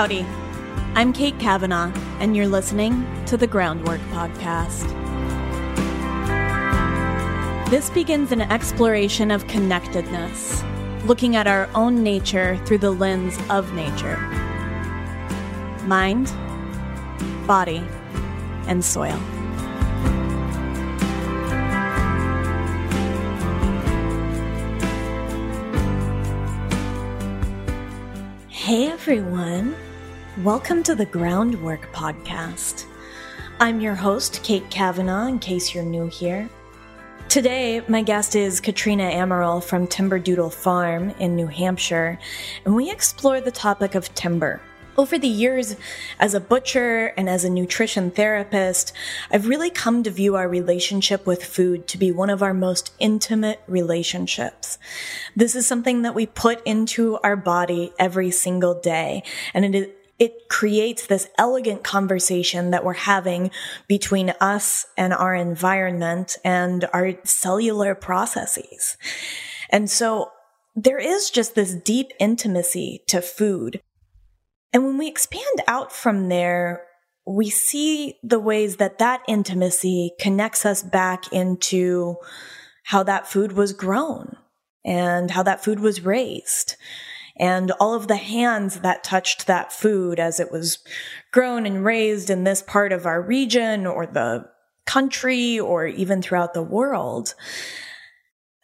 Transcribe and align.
Howdy. 0.00 0.24
I'm 0.94 1.12
Kate 1.12 1.38
Kavanaugh, 1.38 1.92
and 2.20 2.34
you're 2.34 2.48
listening 2.48 3.06
to 3.26 3.36
the 3.36 3.46
Groundwork 3.46 4.00
Podcast. 4.12 4.88
This 7.68 7.90
begins 7.90 8.32
an 8.32 8.40
exploration 8.40 9.30
of 9.30 9.46
connectedness, 9.46 10.64
looking 11.04 11.36
at 11.36 11.46
our 11.46 11.68
own 11.74 12.02
nature 12.02 12.56
through 12.64 12.78
the 12.78 12.90
lens 12.90 13.38
of 13.50 13.74
nature 13.74 14.16
mind, 15.84 16.32
body, 17.46 17.86
and 18.68 18.82
soil. 18.82 19.20
Hey 28.48 28.86
everyone, 28.86 29.74
welcome 30.44 30.82
to 30.82 30.94
the 30.94 31.04
Groundwork 31.04 31.92
Podcast. 31.92 32.86
I'm 33.60 33.78
your 33.78 33.94
host, 33.94 34.42
Kate 34.42 34.70
Kavanaugh, 34.70 35.26
in 35.26 35.38
case 35.38 35.74
you're 35.74 35.84
new 35.84 36.06
here. 36.06 36.48
Today, 37.28 37.82
my 37.88 38.00
guest 38.00 38.34
is 38.34 38.58
Katrina 38.58 39.10
Amaral 39.10 39.62
from 39.62 39.86
Timberdoodle 39.86 40.54
Farm 40.54 41.10
in 41.18 41.36
New 41.36 41.46
Hampshire, 41.46 42.18
and 42.64 42.74
we 42.74 42.90
explore 42.90 43.42
the 43.42 43.50
topic 43.50 43.94
of 43.94 44.14
timber. 44.14 44.62
Over 44.96 45.18
the 45.18 45.28
years, 45.28 45.76
as 46.18 46.32
a 46.32 46.40
butcher 46.40 47.12
and 47.18 47.28
as 47.28 47.44
a 47.44 47.50
nutrition 47.50 48.10
therapist, 48.10 48.94
I've 49.30 49.46
really 49.46 49.68
come 49.68 50.02
to 50.04 50.10
view 50.10 50.36
our 50.36 50.48
relationship 50.48 51.26
with 51.26 51.44
food 51.44 51.86
to 51.88 51.98
be 51.98 52.12
one 52.12 52.30
of 52.30 52.42
our 52.42 52.54
most 52.54 52.94
intimate 52.98 53.60
relationships. 53.66 54.78
This 55.36 55.54
is 55.54 55.66
something 55.66 56.00
that 56.02 56.14
we 56.14 56.24
put 56.24 56.66
into 56.66 57.18
our 57.18 57.36
body 57.36 57.92
every 57.98 58.30
single 58.30 58.80
day, 58.80 59.22
and 59.52 59.74
it 59.74 59.99
it 60.20 60.50
creates 60.50 61.06
this 61.06 61.28
elegant 61.38 61.82
conversation 61.82 62.70
that 62.70 62.84
we're 62.84 62.92
having 62.92 63.50
between 63.88 64.34
us 64.38 64.86
and 64.96 65.14
our 65.14 65.34
environment 65.34 66.36
and 66.44 66.84
our 66.92 67.14
cellular 67.24 67.94
processes. 67.94 68.98
And 69.70 69.90
so 69.90 70.30
there 70.76 70.98
is 70.98 71.30
just 71.30 71.54
this 71.54 71.74
deep 71.74 72.12
intimacy 72.20 73.02
to 73.08 73.22
food. 73.22 73.80
And 74.74 74.84
when 74.84 74.98
we 74.98 75.08
expand 75.08 75.62
out 75.66 75.90
from 75.90 76.28
there, 76.28 76.82
we 77.26 77.48
see 77.48 78.18
the 78.22 78.38
ways 78.38 78.76
that 78.76 78.98
that 78.98 79.22
intimacy 79.26 80.12
connects 80.20 80.66
us 80.66 80.82
back 80.82 81.32
into 81.32 82.16
how 82.84 83.02
that 83.04 83.26
food 83.26 83.52
was 83.52 83.72
grown 83.72 84.36
and 84.84 85.30
how 85.30 85.42
that 85.42 85.64
food 85.64 85.80
was 85.80 86.04
raised 86.04 86.76
and 87.40 87.70
all 87.80 87.94
of 87.94 88.06
the 88.06 88.16
hands 88.16 88.80
that 88.80 89.02
touched 89.02 89.46
that 89.46 89.72
food 89.72 90.20
as 90.20 90.38
it 90.38 90.52
was 90.52 90.78
grown 91.32 91.64
and 91.64 91.82
raised 91.82 92.28
in 92.28 92.44
this 92.44 92.62
part 92.62 92.92
of 92.92 93.06
our 93.06 93.22
region 93.22 93.86
or 93.86 94.06
the 94.06 94.44
country 94.84 95.58
or 95.58 95.86
even 95.86 96.20
throughout 96.20 96.52
the 96.52 96.62
world. 96.62 97.34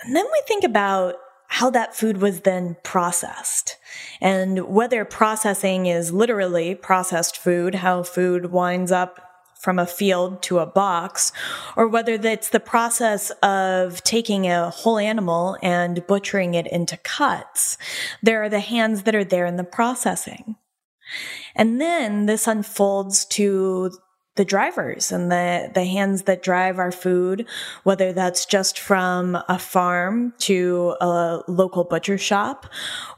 And 0.03 0.15
then 0.15 0.27
we 0.27 0.43
think 0.47 0.63
about 0.63 1.15
how 1.49 1.71
that 1.71 1.97
food 1.97 2.19
was 2.19 2.41
then 2.41 2.77
processed 2.83 3.79
and 4.21 4.69
whether 4.69 5.07
processing 5.07 5.87
is 5.87 6.13
literally 6.13 6.75
processed 6.75 7.39
food, 7.39 7.77
how 7.77 8.03
food 8.03 8.53
winds 8.53 8.93
up 8.93 9.26
from 9.67 9.81
a 9.81 9.87
field 9.87 10.43
to 10.43 10.61
a 10.61 10.65
box, 10.65 11.33
or 11.75 11.89
whether 11.89 12.17
that's 12.17 12.51
the 12.51 12.61
process 12.61 13.31
of 13.43 14.01
taking 14.05 14.47
a 14.47 14.71
whole 14.71 14.97
animal 14.97 15.57
and 15.61 16.07
butchering 16.07 16.55
it 16.55 16.69
into 16.69 16.97
cuts. 16.99 17.77
There 18.23 18.45
are 18.45 18.49
the 18.49 18.61
hands 18.61 19.03
that 19.03 19.17
are 19.17 19.25
there 19.25 19.45
in 19.45 19.57
the 19.57 19.65
processing. 19.65 20.55
And 21.57 21.81
then 21.81 22.27
this 22.27 22.47
unfolds 22.47 23.25
to 23.25 23.91
the 24.37 24.45
drivers 24.45 25.11
and 25.11 25.33
the, 25.33 25.69
the 25.75 25.85
hands 25.85 26.23
that 26.23 26.45
drive 26.45 26.79
our 26.79 26.93
food, 26.93 27.49
whether 27.83 28.13
that's 28.13 28.47
just 28.47 28.79
from 28.79 29.37
a 29.49 29.59
farm 29.59 30.33
to 30.39 30.95
a 31.01 31.43
local 31.49 31.83
butcher 31.83 32.19
shop, 32.19 32.67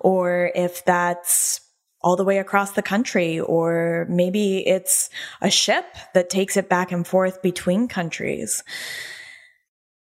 or 0.01 0.51
if 0.55 0.83
that's 0.87 1.61
all 2.09 2.17
the 2.17 2.25
way 2.25 2.39
across 2.39 2.73
the 2.73 2.81
country, 2.81 3.39
or 3.39 4.07
maybe 4.09 4.67
it's 4.67 5.11
a 5.43 5.51
ship 5.51 5.85
that 6.15 6.31
takes 6.31 6.57
it 6.57 6.67
back 6.67 6.91
and 6.91 7.07
forth 7.07 7.43
between 7.43 7.87
countries. 7.87 8.65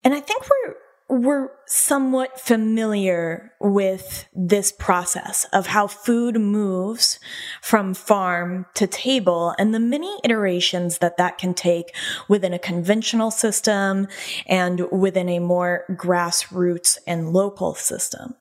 And 0.04 0.12
I 0.12 0.20
think 0.20 0.42
we're 0.42 0.74
we're 1.08 1.48
somewhat 1.66 2.38
familiar 2.38 3.52
with 3.58 4.26
this 4.34 4.70
process 4.70 5.46
of 5.52 5.66
how 5.66 5.86
food 5.86 6.38
moves 6.38 7.18
from 7.62 7.94
farm 7.94 8.66
to 8.74 8.86
table 8.86 9.54
and 9.58 9.74
the 9.74 9.80
many 9.80 10.14
iterations 10.24 10.98
that 10.98 11.16
that 11.16 11.38
can 11.38 11.54
take 11.54 11.94
within 12.28 12.52
a 12.52 12.58
conventional 12.58 13.30
system 13.30 14.08
and 14.46 14.80
within 14.92 15.30
a 15.30 15.38
more 15.38 15.84
grassroots 15.90 16.98
and 17.06 17.32
local 17.32 17.74
system. 17.74 18.34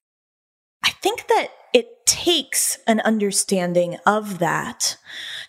I 0.83 0.89
think 0.89 1.27
that 1.27 1.47
it 1.73 2.05
takes 2.05 2.77
an 2.85 2.99
understanding 3.01 3.97
of 4.05 4.39
that 4.39 4.97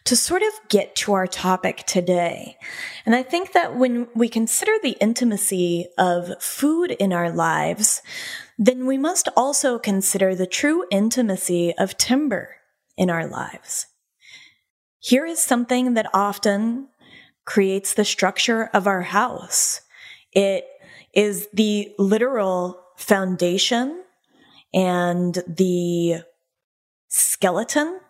to 0.05 0.17
sort 0.17 0.43
of 0.43 0.53
get 0.69 0.95
to 0.97 1.13
our 1.13 1.27
topic 1.27 1.85
today. 1.87 2.57
And 3.05 3.15
I 3.15 3.23
think 3.23 3.53
that 3.53 3.77
when 3.77 4.09
we 4.15 4.29
consider 4.29 4.73
the 4.83 4.97
intimacy 5.01 5.87
of 5.99 6.43
food 6.43 6.93
in 6.93 7.13
our 7.13 7.31
lives, 7.31 8.03
then 8.59 8.87
we 8.87 8.97
must 8.97 9.29
also 9.37 9.79
consider 9.79 10.35
the 10.35 10.47
true 10.47 10.87
intimacy 10.91 11.75
of 11.77 11.99
timber 11.99 12.57
in 12.97 13.11
our 13.11 13.27
lives. 13.27 13.87
Here 15.01 15.27
is 15.27 15.43
something 15.43 15.95
that 15.95 16.11
often 16.15 16.89
creates 17.45 17.95
the 17.95 18.05
structure 18.05 18.71
of 18.73 18.87
our 18.87 19.03
house. 19.03 19.81
It 20.33 20.65
is 21.13 21.49
the 21.53 21.93
literal 21.99 22.81
foundation 22.97 24.04
and 24.75 25.43
the 25.47 26.25
skeleton 27.09 28.01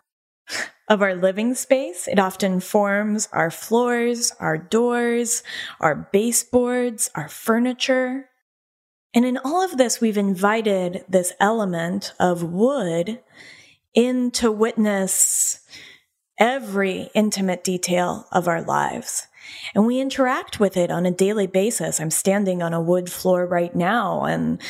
of 0.89 1.01
our 1.01 1.15
living 1.15 1.53
space. 1.53 2.07
It 2.07 2.19
often 2.19 2.59
forms 2.59 3.29
our 3.31 3.51
floors, 3.51 4.31
our 4.39 4.57
doors, 4.57 5.43
our 5.79 5.95
baseboards, 5.95 7.09
our 7.15 7.29
furniture. 7.29 8.29
And 9.13 9.25
in 9.25 9.37
all 9.37 9.63
of 9.63 9.77
this, 9.77 10.01
we've 10.01 10.17
invited 10.17 11.05
this 11.07 11.33
element 11.39 12.13
of 12.19 12.43
wood 12.43 13.19
in 13.93 14.31
to 14.31 14.51
witness 14.51 15.59
every 16.37 17.09
intimate 17.13 17.63
detail 17.63 18.27
of 18.31 18.47
our 18.47 18.61
lives. 18.61 19.27
And 19.73 19.85
we 19.85 19.99
interact 19.99 20.59
with 20.59 20.77
it 20.77 20.91
on 20.91 21.05
a 21.05 21.11
daily 21.11 21.47
basis. 21.47 21.99
I'm 21.99 22.11
standing 22.11 22.61
on 22.61 22.73
a 22.73 22.81
wood 22.81 23.11
floor 23.11 23.45
right 23.45 23.75
now 23.75 24.23
and 24.23 24.61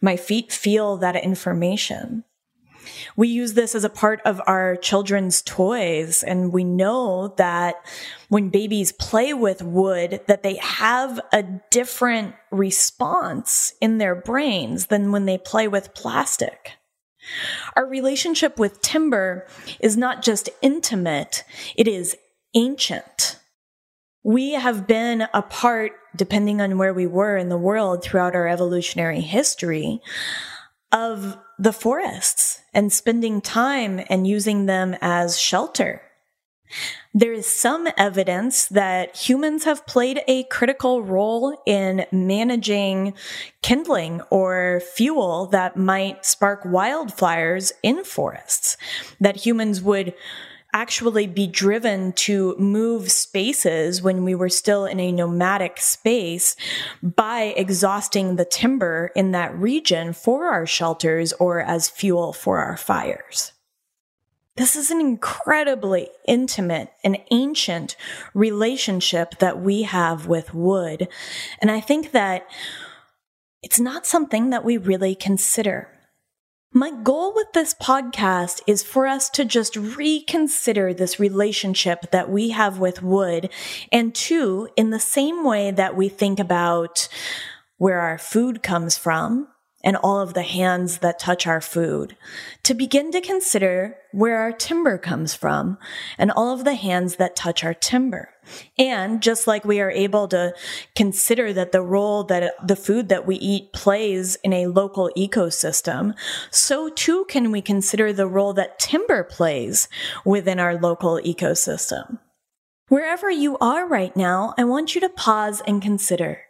my 0.00 0.16
feet 0.16 0.52
feel 0.52 0.96
that 0.98 1.16
information. 1.16 2.24
We 3.16 3.28
use 3.28 3.54
this 3.54 3.74
as 3.74 3.84
a 3.84 3.90
part 3.90 4.20
of 4.24 4.40
our 4.46 4.76
children's 4.76 5.42
toys 5.42 6.22
and 6.22 6.52
we 6.52 6.64
know 6.64 7.34
that 7.36 7.76
when 8.28 8.48
babies 8.48 8.92
play 8.92 9.34
with 9.34 9.62
wood 9.62 10.20
that 10.26 10.42
they 10.42 10.56
have 10.56 11.20
a 11.32 11.42
different 11.70 12.34
response 12.50 13.74
in 13.80 13.98
their 13.98 14.14
brains 14.14 14.86
than 14.86 15.12
when 15.12 15.26
they 15.26 15.38
play 15.38 15.68
with 15.68 15.94
plastic. 15.94 16.72
Our 17.76 17.86
relationship 17.86 18.58
with 18.58 18.80
timber 18.80 19.46
is 19.80 19.96
not 19.96 20.22
just 20.22 20.50
intimate, 20.60 21.44
it 21.76 21.86
is 21.86 22.16
ancient. 22.54 23.38
We 24.24 24.52
have 24.52 24.86
been 24.86 25.26
a 25.34 25.42
part, 25.42 25.92
depending 26.14 26.60
on 26.60 26.78
where 26.78 26.94
we 26.94 27.06
were 27.06 27.36
in 27.36 27.48
the 27.48 27.58
world 27.58 28.02
throughout 28.02 28.34
our 28.34 28.46
evolutionary 28.46 29.20
history, 29.20 30.00
of 30.92 31.38
the 31.58 31.72
forests 31.72 32.60
and 32.74 32.92
spending 32.92 33.40
time 33.40 34.00
and 34.08 34.26
using 34.26 34.66
them 34.66 34.94
as 35.00 35.38
shelter. 35.38 36.02
There 37.14 37.32
is 37.32 37.46
some 37.46 37.88
evidence 37.98 38.66
that 38.68 39.16
humans 39.16 39.64
have 39.64 39.86
played 39.86 40.22
a 40.26 40.44
critical 40.44 41.02
role 41.02 41.60
in 41.66 42.06
managing 42.10 43.14
kindling 43.60 44.22
or 44.30 44.80
fuel 44.94 45.46
that 45.46 45.76
might 45.76 46.24
spark 46.24 46.62
wildfires 46.64 47.72
in 47.82 48.04
forests, 48.04 48.78
that 49.20 49.36
humans 49.36 49.82
would 49.82 50.14
actually 50.72 51.26
be 51.26 51.46
driven 51.46 52.12
to 52.12 52.56
move 52.58 53.10
spaces 53.10 54.00
when 54.00 54.24
we 54.24 54.34
were 54.34 54.48
still 54.48 54.86
in 54.86 54.98
a 54.98 55.12
nomadic 55.12 55.78
space 55.78 56.56
by 57.02 57.54
exhausting 57.56 58.36
the 58.36 58.44
timber 58.44 59.10
in 59.14 59.32
that 59.32 59.54
region 59.54 60.12
for 60.12 60.46
our 60.46 60.66
shelters 60.66 61.32
or 61.34 61.60
as 61.60 61.90
fuel 61.90 62.32
for 62.32 62.58
our 62.58 62.76
fires. 62.76 63.52
This 64.56 64.76
is 64.76 64.90
an 64.90 65.00
incredibly 65.00 66.08
intimate 66.28 66.92
and 67.02 67.18
ancient 67.30 67.96
relationship 68.34 69.38
that 69.38 69.60
we 69.60 69.82
have 69.82 70.26
with 70.26 70.52
wood. 70.52 71.08
And 71.60 71.70
I 71.70 71.80
think 71.80 72.12
that 72.12 72.46
it's 73.62 73.80
not 73.80 74.06
something 74.06 74.50
that 74.50 74.64
we 74.64 74.76
really 74.76 75.14
consider. 75.14 75.88
My 76.74 76.90
goal 76.90 77.34
with 77.34 77.52
this 77.52 77.74
podcast 77.74 78.62
is 78.66 78.82
for 78.82 79.06
us 79.06 79.28
to 79.30 79.44
just 79.44 79.76
reconsider 79.76 80.94
this 80.94 81.20
relationship 81.20 82.10
that 82.12 82.30
we 82.30 82.48
have 82.48 82.78
with 82.78 83.02
wood. 83.02 83.50
And 83.92 84.14
two, 84.14 84.70
in 84.74 84.88
the 84.88 84.98
same 84.98 85.44
way 85.44 85.70
that 85.70 85.94
we 85.94 86.08
think 86.08 86.40
about 86.40 87.08
where 87.76 88.00
our 88.00 88.16
food 88.16 88.62
comes 88.62 88.96
from 88.96 89.48
and 89.84 89.98
all 89.98 90.20
of 90.20 90.32
the 90.32 90.42
hands 90.42 90.98
that 90.98 91.18
touch 91.18 91.46
our 91.46 91.60
food, 91.60 92.16
to 92.62 92.72
begin 92.72 93.12
to 93.12 93.20
consider 93.20 93.98
where 94.12 94.38
our 94.38 94.52
timber 94.52 94.96
comes 94.96 95.34
from 95.34 95.76
and 96.16 96.30
all 96.30 96.54
of 96.54 96.64
the 96.64 96.74
hands 96.74 97.16
that 97.16 97.36
touch 97.36 97.62
our 97.62 97.74
timber. 97.74 98.31
And 98.78 99.22
just 99.22 99.46
like 99.46 99.64
we 99.64 99.80
are 99.80 99.90
able 99.90 100.28
to 100.28 100.54
consider 100.96 101.52
that 101.52 101.72
the 101.72 101.82
role 101.82 102.24
that 102.24 102.54
the 102.66 102.76
food 102.76 103.08
that 103.08 103.26
we 103.26 103.36
eat 103.36 103.72
plays 103.72 104.36
in 104.42 104.52
a 104.52 104.66
local 104.66 105.10
ecosystem, 105.16 106.14
so 106.50 106.88
too 106.88 107.24
can 107.28 107.50
we 107.50 107.62
consider 107.62 108.12
the 108.12 108.26
role 108.26 108.52
that 108.54 108.78
timber 108.78 109.22
plays 109.24 109.88
within 110.24 110.58
our 110.58 110.78
local 110.78 111.20
ecosystem. 111.24 112.18
Wherever 112.88 113.30
you 113.30 113.56
are 113.58 113.86
right 113.86 114.14
now, 114.16 114.54
I 114.58 114.64
want 114.64 114.94
you 114.94 115.00
to 115.00 115.08
pause 115.08 115.62
and 115.66 115.80
consider 115.80 116.42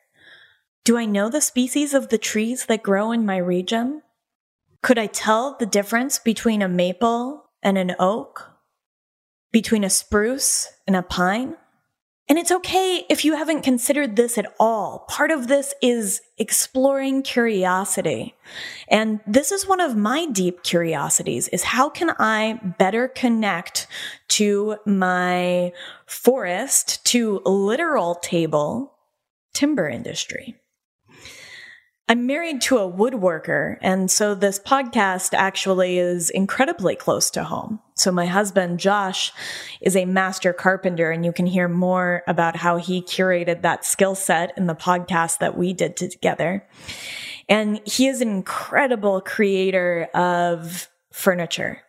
do 0.85 0.99
I 0.99 1.05
know 1.05 1.29
the 1.29 1.41
species 1.41 1.94
of 1.94 2.09
the 2.09 2.19
trees 2.19 2.67
that 2.67 2.83
grow 2.83 3.12
in 3.12 3.25
my 3.25 3.37
region? 3.37 4.03
Could 4.83 4.99
I 4.99 5.06
tell 5.06 5.56
the 5.56 5.67
difference 5.67 6.19
between 6.19 6.61
a 6.61 6.69
maple 6.69 7.44
and 7.62 7.79
an 7.79 7.94
oak? 8.00 8.50
Between 9.53 9.85
a 9.85 9.91
spruce 9.91 10.73
and 10.85 10.97
a 10.97 11.03
pine? 11.03 11.56
And 12.28 12.38
it's 12.38 12.52
okay 12.52 13.04
if 13.10 13.24
you 13.24 13.36
haven't 13.36 13.62
considered 13.62 14.16
this 14.16 14.38
at 14.38 14.54
all. 14.58 15.00
Part 15.08 15.30
of 15.30 15.48
this 15.48 15.74
is 15.82 16.22
exploring 16.38 17.22
curiosity. 17.22 18.34
And 18.88 19.20
this 19.26 19.52
is 19.52 19.66
one 19.66 19.80
of 19.80 19.96
my 19.96 20.26
deep 20.26 20.62
curiosities 20.62 21.48
is 21.48 21.62
how 21.64 21.90
can 21.90 22.10
I 22.19 22.60
better 22.78 23.08
connect 23.08 23.86
to 24.28 24.76
my 24.86 25.72
forest, 26.06 27.04
to 27.06 27.42
literal 27.44 28.14
table 28.14 28.94
timber 29.52 29.88
industry? 29.88 30.56
I'm 32.08 32.26
married 32.26 32.60
to 32.62 32.78
a 32.78 32.93
woodworker, 32.93 33.76
and 33.81 34.10
so 34.10 34.34
this 34.34 34.58
podcast 34.58 35.34
actually 35.34 35.99
is 35.99 36.31
incredibly 36.31 36.96
close 36.96 37.31
to 37.31 37.44
home. 37.44 37.81
So 37.94 38.10
my 38.10 38.26
husband, 38.26 38.81
Josh, 38.81 39.32
is 39.81 39.94
a 39.94 40.04
master 40.04 40.52
carpenter, 40.52 41.10
and 41.12 41.25
you 41.25 41.32
can 41.32 41.46
hear 41.46 41.69
more 41.69 42.25
about 42.26 42.56
how 42.56 42.76
he 42.76 43.02
curated 43.02 43.62
that 43.62 43.84
skill 43.84 44.16
set 44.16 44.52
in 44.56 44.66
the 44.66 44.75
podcast 44.75 45.38
that 45.38 45.56
we 45.56 45.72
did 45.72 45.96
together. 45.96 46.66
And 47.49 47.81
he 47.87 48.08
is 48.08 48.20
an 48.20 48.28
incredible 48.28 49.20
creator 49.20 50.08
of 50.12 50.88
furniture. 51.12 51.82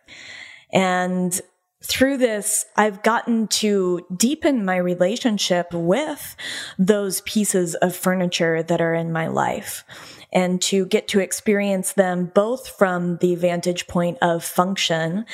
And 0.72 1.38
through 1.84 2.16
this, 2.16 2.64
I've 2.76 3.02
gotten 3.02 3.46
to 3.48 4.06
deepen 4.16 4.64
my 4.64 4.76
relationship 4.76 5.66
with 5.72 6.34
those 6.78 7.20
pieces 7.22 7.74
of 7.76 7.94
furniture 7.94 8.62
that 8.62 8.80
are 8.80 8.94
in 8.94 9.12
my 9.12 9.26
life 9.26 9.84
and 10.32 10.60
to 10.62 10.86
get 10.86 11.08
to 11.08 11.20
experience 11.20 11.92
them 11.92 12.32
both 12.34 12.68
from 12.68 13.18
the 13.18 13.34
vantage 13.34 13.86
point 13.86 14.16
of 14.22 14.42
function 14.42 15.26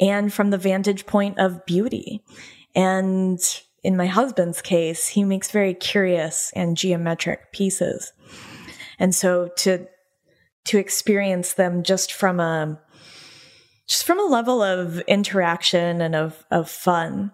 and 0.00 0.32
from 0.32 0.50
the 0.50 0.58
vantage 0.58 1.04
point 1.04 1.38
of 1.38 1.64
beauty. 1.66 2.24
And 2.74 3.38
in 3.82 3.96
my 3.96 4.06
husband's 4.06 4.62
case, 4.62 5.08
he 5.08 5.24
makes 5.24 5.50
very 5.50 5.74
curious 5.74 6.50
and 6.56 6.76
geometric 6.76 7.52
pieces. 7.52 8.12
And 8.98 9.14
so 9.14 9.50
to, 9.58 9.86
to 10.64 10.78
experience 10.78 11.52
them 11.52 11.82
just 11.82 12.12
from 12.12 12.40
a, 12.40 12.80
just 13.88 14.04
from 14.04 14.20
a 14.20 14.30
level 14.30 14.62
of 14.62 15.00
interaction 15.00 16.00
and 16.00 16.14
of, 16.14 16.44
of 16.50 16.70
fun. 16.70 17.32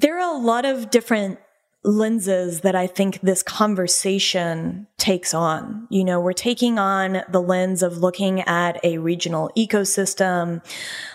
There 0.00 0.18
are 0.18 0.34
a 0.34 0.38
lot 0.38 0.64
of 0.64 0.90
different 0.90 1.38
lenses 1.82 2.60
that 2.60 2.74
I 2.74 2.86
think 2.86 3.20
this 3.22 3.42
conversation 3.42 4.86
takes 4.98 5.32
on. 5.32 5.86
You 5.88 6.04
know, 6.04 6.20
we're 6.20 6.34
taking 6.34 6.78
on 6.78 7.22
the 7.30 7.40
lens 7.40 7.82
of 7.82 7.98
looking 7.98 8.42
at 8.42 8.78
a 8.84 8.98
regional 8.98 9.50
ecosystem, 9.56 10.62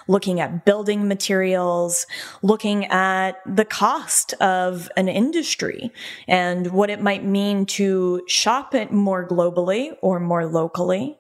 looking 0.08 0.40
at 0.40 0.66
building 0.66 1.08
materials, 1.08 2.08
looking 2.42 2.86
at 2.86 3.34
the 3.46 3.66
cost 3.66 4.34
of 4.42 4.90
an 4.98 5.08
industry 5.08 5.92
and 6.28 6.72
what 6.72 6.90
it 6.90 7.02
might 7.02 7.24
mean 7.24 7.68
to 7.68 8.24
shop 8.28 8.74
it 8.74 8.92
more 8.92 9.28
globally 9.28 9.96
or 10.02 10.20
more 10.20 10.48
locally. 10.48 11.16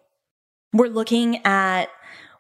We're 0.74 0.88
looking 0.88 1.46
at 1.46 1.90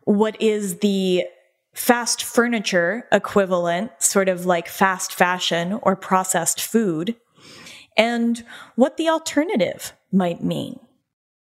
what 0.05 0.41
is 0.41 0.79
the 0.79 1.25
fast 1.73 2.23
furniture 2.23 3.05
equivalent, 3.11 3.91
sort 3.99 4.29
of 4.29 4.45
like 4.45 4.67
fast 4.67 5.13
fashion 5.13 5.73
or 5.81 5.95
processed 5.95 6.61
food, 6.61 7.15
and 7.97 8.45
what 8.75 8.97
the 8.97 9.09
alternative 9.09 9.93
might 10.11 10.43
mean. 10.43 10.79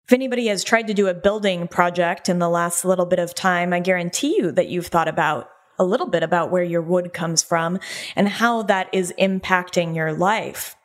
If 0.05 0.13
anybody 0.13 0.47
has 0.47 0.63
tried 0.63 0.87
to 0.87 0.93
do 0.93 1.07
a 1.07 1.13
building 1.13 1.67
project 1.67 2.29
in 2.29 2.39
the 2.39 2.49
last 2.49 2.85
little 2.85 3.05
bit 3.05 3.19
of 3.19 3.33
time, 3.33 3.73
I 3.73 3.79
guarantee 3.79 4.37
you 4.37 4.51
that 4.51 4.67
you've 4.67 4.87
thought 4.87 5.07
about 5.07 5.49
a 5.77 5.83
little 5.83 6.07
bit 6.07 6.23
about 6.23 6.51
where 6.51 6.63
your 6.63 6.81
wood 6.81 7.13
comes 7.13 7.43
from 7.43 7.79
and 8.15 8.29
how 8.29 8.61
that 8.63 8.87
is 8.93 9.13
impacting 9.19 9.95
your 9.95 10.13
life. 10.13 10.75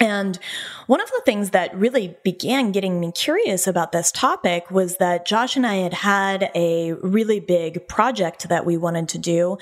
And 0.00 0.38
one 0.86 1.02
of 1.02 1.08
the 1.10 1.22
things 1.26 1.50
that 1.50 1.76
really 1.76 2.16
began 2.24 2.72
getting 2.72 2.98
me 2.98 3.12
curious 3.12 3.66
about 3.66 3.92
this 3.92 4.10
topic 4.10 4.70
was 4.70 4.96
that 4.96 5.26
Josh 5.26 5.56
and 5.56 5.66
I 5.66 5.76
had 5.76 5.92
had 5.92 6.50
a 6.54 6.92
really 6.94 7.38
big 7.38 7.86
project 7.86 8.48
that 8.48 8.64
we 8.64 8.78
wanted 8.78 9.10
to 9.10 9.18
do. 9.18 9.58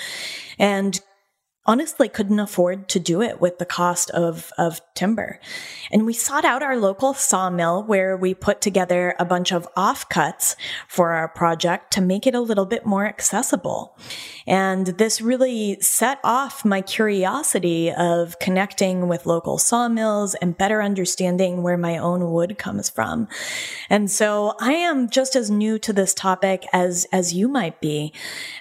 And 0.57 1.01
honestly 1.69 2.09
couldn't 2.09 2.41
afford 2.41 2.89
to 2.89 2.99
do 2.99 3.21
it 3.21 3.43
with 3.43 3.59
the 3.59 3.67
cost 3.67 4.09
of, 4.11 4.51
of 4.57 4.81
timber. 4.95 5.39
And 5.93 6.07
we 6.07 6.15
sought 6.15 6.47
out 6.47 6.63
our 6.63 6.79
local 6.79 7.13
sawmill 7.13 7.85
where 7.85 8.17
we 8.17 8.33
put 8.33 8.63
together 8.63 9.15
a 9.19 9.27
bunch 9.27 9.53
of 9.53 9.69
offcuts 9.75 10.57
for 10.89 11.13
our 11.13 11.29
project 11.29 11.93
to 11.93 12.01
make 12.01 12.27
it 12.27 12.35
a 12.35 12.41
little 12.41 12.65
bit 12.65 12.87
more 12.87 13.07
accessible. 13.07 13.99
And 14.47 14.87
this 14.87 15.21
really 15.21 15.79
set 15.83 16.19
off 16.25 16.65
my 16.65 16.81
curiosity 16.81 17.93
of 17.93 18.39
connecting 18.39 19.07
with 19.07 19.27
local 19.27 19.59
sawmills 19.59 20.35
and 20.37 20.57
better 20.57 20.83
understanding 20.83 21.63
where 21.63 21.77
my 21.77 21.99
own 21.99 22.33
wood 22.33 22.57
comes 22.57 22.89
from. 22.89 23.29
And 23.91 24.11
so 24.11 24.55
I 24.59 24.73
am 24.73 25.11
just 25.11 25.37
as 25.37 25.51
new 25.51 25.79
to 25.81 25.93
this 25.93 26.15
topic 26.15 26.65
as, 26.73 27.07
as 27.13 27.35
you 27.35 27.47
might 27.47 27.79
be. 27.83 28.15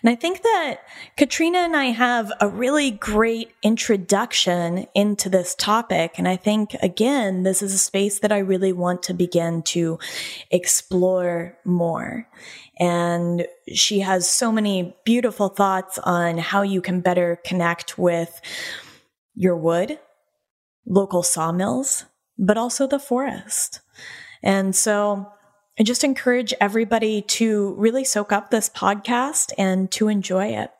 And 0.03 0.09
I 0.09 0.15
think 0.15 0.41
that 0.41 0.81
Katrina 1.15 1.59
and 1.59 1.75
I 1.75 1.85
have 1.85 2.33
a 2.41 2.49
really 2.49 2.96
great 2.99 3.51
introduction 3.63 4.87
into 4.93 5.29
this 5.29 5.55
topic. 5.55 6.13
And 6.17 6.27
I 6.27 6.35
think, 6.35 6.75
again, 6.81 7.43
this 7.43 7.61
is 7.61 7.73
a 7.73 7.77
space 7.77 8.19
that 8.19 8.31
I 8.31 8.39
really 8.39 8.73
want 8.73 9.03
to 9.03 9.13
begin 9.13 9.61
to 9.63 9.99
explore 10.51 11.57
more. 11.65 12.27
And 12.79 13.47
she 13.73 13.99
has 13.99 14.29
so 14.29 14.51
many 14.51 14.95
beautiful 15.05 15.49
thoughts 15.49 15.97
on 15.99 16.37
how 16.37 16.61
you 16.61 16.81
can 16.81 17.01
better 17.01 17.39
connect 17.45 17.97
with 17.97 18.39
your 19.33 19.55
wood, 19.55 19.99
local 20.85 21.23
sawmills, 21.23 22.05
but 22.37 22.57
also 22.57 22.87
the 22.87 22.99
forest. 22.99 23.81
And 24.43 24.75
so 24.75 25.31
I 25.79 25.83
just 25.83 26.03
encourage 26.03 26.53
everybody 26.59 27.21
to 27.21 27.73
really 27.75 28.03
soak 28.03 28.31
up 28.31 28.49
this 28.49 28.69
podcast 28.69 29.51
and 29.57 29.91
to 29.91 30.07
enjoy 30.07 30.47
it. 30.47 30.71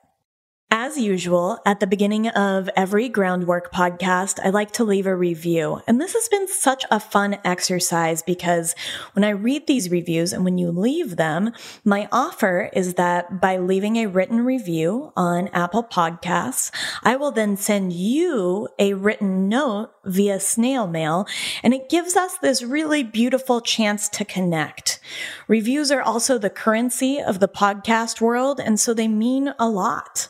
As 0.70 0.98
usual, 0.98 1.60
at 1.66 1.80
the 1.80 1.88
beginning 1.88 2.28
of 2.28 2.70
every 2.76 3.08
groundwork 3.08 3.72
podcast, 3.72 4.38
I 4.44 4.50
like 4.50 4.72
to 4.72 4.84
leave 4.84 5.08
a 5.08 5.16
review. 5.16 5.82
And 5.88 6.02
this 6.02 6.12
has 6.12 6.28
been 6.28 6.50
such 6.50 6.84
a 6.92 7.00
fun 7.00 7.38
exercise 7.46 8.22
because 8.22 8.76
when 9.14 9.24
I 9.24 9.30
read 9.30 9.66
these 9.66 9.90
reviews 9.90 10.34
and 10.34 10.44
when 10.44 10.58
you 10.58 10.70
leave 10.72 11.16
them, 11.16 11.54
my 11.86 12.10
offer 12.12 12.70
is 12.74 12.96
that 12.96 13.40
by 13.40 13.56
leaving 13.56 13.96
a 13.96 14.08
written 14.08 14.44
review 14.44 15.14
on 15.16 15.48
Apple 15.54 15.86
Podcasts, 15.86 16.70
I 17.02 17.16
will 17.16 17.32
then 17.32 17.56
send 17.56 17.94
you 17.94 18.68
a 18.78 18.94
written 18.94 19.48
note 19.48 19.92
via 20.04 20.38
snail 20.38 20.86
mail. 20.86 21.28
And 21.64 21.74
it 21.74 21.88
gives 21.88 22.18
us 22.18 22.38
this 22.40 22.62
really 22.62 23.04
beautiful 23.04 23.62
chance 23.62 24.10
to 24.10 24.26
connect. 24.26 25.00
Reviews 25.48 25.92
are 25.92 26.02
also 26.02 26.38
the 26.38 26.50
currency 26.50 27.22
of 27.22 27.40
the 27.40 27.48
podcast 27.48 28.20
world. 28.20 28.60
And 28.60 28.78
so 28.78 28.94
they 28.94 29.08
mean 29.08 29.54
a 29.58 29.70
lot. 29.70 30.28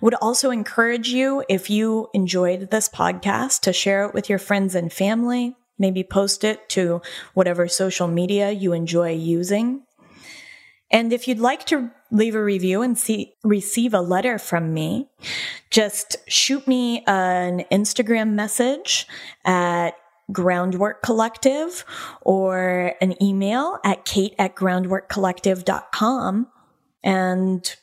Would 0.00 0.14
also 0.14 0.50
encourage 0.50 1.08
you, 1.08 1.44
if 1.48 1.70
you 1.70 2.08
enjoyed 2.14 2.70
this 2.70 2.88
podcast, 2.88 3.60
to 3.62 3.72
share 3.72 4.04
it 4.04 4.14
with 4.14 4.28
your 4.28 4.38
friends 4.38 4.74
and 4.74 4.92
family. 4.92 5.56
Maybe 5.78 6.04
post 6.04 6.44
it 6.44 6.68
to 6.70 7.02
whatever 7.34 7.68
social 7.68 8.08
media 8.08 8.50
you 8.50 8.72
enjoy 8.72 9.12
using. 9.12 9.82
And 10.90 11.12
if 11.12 11.28
you'd 11.28 11.38
like 11.38 11.66
to 11.66 11.90
leave 12.10 12.34
a 12.34 12.42
review 12.42 12.82
and 12.82 12.96
see, 12.96 13.34
receive 13.44 13.92
a 13.92 14.00
letter 14.00 14.38
from 14.38 14.72
me, 14.72 15.08
just 15.70 16.16
shoot 16.26 16.66
me 16.66 17.04
an 17.06 17.64
Instagram 17.70 18.30
message 18.30 19.06
at 19.44 19.90
Groundwork 20.32 21.02
Collective 21.02 21.84
or 22.22 22.94
an 23.00 23.22
email 23.22 23.78
at 23.84 24.04
kate 24.04 24.34
at 24.38 24.56
groundworkcollective.com 24.56 26.48
and 27.02 27.76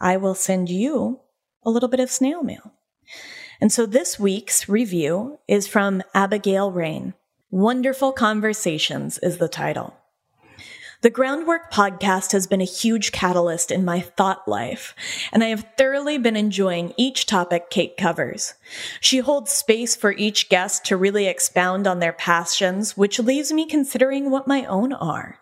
I 0.00 0.16
will 0.16 0.34
send 0.34 0.68
you 0.68 1.20
a 1.64 1.70
little 1.70 1.88
bit 1.88 2.00
of 2.00 2.10
snail 2.10 2.42
mail. 2.42 2.72
And 3.60 3.72
so 3.72 3.86
this 3.86 4.18
week's 4.18 4.68
review 4.68 5.38
is 5.48 5.66
from 5.66 6.02
Abigail 6.14 6.70
Rain. 6.70 7.14
Wonderful 7.50 8.12
Conversations 8.12 9.18
is 9.18 9.38
the 9.38 9.48
title. 9.48 9.96
The 11.02 11.10
Groundwork 11.10 11.70
podcast 11.70 12.32
has 12.32 12.46
been 12.46 12.60
a 12.60 12.64
huge 12.64 13.12
catalyst 13.12 13.70
in 13.70 13.84
my 13.84 14.00
thought 14.00 14.48
life, 14.48 14.94
and 15.30 15.44
I 15.44 15.48
have 15.48 15.66
thoroughly 15.76 16.18
been 16.18 16.36
enjoying 16.36 16.94
each 16.96 17.26
topic 17.26 17.70
Kate 17.70 17.96
covers. 17.96 18.54
She 19.00 19.18
holds 19.18 19.52
space 19.52 19.94
for 19.94 20.12
each 20.12 20.48
guest 20.48 20.84
to 20.86 20.96
really 20.96 21.26
expound 21.26 21.86
on 21.86 21.98
their 21.98 22.14
passions, 22.14 22.96
which 22.96 23.18
leaves 23.18 23.52
me 23.52 23.66
considering 23.66 24.30
what 24.30 24.48
my 24.48 24.64
own 24.64 24.92
are. 24.94 25.38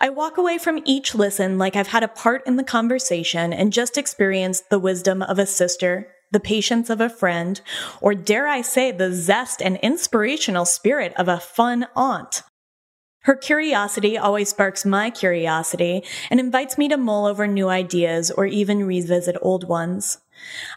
I 0.00 0.10
walk 0.10 0.38
away 0.38 0.58
from 0.58 0.82
each 0.84 1.14
listen 1.14 1.58
like 1.58 1.76
I've 1.76 1.88
had 1.88 2.02
a 2.02 2.08
part 2.08 2.46
in 2.46 2.56
the 2.56 2.64
conversation 2.64 3.52
and 3.52 3.72
just 3.72 3.96
experienced 3.96 4.70
the 4.70 4.78
wisdom 4.78 5.22
of 5.22 5.38
a 5.38 5.46
sister, 5.46 6.08
the 6.32 6.40
patience 6.40 6.90
of 6.90 7.00
a 7.00 7.08
friend, 7.08 7.60
or 8.00 8.14
dare 8.14 8.48
I 8.48 8.62
say, 8.62 8.90
the 8.90 9.12
zest 9.12 9.62
and 9.62 9.76
inspirational 9.78 10.64
spirit 10.64 11.12
of 11.16 11.28
a 11.28 11.40
fun 11.40 11.86
aunt. 11.94 12.42
Her 13.24 13.34
curiosity 13.34 14.18
always 14.18 14.50
sparks 14.50 14.84
my 14.84 15.08
curiosity 15.08 16.04
and 16.28 16.38
invites 16.38 16.76
me 16.76 16.88
to 16.88 16.98
mull 16.98 17.24
over 17.24 17.46
new 17.46 17.68
ideas 17.68 18.30
or 18.30 18.44
even 18.44 18.84
revisit 18.84 19.36
old 19.40 19.66
ones. 19.66 20.18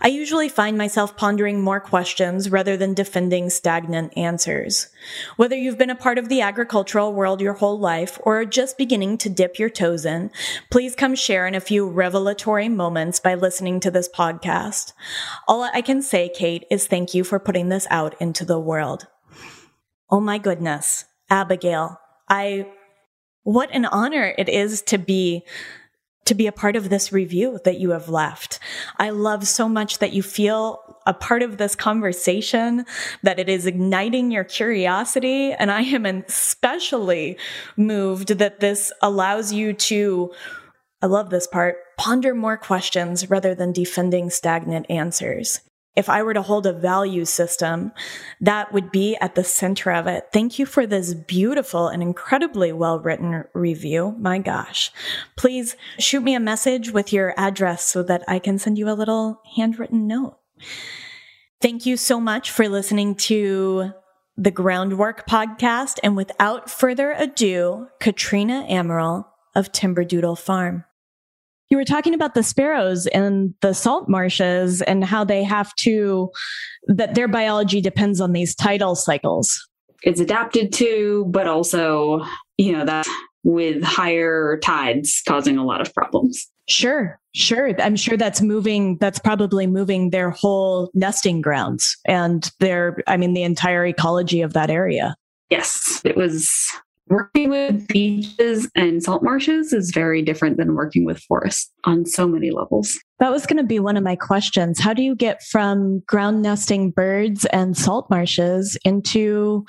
I 0.02 0.08
usually 0.08 0.50
find 0.50 0.78
myself 0.78 1.18
pondering 1.18 1.62
more 1.62 1.80
questions 1.80 2.50
rather 2.50 2.78
than 2.78 2.94
defending 2.94 3.50
stagnant 3.50 4.14
answers. 4.18 4.88
Whether 5.36 5.56
you've 5.56 5.78
been 5.78 5.90
a 5.90 5.96
part 5.96 6.18
of 6.18 6.30
the 6.30 6.42
agricultural 6.42 7.14
world 7.14 7.42
your 7.42 7.54
whole 7.54 7.80
life 7.80 8.20
or 8.24 8.42
are 8.42 8.46
just 8.46 8.78
beginning 8.78 9.18
to 9.20 9.30
dip 9.30 9.60
your 9.60 9.70
toes 9.70 10.06
in, 10.06 10.32
please 10.70 10.96
come 10.96 11.16
share 11.16 11.48
in 11.48 11.56
a 11.56 11.60
few 11.60 11.88
revelatory 11.88 12.70
moments 12.70 13.20
by 13.20 13.36
listening 13.36 13.80
to 13.82 13.92
this 13.92 14.10
podcast. 14.10 14.94
All 15.48 15.64
I 15.64 15.82
can 15.82 16.02
say, 16.02 16.30
Kate, 16.30 16.66
is 16.70 16.88
thank 16.88 17.14
you 17.14 17.24
for 17.24 17.40
putting 17.40 17.70
this 17.70 17.88
out 17.90 18.16
into 18.22 18.46
the 18.46 18.60
world. 18.60 19.08
Oh 20.10 20.20
my 20.20 20.38
goodness. 20.38 21.06
Abigail, 21.30 22.00
I, 22.30 22.68
what 23.44 23.70
an 23.72 23.86
honor 23.86 24.34
it 24.38 24.48
is 24.48 24.82
to 24.84 24.98
be 24.98 25.46
to 26.28 26.36
be 26.36 26.48
a 26.48 26.52
part 26.52 26.76
of 26.76 26.90
this 26.90 27.12
review 27.12 27.60
that 27.64 27.80
you 27.80 27.92
have 27.92 28.10
left. 28.10 28.60
I 28.98 29.10
love 29.10 29.48
so 29.48 29.68
much 29.68 30.00
that 30.00 30.14
you 30.14 30.22
feel 30.24 30.84
a 31.06 31.14
part 31.14 31.42
of 31.42 31.58
this 31.58 31.76
conversation, 31.76 32.86
that 33.24 33.40
it 33.40 33.50
is 33.50 33.66
igniting 33.66 34.30
your 34.30 34.44
curiosity. 34.44 35.54
And 35.54 35.72
I 35.72 35.82
am 35.82 36.06
especially 36.06 37.38
moved 37.78 38.30
that 38.30 38.60
this 38.60 38.92
allows 39.02 39.54
you 39.54 39.74
to, 39.74 40.34
I 41.02 41.06
love 41.06 41.30
this 41.30 41.48
part, 41.48 41.78
ponder 41.98 42.36
more 42.36 42.58
questions 42.58 43.30
rather 43.30 43.56
than 43.56 43.72
defending 43.72 44.30
stagnant 44.30 44.86
answers 44.90 45.62
if 45.98 46.10
I 46.10 46.22
were 46.22 46.36
to 46.36 46.44
hold 46.44 46.68
a 46.68 46.74
value 46.74 47.26
system, 47.26 47.92
that 48.40 48.72
would 48.72 48.92
be 48.92 49.18
at 49.20 49.34
the 49.34 49.44
center 49.44 49.92
of 49.92 50.06
it. 50.06 50.28
Thank 50.32 50.60
you 50.60 50.66
for 50.68 50.86
this 50.86 51.16
beautiful 51.16 51.88
and 51.88 52.04
incredibly 52.04 52.72
well 52.72 53.00
written 53.00 53.44
review. 53.54 54.16
My 54.20 54.38
gosh. 54.38 54.92
Please 55.36 55.76
shoot 55.98 56.22
me 56.22 56.36
a 56.36 56.40
message 56.40 56.92
with 56.92 57.12
your 57.12 57.34
address 57.36 57.84
so 57.84 58.04
that 58.04 58.24
I 58.28 58.38
can 58.38 58.60
send 58.60 58.78
you 58.78 58.90
a 58.90 58.94
little 58.94 59.42
handwritten 59.56 60.06
note. 60.06 60.38
Thank 61.62 61.88
you 61.88 61.98
so 61.98 62.20
much 62.20 62.52
for 62.52 62.70
listening 62.70 63.16
to 63.16 63.92
the 64.38 64.52
Groundwork 64.52 65.28
podcast. 65.28 65.98
And 66.04 66.16
without 66.16 66.70
further 66.70 67.12
ado, 67.12 67.88
Katrina 68.00 68.68
Amaral 68.70 69.26
of 69.56 69.72
Timberdoodle 69.72 70.38
Farm. 70.38 70.86
You 71.70 71.78
were 71.78 71.86
talking 71.86 72.14
about 72.14 72.34
the 72.34 72.44
sparrows 72.44 73.08
and 73.08 73.54
the 73.62 73.74
salt 73.74 74.08
marshes 74.08 74.82
and 74.82 75.04
how 75.04 75.24
they 75.24 75.44
have 75.44 75.76
to, 75.76 76.30
that 76.88 77.16
their 77.16 77.28
biology 77.28 77.82
depends 77.82 78.22
on 78.22 78.32
these 78.32 78.56
tidal 78.56 78.96
cycles. 78.96 79.68
It's 80.04 80.20
adapted 80.20 80.72
to, 80.74 81.26
but 81.30 81.48
also, 81.48 82.24
you 82.58 82.72
know, 82.72 82.86
that 82.86 83.06
with 83.44 83.84
higher 83.84 84.60
tides 84.64 85.22
causing 85.28 85.58
a 85.58 85.66
lot 85.66 85.82
of 85.82 85.94
problems. 85.94 86.48
Sure, 86.70 87.20
sure. 87.34 87.74
I'm 87.82 87.96
sure 87.96 88.18
that's 88.18 88.42
moving, 88.42 88.98
that's 89.00 89.20
probably 89.20 89.68
moving 89.68 90.10
their 90.10 90.30
whole 90.30 90.92
nesting 90.94 91.42
grounds 91.42 91.98
and 92.06 92.50
their, 92.60 92.98
I 93.08 93.18
mean, 93.18 93.34
the 93.34 93.44
entire 93.44 93.86
ecology 93.86 94.42
of 94.42 94.54
that 94.54 94.70
area. 94.70 95.16
Yes, 95.50 96.02
it 96.04 96.18
was 96.18 96.70
working 97.10 97.50
with 97.50 97.88
beaches 97.88 98.70
and 98.76 99.02
salt 99.02 99.24
marshes 99.24 99.74
is 99.74 99.92
very 99.92 100.22
different 100.22 100.58
than 100.58 100.76
working 100.76 101.06
with 101.06 101.20
forests 101.20 101.72
on 101.84 102.06
so 102.06 102.28
many 102.28 102.52
levels. 102.52 102.98
That 103.20 103.32
was 103.32 103.46
going 103.46 103.58
to 103.58 103.64
be 103.64 103.80
one 103.80 103.98
of 103.98 104.04
my 104.04 104.16
questions. 104.16 104.80
How 104.80 104.94
do 104.94 105.02
you 105.02 105.16
get 105.16 105.42
from 105.44 106.02
ground 106.08 106.42
nesting 106.42 106.92
birds 106.92 107.46
and 107.46 107.76
salt 107.76 108.10
marshes 108.10 108.78
into 108.86 109.66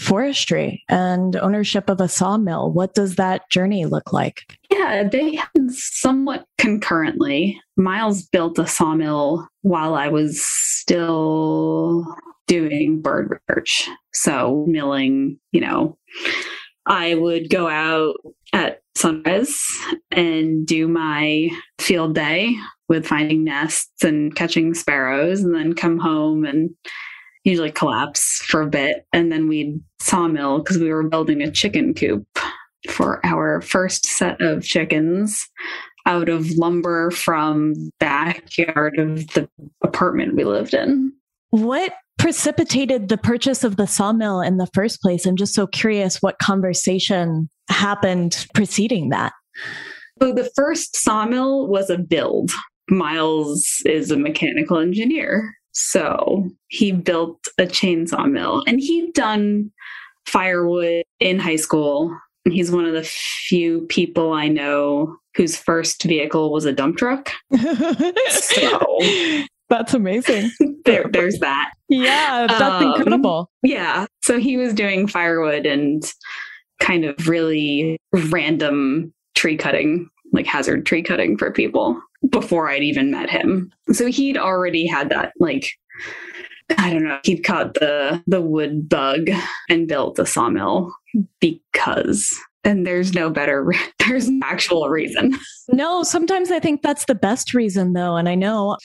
forestry 0.00 0.82
and 0.88 1.36
ownership 1.36 1.88
of 1.88 2.00
a 2.00 2.08
sawmill? 2.08 2.72
What 2.72 2.94
does 2.94 3.16
that 3.16 3.48
journey 3.50 3.86
look 3.86 4.12
like? 4.12 4.58
Yeah, 4.70 5.04
they 5.04 5.36
happened 5.36 5.74
somewhat 5.74 6.44
concurrently. 6.58 7.60
Miles 7.76 8.22
built 8.22 8.58
a 8.58 8.66
sawmill 8.66 9.46
while 9.62 9.94
I 9.94 10.08
was 10.08 10.42
still 10.42 12.04
doing 12.48 13.00
bird 13.00 13.30
research. 13.48 13.88
So, 14.12 14.64
milling, 14.66 15.38
you 15.52 15.60
know, 15.60 15.96
I 16.88 17.14
would 17.14 17.50
go 17.50 17.68
out 17.68 18.16
at 18.52 18.80
sunrise 18.96 19.62
and 20.10 20.66
do 20.66 20.88
my 20.88 21.50
field 21.78 22.14
day 22.14 22.56
with 22.88 23.06
finding 23.06 23.44
nests 23.44 24.02
and 24.02 24.34
catching 24.34 24.72
sparrows, 24.74 25.42
and 25.42 25.54
then 25.54 25.74
come 25.74 25.98
home 25.98 26.44
and 26.44 26.70
usually 27.44 27.70
collapse 27.70 28.42
for 28.46 28.62
a 28.62 28.66
bit. 28.66 29.06
And 29.12 29.30
then 29.30 29.46
we'd 29.46 29.78
sawmill 30.00 30.58
because 30.58 30.78
we 30.78 30.90
were 30.90 31.08
building 31.08 31.42
a 31.42 31.50
chicken 31.50 31.92
coop 31.92 32.26
for 32.88 33.24
our 33.24 33.60
first 33.60 34.06
set 34.06 34.40
of 34.40 34.64
chickens 34.64 35.46
out 36.06 36.30
of 36.30 36.50
lumber 36.52 37.10
from 37.10 37.74
backyard 38.00 38.98
of 38.98 39.26
the 39.34 39.48
apartment 39.84 40.34
we 40.34 40.44
lived 40.44 40.72
in. 40.72 41.12
What 41.50 41.92
precipitated 42.18 43.08
the 43.08 43.18
purchase 43.18 43.64
of 43.64 43.76
the 43.76 43.86
sawmill 43.86 44.40
in 44.40 44.56
the 44.56 44.68
first 44.74 45.00
place? 45.00 45.26
I'm 45.26 45.36
just 45.36 45.54
so 45.54 45.66
curious 45.66 46.20
what 46.20 46.38
conversation 46.38 47.48
happened 47.68 48.46
preceding 48.54 49.10
that. 49.10 49.32
So 50.20 50.32
the 50.32 50.50
first 50.56 50.96
sawmill 50.96 51.68
was 51.68 51.90
a 51.90 51.98
build. 51.98 52.50
Miles 52.90 53.82
is 53.84 54.10
a 54.10 54.16
mechanical 54.16 54.78
engineer. 54.78 55.54
So 55.72 56.48
he 56.68 56.90
built 56.90 57.38
a 57.58 57.64
chainsaw 57.64 58.30
mill 58.30 58.64
and 58.66 58.80
he'd 58.80 59.12
done 59.14 59.70
firewood 60.26 61.04
in 61.20 61.38
high 61.38 61.56
school. 61.56 62.16
He's 62.44 62.70
one 62.70 62.84
of 62.84 62.94
the 62.94 63.04
few 63.04 63.82
people 63.82 64.32
I 64.32 64.48
know 64.48 65.16
whose 65.36 65.56
first 65.56 66.02
vehicle 66.02 66.52
was 66.52 66.64
a 66.64 66.72
dump 66.72 66.96
truck. 66.96 67.30
so 68.30 68.98
that's 69.68 69.94
amazing. 69.94 70.50
there, 70.84 71.04
there's 71.10 71.38
that. 71.40 71.72
Yeah, 71.88 72.46
that's 72.48 72.60
um, 72.60 72.82
incredible. 72.82 73.50
Yeah. 73.62 74.06
So 74.22 74.38
he 74.38 74.56
was 74.56 74.74
doing 74.74 75.06
firewood 75.06 75.66
and 75.66 76.02
kind 76.80 77.04
of 77.04 77.28
really 77.28 77.98
random 78.12 79.12
tree 79.34 79.56
cutting, 79.56 80.08
like 80.32 80.46
hazard 80.46 80.86
tree 80.86 81.02
cutting 81.02 81.36
for 81.36 81.50
people 81.50 82.00
before 82.30 82.68
I'd 82.68 82.82
even 82.82 83.10
met 83.10 83.30
him. 83.30 83.72
So 83.92 84.06
he'd 84.06 84.36
already 84.36 84.86
had 84.86 85.10
that 85.10 85.32
like 85.38 85.70
I 86.76 86.92
don't 86.92 87.04
know, 87.04 87.18
he'd 87.24 87.44
caught 87.44 87.74
the 87.74 88.22
the 88.26 88.42
wood 88.42 88.88
bug 88.88 89.30
and 89.70 89.88
built 89.88 90.16
the 90.16 90.26
sawmill 90.26 90.92
because 91.40 92.36
and 92.64 92.86
there's 92.86 93.14
no 93.14 93.30
better 93.30 93.72
there's 94.08 94.28
no 94.28 94.40
actual 94.44 94.88
reason. 94.88 95.36
No 95.70 96.02
sometimes 96.02 96.50
i 96.50 96.58
think 96.58 96.82
that's 96.82 97.04
the 97.04 97.14
best 97.14 97.54
reason 97.54 97.92
though 97.92 98.16
and 98.16 98.28
i 98.28 98.34
know 98.34 98.76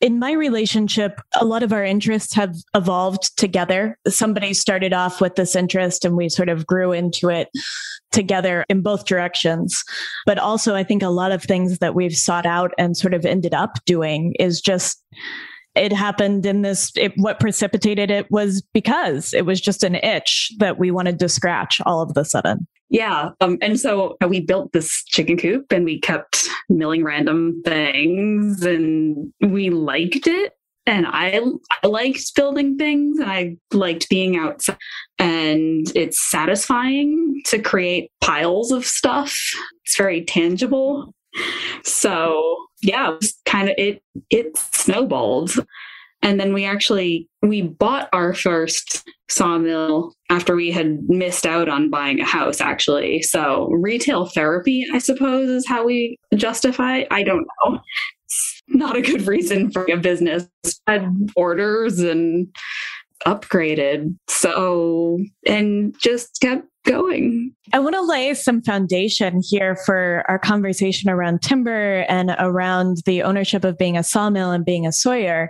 in 0.00 0.18
my 0.18 0.32
relationship 0.32 1.20
a 1.40 1.44
lot 1.44 1.62
of 1.62 1.72
our 1.72 1.84
interests 1.84 2.34
have 2.34 2.54
evolved 2.74 3.36
together. 3.36 3.96
Somebody 4.08 4.52
started 4.52 4.92
off 4.92 5.20
with 5.20 5.36
this 5.36 5.54
interest 5.54 6.04
and 6.04 6.16
we 6.16 6.28
sort 6.28 6.48
of 6.48 6.66
grew 6.66 6.92
into 6.92 7.28
it 7.28 7.48
together 8.10 8.64
in 8.68 8.82
both 8.82 9.06
directions. 9.06 9.82
But 10.26 10.38
also 10.38 10.74
i 10.74 10.82
think 10.82 11.02
a 11.02 11.08
lot 11.08 11.32
of 11.32 11.42
things 11.42 11.78
that 11.78 11.94
we've 11.94 12.16
sought 12.16 12.46
out 12.46 12.72
and 12.78 12.96
sort 12.96 13.14
of 13.14 13.24
ended 13.24 13.54
up 13.54 13.78
doing 13.86 14.34
is 14.38 14.60
just 14.60 15.02
it 15.74 15.92
happened 15.92 16.44
in 16.44 16.62
this 16.62 16.90
it, 16.96 17.12
what 17.16 17.40
precipitated 17.40 18.10
it 18.10 18.30
was 18.30 18.62
because 18.74 19.32
it 19.32 19.46
was 19.46 19.60
just 19.60 19.82
an 19.82 19.94
itch 19.96 20.52
that 20.58 20.78
we 20.78 20.90
wanted 20.90 21.18
to 21.18 21.28
scratch 21.28 21.80
all 21.86 22.02
of 22.02 22.14
the 22.14 22.24
sudden 22.24 22.66
yeah 22.92 23.30
um, 23.40 23.58
and 23.60 23.80
so 23.80 24.16
we 24.28 24.40
built 24.40 24.72
this 24.72 25.02
chicken 25.04 25.36
coop 25.36 25.72
and 25.72 25.84
we 25.84 25.98
kept 25.98 26.48
milling 26.68 27.02
random 27.02 27.60
things 27.64 28.62
and 28.62 29.32
we 29.40 29.70
liked 29.70 30.28
it 30.28 30.52
and 30.86 31.06
I 31.08 31.40
I 31.82 31.86
liked 31.86 32.34
building 32.34 32.76
things 32.76 33.18
and 33.18 33.30
I 33.30 33.56
liked 33.72 34.08
being 34.08 34.36
outside 34.36 34.78
and 35.18 35.86
it's 35.94 36.30
satisfying 36.30 37.42
to 37.46 37.60
create 37.60 38.10
piles 38.20 38.72
of 38.72 38.84
stuff. 38.84 39.36
It's 39.84 39.96
very 39.96 40.24
tangible. 40.24 41.14
So 41.84 42.66
yeah, 42.82 43.16
it 43.20 43.26
kind 43.46 43.68
of 43.68 43.74
it 43.78 44.02
it 44.30 44.56
snowballed. 44.56 45.52
And 46.22 46.38
then 46.38 46.54
we 46.54 46.64
actually 46.64 47.28
we 47.42 47.62
bought 47.62 48.08
our 48.12 48.32
first 48.32 49.08
sawmill 49.28 50.14
after 50.30 50.54
we 50.54 50.70
had 50.70 51.08
missed 51.08 51.46
out 51.46 51.68
on 51.68 51.90
buying 51.90 52.20
a 52.20 52.24
house 52.24 52.60
actually. 52.60 53.22
So 53.22 53.68
retail 53.70 54.26
therapy, 54.26 54.86
I 54.92 54.98
suppose, 54.98 55.48
is 55.48 55.66
how 55.66 55.84
we 55.84 56.18
justify. 56.36 57.04
I 57.10 57.22
don't 57.22 57.46
know 57.64 57.80
it's 58.32 58.62
not 58.68 58.96
a 58.96 59.02
good 59.02 59.26
reason 59.26 59.70
for 59.70 59.86
a 59.90 59.96
business. 59.96 60.48
Had 60.86 61.06
orders 61.36 62.00
and 62.00 62.48
upgraded. 63.26 64.16
So, 64.28 65.18
and 65.46 65.94
just 65.98 66.40
kept 66.40 66.66
going. 66.84 67.54
I 67.72 67.78
want 67.78 67.94
to 67.94 68.02
lay 68.02 68.34
some 68.34 68.60
foundation 68.60 69.40
here 69.48 69.76
for 69.86 70.24
our 70.28 70.38
conversation 70.38 71.08
around 71.08 71.40
timber 71.40 72.04
and 72.08 72.34
around 72.38 72.98
the 73.06 73.22
ownership 73.22 73.64
of 73.64 73.78
being 73.78 73.96
a 73.96 74.02
sawmill 74.02 74.50
and 74.50 74.64
being 74.64 74.86
a 74.86 74.92
sawyer. 74.92 75.48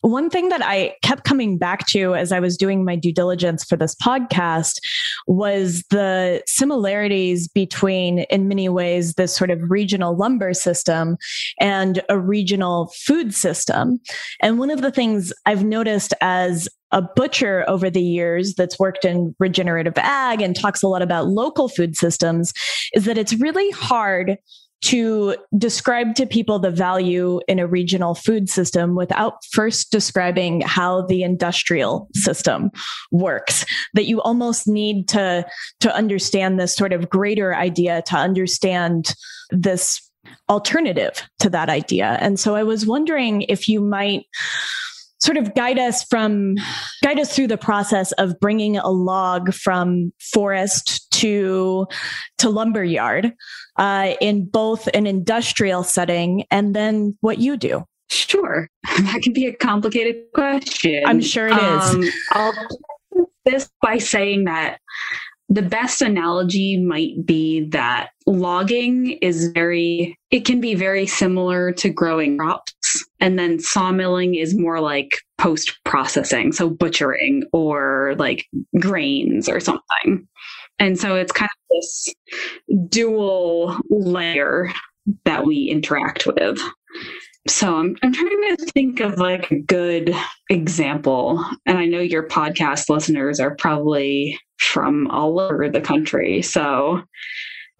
One 0.00 0.30
thing 0.30 0.48
that 0.48 0.62
I 0.64 0.94
kept 1.02 1.24
coming 1.24 1.58
back 1.58 1.86
to 1.88 2.14
as 2.14 2.32
I 2.32 2.40
was 2.40 2.56
doing 2.56 2.84
my 2.84 2.96
due 2.96 3.12
diligence 3.12 3.64
for 3.64 3.76
this 3.76 3.94
podcast 3.94 4.80
was 5.26 5.82
the 5.90 6.42
similarities 6.46 7.46
between, 7.48 8.20
in 8.30 8.48
many 8.48 8.68
ways, 8.68 9.14
this 9.14 9.36
sort 9.36 9.50
of 9.50 9.58
regional 9.70 10.16
lumber 10.16 10.54
system 10.54 11.16
and 11.60 12.02
a 12.08 12.18
regional 12.18 12.92
food 12.96 13.34
system. 13.34 14.00
And 14.40 14.58
one 14.58 14.70
of 14.70 14.80
the 14.80 14.90
things 14.90 15.32
I've 15.46 15.64
noticed 15.64 16.14
as 16.20 16.68
a 16.92 17.02
butcher 17.02 17.64
over 17.68 17.90
the 17.90 18.02
years 18.02 18.54
that's 18.54 18.78
worked 18.78 19.04
in 19.04 19.34
regenerative 19.38 19.96
ag 19.96 20.40
and 20.40 20.56
talks 20.56 20.82
a 20.82 20.88
lot 20.88 21.02
about 21.02 21.28
local 21.28 21.68
food 21.68 21.96
systems 21.96 22.52
is 22.94 23.04
that 23.04 23.18
it's 23.18 23.34
really 23.34 23.70
hard 23.70 24.36
to 24.82 25.36
describe 25.58 26.14
to 26.14 26.26
people 26.26 26.58
the 26.58 26.70
value 26.70 27.40
in 27.48 27.58
a 27.58 27.66
regional 27.66 28.14
food 28.14 28.48
system 28.48 28.94
without 28.94 29.44
first 29.52 29.92
describing 29.92 30.62
how 30.62 31.02
the 31.02 31.22
industrial 31.22 32.08
system 32.14 32.70
works 33.10 33.66
that 33.92 34.06
you 34.06 34.22
almost 34.22 34.66
need 34.66 35.06
to 35.08 35.46
to 35.80 35.94
understand 35.94 36.58
this 36.58 36.74
sort 36.74 36.92
of 36.92 37.10
greater 37.10 37.54
idea 37.54 38.02
to 38.02 38.16
understand 38.16 39.14
this 39.50 40.00
alternative 40.48 41.22
to 41.38 41.50
that 41.50 41.68
idea. 41.68 42.16
And 42.20 42.38
so 42.38 42.54
i 42.54 42.62
was 42.62 42.86
wondering 42.86 43.42
if 43.42 43.68
you 43.68 43.80
might 43.80 44.24
sort 45.20 45.36
of 45.36 45.54
guide 45.54 45.78
us 45.78 46.02
from 46.04 46.56
guide 47.04 47.18
us 47.18 47.34
through 47.34 47.46
the 47.46 47.58
process 47.58 48.12
of 48.12 48.38
bringing 48.40 48.76
a 48.76 48.88
log 48.88 49.52
from 49.52 50.12
forest 50.32 51.10
to 51.12 51.86
to 52.38 52.48
lumber 52.48 52.84
yard 52.84 53.32
uh, 53.76 54.14
in 54.20 54.46
both 54.46 54.88
an 54.94 55.06
industrial 55.06 55.82
setting 55.82 56.44
and 56.50 56.74
then 56.74 57.16
what 57.20 57.38
you 57.38 57.56
do 57.56 57.84
sure 58.08 58.68
that 58.98 59.20
can 59.22 59.32
be 59.32 59.46
a 59.46 59.54
complicated 59.54 60.16
question 60.34 61.02
i'm 61.06 61.20
sure 61.20 61.48
it 61.48 61.52
is. 61.52 61.94
Um, 61.94 62.04
i'll 62.32 62.52
this 63.44 63.70
by 63.82 63.98
saying 63.98 64.44
that 64.44 64.78
the 65.48 65.62
best 65.62 66.00
analogy 66.00 66.80
might 66.80 67.26
be 67.26 67.68
that 67.70 68.10
logging 68.24 69.18
is 69.20 69.48
very, 69.48 70.16
it 70.30 70.44
can 70.44 70.60
be 70.60 70.76
very 70.76 71.06
similar 71.06 71.72
to 71.72 71.90
growing 71.90 72.38
crops. 72.38 72.72
And 73.20 73.38
then 73.38 73.58
sawmilling 73.58 74.34
is 74.34 74.58
more 74.58 74.80
like 74.80 75.10
post 75.38 75.78
processing, 75.84 76.52
so 76.52 76.70
butchering 76.70 77.44
or 77.52 78.14
like 78.18 78.46
grains 78.78 79.48
or 79.48 79.60
something. 79.60 80.26
And 80.78 80.98
so 80.98 81.14
it's 81.16 81.32
kind 81.32 81.50
of 81.50 81.76
this 81.76 82.14
dual 82.88 83.76
layer 83.90 84.72
that 85.24 85.44
we 85.44 85.68
interact 85.70 86.26
with. 86.26 86.58
So 87.48 87.76
I'm, 87.76 87.96
I'm 88.02 88.12
trying 88.12 88.56
to 88.56 88.66
think 88.74 89.00
of 89.00 89.18
like 89.18 89.50
a 89.50 89.60
good 89.60 90.14
example. 90.50 91.44
And 91.66 91.78
I 91.78 91.86
know 91.86 92.00
your 92.00 92.28
podcast 92.28 92.88
listeners 92.88 93.40
are 93.40 93.54
probably 93.56 94.38
from 94.58 95.06
all 95.08 95.40
over 95.40 95.68
the 95.68 95.80
country. 95.80 96.42
So 96.42 97.02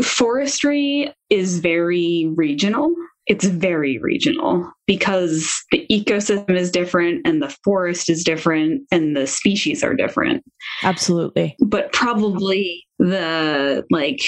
forestry 0.03 1.13
is 1.29 1.59
very 1.59 2.33
regional. 2.35 2.95
It's 3.31 3.45
very 3.45 3.97
regional 3.99 4.69
because 4.89 5.63
the 5.71 5.87
ecosystem 5.89 6.57
is 6.57 6.69
different 6.69 7.25
and 7.25 7.41
the 7.41 7.57
forest 7.63 8.11
is 8.11 8.25
different 8.25 8.83
and 8.91 9.17
the 9.17 9.25
species 9.25 9.85
are 9.85 9.95
different. 9.95 10.43
Absolutely. 10.83 11.55
But 11.61 11.93
probably 11.93 12.85
the 12.99 13.87
like 13.89 14.21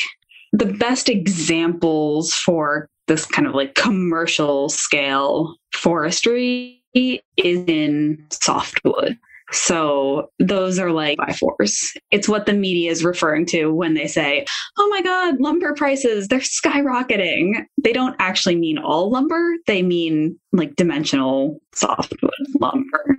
the 0.52 0.66
best 0.66 1.08
examples 1.08 2.32
for 2.32 2.88
this 3.08 3.26
kind 3.26 3.48
of 3.48 3.56
like 3.56 3.74
commercial 3.74 4.68
scale 4.68 5.56
forestry 5.74 6.80
is 6.94 7.18
in 7.36 8.24
softwood. 8.30 9.18
So 9.52 10.30
those 10.38 10.78
are 10.78 10.90
like 10.90 11.18
by 11.18 11.32
fours. 11.32 11.92
It's 12.10 12.28
what 12.28 12.46
the 12.46 12.54
media 12.54 12.90
is 12.90 13.04
referring 13.04 13.46
to 13.46 13.72
when 13.72 13.94
they 13.94 14.06
say, 14.06 14.46
oh 14.78 14.88
my 14.88 15.02
God, 15.02 15.40
lumber 15.40 15.74
prices, 15.74 16.28
they're 16.28 16.40
skyrocketing. 16.40 17.64
They 17.82 17.92
don't 17.92 18.16
actually 18.18 18.56
mean 18.56 18.78
all 18.78 19.10
lumber, 19.10 19.56
they 19.66 19.82
mean 19.82 20.38
like 20.52 20.76
dimensional 20.76 21.60
softwood 21.74 22.32
lumber. 22.60 23.16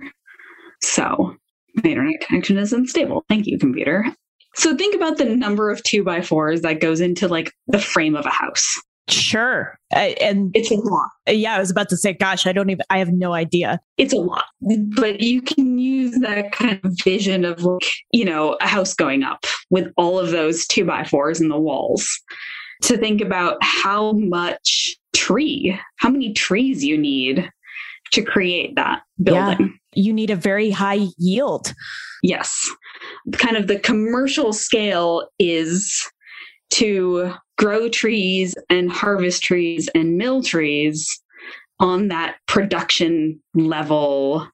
So 0.82 1.36
my 1.82 1.90
internet 1.90 2.20
connection 2.20 2.58
is 2.58 2.72
unstable. 2.72 3.24
Thank 3.28 3.46
you, 3.46 3.58
computer. 3.58 4.04
So 4.56 4.76
think 4.76 4.94
about 4.94 5.18
the 5.18 5.24
number 5.24 5.70
of 5.70 5.82
two 5.82 6.04
by 6.04 6.20
fours 6.20 6.60
that 6.62 6.80
goes 6.80 7.00
into 7.00 7.26
like 7.26 7.52
the 7.66 7.80
frame 7.80 8.14
of 8.14 8.26
a 8.26 8.30
house. 8.30 8.80
Sure. 9.08 9.78
and 9.90 10.50
it's 10.54 10.70
a 10.70 10.76
lot. 10.76 11.10
Yeah, 11.28 11.56
I 11.56 11.58
was 11.58 11.70
about 11.70 11.88
to 11.90 11.96
say, 11.96 12.14
gosh, 12.14 12.46
I 12.46 12.52
don't 12.52 12.70
even, 12.70 12.84
I 12.90 12.98
have 12.98 13.12
no 13.12 13.34
idea. 13.34 13.80
It's 13.98 14.12
a 14.12 14.18
lot. 14.18 14.44
But 14.96 15.20
you 15.20 15.42
can 15.42 15.78
use 15.78 16.18
that 16.20 16.52
kind 16.52 16.80
of 16.82 16.92
vision 17.04 17.44
of 17.44 17.62
like, 17.62 17.86
you 18.12 18.24
know, 18.24 18.56
a 18.60 18.66
house 18.66 18.94
going 18.94 19.22
up 19.22 19.44
with 19.70 19.92
all 19.96 20.18
of 20.18 20.30
those 20.30 20.66
two 20.66 20.84
by 20.84 21.04
fours 21.04 21.40
in 21.40 21.48
the 21.48 21.58
walls 21.58 22.08
to 22.82 22.96
think 22.96 23.20
about 23.20 23.56
how 23.62 24.12
much 24.12 24.96
tree, 25.14 25.78
how 25.96 26.10
many 26.10 26.32
trees 26.32 26.84
you 26.84 26.98
need 26.98 27.48
to 28.12 28.22
create 28.22 28.74
that 28.76 29.02
building. 29.22 29.78
Yeah, 29.94 30.02
you 30.02 30.12
need 30.12 30.30
a 30.30 30.36
very 30.36 30.70
high 30.70 31.06
yield. 31.18 31.72
Yes. 32.22 32.58
Kind 33.32 33.56
of 33.56 33.66
the 33.66 33.78
commercial 33.78 34.52
scale 34.52 35.28
is 35.38 36.10
to 36.70 37.34
grow 37.56 37.88
trees 37.88 38.54
and 38.70 38.90
harvest 38.90 39.42
trees 39.42 39.88
and 39.94 40.16
mill 40.16 40.42
trees 40.42 41.20
on 41.80 42.08
that 42.08 42.36
production 42.46 43.40
level, 43.54 44.48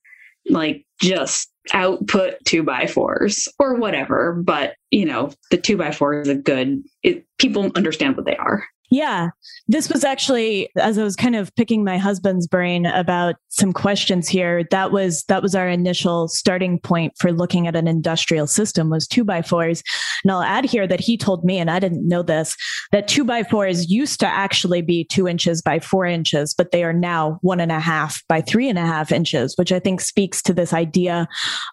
like 0.49 0.85
just 1.01 1.51
output 1.73 2.35
two 2.45 2.63
by 2.63 2.87
fours 2.87 3.49
or 3.59 3.75
whatever. 3.75 4.33
But, 4.33 4.75
you 4.91 5.05
know, 5.05 5.33
the 5.51 5.57
two 5.57 5.77
by 5.77 5.93
four 5.93 6.21
is 6.21 6.29
a 6.29 6.35
good, 6.35 6.83
it, 7.03 7.27
people 7.39 7.71
understand 7.75 8.17
what 8.17 8.27
they 8.27 8.37
are. 8.37 8.65
Yeah. 8.90 9.29
This 9.68 9.88
was 9.88 10.03
actually 10.03 10.68
as 10.76 10.98
I 10.98 11.05
was 11.05 11.14
kind 11.14 11.37
of 11.37 11.55
picking 11.55 11.85
my 11.85 11.96
husband's 11.96 12.48
brain 12.48 12.87
about 12.87 13.37
some 13.48 13.72
questions 13.72 14.26
here, 14.29 14.64
that 14.72 14.90
was 14.90 15.22
that 15.24 15.42
was 15.42 15.55
our 15.55 15.68
initial 15.68 16.26
starting 16.26 16.81
point 16.81 17.12
for 17.16 17.33
looking 17.33 17.68
at 17.68 17.76
an 17.76 17.87
industrial 17.87 18.48
system 18.48 18.90
was 18.90 19.07
two 19.07 19.22
by 19.22 19.42
fours. 19.42 19.85
And 20.24 20.33
I'll 20.33 20.42
add 20.42 20.64
here 20.64 20.88
that 20.88 20.98
he 20.98 21.16
told 21.16 21.44
me, 21.44 21.59
and 21.59 21.70
I 21.70 21.79
didn't 21.79 22.07
know 22.07 22.22
this, 22.22 22.57
that 22.90 23.07
two 23.07 23.24
by 23.24 23.44
fours 23.44 23.88
used 23.88 24.18
to 24.20 24.26
actually 24.26 24.83
be 24.83 25.05
two 25.05 25.29
inches 25.29 25.62
by 25.62 25.79
four 25.79 26.05
inches, 26.05 26.53
but 26.53 26.72
they 26.72 26.83
are 26.83 26.92
now 26.92 27.38
one 27.42 27.61
and 27.61 27.72
a 27.72 27.81
half 27.81 28.26
by 28.26 28.40
three 28.40 28.68
and 28.68 28.79
a 28.79 28.87
half 28.87 29.12
inches, 29.12 29.57
which 29.57 29.70
I 29.70 29.79
think 29.79 30.00
speaks 30.00 30.42
to 30.42 30.53
this 30.53 30.72
idea 30.72 31.29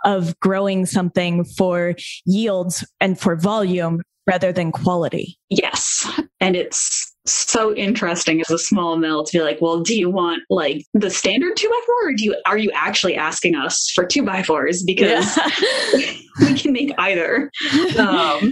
of 0.06 0.40
growing 0.40 0.86
something 0.86 1.46
for 1.46 1.96
yields 2.26 2.86
and 3.02 3.20
for 3.20 3.36
volume 3.36 4.02
rather 4.28 4.52
than 4.52 4.72
quality. 4.72 5.38
Yes. 5.50 6.08
And 6.40 6.56
it's 6.56 7.16
so 7.26 7.74
interesting 7.76 8.42
as 8.42 8.50
a 8.52 8.58
small 8.58 8.98
mill 8.98 9.24
to 9.24 9.38
be 9.38 9.44
like, 9.44 9.60
well, 9.62 9.82
do 9.82 9.98
you 9.98 10.10
want 10.10 10.44
like 10.50 10.84
the 10.94 11.10
standard 11.10 11.56
two 11.58 11.70
by 11.70 11.82
four 11.86 12.10
or 12.10 12.14
do 12.14 12.24
you 12.24 12.36
are 12.46 12.58
you 12.58 12.72
actually 12.74 13.16
asking 13.16 13.56
us 13.56 13.92
for 13.96 14.06
two 14.06 14.24
by 14.24 14.44
fours? 14.44 14.84
Because 14.84 15.38
yeah. 15.94 16.12
we 16.42 16.54
can 16.54 16.72
make 16.72 16.92
either. 16.98 17.50
Um, 17.98 18.52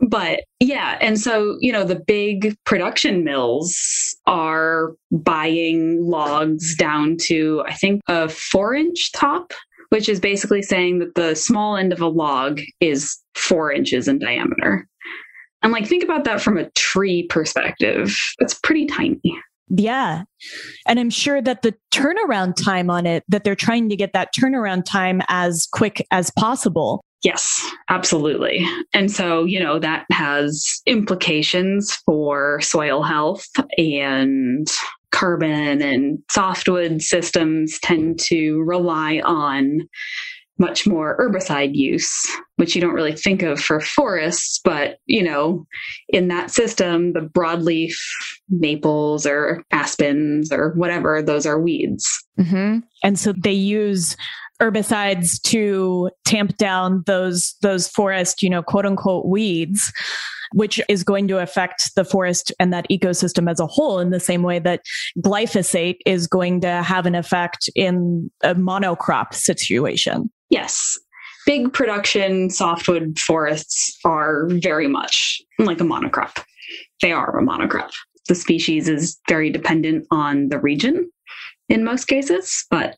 but 0.00 0.40
yeah, 0.60 0.98
and 1.00 1.18
so, 1.18 1.56
you 1.60 1.72
know, 1.72 1.84
the 1.84 2.02
big 2.06 2.54
production 2.64 3.24
mills 3.24 4.14
are 4.26 4.94
buying 5.10 6.04
logs 6.04 6.76
down 6.76 7.16
to, 7.22 7.62
I 7.66 7.74
think, 7.74 8.02
a 8.06 8.28
four 8.28 8.74
inch 8.74 9.10
top 9.12 9.52
which 9.90 10.08
is 10.08 10.20
basically 10.20 10.62
saying 10.62 10.98
that 10.98 11.14
the 11.14 11.34
small 11.34 11.76
end 11.76 11.92
of 11.92 12.00
a 12.00 12.08
log 12.08 12.60
is 12.80 13.18
four 13.34 13.72
inches 13.72 14.08
in 14.08 14.18
diameter. 14.18 14.86
And 15.62 15.72
like, 15.72 15.86
think 15.86 16.04
about 16.04 16.24
that 16.24 16.40
from 16.40 16.58
a 16.58 16.70
tree 16.70 17.26
perspective. 17.28 18.16
It's 18.38 18.54
pretty 18.54 18.86
tiny. 18.86 19.20
Yeah. 19.68 20.22
And 20.86 21.00
I'm 21.00 21.10
sure 21.10 21.42
that 21.42 21.62
the 21.62 21.74
turnaround 21.92 22.54
time 22.62 22.88
on 22.88 23.04
it, 23.04 23.24
that 23.28 23.42
they're 23.42 23.56
trying 23.56 23.88
to 23.88 23.96
get 23.96 24.12
that 24.12 24.32
turnaround 24.32 24.84
time 24.84 25.22
as 25.28 25.66
quick 25.72 26.06
as 26.10 26.30
possible. 26.38 27.04
Yes, 27.24 27.68
absolutely. 27.88 28.64
And 28.92 29.10
so, 29.10 29.44
you 29.44 29.58
know, 29.58 29.80
that 29.80 30.06
has 30.12 30.80
implications 30.86 31.92
for 32.06 32.60
soil 32.60 33.02
health 33.02 33.48
and 33.76 34.68
carbon 35.16 35.80
and 35.80 36.18
softwood 36.30 37.00
systems 37.00 37.78
tend 37.80 38.20
to 38.20 38.62
rely 38.66 39.22
on 39.24 39.80
much 40.58 40.86
more 40.86 41.16
herbicide 41.18 41.74
use, 41.74 42.10
which 42.56 42.74
you 42.74 42.80
don't 42.80 42.94
really 42.94 43.14
think 43.14 43.42
of 43.42 43.58
for 43.58 43.80
forests. 43.80 44.60
But, 44.62 44.98
you 45.06 45.22
know, 45.22 45.66
in 46.10 46.28
that 46.28 46.50
system, 46.50 47.14
the 47.14 47.20
broadleaf 47.20 47.94
maples 48.50 49.26
or 49.26 49.64
aspens 49.70 50.52
or 50.52 50.72
whatever, 50.74 51.22
those 51.22 51.46
are 51.46 51.60
weeds. 51.60 52.06
Mm-hmm. 52.38 52.80
And 53.02 53.18
so 53.18 53.32
they 53.32 53.52
use 53.52 54.16
herbicides 54.60 55.40
to 55.42 56.10
tamp 56.24 56.56
down 56.56 57.02
those 57.06 57.54
those 57.62 57.88
forest 57.88 58.42
you 58.42 58.50
know 58.50 58.62
quote 58.62 58.86
unquote 58.86 59.26
weeds 59.26 59.92
which 60.52 60.80
is 60.88 61.02
going 61.02 61.26
to 61.26 61.38
affect 61.38 61.90
the 61.96 62.04
forest 62.04 62.52
and 62.60 62.72
that 62.72 62.86
ecosystem 62.88 63.50
as 63.50 63.58
a 63.58 63.66
whole 63.66 63.98
in 63.98 64.10
the 64.10 64.20
same 64.20 64.42
way 64.42 64.58
that 64.58 64.80
glyphosate 65.18 65.98
is 66.06 66.26
going 66.26 66.60
to 66.60 66.82
have 66.82 67.04
an 67.04 67.14
effect 67.14 67.68
in 67.74 68.30
a 68.42 68.54
monocrop 68.54 69.34
situation 69.34 70.30
Yes. 70.50 70.98
Big 71.44 71.72
production 71.72 72.50
softwood 72.50 73.18
forests 73.18 73.98
are 74.04 74.48
very 74.48 74.88
much 74.88 75.40
like 75.58 75.80
a 75.80 75.84
monocrop. 75.84 76.42
They 77.02 77.12
are 77.12 77.38
a 77.38 77.42
monocrop. 77.42 77.90
The 78.28 78.34
species 78.34 78.88
is 78.88 79.18
very 79.28 79.50
dependent 79.50 80.06
on 80.10 80.48
the 80.48 80.58
region 80.58 81.10
in 81.68 81.84
most 81.84 82.06
cases, 82.06 82.64
but 82.70 82.96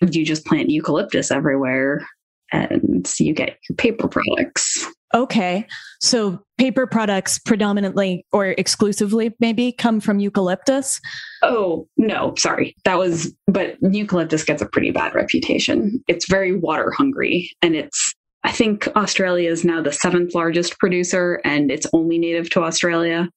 you 0.00 0.24
just 0.24 0.44
plant 0.46 0.70
eucalyptus 0.70 1.30
everywhere 1.30 2.06
and 2.52 3.10
you 3.18 3.32
get 3.32 3.58
your 3.68 3.76
paper 3.76 4.08
products. 4.08 4.86
Okay. 5.14 5.66
So 6.00 6.40
paper 6.58 6.86
products 6.86 7.38
predominantly 7.38 8.26
or 8.32 8.48
exclusively 8.58 9.32
maybe 9.38 9.72
come 9.72 10.00
from 10.00 10.18
eucalyptus? 10.18 11.00
Oh, 11.42 11.86
no, 11.96 12.34
sorry. 12.36 12.74
That 12.84 12.98
was, 12.98 13.32
but 13.46 13.76
eucalyptus 13.80 14.44
gets 14.44 14.60
a 14.60 14.66
pretty 14.66 14.90
bad 14.90 15.14
reputation. 15.14 16.02
It's 16.08 16.28
very 16.28 16.56
water 16.56 16.90
hungry 16.90 17.50
and 17.62 17.76
it's, 17.76 18.12
I 18.42 18.50
think 18.50 18.88
Australia 18.96 19.50
is 19.50 19.64
now 19.64 19.80
the 19.80 19.92
seventh 19.92 20.34
largest 20.34 20.78
producer 20.78 21.40
and 21.44 21.70
it's 21.70 21.86
only 21.92 22.18
native 22.18 22.50
to 22.50 22.62
Australia. 22.62 23.28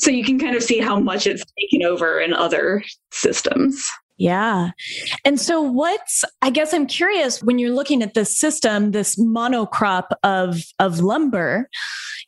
So 0.00 0.10
you 0.10 0.24
can 0.24 0.38
kind 0.38 0.56
of 0.56 0.62
see 0.62 0.78
how 0.78 0.98
much 0.98 1.26
it's 1.26 1.44
taken 1.60 1.86
over 1.86 2.18
in 2.18 2.32
other 2.32 2.82
systems. 3.12 3.90
Yeah. 4.20 4.72
And 5.24 5.40
so 5.40 5.62
what's 5.62 6.24
I 6.42 6.50
guess 6.50 6.74
I'm 6.74 6.86
curious 6.86 7.42
when 7.42 7.58
you're 7.58 7.72
looking 7.72 8.02
at 8.02 8.12
this 8.12 8.38
system, 8.38 8.90
this 8.90 9.16
monocrop 9.16 10.08
of 10.22 10.62
of 10.78 11.00
lumber, 11.00 11.70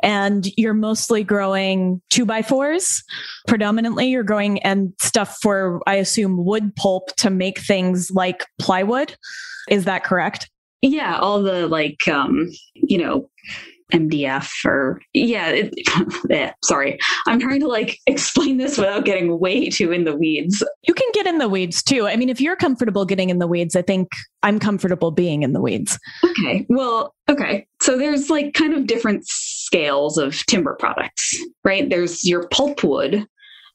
and 0.02 0.48
you're 0.56 0.72
mostly 0.72 1.22
growing 1.22 2.00
two 2.08 2.24
by 2.24 2.40
fours, 2.40 3.04
predominantly 3.46 4.08
you're 4.08 4.22
growing 4.22 4.58
and 4.62 4.94
stuff 5.02 5.36
for 5.42 5.82
I 5.86 5.96
assume 5.96 6.46
wood 6.46 6.74
pulp 6.76 7.14
to 7.16 7.28
make 7.28 7.60
things 7.60 8.10
like 8.10 8.46
plywood. 8.58 9.14
Is 9.68 9.84
that 9.84 10.02
correct? 10.02 10.50
Yeah, 10.80 11.18
all 11.18 11.42
the 11.42 11.68
like 11.68 12.08
um, 12.08 12.48
you 12.72 12.96
know, 12.96 13.28
MDF 13.92 14.64
or 14.64 15.00
yeah, 15.12 15.48
it, 15.48 15.74
eh, 16.30 16.52
sorry. 16.64 16.98
I'm 17.26 17.38
trying 17.38 17.60
to 17.60 17.68
like 17.68 17.98
explain 18.06 18.56
this 18.56 18.78
without 18.78 19.04
getting 19.04 19.38
way 19.38 19.68
too 19.68 19.92
in 19.92 20.04
the 20.04 20.16
weeds. 20.16 20.62
You 20.86 20.94
can 20.94 21.08
get 21.12 21.26
in 21.26 21.38
the 21.38 21.48
weeds 21.48 21.82
too. 21.82 22.06
I 22.06 22.16
mean, 22.16 22.28
if 22.28 22.40
you're 22.40 22.56
comfortable 22.56 23.04
getting 23.04 23.30
in 23.30 23.38
the 23.38 23.46
weeds, 23.46 23.76
I 23.76 23.82
think 23.82 24.08
I'm 24.42 24.58
comfortable 24.58 25.10
being 25.10 25.42
in 25.42 25.52
the 25.52 25.60
weeds. 25.60 25.98
Okay. 26.24 26.66
Well, 26.68 27.14
okay. 27.28 27.66
So 27.80 27.98
there's 27.98 28.30
like 28.30 28.54
kind 28.54 28.74
of 28.74 28.86
different 28.86 29.26
scales 29.26 30.18
of 30.18 30.34
timber 30.46 30.76
products, 30.78 31.36
right? 31.64 31.88
There's 31.88 32.24
your 32.24 32.48
pulpwood, 32.48 33.26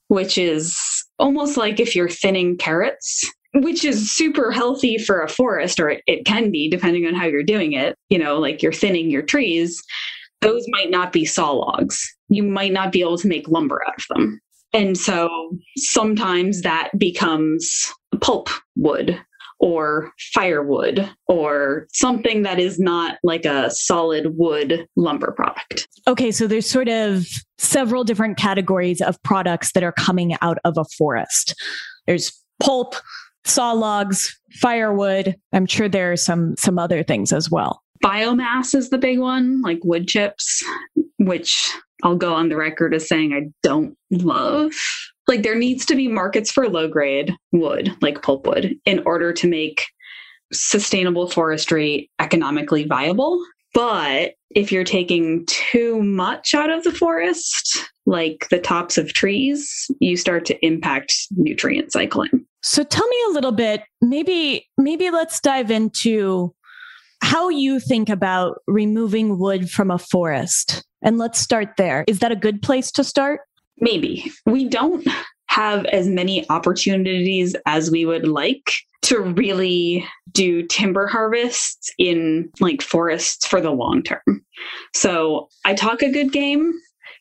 which 0.07 0.37
is 0.37 0.77
almost 1.19 1.57
like 1.57 1.79
if 1.79 1.95
you're 1.95 2.09
thinning 2.09 2.57
carrots 2.57 3.23
which 3.53 3.83
is 3.85 4.11
super 4.11 4.51
healthy 4.51 4.97
for 4.97 5.21
a 5.21 5.29
forest, 5.29 5.79
or 5.79 5.89
it, 5.89 6.03
it, 6.07 6.25
can 6.25 6.51
be 6.51 6.69
depending 6.69 7.05
on 7.05 7.15
how 7.15 7.25
you're 7.25 7.43
doing 7.43 7.73
it. 7.73 7.95
You 8.09 8.19
know, 8.19 8.37
like 8.37 8.61
you're 8.61 8.73
thinning 8.73 9.09
your 9.09 9.21
trees, 9.21 9.81
those 10.41 10.65
might 10.69 10.91
not 10.91 11.13
be 11.13 11.25
saw 11.25 11.51
logs. 11.51 12.01
You 12.29 12.43
might 12.43 12.73
not 12.73 12.91
be 12.91 13.01
able 13.01 13.17
to 13.17 13.27
make 13.27 13.47
lumber 13.47 13.81
out 13.87 13.95
of 13.97 14.05
them. 14.09 14.39
And 14.73 14.97
so 14.97 15.29
sometimes 15.77 16.61
that 16.61 16.91
becomes 16.97 17.91
pulp 18.21 18.49
wood 18.75 19.19
or 19.59 20.11
firewood 20.33 21.09
or 21.27 21.87
something 21.91 22.43
that 22.43 22.59
is 22.59 22.79
not 22.79 23.17
like 23.23 23.45
a 23.45 23.71
solid 23.71 24.37
wood 24.37 24.85
lumber 24.95 25.31
product. 25.31 25.87
Okay, 26.07 26.31
so 26.31 26.47
there's 26.47 26.69
sort 26.69 26.89
of 26.89 27.25
several 27.57 28.03
different 28.03 28.37
categories 28.37 29.01
of 29.01 29.21
products 29.23 29.71
that 29.71 29.83
are 29.83 29.93
coming 29.93 30.35
out 30.41 30.59
of 30.63 30.77
a 30.77 30.85
forest. 30.97 31.55
There's 32.05 32.31
pulp, 32.59 32.95
saw 33.47 33.71
logs, 33.71 34.37
firewood. 34.61 35.35
I'm 35.53 35.65
sure 35.65 35.89
there 35.89 36.11
are 36.11 36.17
some 36.17 36.55
some 36.57 36.77
other 36.79 37.03
things 37.03 37.33
as 37.33 37.49
well. 37.49 37.81
Biomass 38.03 38.75
is 38.75 38.89
the 38.89 38.97
big 38.97 39.19
one, 39.19 39.61
like 39.61 39.79
wood 39.83 40.07
chips, 40.07 40.63
which 41.17 41.69
I'll 42.03 42.15
go 42.15 42.33
on 42.33 42.49
the 42.49 42.55
record 42.55 42.93
as 42.93 43.07
saying 43.07 43.33
I 43.33 43.49
don't 43.63 43.97
love. 44.11 44.71
Like 45.27 45.43
there 45.43 45.55
needs 45.57 45.85
to 45.87 45.95
be 45.95 46.07
markets 46.07 46.51
for 46.51 46.69
low 46.69 46.87
grade 46.87 47.33
wood, 47.51 47.91
like 48.01 48.21
pulpwood, 48.21 48.77
in 48.85 49.01
order 49.05 49.33
to 49.33 49.47
make 49.47 49.85
sustainable 50.53 51.29
forestry 51.29 52.09
economically 52.19 52.85
viable. 52.85 53.43
But 53.73 54.33
if 54.51 54.71
you're 54.71 54.83
taking 54.83 55.45
too 55.47 56.01
much 56.01 56.53
out 56.53 56.69
of 56.69 56.83
the 56.83 56.91
forest, 56.91 57.89
like 58.05 58.47
the 58.49 58.59
tops 58.59 58.97
of 58.97 59.13
trees, 59.13 59.91
you 59.99 60.15
start 60.15 60.45
to 60.45 60.65
impact 60.65 61.13
nutrient 61.31 61.91
cycling. 61.91 62.45
So 62.61 62.83
tell 62.83 63.07
me 63.07 63.17
a 63.29 63.33
little 63.33 63.51
bit, 63.51 63.83
maybe 64.01 64.67
maybe 64.77 65.09
let's 65.09 65.39
dive 65.39 65.71
into 65.71 66.53
how 67.21 67.49
you 67.49 67.79
think 67.79 68.09
about 68.09 68.61
removing 68.67 69.39
wood 69.39 69.69
from 69.69 69.91
a 69.91 69.97
forest. 69.97 70.83
And 71.01 71.17
let's 71.17 71.39
start 71.39 71.69
there. 71.77 72.03
Is 72.07 72.19
that 72.19 72.31
a 72.31 72.35
good 72.35 72.61
place 72.61 72.91
to 72.93 73.03
start? 73.03 73.41
Maybe. 73.79 74.31
We 74.45 74.67
don't 74.67 75.07
have 75.47 75.85
as 75.85 76.07
many 76.07 76.47
opportunities 76.49 77.55
as 77.65 77.89
we 77.89 78.05
would 78.05 78.27
like 78.27 78.71
to 79.03 79.21
really 79.21 80.05
do 80.31 80.63
timber 80.63 81.07
harvests 81.07 81.91
in 81.97 82.49
like 82.59 82.81
forests 82.81 83.47
for 83.47 83.61
the 83.61 83.71
long 83.71 84.03
term. 84.03 84.43
So 84.93 85.47
I 85.65 85.75
talk 85.75 86.01
a 86.01 86.11
good 86.11 86.31
game, 86.31 86.73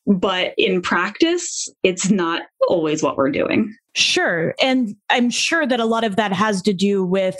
but 0.06 0.54
in 0.56 0.82
practice, 0.82 1.68
it's 1.82 2.10
not 2.10 2.42
always 2.68 3.02
what 3.02 3.16
we're 3.16 3.30
doing. 3.30 3.74
Sure. 3.94 4.54
And 4.62 4.94
I'm 5.10 5.30
sure 5.30 5.66
that 5.66 5.80
a 5.80 5.84
lot 5.84 6.04
of 6.04 6.16
that 6.16 6.32
has 6.32 6.62
to 6.62 6.72
do 6.72 7.02
with 7.02 7.36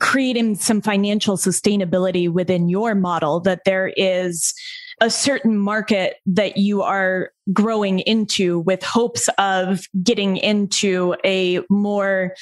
creating 0.00 0.56
some 0.56 0.80
financial 0.80 1.36
sustainability 1.36 2.28
within 2.28 2.68
your 2.68 2.94
model, 2.94 3.40
that 3.40 3.60
there 3.64 3.92
is 3.96 4.52
a 5.00 5.10
certain 5.10 5.58
market 5.58 6.16
that 6.26 6.56
you 6.56 6.82
are 6.82 7.30
growing 7.52 8.00
into 8.00 8.60
with 8.60 8.82
hopes 8.82 9.28
of 9.38 9.84
getting 10.02 10.36
into 10.36 11.14
a 11.24 11.60
more 11.70 12.34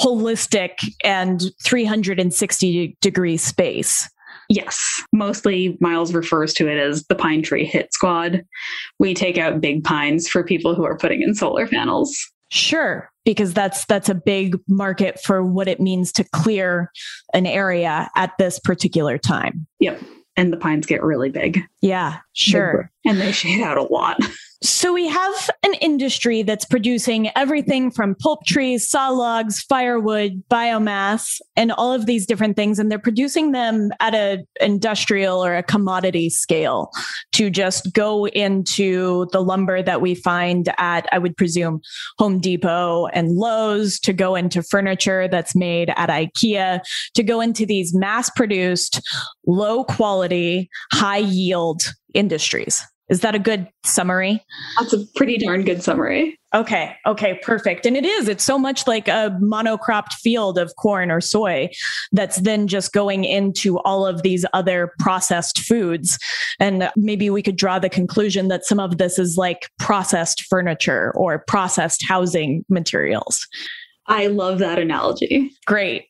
holistic 0.00 0.72
and 1.04 1.44
360 1.62 2.96
degree 3.00 3.36
space. 3.36 4.08
Yes, 4.48 5.02
mostly 5.12 5.76
Miles 5.80 6.14
refers 6.14 6.52
to 6.54 6.68
it 6.68 6.78
as 6.78 7.04
the 7.04 7.14
pine 7.14 7.42
tree 7.42 7.64
hit 7.64 7.92
squad. 7.92 8.44
We 8.98 9.14
take 9.14 9.38
out 9.38 9.60
big 9.60 9.84
pines 9.84 10.28
for 10.28 10.44
people 10.44 10.74
who 10.74 10.84
are 10.84 10.96
putting 10.96 11.22
in 11.22 11.34
solar 11.34 11.66
panels. 11.66 12.16
Sure, 12.48 13.10
because 13.24 13.52
that's 13.52 13.84
that's 13.86 14.08
a 14.08 14.14
big 14.14 14.56
market 14.68 15.20
for 15.20 15.42
what 15.42 15.66
it 15.66 15.80
means 15.80 16.12
to 16.12 16.24
clear 16.32 16.92
an 17.34 17.46
area 17.46 18.08
at 18.14 18.32
this 18.38 18.60
particular 18.60 19.18
time. 19.18 19.66
Yep. 19.80 20.00
And 20.38 20.52
the 20.52 20.58
pines 20.58 20.86
get 20.86 21.02
really 21.02 21.30
big. 21.30 21.62
Yeah, 21.80 22.18
sure. 22.34 22.90
And 23.06 23.18
they 23.20 23.32
shade 23.32 23.62
out 23.62 23.78
a 23.78 23.82
lot. 23.82 24.18
So 24.62 24.92
we 24.92 25.06
have 25.06 25.50
an 25.64 25.74
industry 25.74 26.42
that's 26.42 26.64
producing 26.64 27.30
everything 27.36 27.90
from 27.90 28.14
pulp 28.14 28.46
trees, 28.46 28.88
saw 28.88 29.10
logs, 29.10 29.60
firewood, 29.60 30.42
biomass, 30.50 31.40
and 31.56 31.72
all 31.72 31.92
of 31.92 32.06
these 32.06 32.24
different 32.24 32.56
things. 32.56 32.78
And 32.78 32.90
they're 32.90 32.98
producing 32.98 33.52
them 33.52 33.90
at 34.00 34.14
an 34.14 34.46
industrial 34.60 35.44
or 35.44 35.54
a 35.54 35.62
commodity 35.62 36.30
scale 36.30 36.90
to 37.32 37.50
just 37.50 37.92
go 37.92 38.26
into 38.28 39.26
the 39.32 39.42
lumber 39.42 39.82
that 39.82 40.00
we 40.00 40.14
find 40.14 40.72
at, 40.78 41.06
I 41.12 41.18
would 41.18 41.36
presume, 41.36 41.82
Home 42.18 42.40
Depot 42.40 43.08
and 43.08 43.32
Lowe's, 43.32 44.00
to 44.00 44.14
go 44.14 44.34
into 44.34 44.62
furniture 44.62 45.28
that's 45.28 45.54
made 45.54 45.92
at 45.96 46.08
IKEA, 46.08 46.80
to 47.14 47.22
go 47.22 47.42
into 47.42 47.66
these 47.66 47.94
mass 47.94 48.30
produced, 48.30 49.06
low 49.46 49.84
quality, 49.84 50.70
high 50.92 51.18
yield 51.18 51.82
industries. 52.14 52.82
Is 53.08 53.20
that 53.20 53.34
a 53.34 53.38
good 53.38 53.68
summary? 53.84 54.44
That's 54.78 54.92
a 54.92 55.06
pretty 55.14 55.38
darn 55.38 55.62
good 55.64 55.82
summary. 55.82 56.38
Okay. 56.54 56.96
Okay. 57.06 57.38
Perfect. 57.42 57.86
And 57.86 57.96
it 57.96 58.04
is. 58.04 58.28
It's 58.28 58.42
so 58.42 58.58
much 58.58 58.86
like 58.86 59.08
a 59.08 59.38
monocropped 59.42 60.14
field 60.14 60.58
of 60.58 60.74
corn 60.76 61.10
or 61.10 61.20
soy 61.20 61.68
that's 62.12 62.38
then 62.40 62.66
just 62.66 62.92
going 62.92 63.24
into 63.24 63.78
all 63.80 64.06
of 64.06 64.22
these 64.22 64.44
other 64.54 64.92
processed 64.98 65.60
foods. 65.60 66.18
And 66.58 66.90
maybe 66.96 67.30
we 67.30 67.42
could 67.42 67.56
draw 67.56 67.78
the 67.78 67.90
conclusion 67.90 68.48
that 68.48 68.64
some 68.64 68.80
of 68.80 68.98
this 68.98 69.18
is 69.18 69.36
like 69.36 69.68
processed 69.78 70.42
furniture 70.48 71.12
or 71.14 71.44
processed 71.46 72.04
housing 72.08 72.64
materials. 72.68 73.46
I 74.06 74.28
love 74.28 74.58
that 74.60 74.78
analogy. 74.78 75.50
Great. 75.66 76.06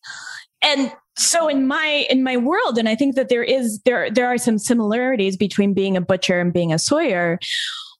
And 0.62 0.92
so 1.18 1.48
in 1.48 1.66
my 1.66 2.06
in 2.10 2.22
my 2.22 2.36
world 2.36 2.78
and 2.78 2.88
i 2.88 2.94
think 2.94 3.14
that 3.14 3.28
there 3.28 3.42
is 3.42 3.80
there 3.84 4.10
there 4.10 4.26
are 4.26 4.38
some 4.38 4.58
similarities 4.58 5.36
between 5.36 5.72
being 5.72 5.96
a 5.96 6.00
butcher 6.00 6.40
and 6.40 6.52
being 6.52 6.72
a 6.72 6.78
sawyer 6.78 7.38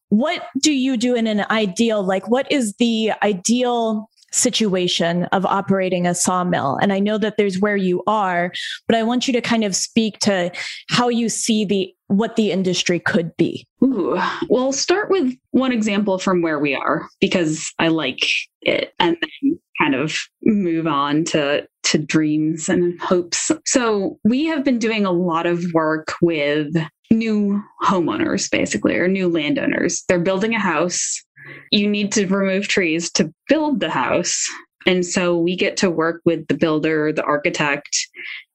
what 0.08 0.46
do 0.60 0.72
you 0.72 0.96
do 0.96 1.14
in 1.14 1.26
an 1.26 1.44
ideal 1.50 2.02
like 2.02 2.28
what 2.28 2.50
is 2.50 2.74
the 2.78 3.12
ideal 3.22 4.08
situation 4.32 5.24
of 5.26 5.46
operating 5.46 6.06
a 6.06 6.14
sawmill 6.14 6.78
and 6.82 6.92
i 6.92 6.98
know 6.98 7.16
that 7.16 7.36
there's 7.36 7.58
where 7.58 7.76
you 7.76 8.02
are 8.06 8.52
but 8.86 8.96
i 8.96 9.02
want 9.02 9.26
you 9.26 9.32
to 9.32 9.40
kind 9.40 9.64
of 9.64 9.74
speak 9.74 10.18
to 10.18 10.50
how 10.88 11.08
you 11.08 11.28
see 11.28 11.64
the 11.64 11.92
what 12.08 12.36
the 12.36 12.52
industry 12.52 13.00
could 13.00 13.34
be 13.36 13.66
Ooh. 13.82 14.18
well 14.48 14.72
start 14.72 15.10
with 15.10 15.34
one 15.52 15.72
example 15.72 16.18
from 16.18 16.42
where 16.42 16.58
we 16.58 16.74
are 16.74 17.08
because 17.20 17.72
i 17.78 17.88
like 17.88 18.26
it 18.60 18.92
and 18.98 19.16
then 19.20 19.58
kind 19.80 19.94
of 19.94 20.16
move 20.42 20.86
on 20.86 21.24
to 21.24 21.66
to 21.84 21.98
dreams 21.98 22.68
and 22.68 23.00
hopes. 23.00 23.50
So 23.64 24.18
we 24.24 24.44
have 24.46 24.64
been 24.64 24.78
doing 24.78 25.06
a 25.06 25.12
lot 25.12 25.46
of 25.46 25.64
work 25.72 26.14
with 26.20 26.74
new 27.12 27.62
homeowners 27.84 28.50
basically 28.50 28.96
or 28.96 29.06
new 29.06 29.28
landowners. 29.28 30.02
They're 30.08 30.18
building 30.18 30.54
a 30.54 30.60
house. 30.60 31.22
You 31.70 31.88
need 31.88 32.10
to 32.12 32.26
remove 32.26 32.66
trees 32.66 33.10
to 33.12 33.32
build 33.48 33.78
the 33.78 33.90
house. 33.90 34.44
And 34.84 35.06
so 35.06 35.38
we 35.38 35.56
get 35.56 35.76
to 35.78 35.90
work 35.90 36.22
with 36.24 36.46
the 36.48 36.56
builder, 36.56 37.12
the 37.12 37.24
architect, 37.24 37.96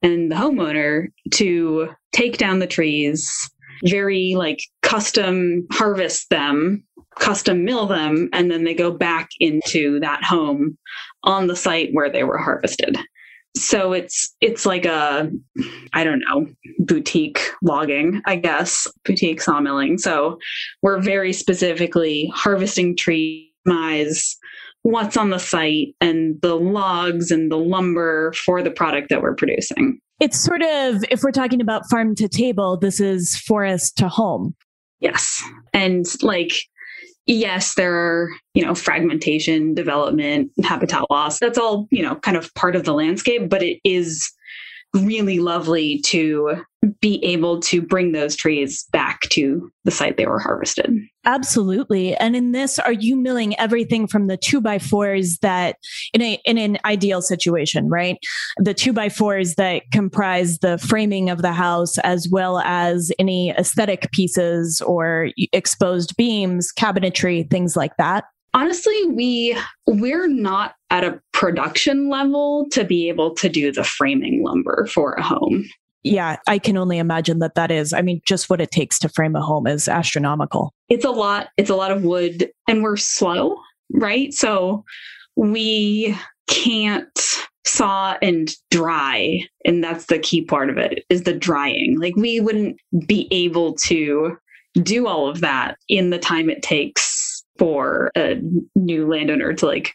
and 0.02 0.32
the 0.32 0.36
homeowner 0.36 1.08
to 1.32 1.90
take 2.12 2.38
down 2.38 2.60
the 2.60 2.68
trees, 2.68 3.30
very 3.86 4.36
like 4.36 4.60
custom 4.82 5.68
harvest 5.72 6.30
them 6.30 6.84
custom 7.20 7.66
mill 7.66 7.88
them 7.88 8.30
and 8.34 8.50
then 8.50 8.64
they 8.64 8.74
go 8.74 8.92
back 8.92 9.30
into 9.40 10.00
that 10.00 10.24
home 10.24 10.78
on 11.24 11.48
the 11.48 11.56
site 11.56 11.90
where 11.92 12.10
they 12.10 12.24
were 12.24 12.38
harvested. 12.38 12.98
So 13.58 13.92
it's 13.92 14.34
it's 14.40 14.66
like 14.66 14.86
a 14.86 15.30
i 15.92 16.06
don't 16.06 16.24
know 16.30 16.48
boutique 16.80 17.42
logging 17.62 18.22
i 18.26 18.38
guess 18.38 18.88
boutique 19.04 19.42
sawmilling. 19.42 20.00
So 20.00 20.38
we're 20.82 21.02
very 21.02 21.34
specifically 21.34 22.32
harvesting 22.34 22.96
trees 22.96 23.50
what's 24.84 25.18
on 25.18 25.30
the 25.30 25.40
site 25.40 25.96
and 26.02 26.42
the 26.42 26.56
logs 26.56 27.32
and 27.32 27.52
the 27.52 27.58
lumber 27.58 28.34
for 28.34 28.64
the 28.64 28.72
product 28.72 29.10
that 29.10 29.22
we're 29.22 29.36
producing. 29.36 30.00
It's 30.20 30.40
sort 30.40 30.62
of 30.62 31.04
if 31.10 31.24
we're 31.24 31.32
talking 31.32 31.62
about 31.62 31.90
farm 31.90 32.16
to 32.16 32.28
table 32.28 32.78
this 32.78 33.00
is 33.00 33.38
forest 33.38 33.98
to 33.98 34.08
home. 34.08 34.56
Yes. 35.00 35.44
And 35.74 36.06
like 36.22 36.52
yes, 37.32 37.76
there 37.76 37.96
are, 37.96 38.30
you 38.54 38.66
know, 38.66 38.76
fragmentation, 38.76 39.74
development, 39.74 40.52
habitat 40.64 41.06
loss. 41.10 41.40
That's 41.40 41.58
all, 41.58 41.88
you 41.92 42.04
know, 42.04 42.16
kind 42.16 42.38
of 42.38 42.54
part 42.56 42.76
of 42.76 42.84
the 42.84 42.94
landscape, 42.94 43.50
but 43.50 43.64
it 43.64 43.80
is 43.84 44.32
really 44.94 45.40
lovely 45.40 46.00
to 46.02 46.64
be 47.00 47.24
able 47.24 47.60
to 47.60 47.82
bring 47.82 48.12
those 48.12 48.36
trees 48.36 48.86
back 48.92 49.22
to 49.30 49.72
the 49.86 49.92
site 49.92 50.18
they 50.18 50.26
were 50.26 50.40
harvested. 50.40 50.92
Absolutely. 51.26 52.16
And 52.16 52.36
in 52.36 52.52
this, 52.52 52.80
are 52.80 52.92
you 52.92 53.16
milling 53.16 53.58
everything 53.60 54.08
from 54.08 54.28
the 54.28 54.38
two 54.38 54.60
by 54.60 54.80
fours 54.80 55.38
that 55.40 55.76
in 56.14 56.22
a 56.22 56.40
in 56.46 56.58
an 56.58 56.80
ideal 56.84 57.22
situation, 57.22 57.88
right? 57.88 58.18
The 58.58 58.74
two 58.74 58.94
by 58.94 59.10
fours 59.10 59.56
that 59.56 59.84
comprise 59.92 60.60
the 60.60 60.78
framing 60.80 61.30
of 61.30 61.44
the 61.44 61.54
house 61.54 61.98
as 62.00 62.28
well 62.32 62.60
as 62.60 63.12
any 63.20 63.52
aesthetic 63.52 64.12
pieces 64.12 64.82
or 64.82 65.30
exposed 65.54 66.18
beams, 66.18 66.72
cabinetry, 66.76 67.50
things 67.50 67.76
like 67.76 67.96
that? 67.98 68.26
Honestly 68.54 69.06
we 69.08 69.58
we're 69.88 70.28
not 70.28 70.76
at 70.90 71.04
a 71.04 71.22
production 71.34 72.10
level 72.10 72.68
to 72.72 72.84
be 72.84 73.10
able 73.10 73.34
to 73.36 73.50
do 73.50 73.72
the 73.72 73.84
framing 73.84 74.44
lumber 74.44 74.88
for 74.88 75.14
a 75.14 75.24
home. 75.24 75.66
Yeah 76.04 76.38
i 76.48 76.58
can 76.58 76.78
only 76.78 76.98
imagine 76.98 77.40
that 77.40 77.56
that 77.56 77.72
is 77.72 77.94
i 77.94 78.02
mean 78.02 78.22
just 78.26 78.50
what 78.50 78.62
it 78.62 78.72
takes 78.72 78.98
to 79.00 79.10
frame 79.10 79.36
a 79.36 79.42
home 79.42 79.68
is 79.68 79.88
astronomical. 79.88 80.74
It's 80.90 81.06
a 81.06 81.12
lot 81.12 81.50
it's 81.58 81.70
a 81.70 81.76
lot 81.76 81.92
of 81.92 82.04
wood 82.04 82.50
and 82.68 82.84
we're 82.84 82.98
slow 82.98 83.58
right? 83.94 84.34
So 84.34 84.84
we 85.36 86.16
can't 86.48 87.20
saw 87.66 88.18
and 88.22 88.52
dry 88.72 89.42
and 89.66 89.84
that's 89.84 90.08
the 90.08 90.20
key 90.20 90.44
part 90.44 90.70
of 90.70 90.78
it 90.78 91.06
is 91.10 91.24
the 91.24 91.34
drying. 91.34 92.00
Like 92.00 92.16
we 92.16 92.40
wouldn't 92.40 92.78
be 93.06 93.28
able 93.32 93.74
to 93.76 94.38
do 94.82 95.08
all 95.08 95.30
of 95.30 95.42
that 95.42 95.78
in 95.88 96.10
the 96.10 96.18
time 96.18 96.50
it 96.50 96.64
takes 96.64 97.11
for 97.58 98.12
a 98.18 98.42
new 98.76 99.08
landowner 99.08 99.54
to 99.54 99.66
like 99.66 99.94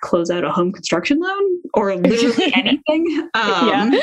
close 0.00 0.30
out 0.30 0.44
a 0.44 0.50
home 0.50 0.72
construction 0.72 1.18
loan 1.18 1.62
or 1.74 1.94
literally 1.96 2.52
anything. 2.54 3.28
Um, 3.34 3.68
yeah. 3.68 4.00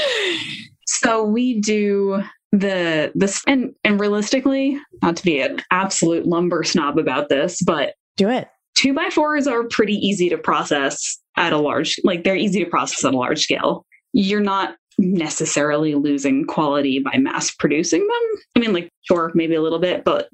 So 0.85 1.23
we 1.23 1.59
do 1.59 2.21
the 2.51 3.11
this 3.15 3.41
and 3.47 3.73
and 3.83 3.99
realistically, 3.99 4.79
not 5.01 5.15
to 5.17 5.23
be 5.23 5.41
an 5.41 5.61
absolute 5.71 6.25
lumber 6.25 6.63
snob 6.63 6.97
about 6.97 7.29
this, 7.29 7.61
but 7.61 7.95
do 8.17 8.29
it. 8.29 8.47
Two 8.75 8.93
by 8.93 9.09
fours 9.09 9.47
are 9.47 9.63
pretty 9.63 9.95
easy 9.95 10.29
to 10.29 10.37
process 10.37 11.19
at 11.37 11.53
a 11.53 11.57
large 11.57 11.99
like 12.03 12.23
they're 12.23 12.35
easy 12.35 12.63
to 12.63 12.69
process 12.69 13.03
at 13.03 13.13
a 13.13 13.17
large 13.17 13.41
scale. 13.41 13.85
You're 14.13 14.41
not 14.41 14.75
necessarily 14.99 15.95
losing 15.95 16.45
quality 16.45 16.99
by 16.99 17.17
mass 17.17 17.51
producing 17.51 18.01
them. 18.01 18.41
I 18.55 18.59
mean, 18.59 18.73
like, 18.73 18.89
sure, 19.03 19.31
maybe 19.33 19.55
a 19.55 19.61
little 19.61 19.79
bit, 19.79 20.03
but 20.03 20.29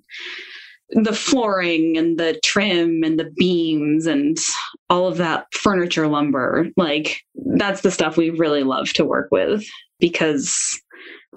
the 0.92 1.14
flooring 1.14 1.98
and 1.98 2.18
the 2.18 2.40
trim 2.44 3.04
and 3.04 3.20
the 3.20 3.32
beams 3.36 4.06
and 4.06 4.38
all 4.90 5.08
of 5.08 5.18
that 5.18 5.46
furniture 5.54 6.08
lumber 6.08 6.68
like 6.78 7.22
that's 7.56 7.82
the 7.82 7.92
stuff 7.92 8.18
we 8.18 8.32
really 8.32 8.64
love 8.64 8.92
to 8.94 9.06
work 9.06 9.28
with 9.32 9.64
because 10.00 10.82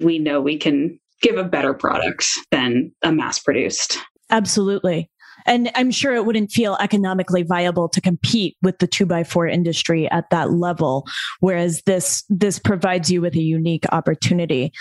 we 0.01 0.17
know 0.17 0.41
we 0.41 0.57
can 0.57 0.99
give 1.21 1.37
a 1.37 1.43
better 1.43 1.73
product 1.73 2.25
than 2.51 2.91
a 3.01 3.11
mass 3.11 3.39
produced. 3.39 3.97
Absolutely. 4.29 5.09
And 5.45 5.71
i'm 5.75 5.91
sure 5.91 6.13
it 6.13 6.25
wouldn't 6.25 6.51
feel 6.51 6.77
economically 6.79 7.43
viable 7.43 7.89
to 7.89 7.99
compete 7.99 8.55
with 8.61 8.77
the 8.79 8.87
2 8.87 9.05
by 9.05 9.23
4 9.23 9.47
industry 9.47 10.09
at 10.09 10.29
that 10.29 10.51
level 10.51 11.05
whereas 11.41 11.81
this 11.85 12.23
this 12.29 12.59
provides 12.59 13.11
you 13.11 13.19
with 13.19 13.35
a 13.35 13.41
unique 13.41 13.85
opportunity 13.91 14.71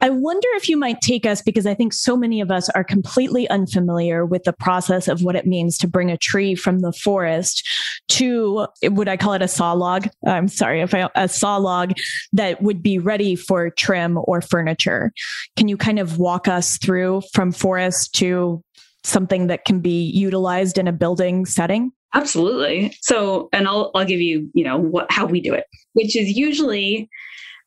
I 0.00 0.10
wonder 0.10 0.46
if 0.52 0.68
you 0.68 0.76
might 0.76 1.00
take 1.00 1.26
us 1.26 1.42
because 1.42 1.66
I 1.66 1.74
think 1.74 1.92
so 1.92 2.16
many 2.16 2.40
of 2.40 2.50
us 2.50 2.68
are 2.70 2.84
completely 2.84 3.48
unfamiliar 3.50 4.24
with 4.24 4.44
the 4.44 4.52
process 4.52 5.08
of 5.08 5.22
what 5.22 5.34
it 5.34 5.46
means 5.46 5.76
to 5.78 5.88
bring 5.88 6.10
a 6.10 6.16
tree 6.16 6.54
from 6.54 6.80
the 6.80 6.92
forest 6.92 7.66
to 8.10 8.66
would 8.84 9.08
I 9.08 9.16
call 9.16 9.32
it 9.32 9.42
a 9.42 9.48
saw 9.48 9.72
log? 9.72 10.08
I'm 10.24 10.46
sorry 10.48 10.82
if 10.82 10.94
I 10.94 11.08
a 11.16 11.28
saw 11.28 11.56
log 11.56 11.94
that 12.32 12.62
would 12.62 12.82
be 12.82 12.98
ready 12.98 13.34
for 13.34 13.70
trim 13.70 14.18
or 14.22 14.40
furniture. 14.40 15.12
Can 15.56 15.66
you 15.66 15.76
kind 15.76 15.98
of 15.98 16.18
walk 16.18 16.46
us 16.46 16.78
through 16.78 17.22
from 17.32 17.50
forest 17.50 18.14
to 18.16 18.62
something 19.02 19.48
that 19.48 19.64
can 19.64 19.80
be 19.80 20.10
utilized 20.10 20.78
in 20.78 20.86
a 20.86 20.92
building 20.92 21.44
setting? 21.44 21.90
Absolutely. 22.14 22.96
So, 23.02 23.48
and 23.52 23.66
I'll 23.68 23.90
I'll 23.94 24.04
give 24.04 24.20
you, 24.20 24.48
you 24.54 24.64
know, 24.64 24.78
what 24.78 25.10
how 25.10 25.26
we 25.26 25.40
do 25.40 25.54
it, 25.54 25.64
which 25.92 26.16
is 26.16 26.36
usually 26.36 27.10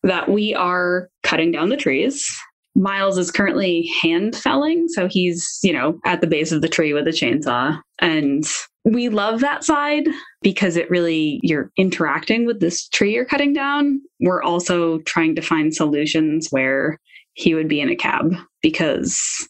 that 0.03 0.29
we 0.29 0.53
are 0.55 1.09
cutting 1.23 1.51
down 1.51 1.69
the 1.69 1.77
trees. 1.77 2.27
Miles 2.75 3.17
is 3.17 3.31
currently 3.31 3.89
hand 4.01 4.35
felling, 4.35 4.87
so 4.87 5.07
he's, 5.07 5.59
you 5.61 5.73
know, 5.73 5.99
at 6.05 6.21
the 6.21 6.27
base 6.27 6.51
of 6.51 6.61
the 6.61 6.69
tree 6.69 6.93
with 6.93 7.07
a 7.07 7.11
chainsaw. 7.11 7.79
And 7.99 8.45
we 8.85 9.09
love 9.09 9.41
that 9.41 9.63
side 9.63 10.07
because 10.41 10.77
it 10.77 10.89
really, 10.89 11.39
you're 11.43 11.69
interacting 11.77 12.45
with 12.45 12.61
this 12.61 12.87
tree 12.87 13.13
you're 13.13 13.25
cutting 13.25 13.53
down. 13.53 14.01
We're 14.21 14.41
also 14.41 14.99
trying 14.99 15.35
to 15.35 15.41
find 15.41 15.73
solutions 15.73 16.47
where 16.49 16.97
he 17.33 17.53
would 17.53 17.67
be 17.67 17.81
in 17.81 17.89
a 17.89 17.95
cab 17.95 18.33
because 18.61 19.47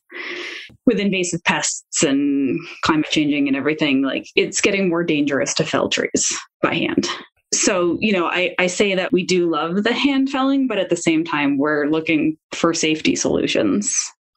with 0.85 0.99
invasive 0.99 1.43
pests 1.43 2.03
and 2.03 2.59
climate 2.83 3.09
changing 3.11 3.47
and 3.47 3.55
everything, 3.55 4.01
like 4.01 4.25
it's 4.35 4.61
getting 4.61 4.89
more 4.89 5.03
dangerous 5.03 5.53
to 5.55 5.63
fell 5.63 5.89
trees 5.89 6.37
by 6.61 6.73
hand 6.73 7.07
so 7.53 7.97
you 7.99 8.13
know 8.13 8.27
I, 8.27 8.55
I 8.59 8.67
say 8.67 8.95
that 8.95 9.11
we 9.11 9.25
do 9.25 9.49
love 9.49 9.83
the 9.83 9.93
hand 9.93 10.29
felling 10.29 10.67
but 10.67 10.77
at 10.77 10.89
the 10.89 10.95
same 10.95 11.23
time 11.23 11.57
we're 11.57 11.87
looking 11.87 12.37
for 12.53 12.73
safety 12.73 13.15
solutions. 13.15 13.93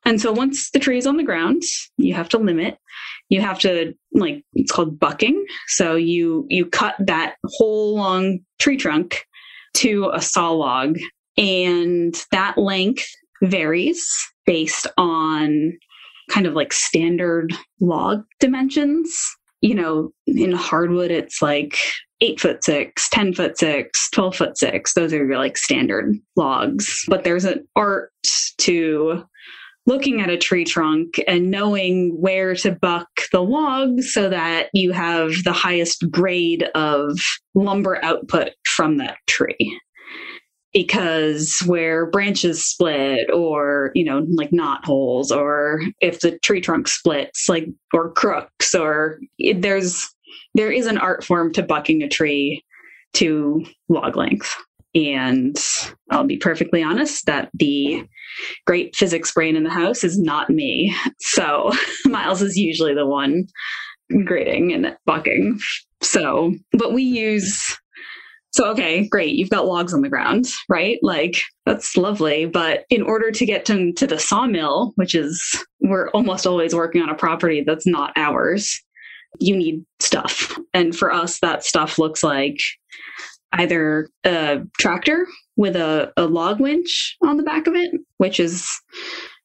And 0.07 0.21
so 0.21 0.33
once 0.33 0.71
the 0.71 0.79
tree 0.79 0.99
is 0.99 1.07
on 1.07 1.17
the 1.17 1.23
ground 1.23 1.63
you 1.97 2.15
have 2.15 2.29
to 2.31 2.39
limit. 2.39 2.79
You 3.31 3.41
have 3.41 3.59
to 3.61 3.95
like 4.13 4.45
it's 4.53 4.71
called 4.73 4.99
bucking. 4.99 5.45
So 5.69 5.95
you 5.95 6.47
you 6.49 6.67
cut 6.67 6.95
that 6.99 7.37
whole 7.45 7.95
long 7.97 8.41
tree 8.59 8.77
trunk 8.77 9.25
to 9.75 10.11
a 10.13 10.21
saw 10.21 10.51
log 10.51 10.99
and 11.37 12.15
that 12.31 12.57
length 12.59 13.07
varies 13.43 14.07
based 14.47 14.87
on 14.97 15.73
kind 16.31 16.47
of 16.47 16.55
like 16.55 16.73
standard 16.73 17.53
log 17.81 18.25
dimensions. 18.41 19.17
You 19.61 19.75
know, 19.75 20.11
in 20.27 20.53
hardwood, 20.53 21.11
it's 21.11 21.41
like 21.41 21.79
eight 22.25 22.41
foot 22.41 22.65
six, 22.65 23.09
10 23.11 23.35
foot 23.35 23.59
six, 23.59 24.09
12 24.11 24.37
foot 24.37 24.59
six. 24.59 24.95
Those 24.95 25.13
are 25.13 25.25
your 25.25 25.37
like 25.37 25.59
standard 25.59 26.17
logs. 26.37 27.05
But 27.07 27.23
there's 27.23 27.45
an 27.45 27.69
art 27.77 28.13
to 28.59 29.25
looking 29.87 30.23
at 30.23 30.31
a 30.31 30.39
tree 30.39 30.65
trunk 30.65 31.21
and 31.29 31.51
knowing 31.51 32.19
where 32.19 32.55
to 32.55 32.73
buck 32.73 33.09
the 33.31 33.43
logs 33.43 34.15
so 34.15 34.31
that 34.31 34.71
you 34.73 34.93
have 34.93 35.33
the 35.45 35.53
highest 35.53 36.11
grade 36.11 36.65
of 36.75 37.19
lumber 37.55 38.03
output 38.03 38.53
from 38.75 38.97
that 38.97 39.19
tree 39.27 39.79
because 40.73 41.61
where 41.67 42.07
branches 42.07 42.65
split 42.65 43.31
or 43.33 43.93
you 43.95 44.05
know 44.05 44.27
like 44.31 44.53
knot 44.53 44.85
holes 44.87 45.31
or 45.31 45.83
if 46.01 46.21
the 46.21 46.37
tree 46.39 46.61
trunk 46.61 46.89
splits 46.89 47.49
like 47.49 47.69
or 47.93 48.11
crooks 48.11 48.75
or 48.75 49.21
there's 49.57 50.09
there 50.55 50.71
is 50.71 50.87
an 50.87 50.99
art 50.99 51.25
form 51.25 51.53
to 51.53 51.63
bucking 51.63 52.03
a 52.03 52.09
tree 52.09 52.63
to 53.15 53.65
log 53.89 54.17
length 54.17 54.55
and 54.95 55.57
i'll 56.11 56.25
be 56.25 56.37
perfectly 56.37 56.83
honest 56.83 57.27
that 57.27 57.51
the 57.55 58.07
great 58.67 58.95
physics 58.95 59.33
brain 59.33 59.57
in 59.57 59.65
the 59.65 59.71
house 59.71 60.05
is 60.05 60.19
not 60.19 60.51
me 60.51 60.95
so 61.19 61.73
miles 62.07 62.43
is 62.43 62.57
usually 62.57 62.95
the 62.95 63.07
one 63.07 63.45
grading 64.25 64.73
and 64.73 64.97
bucking 65.07 65.59
so 66.03 66.53
but 66.73 66.93
we 66.93 67.03
use 67.03 67.77
so, 68.55 68.71
okay, 68.71 69.09
great. 69.09 69.35
You've 69.35 69.51
got 69.51 69.67
logs 69.67 69.93
on 69.93 70.03
the 70.03 70.09
ground, 70.09 70.47
right? 70.69 71.01
Like, 71.03 71.43
that's 71.67 71.97
lovely. 71.97 72.47
But 72.47 72.85
in 72.89 73.03
order 73.03 73.33
to 73.33 73.45
get 73.45 73.65
to, 73.65 73.93
to 73.95 74.07
the 74.07 74.21
sawmill, 74.21 74.93
which 74.95 75.17
is, 75.17 75.61
we're 75.81 76.09
almost 76.11 76.47
always 76.47 76.73
working 76.73 77.03
on 77.03 77.09
a 77.09 77.17
property 77.17 77.65
that's 77.67 77.85
not 77.85 78.13
ours, 78.15 78.81
you 79.39 79.57
need 79.57 79.85
stuff. 80.01 80.59
And 80.73 80.97
for 80.97 81.13
us, 81.13 81.41
that 81.41 81.65
stuff 81.65 81.99
looks 81.99 82.23
like 82.23 82.59
either 83.53 84.09
a 84.25 84.63
tractor 84.79 85.27
with 85.57 85.77
a, 85.77 86.13
a 86.17 86.27
log 86.27 86.61
winch 86.61 87.17
on 87.23 87.37
the 87.37 87.43
back 87.43 87.67
of 87.67 87.75
it, 87.75 87.93
which 88.19 88.41
is 88.41 88.69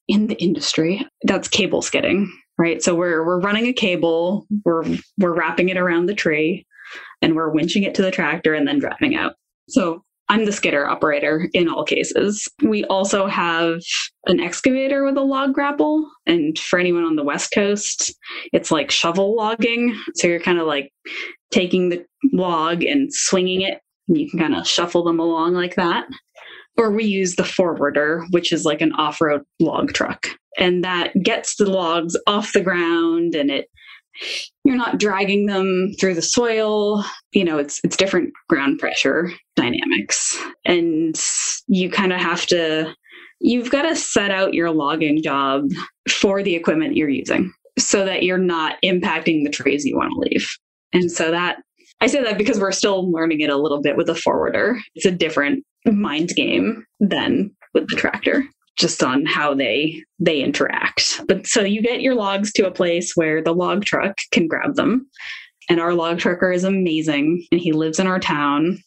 in 0.07 0.27
the 0.27 0.41
industry, 0.41 1.07
that's 1.23 1.47
cable 1.47 1.81
skidding, 1.81 2.31
right? 2.57 2.81
So 2.81 2.95
we're 2.95 3.23
we're 3.25 3.39
running 3.39 3.67
a 3.67 3.73
cable, 3.73 4.47
we're 4.65 4.83
we're 5.19 5.35
wrapping 5.35 5.69
it 5.69 5.77
around 5.77 6.07
the 6.07 6.15
tree 6.15 6.65
and 7.21 7.35
we're 7.35 7.53
winching 7.53 7.85
it 7.85 7.93
to 7.95 8.01
the 8.01 8.11
tractor 8.11 8.53
and 8.53 8.67
then 8.67 8.79
driving 8.79 9.15
out. 9.15 9.35
So 9.69 10.03
I'm 10.29 10.45
the 10.45 10.51
skidder 10.51 10.87
operator 10.87 11.49
in 11.53 11.67
all 11.67 11.83
cases. 11.83 12.47
We 12.61 12.85
also 12.85 13.25
have 13.25 13.81
an 14.27 14.39
excavator 14.39 15.03
with 15.03 15.17
a 15.17 15.21
log 15.21 15.53
grapple. 15.53 16.07
And 16.27 16.57
for 16.57 16.77
anyone 16.77 17.03
on 17.03 17.15
the 17.15 17.23
West 17.23 17.51
Coast, 17.51 18.13
it's 18.53 18.71
like 18.71 18.91
shovel 18.91 19.35
logging. 19.35 19.99
So 20.15 20.27
you're 20.27 20.39
kind 20.39 20.59
of 20.59 20.67
like 20.67 20.93
taking 21.51 21.89
the 21.89 22.05
log 22.31 22.83
and 22.83 23.11
swinging 23.11 23.61
it. 23.61 23.81
And 24.07 24.17
you 24.17 24.29
can 24.29 24.39
kind 24.39 24.55
of 24.55 24.67
shuffle 24.67 25.03
them 25.03 25.19
along 25.19 25.55
like 25.55 25.75
that. 25.75 26.07
Or 26.77 26.91
we 26.91 27.05
use 27.05 27.35
the 27.35 27.43
forwarder, 27.43 28.23
which 28.29 28.53
is 28.53 28.65
like 28.65 28.81
an 28.81 28.93
off 28.93 29.19
road 29.19 29.41
log 29.59 29.93
truck. 29.93 30.27
And 30.59 30.83
that 30.83 31.11
gets 31.23 31.55
the 31.55 31.69
logs 31.69 32.15
off 32.27 32.53
the 32.53 32.61
ground 32.61 33.33
and 33.33 33.49
it 33.49 33.67
you're 34.63 34.75
not 34.75 34.99
dragging 34.99 35.45
them 35.45 35.93
through 35.99 36.15
the 36.15 36.21
soil. 36.21 37.03
You 37.31 37.43
know 37.43 37.57
it's 37.57 37.79
it's 37.83 37.97
different 37.97 38.31
ground 38.47 38.79
pressure 38.79 39.31
dynamics. 39.55 40.37
And 40.65 41.19
you 41.67 41.89
kind 41.89 42.13
of 42.13 42.19
have 42.19 42.45
to 42.47 42.93
you've 43.39 43.71
got 43.71 43.83
to 43.83 43.95
set 43.95 44.31
out 44.31 44.53
your 44.53 44.71
logging 44.71 45.21
job 45.23 45.63
for 46.09 46.43
the 46.43 46.55
equipment 46.55 46.97
you're 46.97 47.09
using 47.09 47.53
so 47.77 48.05
that 48.05 48.23
you're 48.23 48.37
not 48.37 48.75
impacting 48.83 49.43
the 49.43 49.49
trees 49.49 49.85
you 49.85 49.95
want 49.95 50.11
to 50.11 50.29
leave. 50.29 50.47
And 50.91 51.11
so 51.11 51.31
that 51.31 51.57
i 52.01 52.07
say 52.07 52.23
that 52.23 52.37
because 52.37 52.59
we're 52.59 52.71
still 52.71 53.11
learning 53.11 53.41
it 53.41 53.49
a 53.49 53.57
little 53.57 53.81
bit 53.81 53.97
with 53.97 54.09
a 54.09 54.15
forwarder. 54.15 54.79
It's 54.95 55.05
a 55.05 55.11
different 55.11 55.63
mind 55.85 56.29
game 56.29 56.85
than 56.99 57.51
with 57.73 57.87
the 57.89 57.95
tractor 57.95 58.43
just 58.77 59.03
on 59.03 59.25
how 59.25 59.53
they 59.53 60.03
they 60.19 60.41
interact. 60.41 61.21
But 61.27 61.47
so 61.47 61.61
you 61.61 61.81
get 61.81 62.01
your 62.01 62.15
logs 62.15 62.51
to 62.53 62.67
a 62.67 62.71
place 62.71 63.13
where 63.15 63.41
the 63.41 63.53
log 63.53 63.85
truck 63.85 64.17
can 64.31 64.47
grab 64.47 64.75
them. 64.75 65.07
And 65.69 65.79
our 65.79 65.93
log 65.93 66.17
trucker 66.17 66.51
is 66.51 66.63
amazing 66.63 67.45
and 67.51 67.61
he 67.61 67.73
lives 67.73 67.99
in 67.99 68.07
our 68.07 68.19
town 68.19 68.79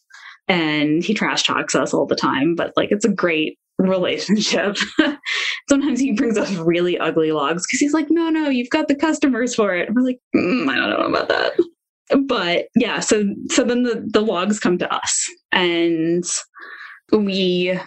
and 0.47 1.03
he 1.03 1.13
trash 1.13 1.43
talks 1.43 1.75
us 1.75 1.93
all 1.93 2.05
the 2.05 2.15
time, 2.15 2.55
but 2.55 2.73
like 2.75 2.91
it's 2.91 3.05
a 3.05 3.09
great 3.09 3.57
relationship. 3.77 4.77
Sometimes 5.69 5.99
he 5.99 6.11
brings 6.11 6.37
us 6.37 6.51
really 6.55 6.97
ugly 6.97 7.31
logs 7.31 7.65
because 7.65 7.79
he's 7.79 7.93
like, 7.93 8.07
no, 8.09 8.29
no, 8.29 8.49
you've 8.49 8.69
got 8.69 8.87
the 8.87 8.95
customers 8.95 9.55
for 9.55 9.73
it. 9.75 9.87
And 9.87 9.95
we're 9.95 10.03
like, 10.03 10.19
mm, 10.35 10.69
I 10.69 10.75
don't 10.75 10.89
know 10.89 11.07
about 11.07 11.29
that. 11.29 11.53
But 12.27 12.65
yeah, 12.75 12.99
so 12.99 13.23
so 13.49 13.63
then 13.63 13.83
the, 13.83 14.05
the 14.11 14.21
logs 14.21 14.59
come 14.59 14.77
to 14.77 14.93
us 14.93 15.29
and 15.51 16.23
we 17.11 17.79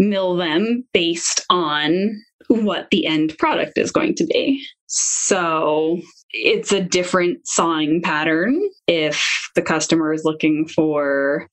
mill 0.00 0.34
them 0.34 0.84
based 0.92 1.44
on 1.50 2.20
what 2.48 2.88
the 2.90 3.06
end 3.06 3.36
product 3.38 3.78
is 3.78 3.92
going 3.92 4.14
to 4.16 4.26
be. 4.26 4.60
So 4.86 6.00
it's 6.30 6.72
a 6.72 6.82
different 6.82 7.46
sawing 7.46 8.02
pattern 8.02 8.60
if 8.88 9.24
the 9.54 9.62
customer 9.62 10.12
is 10.12 10.24
looking 10.24 10.66
for 10.66 11.48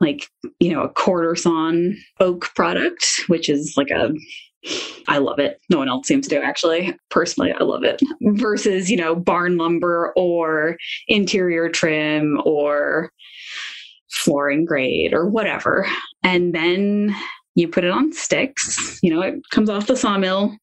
like 0.00 0.28
you 0.58 0.72
know 0.72 0.82
a 0.82 0.88
quarter 0.88 1.36
sawn 1.36 1.96
oak 2.18 2.52
product 2.56 3.22
which 3.28 3.48
is 3.48 3.74
like 3.76 3.90
a 3.90 4.12
I 5.08 5.18
love 5.18 5.38
it. 5.38 5.60
No 5.68 5.78
one 5.78 5.88
else 5.90 6.06
seems 6.06 6.26
to 6.28 6.42
actually. 6.42 6.96
Personally, 7.10 7.52
I 7.52 7.64
love 7.64 7.84
it. 7.84 8.00
Versus, 8.22 8.90
you 8.90 8.96
know, 8.96 9.14
barn 9.14 9.58
lumber 9.58 10.10
or 10.16 10.78
interior 11.06 11.68
trim 11.68 12.40
or 12.46 13.12
flooring 14.10 14.64
grade 14.64 15.12
or 15.12 15.28
whatever. 15.28 15.86
And 16.22 16.54
then 16.54 17.14
you 17.54 17.68
put 17.68 17.84
it 17.84 17.90
on 17.90 18.12
sticks. 18.12 18.98
You 19.02 19.14
know, 19.14 19.22
it 19.22 19.34
comes 19.50 19.70
off 19.70 19.86
the 19.86 19.96
sawmill. 19.96 20.56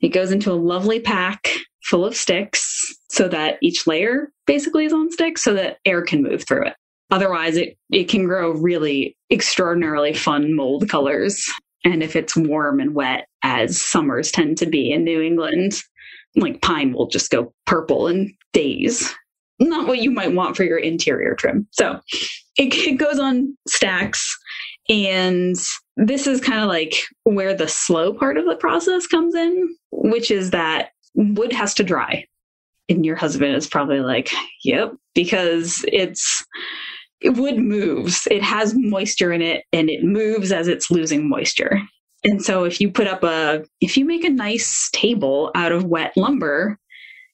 It 0.00 0.08
goes 0.08 0.32
into 0.32 0.50
a 0.50 0.54
lovely 0.54 1.00
pack 1.00 1.48
full 1.84 2.04
of 2.04 2.16
sticks 2.16 2.94
so 3.10 3.28
that 3.28 3.58
each 3.62 3.86
layer 3.86 4.32
basically 4.46 4.84
is 4.84 4.92
on 4.92 5.10
sticks 5.10 5.42
so 5.42 5.54
that 5.54 5.78
air 5.84 6.02
can 6.02 6.22
move 6.22 6.44
through 6.46 6.66
it. 6.66 6.74
Otherwise, 7.10 7.56
it, 7.56 7.76
it 7.90 8.08
can 8.08 8.24
grow 8.24 8.52
really 8.52 9.16
extraordinarily 9.30 10.14
fun 10.14 10.54
mold 10.54 10.88
colors. 10.88 11.46
And 11.84 12.02
if 12.02 12.16
it's 12.16 12.36
warm 12.36 12.80
and 12.80 12.94
wet, 12.94 13.26
as 13.42 13.80
summers 13.80 14.30
tend 14.30 14.56
to 14.58 14.66
be 14.66 14.90
in 14.90 15.04
New 15.04 15.20
England, 15.20 15.82
like 16.36 16.62
pine 16.62 16.92
will 16.92 17.08
just 17.08 17.30
go 17.30 17.52
purple 17.66 18.08
in 18.08 18.34
days. 18.52 19.12
Not 19.58 19.86
what 19.86 19.98
you 19.98 20.10
might 20.10 20.32
want 20.32 20.56
for 20.56 20.64
your 20.64 20.78
interior 20.78 21.34
trim. 21.34 21.68
So 21.72 22.00
it, 22.56 22.74
it 22.74 22.96
goes 22.96 23.18
on 23.18 23.56
stacks 23.68 24.36
and 24.88 25.56
this 25.96 26.26
is 26.26 26.40
kind 26.40 26.60
of 26.60 26.68
like 26.68 26.94
where 27.24 27.54
the 27.54 27.68
slow 27.68 28.12
part 28.12 28.36
of 28.36 28.46
the 28.46 28.56
process 28.56 29.06
comes 29.06 29.34
in, 29.34 29.76
which 29.90 30.30
is 30.30 30.50
that 30.50 30.90
wood 31.14 31.52
has 31.52 31.74
to 31.74 31.84
dry. 31.84 32.26
And 32.88 33.06
your 33.06 33.16
husband 33.16 33.54
is 33.54 33.66
probably 33.66 34.00
like, 34.00 34.30
yep, 34.64 34.94
because 35.14 35.84
it's 35.88 36.44
wood 37.24 37.58
moves. 37.58 38.26
It 38.30 38.42
has 38.42 38.74
moisture 38.76 39.32
in 39.32 39.40
it 39.40 39.64
and 39.72 39.88
it 39.88 40.02
moves 40.02 40.52
as 40.52 40.68
it's 40.68 40.90
losing 40.90 41.28
moisture. 41.28 41.80
And 42.24 42.42
so 42.42 42.64
if 42.64 42.80
you 42.80 42.90
put 42.90 43.06
up 43.06 43.24
a 43.24 43.64
if 43.80 43.96
you 43.96 44.04
make 44.04 44.24
a 44.24 44.30
nice 44.30 44.90
table 44.92 45.50
out 45.54 45.72
of 45.72 45.84
wet 45.84 46.12
lumber, 46.16 46.78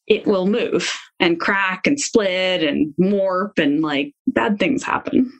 it 0.07 0.27
will 0.27 0.47
move 0.47 0.93
and 1.21 1.41
crack 1.41 1.87
and 1.87 2.01
split 2.01 2.63
and 2.63 2.95
warp 2.97 3.59
and 3.59 3.83
like 3.83 4.15
bad 4.27 4.59
things 4.59 4.83
happen. 4.83 5.31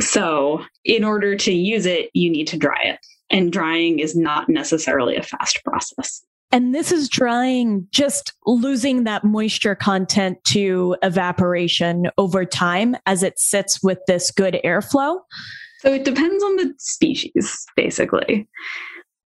So, 0.00 0.62
in 0.84 1.04
order 1.04 1.36
to 1.36 1.52
use 1.52 1.86
it, 1.86 2.10
you 2.12 2.30
need 2.30 2.46
to 2.48 2.58
dry 2.58 2.80
it. 2.84 2.98
And 3.30 3.52
drying 3.52 3.98
is 3.98 4.14
not 4.14 4.48
necessarily 4.48 5.16
a 5.16 5.22
fast 5.22 5.60
process. 5.64 6.22
And 6.52 6.74
this 6.74 6.92
is 6.92 7.08
drying, 7.08 7.88
just 7.90 8.32
losing 8.46 9.04
that 9.04 9.24
moisture 9.24 9.74
content 9.74 10.38
to 10.48 10.96
evaporation 11.02 12.08
over 12.18 12.44
time 12.44 12.96
as 13.04 13.22
it 13.22 13.38
sits 13.38 13.82
with 13.82 13.98
this 14.06 14.30
good 14.30 14.60
airflow. 14.64 15.18
So 15.80 15.92
it 15.92 16.04
depends 16.04 16.42
on 16.42 16.56
the 16.56 16.72
species, 16.78 17.66
basically. 17.76 18.48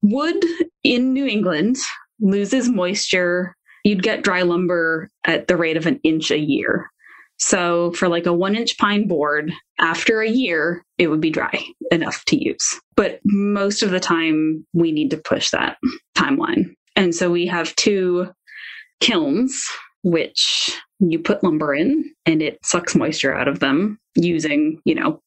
Wood 0.02 0.44
in 0.84 1.14
New 1.14 1.26
England 1.26 1.78
loses 2.20 2.70
moisture. 2.70 3.56
You'd 3.84 4.04
get 4.04 4.24
dry 4.24 4.42
lumber 4.42 5.10
at 5.24 5.48
the 5.48 5.58
rate 5.58 5.78
of 5.78 5.86
an 5.86 6.00
inch 6.04 6.32
a 6.32 6.40
year. 6.40 6.92
So 7.38 7.92
for 7.94 8.08
like 8.08 8.26
a 8.26 8.34
one 8.34 8.56
inch 8.56 8.78
pine 8.78 9.08
board, 9.08 9.52
after 9.80 10.22
a 10.22 10.30
year, 10.30 10.84
it 10.98 11.08
would 11.08 11.22
be 11.22 11.30
dry 11.30 11.64
enough 11.92 12.24
to 12.26 12.42
use. 12.42 12.80
But 12.96 13.20
most 13.26 13.84
of 13.84 13.92
the 13.92 14.00
time, 14.00 14.66
we 14.74 14.92
need 14.92 15.12
to 15.12 15.18
push 15.18 15.50
that 15.50 15.78
timeline. 16.18 16.74
And 16.96 17.14
so 17.14 17.30
we 17.30 17.46
have 17.48 17.76
two 17.76 18.28
kilns, 19.02 19.66
which 20.04 20.80
you 21.00 21.20
put 21.20 21.44
lumber 21.44 21.74
in 21.74 22.10
and 22.26 22.42
it 22.42 22.60
sucks 22.64 22.96
moisture 22.96 23.36
out 23.36 23.48
of 23.48 23.60
them 23.60 24.00
using, 24.16 24.80
you 24.86 24.96
know, 24.96 25.22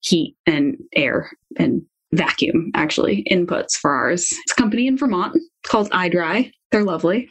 heat 0.00 0.34
and 0.46 0.76
air 0.96 1.30
and 1.58 1.82
vacuum 2.12 2.72
actually 2.74 3.24
inputs 3.30 3.74
for 3.74 3.92
ours. 3.92 4.32
It's 4.32 4.52
a 4.52 4.60
company 4.60 4.88
in 4.88 4.96
Vermont 4.96 5.36
called 5.64 5.90
iDry 5.90 6.50
they're 6.70 6.84
lovely. 6.84 7.30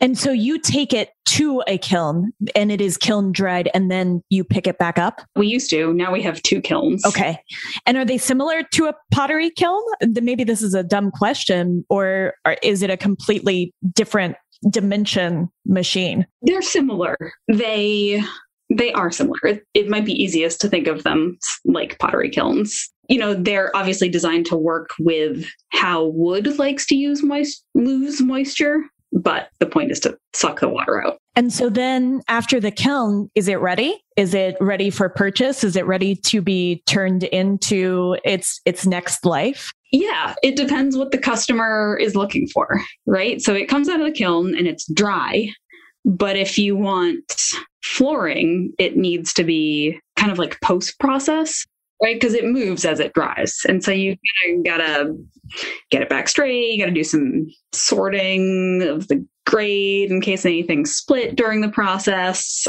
And 0.00 0.16
so 0.16 0.30
you 0.30 0.58
take 0.60 0.92
it 0.92 1.10
to 1.26 1.62
a 1.66 1.78
kiln 1.78 2.32
and 2.54 2.70
it 2.70 2.80
is 2.80 2.96
kiln 2.96 3.32
dried 3.32 3.68
and 3.74 3.90
then 3.90 4.22
you 4.30 4.44
pick 4.44 4.66
it 4.66 4.78
back 4.78 4.98
up? 4.98 5.20
We 5.36 5.48
used 5.48 5.70
to. 5.70 5.92
Now 5.92 6.12
we 6.12 6.22
have 6.22 6.40
two 6.42 6.60
kilns. 6.60 7.04
Okay. 7.04 7.38
And 7.86 7.96
are 7.96 8.04
they 8.04 8.18
similar 8.18 8.62
to 8.62 8.86
a 8.86 8.94
pottery 9.12 9.50
kiln? 9.50 9.82
Maybe 10.02 10.44
this 10.44 10.62
is 10.62 10.74
a 10.74 10.84
dumb 10.84 11.10
question, 11.10 11.84
or, 11.90 12.34
is 12.62 12.82
it 12.82 12.90
a 12.90 12.96
completely 12.96 13.74
different 13.92 14.36
dimension 14.70 15.48
machine? 15.66 16.26
They're 16.42 16.62
similar. 16.62 17.16
They 17.48 18.22
they 18.70 18.92
are 18.92 19.10
similar. 19.10 19.60
It 19.74 19.88
might 19.88 20.04
be 20.04 20.12
easiest 20.12 20.60
to 20.60 20.68
think 20.68 20.86
of 20.88 21.02
them 21.02 21.38
like 21.64 21.98
pottery 21.98 22.30
kilns. 22.30 22.90
You 23.08 23.18
know, 23.18 23.34
they're 23.34 23.74
obviously 23.74 24.08
designed 24.08 24.46
to 24.46 24.56
work 24.56 24.90
with 25.00 25.46
how 25.70 26.06
wood 26.06 26.58
likes 26.58 26.86
to 26.86 26.94
use 26.94 27.22
moist 27.22 27.64
lose 27.74 28.20
moisture 28.20 28.82
but 29.12 29.48
the 29.58 29.66
point 29.66 29.90
is 29.90 30.00
to 30.00 30.18
suck 30.34 30.60
the 30.60 30.68
water 30.68 31.04
out. 31.04 31.18
And 31.34 31.52
so 31.52 31.68
then 31.68 32.20
after 32.28 32.60
the 32.60 32.70
kiln, 32.70 33.30
is 33.34 33.48
it 33.48 33.60
ready? 33.60 34.02
Is 34.16 34.34
it 34.34 34.56
ready 34.60 34.90
for 34.90 35.08
purchase? 35.08 35.64
Is 35.64 35.76
it 35.76 35.86
ready 35.86 36.16
to 36.16 36.42
be 36.42 36.82
turned 36.86 37.24
into 37.24 38.16
its 38.24 38.60
its 38.64 38.86
next 38.86 39.24
life? 39.24 39.72
Yeah, 39.92 40.34
it 40.42 40.56
depends 40.56 40.96
what 40.96 41.12
the 41.12 41.18
customer 41.18 41.98
is 42.00 42.14
looking 42.14 42.48
for, 42.48 42.80
right? 43.06 43.40
So 43.40 43.54
it 43.54 43.68
comes 43.68 43.88
out 43.88 44.00
of 44.00 44.06
the 44.06 44.12
kiln 44.12 44.54
and 44.56 44.66
it's 44.66 44.90
dry. 44.92 45.48
But 46.04 46.36
if 46.36 46.58
you 46.58 46.76
want 46.76 47.32
flooring, 47.82 48.72
it 48.78 48.96
needs 48.96 49.32
to 49.34 49.44
be 49.44 49.98
kind 50.16 50.30
of 50.30 50.38
like 50.38 50.60
post 50.60 50.98
process 50.98 51.64
right? 52.02 52.16
Because 52.16 52.34
it 52.34 52.44
moves 52.44 52.84
as 52.84 53.00
it 53.00 53.12
dries. 53.12 53.60
And 53.68 53.82
so 53.82 53.90
you 53.90 54.16
gotta 54.64 55.16
get 55.90 56.02
it 56.02 56.08
back 56.08 56.28
straight. 56.28 56.72
You 56.72 56.82
gotta 56.82 56.94
do 56.94 57.04
some 57.04 57.46
sorting 57.72 58.82
of 58.82 59.08
the 59.08 59.24
grade 59.46 60.10
in 60.10 60.20
case 60.20 60.44
anything 60.44 60.86
split 60.86 61.36
during 61.36 61.60
the 61.60 61.70
process. 61.70 62.66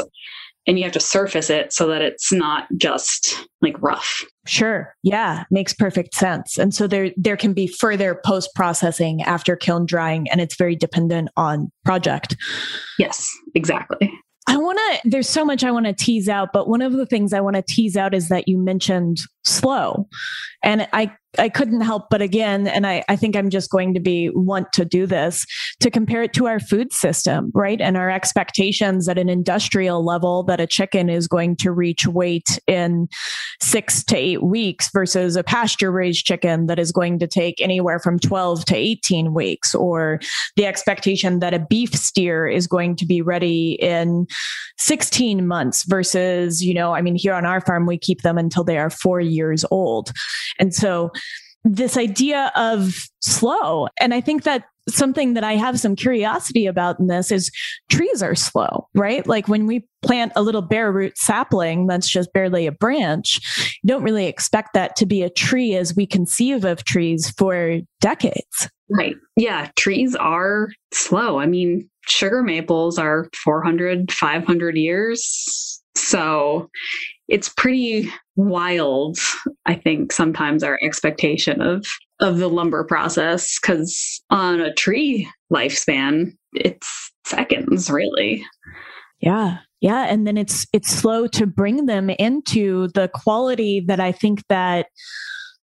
And 0.66 0.78
you 0.78 0.84
have 0.84 0.92
to 0.92 1.00
surface 1.00 1.48
it 1.48 1.72
so 1.72 1.86
that 1.88 2.02
it's 2.02 2.30
not 2.30 2.68
just 2.76 3.48
like 3.62 3.80
rough. 3.82 4.24
Sure. 4.46 4.94
Yeah, 5.02 5.44
makes 5.50 5.72
perfect 5.72 6.14
sense. 6.14 6.58
And 6.58 6.74
so 6.74 6.86
there 6.86 7.10
there 7.16 7.36
can 7.36 7.54
be 7.54 7.66
further 7.66 8.20
post 8.24 8.50
processing 8.54 9.22
after 9.22 9.56
kiln 9.56 9.86
drying 9.86 10.28
and 10.30 10.40
it's 10.40 10.56
very 10.56 10.76
dependent 10.76 11.30
on 11.36 11.72
project. 11.84 12.36
Yes, 12.98 13.30
exactly. 13.54 14.12
I 14.50 14.56
want 14.56 14.78
to, 14.78 15.08
there's 15.08 15.28
so 15.28 15.44
much 15.44 15.62
I 15.62 15.70
want 15.70 15.86
to 15.86 15.92
tease 15.92 16.28
out, 16.28 16.48
but 16.52 16.68
one 16.68 16.82
of 16.82 16.92
the 16.92 17.06
things 17.06 17.32
I 17.32 17.40
want 17.40 17.54
to 17.54 17.62
tease 17.62 17.96
out 17.96 18.14
is 18.14 18.28
that 18.30 18.48
you 18.48 18.58
mentioned 18.58 19.18
slow. 19.44 20.08
And 20.64 20.88
I 20.92 21.14
I 21.38 21.48
couldn't 21.48 21.82
help 21.82 22.10
but 22.10 22.20
again, 22.20 22.66
and 22.66 22.86
I, 22.86 23.04
I 23.08 23.14
think 23.14 23.36
I'm 23.36 23.50
just 23.50 23.70
going 23.70 23.94
to 23.94 24.00
be 24.00 24.30
want 24.30 24.72
to 24.72 24.84
do 24.84 25.06
this 25.06 25.46
to 25.78 25.90
compare 25.90 26.22
it 26.22 26.32
to 26.34 26.46
our 26.46 26.58
food 26.58 26.92
system, 26.92 27.52
right? 27.54 27.80
And 27.80 27.96
our 27.96 28.10
expectations 28.10 29.08
at 29.08 29.16
an 29.16 29.28
industrial 29.28 30.04
level 30.04 30.42
that 30.44 30.60
a 30.60 30.66
chicken 30.66 31.08
is 31.08 31.28
going 31.28 31.56
to 31.56 31.70
reach 31.70 32.06
weight 32.06 32.58
in 32.66 33.08
six 33.60 34.02
to 34.04 34.16
eight 34.16 34.42
weeks 34.42 34.90
versus 34.92 35.36
a 35.36 35.44
pasture 35.44 35.92
raised 35.92 36.24
chicken 36.26 36.66
that 36.66 36.80
is 36.80 36.90
going 36.90 37.20
to 37.20 37.28
take 37.28 37.60
anywhere 37.60 38.00
from 38.00 38.18
12 38.18 38.64
to 38.64 38.76
18 38.76 39.32
weeks, 39.32 39.74
or 39.74 40.18
the 40.56 40.66
expectation 40.66 41.38
that 41.38 41.54
a 41.54 41.60
beef 41.60 41.94
steer 41.94 42.48
is 42.48 42.66
going 42.66 42.96
to 42.96 43.06
be 43.06 43.22
ready 43.22 43.78
in 43.80 44.26
16 44.78 45.46
months 45.46 45.84
versus, 45.84 46.64
you 46.64 46.74
know, 46.74 46.92
I 46.92 47.02
mean, 47.02 47.14
here 47.14 47.34
on 47.34 47.46
our 47.46 47.60
farm, 47.60 47.86
we 47.86 47.98
keep 47.98 48.22
them 48.22 48.36
until 48.36 48.64
they 48.64 48.78
are 48.78 48.90
four 48.90 49.20
years 49.20 49.64
old. 49.70 50.10
And 50.58 50.74
so 50.74 51.12
this 51.64 51.96
idea 51.96 52.52
of 52.56 53.08
slow. 53.20 53.88
And 54.00 54.14
I 54.14 54.20
think 54.20 54.44
that 54.44 54.64
something 54.88 55.34
that 55.34 55.44
I 55.44 55.54
have 55.54 55.78
some 55.78 55.94
curiosity 55.94 56.66
about 56.66 56.98
in 56.98 57.06
this 57.06 57.30
is 57.30 57.50
trees 57.90 58.22
are 58.22 58.34
slow, 58.34 58.88
right? 58.94 59.26
Like 59.26 59.46
when 59.46 59.66
we 59.66 59.86
plant 60.02 60.32
a 60.36 60.42
little 60.42 60.62
bare 60.62 60.90
root 60.90 61.16
sapling 61.18 61.86
that's 61.86 62.08
just 62.08 62.32
barely 62.32 62.66
a 62.66 62.72
branch, 62.72 63.40
you 63.82 63.88
don't 63.88 64.02
really 64.02 64.26
expect 64.26 64.70
that 64.74 64.96
to 64.96 65.06
be 65.06 65.22
a 65.22 65.30
tree 65.30 65.76
as 65.76 65.94
we 65.94 66.06
conceive 66.06 66.64
of 66.64 66.84
trees 66.84 67.30
for 67.30 67.80
decades. 68.00 68.68
Right. 68.88 69.16
Yeah. 69.36 69.70
Trees 69.76 70.16
are 70.16 70.70
slow. 70.92 71.38
I 71.38 71.46
mean, 71.46 71.88
sugar 72.08 72.42
maples 72.42 72.98
are 72.98 73.28
400, 73.44 74.10
500 74.10 74.76
years. 74.76 75.80
So 75.94 76.68
it's 77.30 77.48
pretty 77.48 78.10
wild 78.36 79.16
i 79.66 79.74
think 79.74 80.12
sometimes 80.12 80.62
our 80.62 80.78
expectation 80.82 81.62
of 81.62 81.86
of 82.20 82.38
the 82.38 82.48
lumber 82.48 82.84
process 82.84 83.58
because 83.58 84.22
on 84.30 84.60
a 84.60 84.74
tree 84.74 85.28
lifespan 85.52 86.32
it's 86.52 87.10
seconds 87.24 87.90
really. 87.90 88.44
Yeah 89.20 89.58
yeah 89.80 90.06
and 90.08 90.26
then 90.26 90.36
it's 90.36 90.66
it's 90.72 90.90
slow 90.90 91.26
to 91.28 91.46
bring 91.46 91.86
them 91.86 92.10
into 92.10 92.88
the 92.88 93.08
quality 93.14 93.80
that 93.86 94.00
i 94.00 94.10
think 94.12 94.42
that 94.48 94.86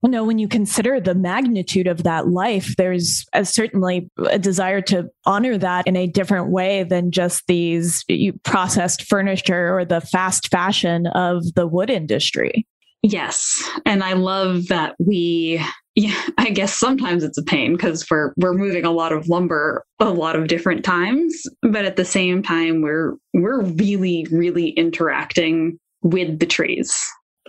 you 0.03 0.09
know, 0.09 0.23
when 0.23 0.39
you 0.39 0.47
consider 0.47 0.99
the 0.99 1.13
magnitude 1.13 1.87
of 1.87 2.03
that 2.03 2.27
life, 2.27 2.75
there's 2.77 3.25
a, 3.33 3.45
certainly 3.45 4.09
a 4.29 4.39
desire 4.39 4.81
to 4.81 5.09
honor 5.25 5.57
that 5.57 5.87
in 5.87 5.95
a 5.95 6.07
different 6.07 6.49
way 6.49 6.83
than 6.83 7.11
just 7.11 7.45
these 7.47 8.03
processed 8.43 9.03
furniture 9.03 9.77
or 9.77 9.85
the 9.85 10.01
fast 10.01 10.49
fashion 10.49 11.07
of 11.07 11.43
the 11.55 11.67
wood 11.67 11.89
industry. 11.89 12.65
Yes. 13.03 13.63
And 13.85 14.03
I 14.03 14.13
love 14.13 14.67
that 14.67 14.95
we 14.99 15.63
yeah, 15.95 16.19
I 16.37 16.51
guess 16.51 16.73
sometimes 16.73 17.21
it's 17.21 17.37
a 17.37 17.43
pain 17.43 17.73
because 17.73 18.05
we're 18.09 18.33
we're 18.37 18.53
moving 18.53 18.85
a 18.85 18.91
lot 18.91 19.11
of 19.11 19.27
lumber 19.27 19.83
a 19.99 20.09
lot 20.09 20.37
of 20.37 20.47
different 20.47 20.85
times, 20.85 21.43
but 21.61 21.83
at 21.83 21.97
the 21.97 22.05
same 22.05 22.41
time 22.41 22.81
we're 22.81 23.15
we're 23.33 23.61
really 23.61 24.25
really 24.31 24.69
interacting 24.69 25.77
with 26.01 26.39
the 26.39 26.45
trees 26.45 26.97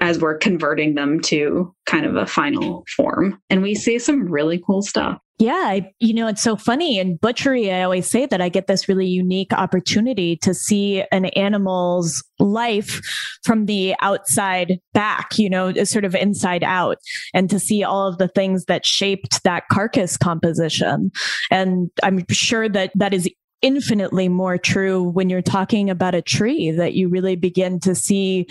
as 0.03 0.19
we're 0.19 0.37
converting 0.37 0.97
them 0.97 1.21
to 1.21 1.73
kind 1.87 2.05
of 2.05 2.17
a 2.17 2.27
final 2.27 2.85
form. 2.97 3.41
And 3.49 3.63
we 3.63 3.77
see 3.77 4.01
some 4.01 4.29
really 4.29 4.61
cool 4.67 4.83
stuff. 4.83 5.17
Yeah, 5.39 5.63
I, 5.65 5.93
you 6.01 6.13
know, 6.13 6.27
it's 6.27 6.43
so 6.43 6.57
funny. 6.57 6.99
In 6.99 7.17
butchery, 7.17 7.73
I 7.73 7.83
always 7.83 8.11
say 8.11 8.27
that 8.27 8.41
I 8.41 8.49
get 8.49 8.67
this 8.67 8.89
really 8.89 9.07
unique 9.07 9.53
opportunity 9.53 10.37
to 10.43 10.55
see 10.55 11.05
an 11.13 11.27
animal's 11.27 12.23
life 12.41 13.01
from 13.45 13.67
the 13.67 13.95
outside 14.01 14.81
back, 14.93 15.39
you 15.39 15.49
know, 15.49 15.69
uh, 15.69 15.85
sort 15.85 16.05
of 16.05 16.17
inside 16.17 16.65
out, 16.65 16.99
and 17.33 17.49
to 17.51 17.61
see 17.61 17.85
all 17.85 18.09
of 18.09 18.19
the 18.19 18.29
things 18.29 18.65
that 18.65 18.85
shaped 18.85 19.43
that 19.45 19.65
carcass 19.71 20.17
composition. 20.17 21.13
And 21.51 21.91
I'm 22.03 22.25
sure 22.29 22.69
that 22.69 22.91
that 22.97 23.15
is 23.15 23.29
infinitely 23.63 24.29
more 24.29 24.59
true 24.59 25.03
when 25.05 25.31
you're 25.31 25.43
talking 25.43 25.89
about 25.91 26.17
a 26.17 26.23
tree, 26.23 26.73
that 26.73 26.95
you 26.95 27.09
really 27.09 27.37
begin 27.37 27.79
to 27.81 27.95
see 27.95 28.47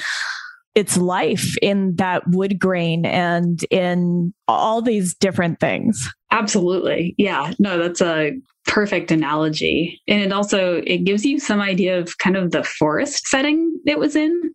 its 0.75 0.97
life 0.97 1.57
in 1.61 1.95
that 1.95 2.23
wood 2.27 2.59
grain 2.59 3.05
and 3.05 3.63
in 3.69 4.33
all 4.47 4.81
these 4.81 5.13
different 5.13 5.59
things. 5.59 6.09
Absolutely. 6.31 7.13
Yeah. 7.17 7.53
No, 7.59 7.77
that's 7.77 8.01
a 8.01 8.31
perfect 8.65 9.11
analogy. 9.11 9.99
And 10.07 10.21
it 10.21 10.31
also 10.31 10.81
it 10.85 10.99
gives 10.99 11.25
you 11.25 11.39
some 11.39 11.59
idea 11.59 11.99
of 11.99 12.17
kind 12.19 12.37
of 12.37 12.51
the 12.51 12.63
forest 12.63 13.27
setting 13.27 13.77
it 13.85 13.99
was 13.99 14.15
in. 14.15 14.53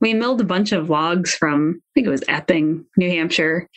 We 0.00 0.12
milled 0.12 0.40
a 0.40 0.44
bunch 0.44 0.72
of 0.72 0.90
logs 0.90 1.34
from 1.34 1.76
I 1.78 1.90
think 1.94 2.06
it 2.06 2.10
was 2.10 2.24
Epping, 2.28 2.84
New 2.96 3.10
Hampshire. 3.10 3.68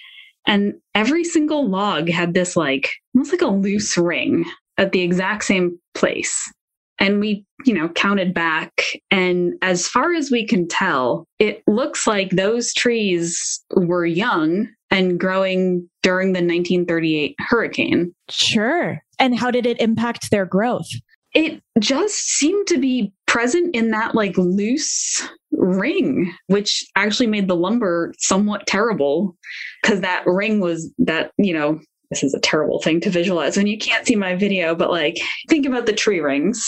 And 0.47 0.75
every 0.95 1.23
single 1.23 1.67
log 1.67 2.09
had 2.09 2.33
this 2.33 2.55
like 2.55 2.89
almost 3.13 3.33
like 3.33 3.41
a 3.41 3.47
loose 3.47 3.97
ring 3.97 4.45
at 4.77 4.93
the 4.93 5.01
exact 5.01 5.43
same 5.43 5.77
place 5.93 6.51
and 6.99 7.19
we 7.19 7.45
you 7.65 7.73
know 7.73 7.89
counted 7.89 8.33
back. 8.33 8.71
And 9.11 9.53
as 9.61 9.87
far 9.87 10.13
as 10.13 10.31
we 10.31 10.45
can 10.45 10.67
tell 10.67 11.25
it 11.39 11.63
looks 11.67 12.07
like 12.07 12.31
those 12.31 12.73
trees 12.73 13.63
were 13.75 14.05
young 14.05 14.67
and 14.89 15.19
growing 15.19 15.87
during 16.01 16.27
the 16.27 16.39
1938 16.39 17.35
hurricane. 17.39 18.13
Sure. 18.29 19.01
And 19.19 19.37
how 19.37 19.51
did 19.51 19.65
it 19.65 19.81
impact 19.81 20.31
their 20.31 20.45
growth? 20.45 20.87
It 21.33 21.61
just 21.79 22.15
seemed 22.15 22.67
to 22.67 22.77
be 22.77 23.11
present 23.25 23.75
in 23.75 23.91
that 23.91 24.15
like 24.15 24.37
loose 24.37 25.27
ring 25.51 26.33
which 26.47 26.85
actually 26.95 27.27
made 27.27 27.47
the 27.47 27.55
lumber 27.55 28.13
somewhat 28.19 28.67
terrible 28.67 29.35
because 29.81 30.01
that 30.01 30.23
ring 30.25 30.59
was 30.59 30.93
that 30.99 31.31
you 31.37 31.53
know 31.53 31.79
this 32.09 32.23
is 32.23 32.33
a 32.33 32.39
terrible 32.39 32.81
thing 32.81 33.01
to 33.01 33.09
visualize 33.09 33.57
when 33.57 33.67
you 33.67 33.77
can't 33.77 34.07
see 34.07 34.15
my 34.15 34.35
video, 34.35 34.75
but 34.75 34.91
like 34.91 35.19
think 35.49 35.65
about 35.65 35.85
the 35.85 35.93
tree 35.93 36.19
rings 36.19 36.65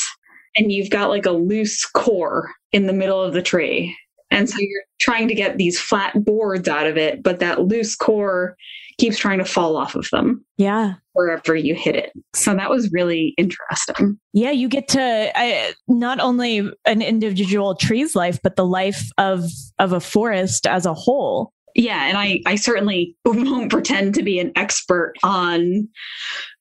and 0.60 0.74
you've 0.74 0.90
got 0.90 1.10
like 1.10 1.26
a 1.26 1.32
loose 1.32 1.86
core 1.86 2.52
in 2.74 2.86
the 2.86 2.94
middle 2.94 3.22
of 3.22 3.34
the 3.34 3.42
tree. 3.42 3.98
And 4.30 4.48
so 4.48 4.58
you're 4.60 4.84
trying 5.00 5.28
to 5.30 5.34
get 5.34 5.58
these 5.58 5.80
flat 5.80 6.14
boards 6.24 6.68
out 6.68 6.86
of 6.86 6.98
it, 6.98 7.24
but 7.24 7.40
that 7.40 7.62
loose 7.62 7.96
core 7.96 8.56
keeps 9.00 9.18
trying 9.18 9.40
to 9.40 9.46
fall 9.46 9.78
off 9.78 9.96
of 9.96 10.08
them. 10.12 10.46
Yeah. 10.58 10.96
Wherever 11.14 11.56
you 11.56 11.74
hit 11.74 11.96
it. 11.96 12.12
So 12.36 12.54
that 12.54 12.70
was 12.70 12.92
really 12.92 13.34
interesting. 13.38 14.20
Yeah, 14.34 14.52
you 14.52 14.68
get 14.68 14.90
to 14.90 15.32
uh, 15.34 15.72
not 15.88 16.20
only 16.20 16.70
an 16.86 17.02
individual 17.02 17.74
tree's 17.76 18.16
life, 18.16 18.40
but 18.44 18.56
the 18.56 18.66
life 18.66 19.10
of 19.18 19.46
of 19.80 19.94
a 19.94 20.00
forest 20.00 20.68
as 20.68 20.86
a 20.86 20.94
whole. 20.94 21.54
Yeah, 21.76 22.08
and 22.08 22.18
I 22.18 22.42
I 22.46 22.56
certainly 22.56 23.16
won't 23.26 23.72
pretend 23.72 24.14
to 24.16 24.24
be 24.24 24.40
an 24.40 24.52
expert 24.56 25.14
on 25.24 25.88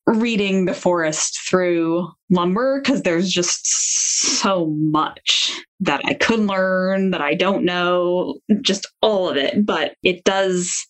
reading 0.08 0.64
the 0.64 0.74
forest 0.74 1.38
through 1.46 2.08
lumber 2.30 2.80
because 2.80 3.02
there's 3.02 3.30
just 3.30 3.66
so 3.66 4.74
much 4.78 5.54
that 5.80 6.00
I 6.04 6.14
could 6.14 6.40
learn 6.40 7.10
that 7.10 7.20
I 7.20 7.34
don't 7.34 7.64
know, 7.64 8.38
just 8.62 8.86
all 9.02 9.28
of 9.28 9.36
it. 9.36 9.66
But 9.66 9.94
it 10.02 10.24
does, 10.24 10.86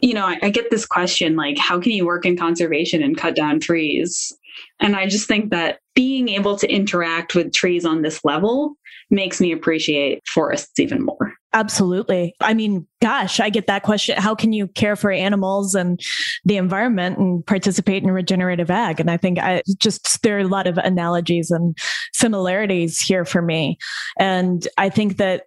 you 0.00 0.12
know, 0.12 0.26
I, 0.26 0.38
I 0.42 0.50
get 0.50 0.70
this 0.70 0.84
question 0.84 1.36
like, 1.36 1.56
how 1.56 1.80
can 1.80 1.92
you 1.92 2.04
work 2.04 2.26
in 2.26 2.36
conservation 2.36 3.02
and 3.02 3.16
cut 3.16 3.34
down 3.34 3.60
trees? 3.60 4.32
And 4.78 4.94
I 4.94 5.06
just 5.06 5.26
think 5.26 5.50
that 5.50 5.78
being 5.94 6.28
able 6.28 6.56
to 6.58 6.70
interact 6.70 7.34
with 7.34 7.52
trees 7.52 7.86
on 7.86 8.02
this 8.02 8.24
level 8.24 8.76
makes 9.10 9.40
me 9.40 9.52
appreciate 9.52 10.22
forests 10.26 10.78
even 10.78 11.02
more. 11.02 11.34
Absolutely. 11.52 12.34
I 12.40 12.54
mean, 12.54 12.86
gosh, 13.02 13.40
I 13.40 13.50
get 13.50 13.66
that 13.66 13.82
question. 13.82 14.16
How 14.16 14.36
can 14.36 14.52
you 14.52 14.68
care 14.68 14.94
for 14.94 15.10
animals 15.10 15.74
and 15.74 16.00
the 16.44 16.56
environment 16.56 17.18
and 17.18 17.44
participate 17.44 18.04
in 18.04 18.10
regenerative 18.12 18.70
ag? 18.70 19.00
And 19.00 19.10
I 19.10 19.16
think 19.16 19.38
I 19.40 19.62
just, 19.78 20.22
there 20.22 20.36
are 20.36 20.40
a 20.40 20.48
lot 20.48 20.68
of 20.68 20.78
analogies 20.78 21.50
and 21.50 21.76
similarities 22.12 23.00
here 23.00 23.24
for 23.24 23.42
me. 23.42 23.78
And 24.16 24.66
I 24.78 24.90
think 24.90 25.16
that 25.16 25.46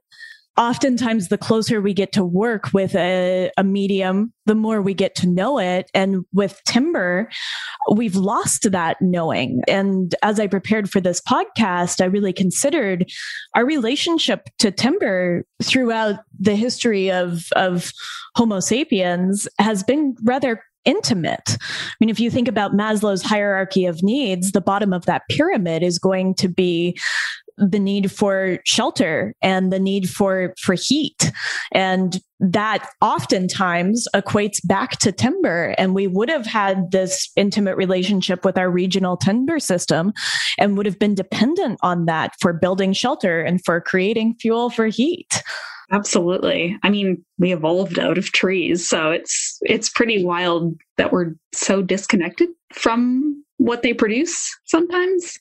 oftentimes 0.58 1.30
the 1.30 1.38
closer 1.38 1.82
we 1.82 1.94
get 1.94 2.12
to 2.12 2.24
work 2.24 2.74
with 2.74 2.96
a, 2.96 3.50
a, 3.58 3.64
medium 3.64 4.32
the 4.46 4.54
more 4.54 4.82
we 4.82 4.94
get 4.94 5.16
to 5.16 5.28
know 5.28 5.58
it 5.58 5.90
and 5.94 6.26
with 6.32 6.62
timber 6.66 7.30
we've 7.96 8.16
lost 8.16 8.72
that 8.72 8.98
knowing 9.02 9.62
and 9.68 10.14
as 10.22 10.40
i 10.40 10.46
prepared 10.46 10.90
for 10.90 11.02
this 11.02 11.22
podcast 11.22 12.02
i 12.02 12.06
really 12.06 12.34
considered 12.34 13.10
our 13.56 13.66
relationship 13.66 14.48
to 14.60 14.70
timber 14.70 15.44
throughout 15.64 16.20
the 16.40 16.56
history 16.56 17.10
of 17.10 17.48
of 17.56 17.92
homo 18.36 18.60
sapiens 18.60 19.48
has 19.60 19.82
been 19.82 20.16
rather 20.24 20.62
intimate. 20.86 21.58
I 21.60 21.94
mean, 22.00 22.10
if 22.10 22.20
you 22.20 22.30
think 22.30 22.48
about 22.48 22.74
Maslow's 22.74 23.22
hierarchy 23.22 23.86
of 23.86 24.04
needs, 24.04 24.52
the 24.52 24.62
bottom 24.62 24.94
of 24.94 25.06
that 25.06 25.24
pyramid 25.30 25.84
is 25.84 25.98
going 25.98 26.36
to 26.36 26.50
be 26.50 27.00
the 27.58 27.80
need 27.80 28.12
for 28.12 28.60
shelter 28.66 29.34
and 29.42 29.72
the 29.72 29.80
need 29.80 30.10
for 30.10 30.54
for 30.60 30.74
heat. 30.74 31.32
And 31.72 32.20
that 32.40 32.90
oftentimes 33.02 34.08
equates 34.16 34.60
back 34.66 34.92
to 35.00 35.12
timber. 35.12 35.76
And 35.78 35.96
we 35.96 36.08
would 36.08 36.30
have 36.30 36.46
had 36.46 36.92
this 36.92 37.30
intimate 37.36 37.78
relationship 37.78 38.44
with 38.44 38.58
our 38.58 38.70
regional 38.70 39.16
timber 39.18 39.60
system 39.60 40.14
and 40.58 40.78
would 40.78 40.86
have 40.86 41.00
been 41.00 41.16
dependent 41.16 41.80
on 41.84 42.06
that 42.06 42.34
for 42.40 42.54
building 42.54 42.94
shelter 42.94 43.42
and 43.42 43.64
for 43.64 43.80
creating 43.80 44.36
fuel 44.40 44.70
for 44.70 44.88
heat. 44.88 45.42
Absolutely. 45.92 46.78
I 46.84 46.90
mean 46.90 47.24
we 47.38 47.54
evolved 47.54 48.00
out 48.00 48.18
of 48.18 48.32
trees 48.32 48.88
so 48.88 49.12
it's 49.12 49.58
it's 49.62 49.90
pretty 49.90 50.24
wild 50.24 50.76
that 50.98 51.12
we're 51.12 51.34
so 51.54 51.82
disconnected 51.82 52.50
from 52.74 53.44
what 53.58 53.84
they 53.84 53.94
produce 53.94 54.52
sometimes 54.66 55.38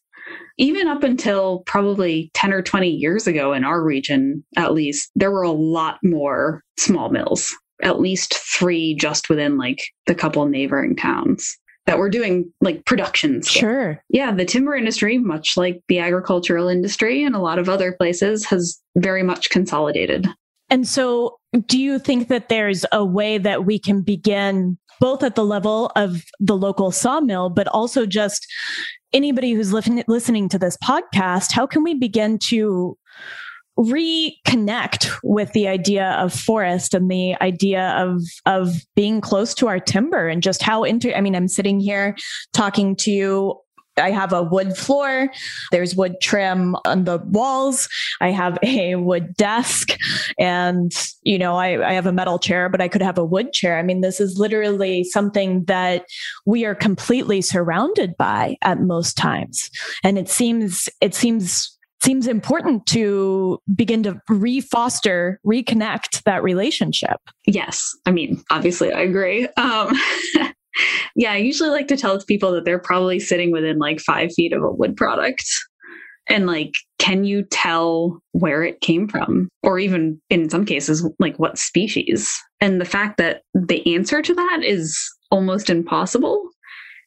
even 0.59 0.89
up 0.89 1.03
until 1.03 1.61
probably 1.67 2.31
10 2.35 2.53
or 2.53 2.63
20 2.63 2.89
years 2.89 3.27
ago 3.27 3.53
in 3.53 3.65
our 3.65 3.83
region, 3.83 4.45
at 4.57 4.73
least, 4.73 5.11
there 5.15 5.31
were 5.31 5.43
a 5.43 5.51
lot 5.51 5.99
more 6.03 6.63
small 6.79 7.11
mills, 7.11 7.55
at 7.83 8.01
least 8.01 8.35
three 8.35 8.95
just 8.95 9.29
within 9.29 9.59
like 9.59 9.83
the 10.07 10.15
couple 10.15 10.47
neighboring 10.47 10.97
towns 10.97 11.59
that 11.87 11.99
were 11.99 12.11
doing 12.11 12.53
like 12.61 12.85
production. 12.85 13.43
Sure. 13.43 14.03
Yeah, 14.09 14.33
the 14.33 14.45
timber 14.45 14.75
industry, 14.75 15.19
much 15.19 15.57
like 15.57 15.83
the 15.89 15.99
agricultural 15.99 16.69
industry 16.69 17.25
and 17.25 17.35
a 17.35 17.41
lot 17.41 17.59
of 17.59 17.69
other 17.69 17.93
places, 17.93 18.45
has 18.47 18.81
very 18.97 19.23
much 19.23 19.51
consolidated. 19.51 20.29
And 20.71 20.89
so, 20.89 21.39
do 21.67 21.79
you 21.79 21.99
think 21.99 22.29
that 22.29 22.49
there's 22.49 22.87
a 22.93 23.05
way 23.05 23.37
that 23.37 23.67
we 23.67 23.79
can 23.79 24.01
begin 24.01 24.79
both 25.03 25.25
at 25.25 25.35
the 25.35 25.45
level 25.45 25.91
of 25.97 26.23
the 26.39 26.57
local 26.57 26.93
sawmill, 26.93 27.51
but 27.51 27.67
also 27.67 28.07
just 28.07 28.47
anybody 29.13 29.51
who's 29.51 29.73
li- 29.73 30.05
listening 30.07 30.49
to 30.49 30.61
this 30.61 30.77
podcast, 30.77 31.51
how 31.51 31.67
can 31.67 31.83
we 31.83 31.93
begin 31.93 32.39
to 32.39 32.97
reconnect 33.77 35.11
with 35.25 35.53
the 35.55 35.67
idea 35.67 36.11
of 36.21 36.33
forest 36.33 36.95
and 36.95 37.11
the 37.11 37.35
idea 37.41 37.91
of 37.97 38.23
of 38.47 38.77
being 38.95 39.21
close 39.21 39.55
to 39.55 39.67
our 39.67 39.81
timber 39.81 40.29
and 40.29 40.41
just 40.41 40.63
how 40.63 40.85
into 40.85 41.17
I 41.17 41.21
mean 41.21 41.35
I'm 41.35 41.49
sitting 41.49 41.81
here 41.81 42.15
talking 42.53 42.95
to 42.97 43.11
you 43.11 43.59
I 43.97 44.11
have 44.11 44.33
a 44.33 44.43
wood 44.43 44.77
floor. 44.77 45.31
There's 45.71 45.95
wood 45.95 46.17
trim 46.21 46.77
on 46.85 47.05
the 47.05 47.19
walls. 47.19 47.89
I 48.21 48.31
have 48.31 48.59
a 48.63 48.97
wood 48.97 49.35
desk 49.37 49.97
and, 50.39 50.93
you 51.23 51.39
know, 51.39 51.57
I, 51.57 51.91
I, 51.91 51.93
have 51.93 52.07
a 52.07 52.13
metal 52.13 52.39
chair, 52.39 52.69
but 52.69 52.81
I 52.81 52.89
could 52.89 53.03
have 53.03 53.19
a 53.19 53.25
wood 53.25 53.53
chair. 53.53 53.79
I 53.79 53.83
mean, 53.83 54.01
this 54.01 54.21
is 54.21 54.39
literally 54.39 55.05
something 55.05 55.65
that 55.65 56.05
we 56.47 56.65
are 56.65 56.75
completely 56.75 57.43
surrounded 57.43 58.17
by 58.17 58.57
at 58.63 58.81
most 58.81 59.17
times. 59.17 59.71
And 60.03 60.19
it 60.19 60.29
seems, 60.29 60.89
it 61.01 61.15
seems, 61.15 61.77
seems 62.03 62.27
important 62.27 62.87
to 62.87 63.61
begin 63.75 64.03
to 64.03 64.21
refoster, 64.29 65.39
reconnect 65.47 66.23
that 66.25 66.43
relationship. 66.43 67.21
Yes. 67.47 67.97
I 68.07 68.11
mean, 68.11 68.43
obviously 68.51 68.93
I 68.93 69.03
agree. 69.03 69.47
Um, 69.57 69.93
yeah, 71.17 71.33
I 71.33 71.37
usually 71.37 71.71
like 71.71 71.89
to 71.89 71.97
tell 71.97 72.19
people 72.21 72.53
that 72.53 72.65
they're 72.65 72.79
probably 72.79 73.21
sitting 73.21 73.53
within 73.53 73.79
like 73.79 74.01
five 74.01 74.33
feet 74.33 74.53
of 74.53 74.63
a 74.63 74.71
wood 74.71 74.97
product. 74.97 75.45
And 76.29 76.47
like, 76.47 76.75
can 76.99 77.25
you 77.25 77.43
tell 77.51 78.23
where 78.31 78.63
it 78.63 78.81
came 78.81 79.09
from? 79.09 79.49
Or 79.63 79.79
even 79.79 80.21
in 80.31 80.49
some 80.49 80.65
cases, 80.65 81.09
like 81.19 81.37
what 81.39 81.59
species? 81.59 82.41
And 82.61 82.81
the 82.81 82.87
fact 82.87 83.17
that 83.19 83.43
the 83.55 83.95
answer 83.95 84.23
to 84.23 84.35
that 84.35 84.61
is 84.63 84.97
almost 85.31 85.69
impossible 85.69 86.49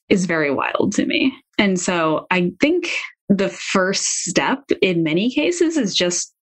is 0.09 0.25
very 0.25 0.51
wild 0.51 0.91
to 0.95 1.05
me. 1.05 1.33
And 1.57 1.79
so 1.79 2.27
I 2.29 2.51
think 2.59 2.91
the 3.29 3.49
first 3.49 4.25
step 4.25 4.63
in 4.81 5.03
many 5.03 5.31
cases 5.31 5.77
is 5.77 5.95
just 5.95 6.33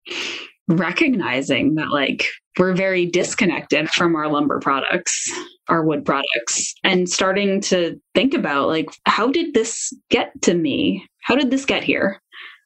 recognizing 0.68 1.76
that 1.76 1.90
like 1.90 2.28
we're 2.58 2.74
very 2.74 3.06
disconnected 3.06 3.90
from 3.90 4.16
our 4.16 4.30
lumber 4.30 4.60
products 4.60 5.30
our 5.70 5.84
wood 5.84 6.06
products 6.06 6.74
and 6.84 7.10
starting 7.10 7.62
to 7.62 8.00
think 8.14 8.34
about 8.34 8.68
like 8.68 8.90
how 9.06 9.28
did 9.28 9.54
this 9.54 9.94
get 10.10 10.30
to 10.42 10.54
me? 10.54 11.08
How 11.22 11.36
did 11.36 11.52
this 11.52 11.66
get 11.66 11.84
here? 11.84 12.22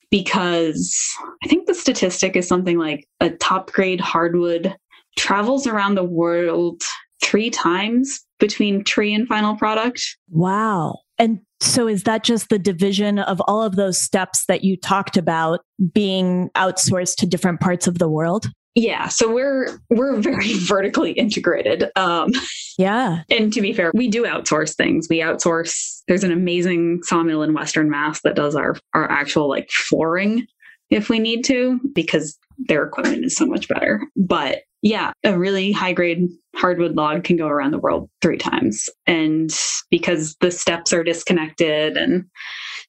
Because 0.09 0.97
i 1.43 1.47
think 1.47 1.67
the 1.67 1.73
statistic 1.73 2.37
is 2.37 2.47
something 2.47 2.77
like 2.77 3.05
a 3.19 3.29
top 3.29 3.71
grade 3.73 3.99
hardwood 3.99 4.73
travels 5.17 5.67
around 5.67 5.95
the 5.95 6.03
world 6.03 6.81
three 7.21 7.49
times 7.49 8.21
between 8.39 8.83
tree 8.83 9.13
and 9.13 9.27
final 9.27 9.57
product. 9.57 10.17
Wow 10.29 10.99
and 11.19 11.39
so 11.59 11.87
is 11.87 12.03
that 12.03 12.23
just 12.23 12.49
the 12.49 12.59
division 12.59 13.19
of 13.19 13.41
all 13.47 13.63
of 13.63 13.75
those 13.75 13.99
steps 13.99 14.45
that 14.45 14.63
you 14.63 14.77
talked 14.77 15.17
about 15.17 15.61
being 15.93 16.49
outsourced 16.55 17.15
to 17.17 17.25
different 17.25 17.59
parts 17.59 17.87
of 17.87 17.97
the 17.97 18.09
world? 18.09 18.47
Yeah, 18.75 19.07
so 19.07 19.33
we're 19.33 19.79
we're 19.89 20.17
very 20.17 20.53
vertically 20.59 21.11
integrated. 21.13 21.89
Um, 21.95 22.29
yeah, 22.77 23.23
and 23.31 23.51
to 23.53 23.61
be 23.61 23.73
fair, 23.73 23.91
we 23.95 24.07
do 24.07 24.23
outsource 24.23 24.75
things. 24.75 25.07
We 25.09 25.17
outsource. 25.19 26.03
There's 26.07 26.23
an 26.23 26.31
amazing 26.31 27.01
sawmill 27.01 27.41
in 27.41 27.55
Western 27.55 27.89
Mass 27.89 28.21
that 28.21 28.35
does 28.35 28.55
our 28.55 28.75
our 28.93 29.09
actual 29.09 29.49
like 29.49 29.69
flooring 29.71 30.45
if 30.91 31.09
we 31.09 31.17
need 31.17 31.43
to 31.45 31.79
because 31.93 32.37
their 32.57 32.83
equipment 32.85 33.25
is 33.25 33.35
so 33.35 33.45
much 33.45 33.67
better. 33.67 34.01
But 34.15 34.59
yeah, 34.81 35.11
a 35.23 35.37
really 35.37 35.71
high 35.71 35.93
grade 35.93 36.27
hardwood 36.55 36.95
log 36.95 37.23
can 37.23 37.37
go 37.37 37.47
around 37.47 37.71
the 37.71 37.79
world 37.79 38.09
three 38.21 38.37
times. 38.37 38.89
And 39.05 39.51
because 39.89 40.35
the 40.41 40.51
steps 40.51 40.93
are 40.93 41.03
disconnected. 41.03 41.97
And 41.97 42.25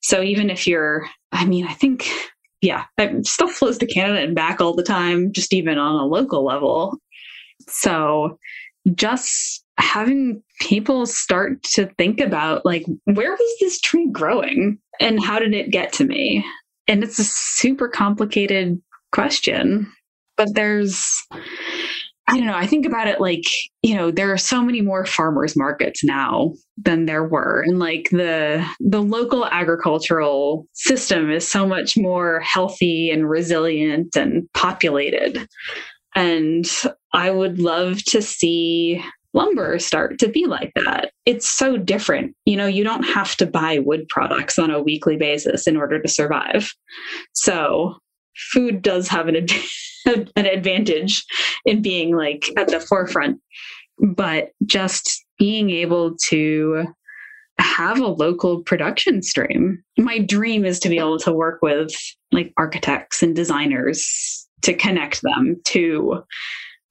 so 0.02 0.22
even 0.22 0.50
if 0.50 0.66
you're, 0.66 1.06
I 1.32 1.44
mean, 1.44 1.66
I 1.66 1.72
think, 1.72 2.10
yeah, 2.60 2.84
stuff 3.22 3.52
flows 3.52 3.78
to 3.78 3.86
Canada 3.86 4.20
and 4.20 4.34
back 4.34 4.60
all 4.60 4.74
the 4.74 4.82
time, 4.82 5.32
just 5.32 5.54
even 5.54 5.78
on 5.78 5.94
a 5.94 6.06
local 6.06 6.44
level. 6.44 6.96
So 7.68 8.38
just 8.94 9.64
having 9.78 10.42
people 10.60 11.06
start 11.06 11.62
to 11.62 11.86
think 11.98 12.20
about 12.20 12.64
like, 12.64 12.84
where 13.04 13.30
was 13.30 13.56
this 13.60 13.80
tree 13.80 14.08
growing 14.10 14.78
and 15.00 15.22
how 15.22 15.38
did 15.38 15.54
it 15.54 15.70
get 15.70 15.92
to 15.94 16.04
me? 16.04 16.44
And 16.86 17.04
it's 17.04 17.18
a 17.18 17.24
super 17.24 17.88
complicated 17.88 18.80
question 19.12 19.90
but 20.38 20.54
there's 20.54 21.26
I 22.30 22.36
don't 22.36 22.46
know. 22.46 22.56
I 22.56 22.66
think 22.66 22.84
about 22.84 23.08
it 23.08 23.22
like, 23.22 23.44
you 23.82 23.94
know, 23.94 24.10
there 24.10 24.30
are 24.30 24.38
so 24.38 24.62
many 24.62 24.82
more 24.82 25.06
farmers 25.06 25.56
markets 25.56 26.04
now 26.04 26.52
than 26.76 27.06
there 27.06 27.24
were. 27.24 27.64
And 27.66 27.78
like 27.78 28.10
the 28.10 28.66
the 28.80 29.00
local 29.00 29.46
agricultural 29.46 30.66
system 30.74 31.30
is 31.30 31.48
so 31.48 31.66
much 31.66 31.96
more 31.96 32.40
healthy 32.40 33.10
and 33.10 33.28
resilient 33.28 34.14
and 34.14 34.46
populated. 34.52 35.48
And 36.14 36.66
I 37.14 37.30
would 37.30 37.58
love 37.60 38.02
to 38.04 38.20
see 38.20 39.02
lumber 39.32 39.78
start 39.78 40.18
to 40.18 40.28
be 40.28 40.44
like 40.44 40.72
that. 40.74 41.10
It's 41.24 41.48
so 41.48 41.78
different. 41.78 42.34
You 42.44 42.56
know, 42.56 42.66
you 42.66 42.84
don't 42.84 43.04
have 43.04 43.36
to 43.36 43.46
buy 43.46 43.78
wood 43.78 44.06
products 44.08 44.58
on 44.58 44.70
a 44.70 44.82
weekly 44.82 45.16
basis 45.16 45.66
in 45.66 45.78
order 45.78 46.00
to 46.00 46.08
survive. 46.08 46.70
So 47.32 47.96
food 48.52 48.82
does 48.82 49.08
have 49.08 49.28
an 49.28 49.36
an 50.06 50.46
advantage 50.46 51.24
in 51.64 51.82
being 51.82 52.16
like 52.16 52.48
at 52.56 52.68
the 52.68 52.80
forefront 52.80 53.40
but 54.00 54.50
just 54.64 55.24
being 55.38 55.70
able 55.70 56.16
to 56.28 56.84
have 57.58 57.98
a 57.98 58.06
local 58.06 58.62
production 58.62 59.22
stream. 59.22 59.82
My 59.96 60.18
dream 60.18 60.64
is 60.64 60.78
to 60.80 60.88
be 60.88 60.98
able 60.98 61.18
to 61.20 61.32
work 61.32 61.60
with 61.62 61.92
like 62.30 62.52
architects 62.56 63.22
and 63.22 63.34
designers 63.34 64.46
to 64.62 64.74
connect 64.74 65.22
them 65.22 65.60
to 65.66 66.22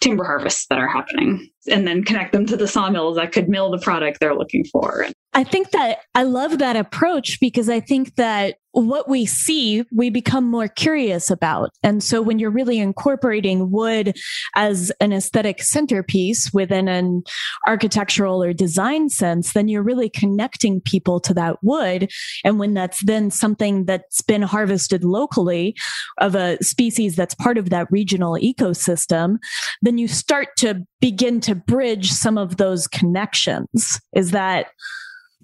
timber 0.01 0.23
harvests 0.23 0.67
that 0.69 0.79
are 0.79 0.87
happening 0.87 1.49
and 1.69 1.87
then 1.87 2.03
connect 2.03 2.31
them 2.31 2.45
to 2.45 2.57
the 2.57 2.67
sawmills 2.67 3.15
that 3.15 3.31
could 3.31 3.49
mill 3.49 3.71
the 3.71 3.79
product 3.79 4.19
they're 4.19 4.35
looking 4.35 4.63
for. 4.65 5.07
I 5.37 5.43
think 5.43 5.69
that 5.69 5.99
I 6.15 6.23
love 6.23 6.57
that 6.57 6.75
approach 6.75 7.39
because 7.39 7.69
I 7.69 7.79
think 7.79 8.15
that 8.15 8.55
what 8.71 9.07
we 9.07 9.27
see, 9.27 9.83
we 9.95 10.09
become 10.09 10.49
more 10.49 10.67
curious 10.67 11.29
about. 11.29 11.69
And 11.83 12.03
so 12.03 12.23
when 12.23 12.39
you're 12.39 12.49
really 12.49 12.79
incorporating 12.79 13.69
wood 13.69 14.17
as 14.55 14.91
an 14.99 15.13
aesthetic 15.13 15.61
centerpiece 15.61 16.51
within 16.53 16.87
an 16.87 17.21
architectural 17.67 18.41
or 18.41 18.51
design 18.51 19.09
sense, 19.09 19.53
then 19.53 19.67
you're 19.67 19.83
really 19.83 20.09
connecting 20.09 20.81
people 20.81 21.19
to 21.19 21.35
that 21.35 21.57
wood. 21.61 22.09
And 22.43 22.57
when 22.57 22.73
that's 22.73 23.05
then 23.05 23.29
something 23.29 23.85
that's 23.85 24.23
been 24.23 24.41
harvested 24.41 25.03
locally 25.03 25.75
of 26.17 26.33
a 26.33 26.57
species 26.63 27.15
that's 27.15 27.35
part 27.35 27.59
of 27.59 27.69
that 27.69 27.91
regional 27.91 28.39
ecosystem, 28.41 29.37
then 29.83 29.99
you 29.99 30.07
start 30.07 30.47
to 30.57 30.83
begin 30.99 31.41
to 31.41 31.53
bridge 31.53 32.11
some 32.11 32.39
of 32.39 32.57
those 32.57 32.87
connections. 32.87 34.01
Is 34.15 34.31
that 34.31 34.69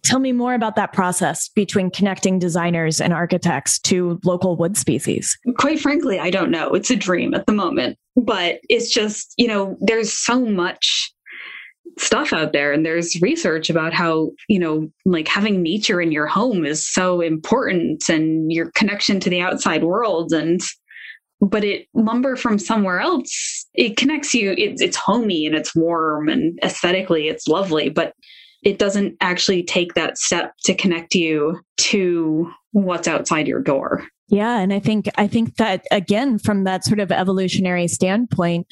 Tell 0.04 0.20
me 0.20 0.34
more 0.34 0.54
about 0.54 0.76
that 0.76 0.92
process 0.92 1.48
between 1.50 1.90
connecting 1.90 2.38
designers 2.38 3.00
and 3.00 3.14
architects 3.14 3.80
to 3.80 4.20
local 4.26 4.58
wood 4.58 4.76
species. 4.78 5.38
Quite 5.58 5.80
frankly, 5.80 6.20
I 6.20 6.30
don't 6.30 6.52
know. 6.52 6.74
It's 6.74 6.92
a 6.92 6.96
dream 6.96 7.34
at 7.34 7.46
the 7.46 7.54
moment, 7.54 7.98
but 8.18 8.60
it's 8.70 8.90
just, 8.90 9.34
you 9.38 9.48
know, 9.48 9.78
there's 9.80 10.12
so 10.12 10.46
much 10.46 11.14
stuff 12.00 12.34
out 12.34 12.54
there 12.54 12.74
and 12.74 12.86
there's 12.86 13.22
research 13.22 13.70
about 13.70 13.94
how 13.94 14.32
you 14.48 14.58
know 14.58 14.90
like 15.06 15.28
having 15.28 15.62
nature 15.62 16.02
in 16.02 16.12
your 16.12 16.26
home 16.26 16.66
is 16.66 16.86
so 16.86 17.22
important 17.22 18.10
and 18.10 18.52
your 18.52 18.72
connection 18.72 19.20
to 19.20 19.30
the 19.30 19.42
outside 19.42 19.84
world 19.84 20.32
and 20.34 20.62
but 21.40 21.64
it 21.64 21.88
lumber 21.94 22.36
from 22.36 22.58
somewhere 22.58 23.00
else 23.00 23.68
it 23.76 23.96
connects 23.96 24.34
you 24.34 24.56
it's 24.58 24.82
it's 24.82 24.98
homey 24.98 25.46
and 25.46 25.56
it's 25.56 25.76
warm 25.76 26.30
and 26.30 26.58
aesthetically 26.64 27.28
it's 27.28 27.48
lovely 27.48 27.90
but 27.90 28.14
it 28.64 28.80
doesn't 28.80 29.16
actually 29.22 29.64
take 29.64 29.94
that 29.94 30.18
step 30.18 30.54
to 30.64 30.74
connect 30.74 31.16
you 31.16 31.60
to 31.78 32.52
what's 32.72 33.08
outside 33.08 33.48
your 33.48 33.62
door. 33.62 34.06
Yeah, 34.30 34.60
and 34.60 34.74
I 34.74 34.80
think 34.80 35.10
I 35.16 35.28
think 35.28 35.58
that 35.58 35.86
again 35.92 36.40
from 36.40 36.64
that 36.64 36.84
sort 36.86 37.00
of 37.00 37.12
evolutionary 37.12 37.88
standpoint, 37.88 38.66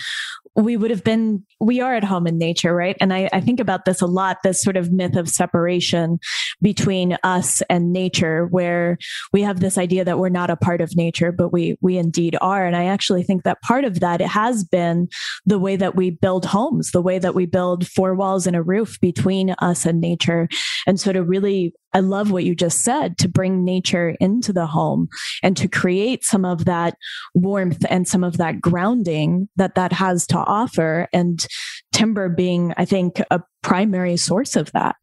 we 0.55 0.75
would 0.75 0.91
have 0.91 1.03
been 1.03 1.43
we 1.59 1.79
are 1.79 1.95
at 1.95 2.03
home 2.03 2.27
in 2.27 2.37
nature 2.37 2.75
right? 2.75 2.97
And 2.99 3.13
I, 3.13 3.29
I, 3.31 3.41
think 3.41 3.59
about 3.59 3.85
this 3.85 4.01
a 4.01 4.05
lot 4.05 4.37
this 4.43 4.61
sort 4.61 4.77
of 4.77 4.91
myth 4.91 5.15
of 5.15 5.29
separation 5.29 6.19
between 6.61 7.17
us 7.23 7.61
and 7.69 7.93
nature 7.93 8.47
where 8.47 8.97
we 9.31 9.41
have 9.43 9.59
this 9.59 9.77
idea 9.77 10.03
that 10.03 10.19
we're 10.19 10.29
not 10.29 10.49
a 10.49 10.55
part 10.57 10.81
of 10.81 10.95
nature 10.95 11.31
but 11.31 11.53
we 11.53 11.77
we 11.81 11.97
indeed 11.97 12.35
are. 12.41 12.65
And 12.65 12.75
i 12.75 12.85
actually 12.85 13.23
think 13.23 13.43
that 13.43 13.61
part 13.61 13.85
of 13.85 13.99
that 14.01 14.21
it 14.21 14.27
has 14.27 14.63
been 14.63 15.07
the 15.45 15.59
way 15.59 15.75
that 15.75 15.95
we 15.95 16.09
build 16.09 16.45
homes 16.45 16.91
the 16.91 17.01
way 17.01 17.19
that 17.19 17.35
we 17.35 17.45
build 17.45 17.87
four 17.87 18.15
walls 18.15 18.47
and 18.47 18.55
a 18.55 18.61
roof 18.61 18.99
between 18.99 19.51
us 19.59 19.85
and 19.85 20.01
nature. 20.01 20.47
And 20.87 20.99
so 20.99 21.13
to 21.13 21.23
really 21.23 21.73
I 21.93 21.99
love 21.99 22.31
what 22.31 22.45
you 22.45 22.55
just 22.55 22.83
said 22.83 23.17
to 23.17 23.27
bring 23.27 23.65
nature 23.65 24.15
into 24.21 24.53
the 24.53 24.65
home 24.65 25.09
and 25.43 25.57
to 25.57 25.67
create 25.67 26.23
some 26.23 26.45
of 26.45 26.65
that 26.65 26.95
warmth 27.33 27.85
and 27.89 28.07
some 28.07 28.23
of 28.23 28.37
that 28.37 28.61
grounding 28.61 29.49
that 29.57 29.75
that 29.75 29.91
has 29.91 30.25
to 30.27 30.40
offer. 30.47 31.07
And 31.13 31.45
timber 31.91 32.29
being, 32.29 32.73
I 32.77 32.85
think, 32.85 33.21
a 33.31 33.41
primary 33.61 34.17
source 34.17 34.55
of 34.55 34.71
that. 34.71 34.95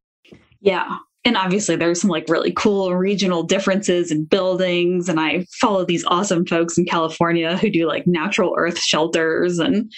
Yeah. 0.60 0.96
And 1.24 1.36
obviously, 1.36 1.76
there's 1.76 2.00
some 2.00 2.10
like 2.10 2.28
really 2.28 2.52
cool 2.52 2.94
regional 2.94 3.42
differences 3.42 4.10
in 4.10 4.24
buildings. 4.24 5.08
And 5.08 5.20
I 5.20 5.46
follow 5.60 5.84
these 5.84 6.04
awesome 6.06 6.46
folks 6.46 6.78
in 6.78 6.84
California 6.84 7.56
who 7.56 7.70
do 7.70 7.86
like 7.86 8.06
natural 8.06 8.54
earth 8.56 8.78
shelters. 8.78 9.58
And 9.58 9.92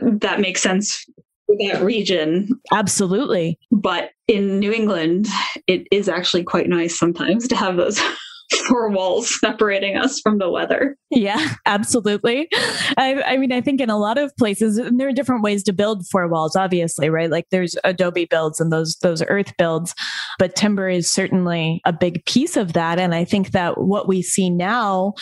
that 0.00 0.40
makes 0.40 0.62
sense 0.62 1.04
for 1.46 1.56
that 1.66 1.82
region. 1.82 2.48
Absolutely. 2.72 3.58
But 3.70 4.10
in 4.28 4.58
New 4.58 4.72
England, 4.72 5.26
it 5.66 5.86
is 5.90 6.08
actually 6.08 6.44
quite 6.44 6.68
nice 6.68 6.96
sometimes 6.96 7.48
to 7.48 7.56
have 7.56 7.76
those 7.76 8.00
four 8.68 8.88
walls 8.88 9.38
separating 9.40 9.96
us 9.96 10.20
from 10.20 10.38
the 10.38 10.50
weather. 10.50 10.96
Yeah, 11.10 11.54
absolutely. 11.66 12.48
I, 12.96 13.22
I, 13.26 13.36
mean, 13.36 13.52
I 13.52 13.60
think 13.60 13.80
in 13.80 13.90
a 13.90 13.98
lot 13.98 14.18
of 14.18 14.34
places 14.36 14.78
and 14.78 14.98
there 15.00 15.08
are 15.08 15.12
different 15.12 15.42
ways 15.42 15.62
to 15.64 15.72
build 15.72 16.06
four 16.08 16.28
walls. 16.28 16.56
Obviously, 16.56 17.10
right? 17.10 17.30
Like 17.30 17.46
there's 17.50 17.76
adobe 17.84 18.26
builds 18.26 18.60
and 18.60 18.72
those 18.72 18.96
those 19.02 19.22
earth 19.28 19.56
builds, 19.56 19.94
but 20.38 20.54
timber 20.54 20.88
is 20.88 21.10
certainly 21.10 21.80
a 21.84 21.92
big 21.92 22.24
piece 22.26 22.56
of 22.56 22.72
that. 22.74 22.98
And 22.98 23.14
I 23.14 23.24
think 23.24 23.50
that 23.52 23.80
what 23.80 24.08
we 24.08 24.22
see 24.22 24.50
now, 24.50 25.14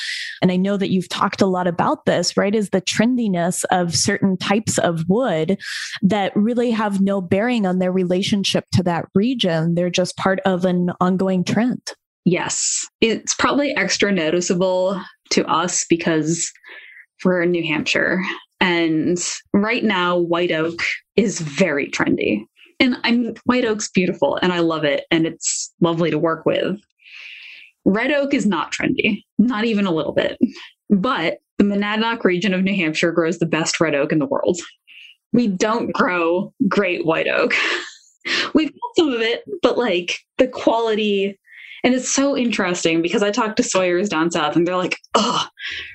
and 0.43 0.53
I 0.53 0.57
know 0.57 0.77
that 0.77 0.91
you've 0.91 1.09
talked 1.09 1.41
a 1.41 1.47
lot 1.47 1.67
about 1.67 2.05
this, 2.07 2.37
right, 2.37 2.55
is 2.55 2.71
the 2.71 2.83
trendiness 2.83 3.65
of 3.71 3.95
certain 3.95 4.37
types 4.37 4.79
of 4.79 5.05
wood 5.09 5.59
that 6.03 6.33
really 6.35 6.71
have 6.71 7.01
no 7.01 7.21
bearing 7.21 7.67
on 7.67 7.79
their 7.79 7.93
relationship 7.93 8.65
to 8.73 8.83
that 8.85 9.07
region. 9.15 9.75
They're 9.75 9.91
just 9.91 10.17
part 10.17 10.41
of 10.41 10.65
an 10.65 10.91
ongoing 11.01 11.45
trend. 11.45 11.81
Yes. 12.31 12.87
It's 13.01 13.33
probably 13.33 13.75
extra 13.75 14.13
noticeable 14.13 15.01
to 15.31 15.47
us 15.47 15.87
because 15.89 16.53
we're 17.25 17.41
in 17.41 17.53
New 17.53 17.67
Hampshire. 17.67 18.21
And 18.61 19.17
right 19.55 19.83
now, 19.83 20.19
white 20.19 20.53
oak 20.53 20.79
is 21.17 21.41
very 21.41 21.91
trendy. 21.91 22.43
And 22.81 22.99
I'm 23.03 23.35
white 23.45 23.65
oak's 23.65 23.89
beautiful 23.89 24.39
and 24.43 24.53
I 24.53 24.59
love 24.59 24.85
it 24.85 25.07
and 25.11 25.27
it's 25.27 25.73
lovely 25.81 26.11
to 26.11 26.19
work 26.19 26.45
with. 26.45 26.79
Red 27.87 28.13
oak 28.13 28.35
is 28.35 28.45
not 28.45 28.73
trendy, 28.73 29.25
not 29.39 29.65
even 29.65 29.87
a 29.87 29.95
little 29.95 30.13
bit. 30.13 30.37
But 30.91 31.39
the 31.57 31.65
Monadnock 31.65 32.25
region 32.25 32.53
of 32.53 32.63
New 32.63 32.77
Hampshire 32.77 33.11
grows 33.11 33.39
the 33.39 33.47
best 33.47 33.81
red 33.81 33.95
oak 33.95 34.13
in 34.13 34.19
the 34.19 34.27
world. 34.27 34.61
We 35.33 35.47
don't 35.47 35.95
grow 35.95 36.53
great 36.69 37.07
white 37.07 37.27
oak. 37.27 37.55
We've 38.55 38.71
got 38.71 38.97
some 38.99 39.15
of 39.15 39.23
it, 39.23 39.45
but 39.63 39.79
like 39.79 40.19
the 40.37 40.47
quality 40.49 41.39
and 41.85 41.95
it's 41.95 42.13
so 42.13 42.37
interesting 42.37 43.03
because 43.03 43.23
I 43.23 43.31
talked 43.31 43.57
to 43.59 43.63
Sawyers 43.63 44.09
down 44.09 44.31
south 44.31 44.57
and 44.57 44.67
they're 44.67 44.77
like, 44.77 44.97
oh, 45.15 45.47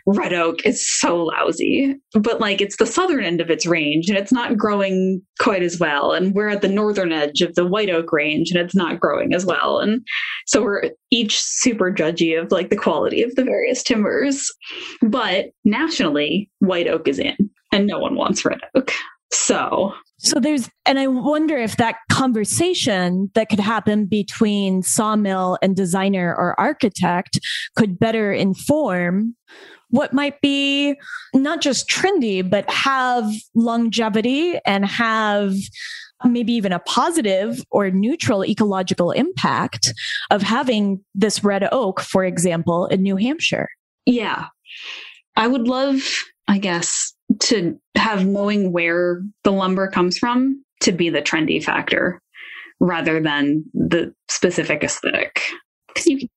red 0.06 0.34
oak 0.34 0.66
is 0.66 0.88
so 1.00 1.26
lousy. 1.26 1.96
But 2.14 2.40
like 2.40 2.62
it's 2.62 2.78
the 2.78 2.86
southern 2.86 3.24
end 3.24 3.42
of 3.42 3.50
its 3.50 3.66
range 3.66 4.10
and 4.10 4.18
it's 4.18 4.32
not 4.32 4.58
growing 4.58 5.22
quite 5.40 5.64
as 5.64 5.80
well. 5.80 6.12
And 6.14 6.34
we're 6.34 6.50
at 6.50 6.62
the 6.62 6.68
northern 6.68 7.12
edge 7.12 7.42
of 7.42 7.56
the 7.56 7.66
white 7.66 7.90
oak 7.90 8.12
range 8.12 8.52
and 8.52 8.60
it's 8.60 8.76
not 8.76 9.00
growing 9.00 9.34
as 9.34 9.46
well. 9.46 9.80
And 9.80 10.06
so 10.48 10.62
we're 10.62 10.92
each 11.12 11.40
super 11.40 11.92
judgy 11.92 12.40
of 12.40 12.52
like 12.52 12.70
the 12.70 12.78
quality 12.78 13.22
of 13.24 13.36
the 13.36 13.44
various 13.44 13.84
timbers. 13.84 14.50
But 15.02 15.48
nationally, 15.66 16.50
white 16.60 16.88
oak 16.88 17.08
is 17.08 17.20
in 17.20 17.36
and 17.72 17.88
no 17.88 18.00
one 18.00 18.16
wants 18.16 18.46
red 18.46 18.60
oak. 18.76 18.92
So 19.34 19.94
so 20.24 20.40
there's, 20.40 20.70
and 20.86 21.00
I 21.00 21.08
wonder 21.08 21.58
if 21.58 21.76
that 21.78 21.98
conversation 22.10 23.30
that 23.36 23.50
could 23.50 23.60
happen 23.60 24.06
between 24.06 24.82
sawmill 24.82 25.58
and 25.62 25.76
designer 25.76 26.34
or 26.34 26.58
architect 26.58 27.40
could 27.76 28.00
better 28.00 28.32
inform 28.32 29.36
what 29.90 30.14
might 30.14 30.40
be 30.40 30.96
not 31.36 31.62
just 31.62 31.90
trendy, 31.90 32.50
but 32.50 32.70
have 32.70 33.30
longevity 33.54 34.58
and 34.66 34.86
have 34.86 35.56
maybe 36.24 36.54
even 36.54 36.72
a 36.72 36.80
positive 36.80 37.62
or 37.70 37.92
neutral 37.92 38.46
ecological 38.46 39.12
impact 39.12 39.94
of 40.32 40.42
having 40.42 41.04
this 41.14 41.44
red 41.44 41.68
oak, 41.74 42.00
for 42.00 42.24
example, 42.24 42.86
in 42.86 43.04
New 43.04 43.18
Hampshire. 43.18 43.68
Yeah. 44.06 44.48
I 45.36 45.48
would 45.48 45.68
love, 45.68 46.02
I 46.48 46.60
guess, 46.60 47.12
to 47.42 47.80
have 47.96 48.26
knowing 48.26 48.72
where 48.72 49.22
the 49.44 49.52
lumber 49.52 49.88
comes 49.88 50.18
from 50.18 50.64
to 50.82 50.92
be 50.92 51.10
the 51.10 51.22
trendy 51.22 51.64
factor 51.64 52.22
rather 52.80 53.22
than 53.22 53.64
the 53.74 54.14
specific 54.30 54.84
aesthetic. 54.84 55.42
Because 55.88 56.08
you 56.08 56.28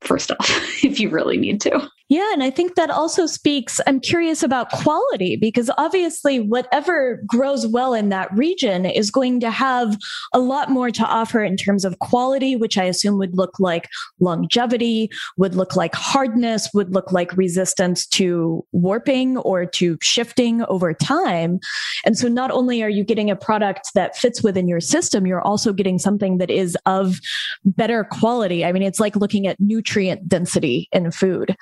for 0.00 0.18
stuff 0.18 0.38
if 0.84 1.00
you 1.00 1.10
really 1.10 1.36
need 1.36 1.60
to. 1.62 1.88
Yeah, 2.10 2.32
and 2.32 2.42
I 2.42 2.48
think 2.48 2.74
that 2.74 2.88
also 2.88 3.26
speaks. 3.26 3.82
I'm 3.86 4.00
curious 4.00 4.42
about 4.42 4.70
quality 4.70 5.36
because 5.36 5.70
obviously, 5.76 6.40
whatever 6.40 7.22
grows 7.26 7.66
well 7.66 7.92
in 7.92 8.08
that 8.08 8.32
region 8.34 8.86
is 8.86 9.10
going 9.10 9.40
to 9.40 9.50
have 9.50 9.98
a 10.32 10.38
lot 10.38 10.70
more 10.70 10.90
to 10.90 11.04
offer 11.04 11.44
in 11.44 11.58
terms 11.58 11.84
of 11.84 11.98
quality, 11.98 12.56
which 12.56 12.78
I 12.78 12.84
assume 12.84 13.18
would 13.18 13.36
look 13.36 13.60
like 13.60 13.88
longevity, 14.20 15.10
would 15.36 15.54
look 15.54 15.76
like 15.76 15.94
hardness, 15.94 16.70
would 16.72 16.94
look 16.94 17.12
like 17.12 17.36
resistance 17.36 18.06
to 18.06 18.64
warping 18.72 19.36
or 19.38 19.66
to 19.66 19.98
shifting 20.00 20.62
over 20.64 20.94
time. 20.94 21.60
And 22.06 22.16
so, 22.16 22.26
not 22.26 22.50
only 22.50 22.82
are 22.82 22.88
you 22.88 23.04
getting 23.04 23.30
a 23.30 23.36
product 23.36 23.90
that 23.94 24.16
fits 24.16 24.42
within 24.42 24.66
your 24.66 24.80
system, 24.80 25.26
you're 25.26 25.42
also 25.42 25.74
getting 25.74 25.98
something 25.98 26.38
that 26.38 26.48
is 26.48 26.74
of 26.86 27.18
better 27.66 28.02
quality. 28.04 28.64
I 28.64 28.72
mean, 28.72 28.82
it's 28.82 29.00
like 29.00 29.07
looking 29.16 29.46
at 29.46 29.60
nutrient 29.60 30.28
density 30.28 30.88
in 30.92 31.10
food. 31.10 31.56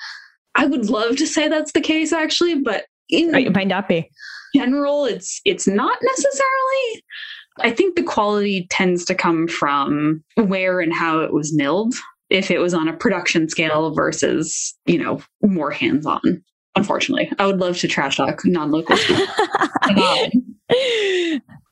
I 0.55 0.67
would 0.67 0.89
love 0.89 1.17
to 1.17 1.27
say 1.27 1.49
that's 1.49 1.73
the 1.73 1.81
case 1.81 2.13
actually, 2.13 2.57
but 2.57 2.87
in 3.09 3.35
it 3.35 3.55
might 3.55 3.69
not 3.69 3.89
be. 3.89 4.11
General, 4.55 5.05
it's 5.05 5.41
it's 5.45 5.67
not 5.67 5.99
necessarily. 6.03 7.05
I 7.61 7.71
think 7.71 7.97
the 7.97 8.03
quality 8.03 8.67
tends 8.71 9.05
to 9.07 9.15
come 9.15 9.49
from 9.49 10.23
where 10.35 10.81
and 10.81 10.93
how 10.93 11.21
it 11.21 11.33
was 11.33 11.55
milled. 11.55 11.95
If 12.29 12.51
it 12.51 12.59
was 12.59 12.75
on 12.75 12.89
a 12.89 12.97
production 12.97 13.49
scale 13.49 13.93
versus, 13.93 14.75
you 14.85 14.99
know, 14.99 15.23
more 15.43 15.71
hands 15.71 16.07
on. 16.07 16.43
Unfortunately, 16.75 17.31
I 17.39 17.47
would 17.47 17.59
love 17.59 17.79
to 17.79 17.89
trash 17.89 18.17
talk 18.17 18.43
non 18.45 18.71
local. 18.71 18.97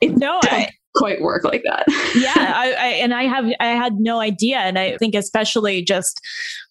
no, 0.03 0.41
I, 0.45 0.68
quite 0.95 1.20
work 1.20 1.45
like 1.45 1.62
that. 1.64 1.84
yeah, 2.14 2.32
I, 2.57 2.72
I, 2.72 2.86
and 3.03 3.12
I 3.14 3.24
have 3.24 3.47
I 3.61 3.66
had 3.66 3.95
no 3.99 4.20
idea, 4.20 4.59
and 4.59 4.78
I 4.78 4.97
think 4.97 5.14
especially 5.14 5.82
just 5.82 6.20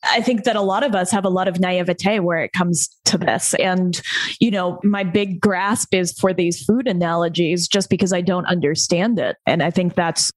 I 0.04 0.22
think 0.22 0.44
that 0.44 0.56
a 0.56 0.62
lot 0.62 0.84
of 0.84 0.96
us 0.96 1.12
have 1.12 1.26
a 1.26 1.30
lot 1.30 1.48
of 1.48 1.60
naivete 1.60 2.20
where 2.20 2.40
it 2.40 2.54
comes 2.54 2.90
to 3.06 3.18
this, 3.18 3.54
and 3.56 4.02
you 4.40 4.52
know 4.52 4.80
my 4.84 5.04
big 5.04 5.40
grasp 5.40 5.94
is 5.94 6.14
for 6.14 6.34
these 6.34 6.64
food 6.64 6.88
analogies 6.88 7.68
just 7.68 7.90
because 7.90 8.14
I 8.14 8.22
don't 8.22 8.46
understand 8.46 9.20
it, 9.20 9.38
and 9.46 9.62
I 9.62 9.72
think 9.72 9.96
that's 9.96 10.32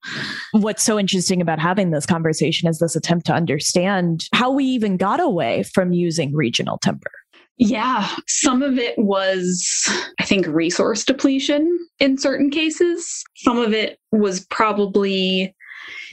what's 0.52 0.82
so 0.82 0.98
interesting 0.98 1.40
about 1.40 1.58
having 1.58 1.90
this 1.90 2.06
conversation 2.06 2.68
is 2.68 2.78
this 2.78 2.96
attempt 2.96 3.26
to 3.26 3.34
understand 3.34 4.28
how 4.32 4.50
we 4.50 4.64
even 4.64 4.96
got 4.96 5.20
away 5.20 5.62
from 5.62 5.92
using 5.92 6.34
regional 6.34 6.78
timber. 6.78 7.10
Yeah, 7.58 8.08
some 8.26 8.62
of 8.62 8.78
it 8.78 8.98
was, 8.98 9.88
I 10.20 10.24
think, 10.24 10.46
resource 10.46 11.04
depletion 11.04 11.78
in 11.98 12.18
certain 12.18 12.50
cases. 12.50 13.24
Some 13.36 13.58
of 13.58 13.72
it 13.72 13.98
was 14.12 14.44
probably, 14.50 15.54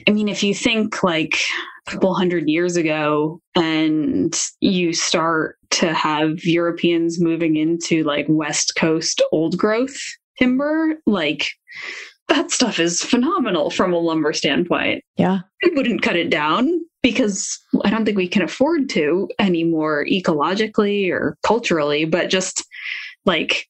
I 0.08 0.10
mean, 0.10 0.28
if 0.28 0.42
you 0.42 0.54
think 0.54 1.02
like 1.02 1.38
a 1.86 1.90
couple 1.90 2.14
hundred 2.14 2.48
years 2.48 2.76
ago 2.76 3.42
and 3.54 4.34
you 4.60 4.94
start 4.94 5.58
to 5.72 5.92
have 5.92 6.44
Europeans 6.44 7.20
moving 7.20 7.56
into 7.56 8.04
like 8.04 8.26
West 8.28 8.72
Coast 8.76 9.20
old 9.30 9.58
growth 9.58 9.96
timber, 10.38 10.94
like 11.06 11.50
that 12.28 12.50
stuff 12.50 12.78
is 12.78 13.02
phenomenal 13.02 13.70
from 13.70 13.92
a 13.92 13.98
lumber 13.98 14.32
standpoint. 14.32 15.04
Yeah. 15.16 15.40
I 15.62 15.70
wouldn't 15.74 16.02
cut 16.02 16.16
it 16.16 16.30
down 16.30 16.80
because 17.02 17.58
I 17.84 17.90
don't 17.90 18.04
think 18.04 18.16
we 18.16 18.28
can 18.28 18.42
afford 18.42 18.88
to 18.90 19.28
anymore 19.38 20.06
ecologically 20.10 21.10
or 21.10 21.36
culturally, 21.42 22.04
but 22.06 22.30
just 22.30 22.64
like, 23.26 23.66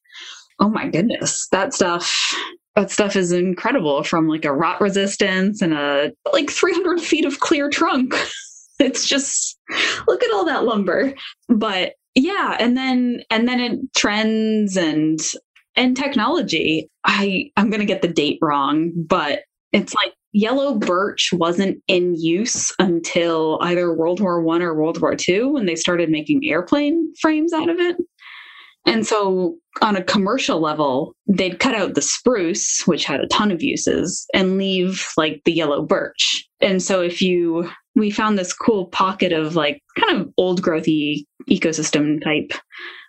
oh 0.59 0.69
my 0.69 0.87
goodness, 0.87 1.47
that 1.51 1.73
stuff. 1.73 2.33
That 2.75 2.91
stuff 2.91 3.15
is 3.15 3.31
incredible 3.31 4.03
from 4.03 4.27
like 4.27 4.43
a 4.43 4.51
rot 4.51 4.81
resistance 4.81 5.61
and 5.61 5.73
a 5.73 6.11
like 6.33 6.49
300 6.49 6.99
feet 6.99 7.23
of 7.23 7.39
clear 7.39 7.69
trunk. 7.69 8.13
it's 8.79 9.07
just 9.07 9.57
look 10.07 10.21
at 10.21 10.33
all 10.33 10.43
that 10.45 10.65
lumber. 10.65 11.13
But 11.47 11.93
yeah, 12.15 12.57
and 12.59 12.75
then 12.75 13.23
and 13.29 13.47
then 13.47 13.59
it 13.59 13.79
trends 13.95 14.75
and 14.75 15.19
and 15.75 15.95
technology. 15.95 16.89
I 17.03 17.51
I'm 17.57 17.69
gonna 17.69 17.85
get 17.85 18.01
the 18.01 18.07
date 18.07 18.39
wrong, 18.41 18.91
but 18.95 19.41
it's 19.71 19.93
like 19.93 20.13
yellow 20.31 20.75
birch 20.75 21.29
wasn't 21.33 21.81
in 21.87 22.15
use 22.15 22.73
until 22.79 23.57
either 23.61 23.93
World 23.93 24.19
War 24.19 24.41
One 24.41 24.61
or 24.61 24.73
World 24.73 25.01
War 25.01 25.15
Two 25.15 25.53
when 25.53 25.65
they 25.65 25.75
started 25.75 26.09
making 26.09 26.41
airplane 26.45 27.13
frames 27.21 27.53
out 27.53 27.69
of 27.69 27.77
it. 27.79 27.97
And 28.85 29.05
so, 29.05 29.57
on 29.81 29.95
a 29.95 30.03
commercial 30.03 30.59
level, 30.59 31.15
they'd 31.27 31.59
cut 31.59 31.73
out 31.73 31.95
the 31.95 32.01
spruce, 32.01 32.83
which 32.85 33.03
had 33.03 33.19
a 33.19 33.27
ton 33.27 33.51
of 33.51 33.63
uses, 33.63 34.27
and 34.33 34.57
leave 34.57 35.07
like 35.17 35.41
the 35.43 35.51
yellow 35.51 35.81
birch. 35.81 36.47
And 36.61 36.81
so, 36.83 37.01
if 37.01 37.21
you, 37.21 37.67
we 37.95 38.11
found 38.11 38.37
this 38.37 38.53
cool 38.53 38.85
pocket 38.85 39.33
of 39.33 39.55
like 39.55 39.81
kind 39.99 40.21
of 40.21 40.31
old 40.37 40.61
growthy 40.61 41.25
ecosystem 41.49 42.23
type 42.23 42.51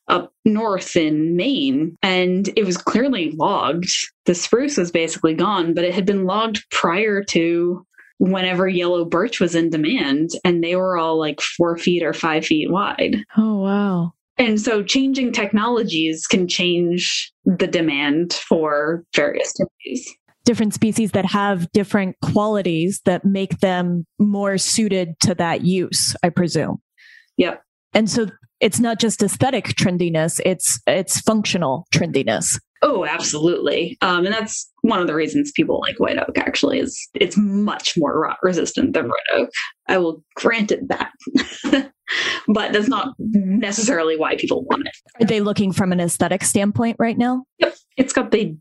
up 0.09 0.33
north 0.45 0.97
in 0.97 1.37
Maine, 1.37 1.97
and 2.03 2.49
it 2.57 2.65
was 2.65 2.77
clearly 2.77 3.33
logged. 3.33 3.91
The 4.25 4.35
spruce 4.35 4.77
was 4.77 4.91
basically 4.91 5.35
gone, 5.35 5.75
but 5.75 5.85
it 5.85 5.95
had 5.95 6.07
been 6.07 6.25
logged 6.25 6.65
prior 6.71 7.23
to 7.25 7.85
whenever 8.19 8.67
yellow 8.67 9.05
birch 9.05 9.41
was 9.41 9.55
in 9.55 9.71
demand, 9.71 10.31
and 10.45 10.63
they 10.63 10.77
were 10.77 10.97
all 10.97 11.19
like 11.19 11.41
four 11.41 11.77
feet 11.77 12.03
or 12.03 12.13
five 12.13 12.47
feet 12.47 12.71
wide. 12.71 13.17
Oh, 13.37 13.59
wow. 13.59 14.13
And 14.39 14.61
so 14.61 14.83
changing 14.83 15.33
technologies 15.33 16.27
can 16.27 16.47
change 16.47 17.33
the 17.45 17.67
demand 17.67 18.35
for 18.35 19.05
various 19.15 19.51
species. 19.51 20.15
Different 20.45 20.75
species 20.75 21.13
that 21.13 21.25
have 21.25 21.71
different 21.73 22.17
qualities 22.23 23.01
that 23.05 23.25
make 23.25 23.61
them 23.61 24.07
more 24.19 24.59
suited 24.59 25.19
to 25.21 25.35
that 25.37 25.63
use, 25.63 26.15
I 26.23 26.29
presume. 26.29 26.81
Yep. 27.39 27.63
And 27.95 28.11
so 28.11 28.29
it's 28.61 28.81
not 28.81 28.99
just 28.99 29.23
aesthetic 29.23 29.67
trendiness, 29.69 30.41
it's 30.45 30.81
it's 30.87 31.21
functional 31.21 31.87
trendiness. 31.95 32.59
Oh, 32.83 33.05
absolutely. 33.07 33.97
Um, 34.03 34.27
and 34.27 34.35
that's 34.35 34.71
one 34.83 35.01
of 35.01 35.07
the 35.07 35.15
reasons 35.15 35.51
people 35.57 35.81
like 35.81 35.99
white 35.99 36.19
oak 36.19 36.37
actually 36.37 36.79
is 36.79 37.09
it's 37.15 37.37
much 37.37 37.95
more 37.97 38.21
rot 38.21 38.37
resistant 38.43 38.93
than 38.93 39.05
red 39.05 39.41
oak. 39.41 39.51
I 39.89 39.99
will 39.99 40.23
grant 40.37 40.71
it 40.71 40.87
that. 40.89 41.11
but 42.49 42.73
that's 42.73 42.89
not 42.89 43.15
necessarily 43.19 44.17
why 44.17 44.37
people 44.37 44.65
want 44.65 44.87
it. 44.87 45.23
Are 45.23 45.27
they 45.27 45.41
looking 45.41 45.73
from 45.73 45.91
an 45.91 46.01
aesthetic 46.01 46.45
standpoint 46.45 46.97
right 46.99 47.17
now? 47.17 47.45
Yep. 47.59 47.77
It's 47.97 48.13
got 48.13 48.31
the 48.31 48.57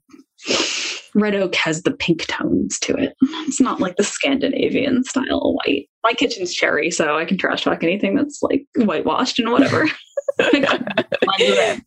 red 1.16 1.34
oak 1.34 1.55
has 1.55 1.82
the 1.82 1.91
pink 1.91 2.28
tones 2.28 2.78
to 2.80 2.93
it. 2.95 3.16
It's 3.47 3.61
not 3.61 3.80
like 3.80 3.95
the 3.95 4.03
Scandinavian 4.03 5.03
style 5.03 5.55
white. 5.55 5.88
My 6.03 6.13
kitchen's 6.13 6.53
cherry, 6.53 6.91
so 6.91 7.18
I 7.18 7.26
can 7.26 7.38
trash 7.38 7.63
talk 7.63 7.84
anything 7.84 8.16
that's 8.16 8.43
like 8.43 8.66
whitewashed 8.76 9.39
and 9.39 9.51
whatever. 9.51 9.86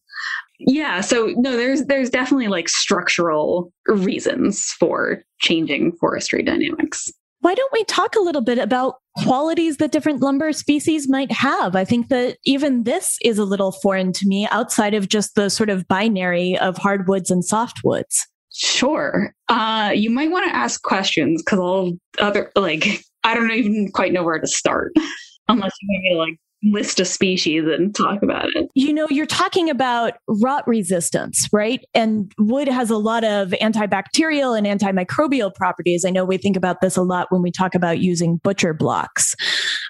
yeah, 0.58 1.00
so 1.02 1.32
no, 1.36 1.56
there's 1.56 1.84
there's 1.84 2.10
definitely 2.10 2.48
like 2.48 2.68
structural 2.68 3.72
reasons 3.86 4.74
for 4.80 5.22
changing 5.38 5.92
forestry 6.00 6.42
dynamics. 6.42 7.12
Why 7.40 7.54
don't 7.54 7.72
we 7.72 7.84
talk 7.84 8.16
a 8.16 8.20
little 8.20 8.42
bit 8.42 8.58
about 8.58 8.96
qualities 9.18 9.76
that 9.76 9.92
different 9.92 10.20
lumber 10.20 10.52
species 10.52 11.08
might 11.08 11.30
have? 11.30 11.76
I 11.76 11.84
think 11.84 12.08
that 12.08 12.38
even 12.44 12.82
this 12.82 13.16
is 13.22 13.38
a 13.38 13.44
little 13.44 13.70
foreign 13.70 14.12
to 14.14 14.26
me 14.26 14.48
outside 14.50 14.92
of 14.92 15.08
just 15.08 15.36
the 15.36 15.48
sort 15.48 15.70
of 15.70 15.86
binary 15.86 16.58
of 16.58 16.76
hardwoods 16.78 17.30
and 17.30 17.44
softwoods. 17.44 18.22
Sure. 18.58 19.32
Uh, 19.48 19.92
you 19.94 20.10
might 20.10 20.32
want 20.32 20.50
to 20.50 20.54
ask 20.54 20.82
questions 20.82 21.42
because 21.42 21.60
all 21.60 21.92
other, 22.18 22.50
like, 22.56 23.04
I 23.22 23.34
don't 23.34 23.52
even 23.52 23.90
quite 23.92 24.12
know 24.12 24.24
where 24.24 24.40
to 24.40 24.48
start 24.48 24.92
unless 25.48 25.72
you 25.80 25.88
maybe 26.02 26.16
like 26.16 26.38
list 26.64 26.98
a 26.98 27.04
species 27.04 27.64
and 27.66 27.94
talk 27.94 28.20
about 28.20 28.48
it. 28.54 28.68
You 28.74 28.92
know, 28.92 29.06
you're 29.10 29.26
talking 29.26 29.70
about 29.70 30.14
rot 30.26 30.66
resistance, 30.66 31.48
right? 31.52 31.84
And 31.94 32.32
wood 32.36 32.66
has 32.66 32.90
a 32.90 32.96
lot 32.96 33.22
of 33.22 33.50
antibacterial 33.50 34.58
and 34.58 34.66
antimicrobial 34.66 35.54
properties. 35.54 36.04
I 36.04 36.10
know 36.10 36.24
we 36.24 36.36
think 36.36 36.56
about 36.56 36.80
this 36.80 36.96
a 36.96 37.02
lot 37.02 37.28
when 37.30 37.42
we 37.42 37.52
talk 37.52 37.76
about 37.76 38.00
using 38.00 38.38
butcher 38.38 38.74
blocks. 38.74 39.36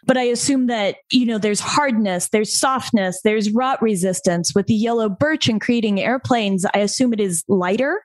But 0.04 0.18
I 0.18 0.24
assume 0.24 0.66
that, 0.66 0.96
you 1.10 1.24
know, 1.24 1.38
there's 1.38 1.60
hardness, 1.60 2.28
there's 2.28 2.54
softness, 2.54 3.20
there's 3.24 3.50
rot 3.50 3.80
resistance 3.80 4.54
with 4.54 4.66
the 4.66 4.74
yellow 4.74 5.08
birch 5.08 5.48
and 5.48 5.60
creating 5.60 6.00
airplanes. 6.00 6.66
I 6.74 6.80
assume 6.80 7.14
it 7.14 7.20
is 7.20 7.44
lighter 7.48 8.02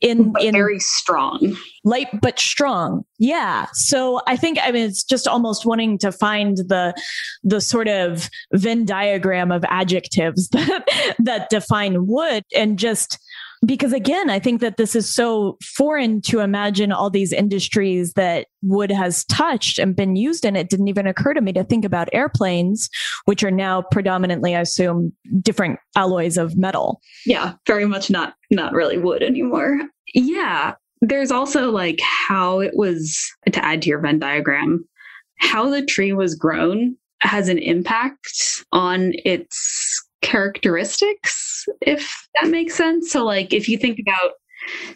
in 0.00 0.32
but 0.32 0.42
in 0.42 0.52
very 0.52 0.78
strong. 0.78 1.56
Light 1.84 2.08
but 2.20 2.38
strong. 2.38 3.04
Yeah. 3.18 3.66
So 3.72 4.20
i 4.26 4.36
think 4.36 4.58
i 4.62 4.70
mean 4.70 4.88
it's 4.88 5.04
just 5.04 5.28
almost 5.28 5.66
wanting 5.66 5.98
to 5.98 6.12
find 6.12 6.56
the 6.56 6.94
the 7.42 7.60
sort 7.60 7.88
of 7.88 8.30
venn 8.52 8.84
diagram 8.84 9.52
of 9.52 9.64
adjectives 9.68 10.48
that 10.52 10.84
that 11.18 11.50
define 11.50 12.06
wood 12.06 12.44
and 12.54 12.78
just 12.78 13.18
because 13.66 13.92
again 13.92 14.30
i 14.30 14.38
think 14.38 14.60
that 14.60 14.76
this 14.76 14.96
is 14.96 15.12
so 15.12 15.56
foreign 15.62 16.20
to 16.20 16.40
imagine 16.40 16.92
all 16.92 17.10
these 17.10 17.32
industries 17.32 18.12
that 18.14 18.46
wood 18.62 18.90
has 18.90 19.24
touched 19.26 19.78
and 19.78 19.96
been 19.96 20.16
used 20.16 20.44
in. 20.44 20.56
It 20.56 20.68
didn't 20.68 20.88
even 20.88 21.06
occur 21.06 21.34
to 21.34 21.40
me 21.40 21.52
to 21.52 21.64
think 21.64 21.84
about 21.84 22.08
airplanes 22.12 22.88
which 23.24 23.42
are 23.42 23.50
now 23.50 23.82
predominantly 23.90 24.54
i 24.56 24.60
assume 24.60 25.12
different 25.40 25.78
alloys 25.96 26.36
of 26.36 26.56
metal. 26.56 27.00
Yeah 27.26 27.54
very 27.66 27.86
much 27.86 28.10
not 28.10 28.34
not 28.50 28.72
really 28.72 28.98
wood 28.98 29.22
anymore. 29.22 29.78
Yeah 30.14 30.74
there's 31.02 31.30
also 31.30 31.70
like 31.70 31.98
how 32.00 32.60
it 32.60 32.72
was 32.74 33.30
to 33.50 33.64
add 33.64 33.82
to 33.82 33.88
your 33.88 34.00
venn 34.00 34.18
diagram 34.18 34.84
how 35.38 35.70
the 35.70 35.84
tree 35.84 36.12
was 36.12 36.34
grown 36.34 36.96
has 37.22 37.48
an 37.48 37.58
impact 37.58 38.64
on 38.72 39.12
its 39.24 40.06
characteristics, 40.22 41.64
if 41.80 42.26
that 42.40 42.50
makes 42.50 42.74
sense. 42.74 43.10
So, 43.10 43.24
like, 43.24 43.52
if 43.52 43.68
you 43.68 43.78
think 43.78 43.98
about 43.98 44.32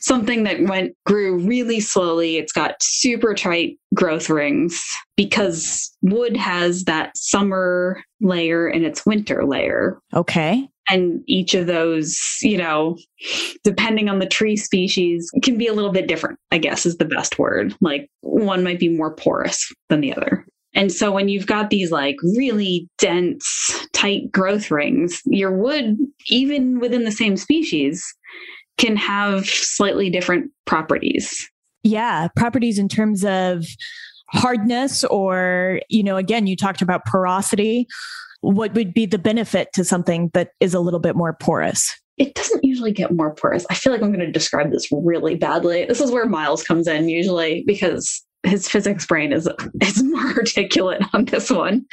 something 0.01 0.45
that 0.45 0.63
went 0.63 0.95
grew 1.07 1.39
really 1.39 1.81
slowly, 1.81 2.37
it's 2.37 2.53
got 2.53 2.83
super 2.83 3.35
tight 3.35 3.79
growth 3.95 4.29
rings 4.29 4.83
because 5.17 5.91
wood 6.03 6.37
has 6.37 6.85
that 6.85 7.17
summer 7.17 8.03
layer 8.21 8.67
and 8.67 8.85
its 8.85 9.07
winter 9.07 9.45
layer. 9.45 9.99
Okay. 10.15 10.69
And 10.91 11.23
each 11.27 11.55
of 11.55 11.67
those, 11.67 12.19
you 12.43 12.59
know, 12.59 12.99
depending 13.63 14.11
on 14.11 14.19
the 14.19 14.27
tree 14.27 14.57
species, 14.57 15.31
can 15.43 15.57
be 15.57 15.67
a 15.67 15.73
little 15.73 15.93
bit 15.93 16.07
different, 16.07 16.39
I 16.51 16.59
guess 16.59 16.85
is 16.85 16.99
the 16.99 17.07
best 17.07 17.39
word. 17.39 17.75
Like 17.81 18.11
one 18.21 18.63
might 18.63 18.79
be 18.79 18.91
more 18.91 19.15
porous 19.15 19.73
than 19.89 20.03
the 20.03 20.15
other. 20.15 20.47
And 20.75 20.93
so 20.93 21.13
when 21.13 21.29
you've 21.29 21.47
got 21.47 21.71
these 21.71 21.91
like 21.91 22.17
really 22.37 22.89
dense, 22.99 23.87
tight 23.93 24.31
growth 24.33 24.71
rings, 24.71 25.23
your 25.25 25.57
wood, 25.57 25.97
even 26.29 26.81
within 26.81 27.05
the 27.05 27.13
same 27.13 27.37
species, 27.37 28.05
can 28.77 28.97
have 28.97 29.47
slightly 29.47 30.11
different 30.11 30.51
properties. 30.65 31.49
Yeah, 31.85 32.29
properties 32.35 32.79
in 32.79 32.89
terms 32.89 33.25
of 33.25 33.67
hardness 34.31 35.05
or, 35.05 35.81
you 35.89 36.03
know, 36.03 36.17
again, 36.17 36.47
you 36.47 36.57
talked 36.57 36.83
about 36.83 37.05
porosity. 37.05 37.87
What 38.41 38.75
would 38.75 38.93
be 38.93 39.07
the 39.07 39.19
benefit 39.19 39.69
to 39.75 39.85
something 39.85 40.31
that 40.35 40.51
is 40.61 40.75
a 40.75 40.81
little 40.81 41.01
bit 41.01 41.15
more 41.15 41.35
porous? 41.35 41.95
It 42.17 42.35
doesn't 42.35 42.65
usually 42.65 42.93
get 42.93 43.13
more 43.13 43.35
porous. 43.35 43.67
I 43.71 43.75
feel 43.75 43.93
like 43.93 44.03
I'm 44.03 44.13
going 44.13 44.27
to 44.27 44.31
describe 44.33 44.71
this 44.71 44.89
really 44.91 45.35
badly. 45.35 45.85
This 45.85 46.01
is 46.01 46.11
where 46.11 46.27
Miles 46.27 46.63
comes 46.65 46.89
in 46.89 47.09
usually 47.09 47.65
because 47.67 48.24
his 48.45 48.69
physics 48.69 49.07
brain 49.07 49.33
is 49.33 49.49
is 49.81 50.03
more 50.05 50.33
articulate 50.35 51.03
on 51.13 51.25
this 51.27 51.51
one. 51.51 51.85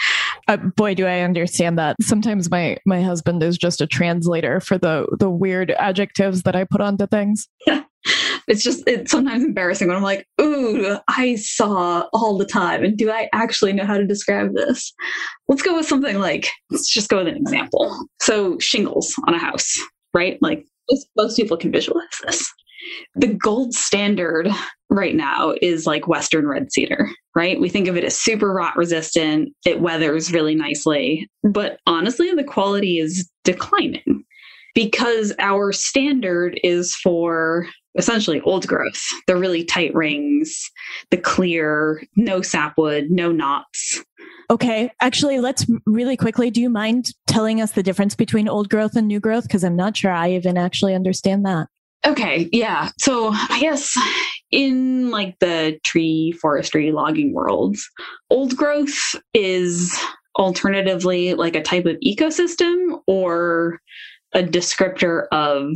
Uh, 0.47 0.57
boy, 0.57 0.93
do 0.93 1.05
I 1.05 1.21
understand 1.21 1.77
that. 1.79 1.95
Sometimes 2.01 2.49
my 2.49 2.77
my 2.85 3.01
husband 3.01 3.43
is 3.43 3.57
just 3.57 3.81
a 3.81 3.87
translator 3.87 4.59
for 4.59 4.77
the 4.77 5.07
the 5.19 5.29
weird 5.29 5.71
adjectives 5.71 6.43
that 6.43 6.55
I 6.55 6.63
put 6.63 6.81
onto 6.81 7.07
things. 7.07 7.47
Yeah. 7.65 7.83
It's 8.47 8.63
just 8.63 8.83
it's 8.87 9.11
sometimes 9.11 9.43
embarrassing 9.43 9.87
when 9.87 9.95
I'm 9.95 10.03
like, 10.03 10.27
"Ooh, 10.41 10.97
I 11.07 11.35
saw 11.35 12.07
all 12.11 12.37
the 12.37 12.45
time, 12.45 12.83
and 12.83 12.97
do 12.97 13.09
I 13.09 13.29
actually 13.33 13.71
know 13.71 13.85
how 13.85 13.97
to 13.97 14.05
describe 14.05 14.55
this?" 14.55 14.91
Let's 15.47 15.61
go 15.61 15.77
with 15.77 15.87
something 15.87 16.19
like 16.19 16.49
let's 16.71 16.91
just 16.91 17.07
go 17.07 17.17
with 17.17 17.27
an 17.27 17.37
example. 17.37 17.95
So 18.19 18.57
shingles 18.57 19.13
on 19.27 19.35
a 19.35 19.37
house, 19.37 19.79
right? 20.13 20.39
Like 20.41 20.65
most, 20.89 21.07
most 21.15 21.37
people 21.37 21.55
can 21.55 21.71
visualize 21.71 22.07
this 22.25 22.51
the 23.15 23.27
gold 23.27 23.73
standard 23.73 24.49
right 24.89 25.15
now 25.15 25.53
is 25.61 25.87
like 25.87 26.07
Western 26.07 26.47
red 26.47 26.71
cedar, 26.71 27.09
right? 27.35 27.59
We 27.59 27.69
think 27.69 27.87
of 27.87 27.97
it 27.97 28.03
as 28.03 28.19
super 28.19 28.53
rot 28.53 28.75
resistant, 28.75 29.49
it 29.65 29.81
weathers 29.81 30.31
really 30.31 30.55
nicely. 30.55 31.29
But 31.43 31.79
honestly, 31.87 32.31
the 32.31 32.43
quality 32.43 32.99
is 32.99 33.29
declining 33.43 34.23
because 34.75 35.33
our 35.39 35.71
standard 35.71 36.59
is 36.63 36.95
for 36.95 37.67
essentially 37.95 38.39
old 38.41 38.67
growth, 38.67 39.01
the 39.27 39.35
really 39.35 39.63
tight 39.63 39.93
rings, 39.93 40.69
the 41.09 41.17
clear, 41.17 42.01
no 42.15 42.41
sapwood, 42.41 43.07
no 43.09 43.31
knots. 43.31 44.03
Okay, 44.49 44.91
actually, 44.99 45.39
let's 45.39 45.65
really 45.85 46.17
quickly. 46.17 46.51
Do 46.51 46.61
you 46.61 46.69
mind 46.69 47.07
telling 47.27 47.61
us 47.61 47.71
the 47.71 47.83
difference 47.83 48.15
between 48.15 48.49
old 48.49 48.69
growth 48.69 48.95
and 48.95 49.07
new 49.07 49.19
growth? 49.19 49.43
Because 49.43 49.63
I'm 49.63 49.75
not 49.75 49.95
sure 49.95 50.11
I 50.11 50.31
even 50.31 50.57
actually 50.57 50.93
understand 50.93 51.45
that. 51.45 51.67
Okay, 52.05 52.49
yeah. 52.51 52.89
So 52.97 53.29
I 53.31 53.59
guess 53.59 53.95
in 54.51 55.11
like 55.11 55.37
the 55.39 55.79
tree 55.83 56.31
forestry 56.41 56.91
logging 56.91 57.33
worlds, 57.33 57.87
old 58.29 58.55
growth 58.55 59.15
is 59.33 59.95
alternatively 60.37 61.35
like 61.35 61.55
a 61.55 61.61
type 61.61 61.85
of 61.85 61.97
ecosystem 62.05 62.99
or 63.05 63.79
a 64.33 64.41
descriptor 64.41 65.27
of 65.31 65.67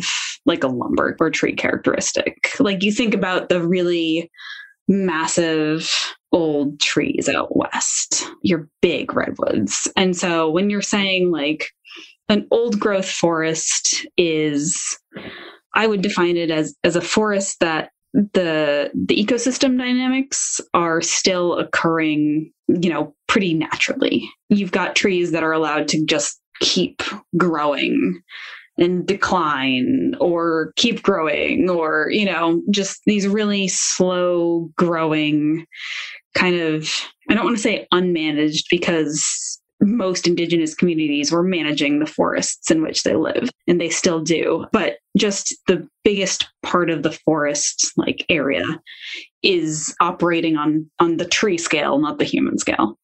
like 0.46 0.64
a 0.64 0.68
lumber 0.68 1.16
or 1.20 1.30
tree 1.30 1.54
characteristic. 1.54 2.52
Like 2.60 2.82
you 2.84 2.92
think 2.92 3.14
about 3.14 3.50
the 3.50 3.62
really 3.62 4.32
massive 4.88 5.92
old 6.32 6.80
trees 6.80 7.30
out 7.30 7.56
west, 7.56 8.26
your 8.42 8.68
big 8.82 9.14
redwoods. 9.14 9.88
And 9.96 10.16
so 10.16 10.50
when 10.50 10.70
you're 10.70 10.82
saying 10.82 11.32
like 11.32 11.70
an 12.30 12.48
old 12.52 12.80
growth 12.80 13.10
forest 13.10 14.06
is 14.18 14.98
I 15.76 15.88
would 15.88 16.02
define 16.02 16.38
it 16.38 16.50
as 16.50 16.76
as 16.84 16.96
a 16.96 17.02
forest 17.02 17.60
that 17.60 17.90
the 18.14 18.92
the 18.94 19.16
ecosystem 19.16 19.78
dynamics 19.78 20.62
are 20.74 21.02
still 21.02 21.58
occurring, 21.58 22.52
you 22.68 22.90
know, 22.90 23.14
pretty 23.28 23.54
naturally. 23.54 24.30
You've 24.50 24.72
got 24.72 24.96
trees 24.96 25.32
that 25.32 25.44
are 25.44 25.52
allowed 25.52 25.88
to 25.90 26.06
just 26.06 26.40
keep 26.62 27.04
growing 27.38 28.22
and 28.78 29.06
decline 29.06 30.14
or 30.20 30.74
keep 30.76 31.02
growing 31.02 31.70
or 31.70 32.10
you 32.12 32.26
know 32.26 32.62
just 32.72 33.02
these 33.06 33.28
really 33.28 33.68
slow 33.68 34.70
growing 34.78 35.66
kind 36.34 36.60
of 36.60 36.90
I 37.30 37.34
don't 37.34 37.46
want 37.46 37.58
to 37.58 37.64
say 37.64 37.88
unmanaged 37.94 38.66
because 38.70 39.60
most 39.82 40.28
indigenous 40.28 40.74
communities 40.74 41.32
were 41.32 41.44
managing 41.44 42.00
the 42.00 42.06
forests 42.06 42.72
in 42.72 42.82
which 42.82 43.04
they 43.04 43.16
live 43.16 43.50
and 43.68 43.80
they 43.80 43.90
still 43.90 44.22
do. 44.22 44.66
But 44.72 44.98
just 45.18 45.56
the 45.68 45.88
biggest 46.04 46.48
part 46.64 46.90
of 46.90 47.04
the 47.04 47.12
forest 47.12 47.92
like 47.98 48.26
area 48.30 48.66
is 49.44 49.96
operating 50.02 50.58
on 50.58 50.90
on 51.00 51.18
the 51.18 51.26
tree 51.26 51.58
scale 51.58 52.00
not 52.00 52.20
the 52.20 52.26
human 52.26 52.58
scale. 52.58 52.98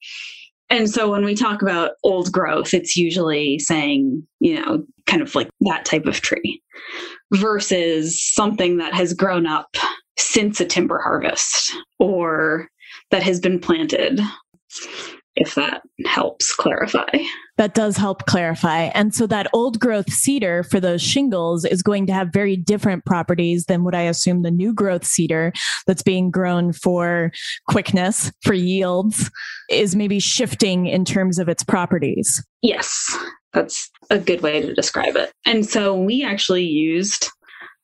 And 0.69 0.89
so 0.89 1.11
when 1.11 1.25
we 1.25 1.35
talk 1.35 1.61
about 1.61 1.91
old 2.03 2.31
growth 2.31 2.73
it's 2.73 2.95
usually 2.95 3.59
saying 3.59 4.25
you 4.39 4.59
know 4.59 4.83
kind 5.05 5.21
of 5.21 5.35
like 5.35 5.49
that 5.61 5.85
type 5.85 6.05
of 6.05 6.21
tree 6.21 6.61
versus 7.33 8.21
something 8.21 8.77
that 8.77 8.93
has 8.93 9.13
grown 9.13 9.45
up 9.45 9.75
since 10.17 10.59
a 10.61 10.65
timber 10.65 10.99
harvest 10.99 11.73
or 11.99 12.67
that 13.09 13.23
has 13.23 13.39
been 13.39 13.59
planted 13.59 14.19
if 15.35 15.55
that 15.55 15.81
helps 16.05 16.53
clarify. 16.53 17.09
That 17.57 17.73
does 17.73 17.95
help 17.95 18.25
clarify. 18.25 18.85
And 18.93 19.13
so 19.13 19.27
that 19.27 19.47
old 19.53 19.79
growth 19.79 20.11
cedar 20.11 20.63
for 20.63 20.79
those 20.79 21.01
shingles 21.01 21.63
is 21.63 21.81
going 21.81 22.07
to 22.07 22.13
have 22.13 22.29
very 22.33 22.55
different 22.55 23.05
properties 23.05 23.65
than 23.65 23.83
what 23.83 23.95
I 23.95 24.01
assume 24.01 24.41
the 24.41 24.51
new 24.51 24.73
growth 24.73 25.05
cedar 25.05 25.53
that's 25.87 26.01
being 26.01 26.31
grown 26.31 26.73
for 26.73 27.31
quickness, 27.69 28.31
for 28.43 28.53
yields, 28.53 29.29
is 29.69 29.95
maybe 29.95 30.19
shifting 30.19 30.87
in 30.87 31.05
terms 31.05 31.39
of 31.39 31.47
its 31.47 31.63
properties. 31.63 32.43
Yes, 32.61 33.17
that's 33.53 33.89
a 34.09 34.17
good 34.17 34.41
way 34.41 34.61
to 34.61 34.73
describe 34.73 35.15
it. 35.15 35.31
And 35.45 35.65
so 35.65 35.95
we 35.95 36.23
actually 36.23 36.65
used 36.65 37.29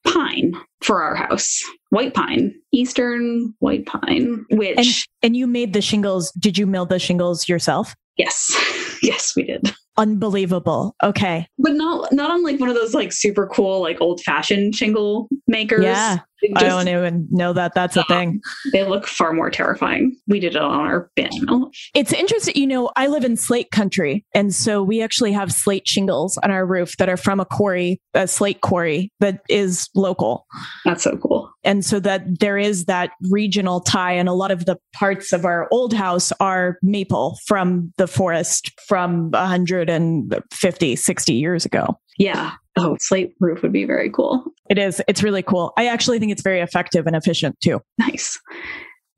pine 0.08 0.56
for 0.82 1.02
our 1.02 1.16
house. 1.16 1.62
White 1.90 2.14
pine. 2.14 2.54
Eastern 2.74 3.54
white 3.60 3.86
pine 3.86 4.46
which 4.50 4.78
and, 4.78 4.88
and 5.24 5.38
you 5.38 5.48
made 5.48 5.74
the 5.74 5.82
shingles. 5.82 6.32
Did 6.34 6.58
you 6.58 6.66
mill 6.66 6.86
the 6.86 7.00
shingles 7.00 7.48
yourself? 7.48 7.96
Yes. 8.18 8.56
Yes 9.04 9.36
we 9.36 9.44
did 9.44 9.76
unbelievable 9.98 10.96
okay 11.04 11.48
but 11.58 11.74
not 11.74 12.12
not 12.14 12.30
on 12.30 12.44
like 12.44 12.60
one 12.60 12.70
of 12.70 12.76
those 12.76 12.94
like 12.94 13.12
super 13.12 13.48
cool 13.48 13.82
like 13.82 14.00
old 14.00 14.22
fashioned 14.22 14.76
shingle 14.76 15.28
makers 15.48 15.84
yeah 15.84 16.20
just, 16.44 16.64
I 16.64 16.68
don't 16.68 16.88
even 16.88 17.28
know 17.32 17.54
that 17.54 17.74
that's 17.74 17.98
a 17.98 18.04
thing. 18.04 18.42
They 18.72 18.84
look 18.84 19.08
far 19.08 19.34
more 19.34 19.50
terrifying. 19.50 20.16
We 20.28 20.40
did 20.40 20.56
it 20.56 20.62
on 20.62 20.86
our 20.86 21.10
mill. 21.18 21.72
It's 21.96 22.14
interesting. 22.14 22.56
You 22.56 22.68
know, 22.68 22.92
I 22.96 23.08
live 23.08 23.24
in 23.24 23.38
slate 23.38 23.72
country. 23.72 24.24
And 24.36 24.54
so 24.54 24.84
we 24.84 25.02
actually 25.02 25.32
have 25.32 25.52
slate 25.52 25.88
shingles 25.88 26.38
on 26.44 26.52
our 26.52 26.66
roof 26.66 26.96
that 26.98 27.10
are 27.10 27.18
from 27.18 27.40
a 27.40 27.46
quarry, 27.46 28.00
a 28.14 28.28
slate 28.28 28.62
quarry 28.62 29.12
that 29.20 29.42
is 29.50 29.90
local. 29.96 30.46
That's 30.86 31.04
so 31.04 31.18
cool. 31.18 31.47
And 31.68 31.84
so 31.84 32.00
that 32.00 32.40
there 32.40 32.58
is 32.58 32.86
that 32.86 33.12
regional 33.30 33.82
tie. 33.82 34.14
And 34.14 34.30
a 34.30 34.34
lot 34.34 34.52
of 34.52 34.66
the 34.66 34.78
parts 34.94 35.34
of 35.34 35.44
our 35.44 35.68
old 35.70 35.94
house 35.94 36.32
are 36.40 36.78
maple 36.82 37.38
from 37.46 37.94
the 37.98 38.08
forest 38.08 38.72
from 38.88 39.32
150, 39.32 40.96
60 40.96 41.34
years 41.34 41.66
ago. 41.66 42.00
Yeah. 42.18 42.54
Oh, 42.78 42.96
slate 43.02 43.36
roof 43.42 43.62
would 43.64 43.74
be 43.74 43.84
very 43.84 44.10
cool. 44.10 44.46
It 44.70 44.78
is. 44.78 45.02
It's 45.10 45.22
really 45.22 45.44
cool. 45.44 45.74
I 45.78 45.88
actually 45.88 46.20
think 46.20 46.32
it's 46.32 46.42
very 46.42 46.62
effective 46.62 47.06
and 47.06 47.18
efficient 47.18 47.60
too. 47.60 47.82
Nice. 47.98 48.40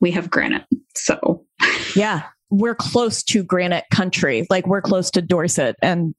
We 0.01 0.09
have 0.11 0.31
granite. 0.31 0.65
So, 0.95 1.45
yeah, 1.95 2.23
we're 2.49 2.75
close 2.75 3.21
to 3.25 3.43
granite 3.43 3.85
country. 3.91 4.47
Like 4.49 4.65
we're 4.65 4.81
close 4.81 5.11
to 5.11 5.21
Dorset, 5.21 5.75
and 5.83 6.15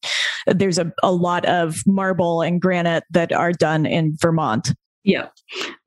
there's 0.46 0.78
a, 0.78 0.92
a 1.02 1.10
lot 1.10 1.44
of 1.46 1.82
marble 1.86 2.42
and 2.42 2.60
granite 2.60 3.02
that 3.10 3.32
are 3.32 3.52
done 3.52 3.84
in 3.84 4.16
Vermont. 4.20 4.72
Yeah. 5.02 5.28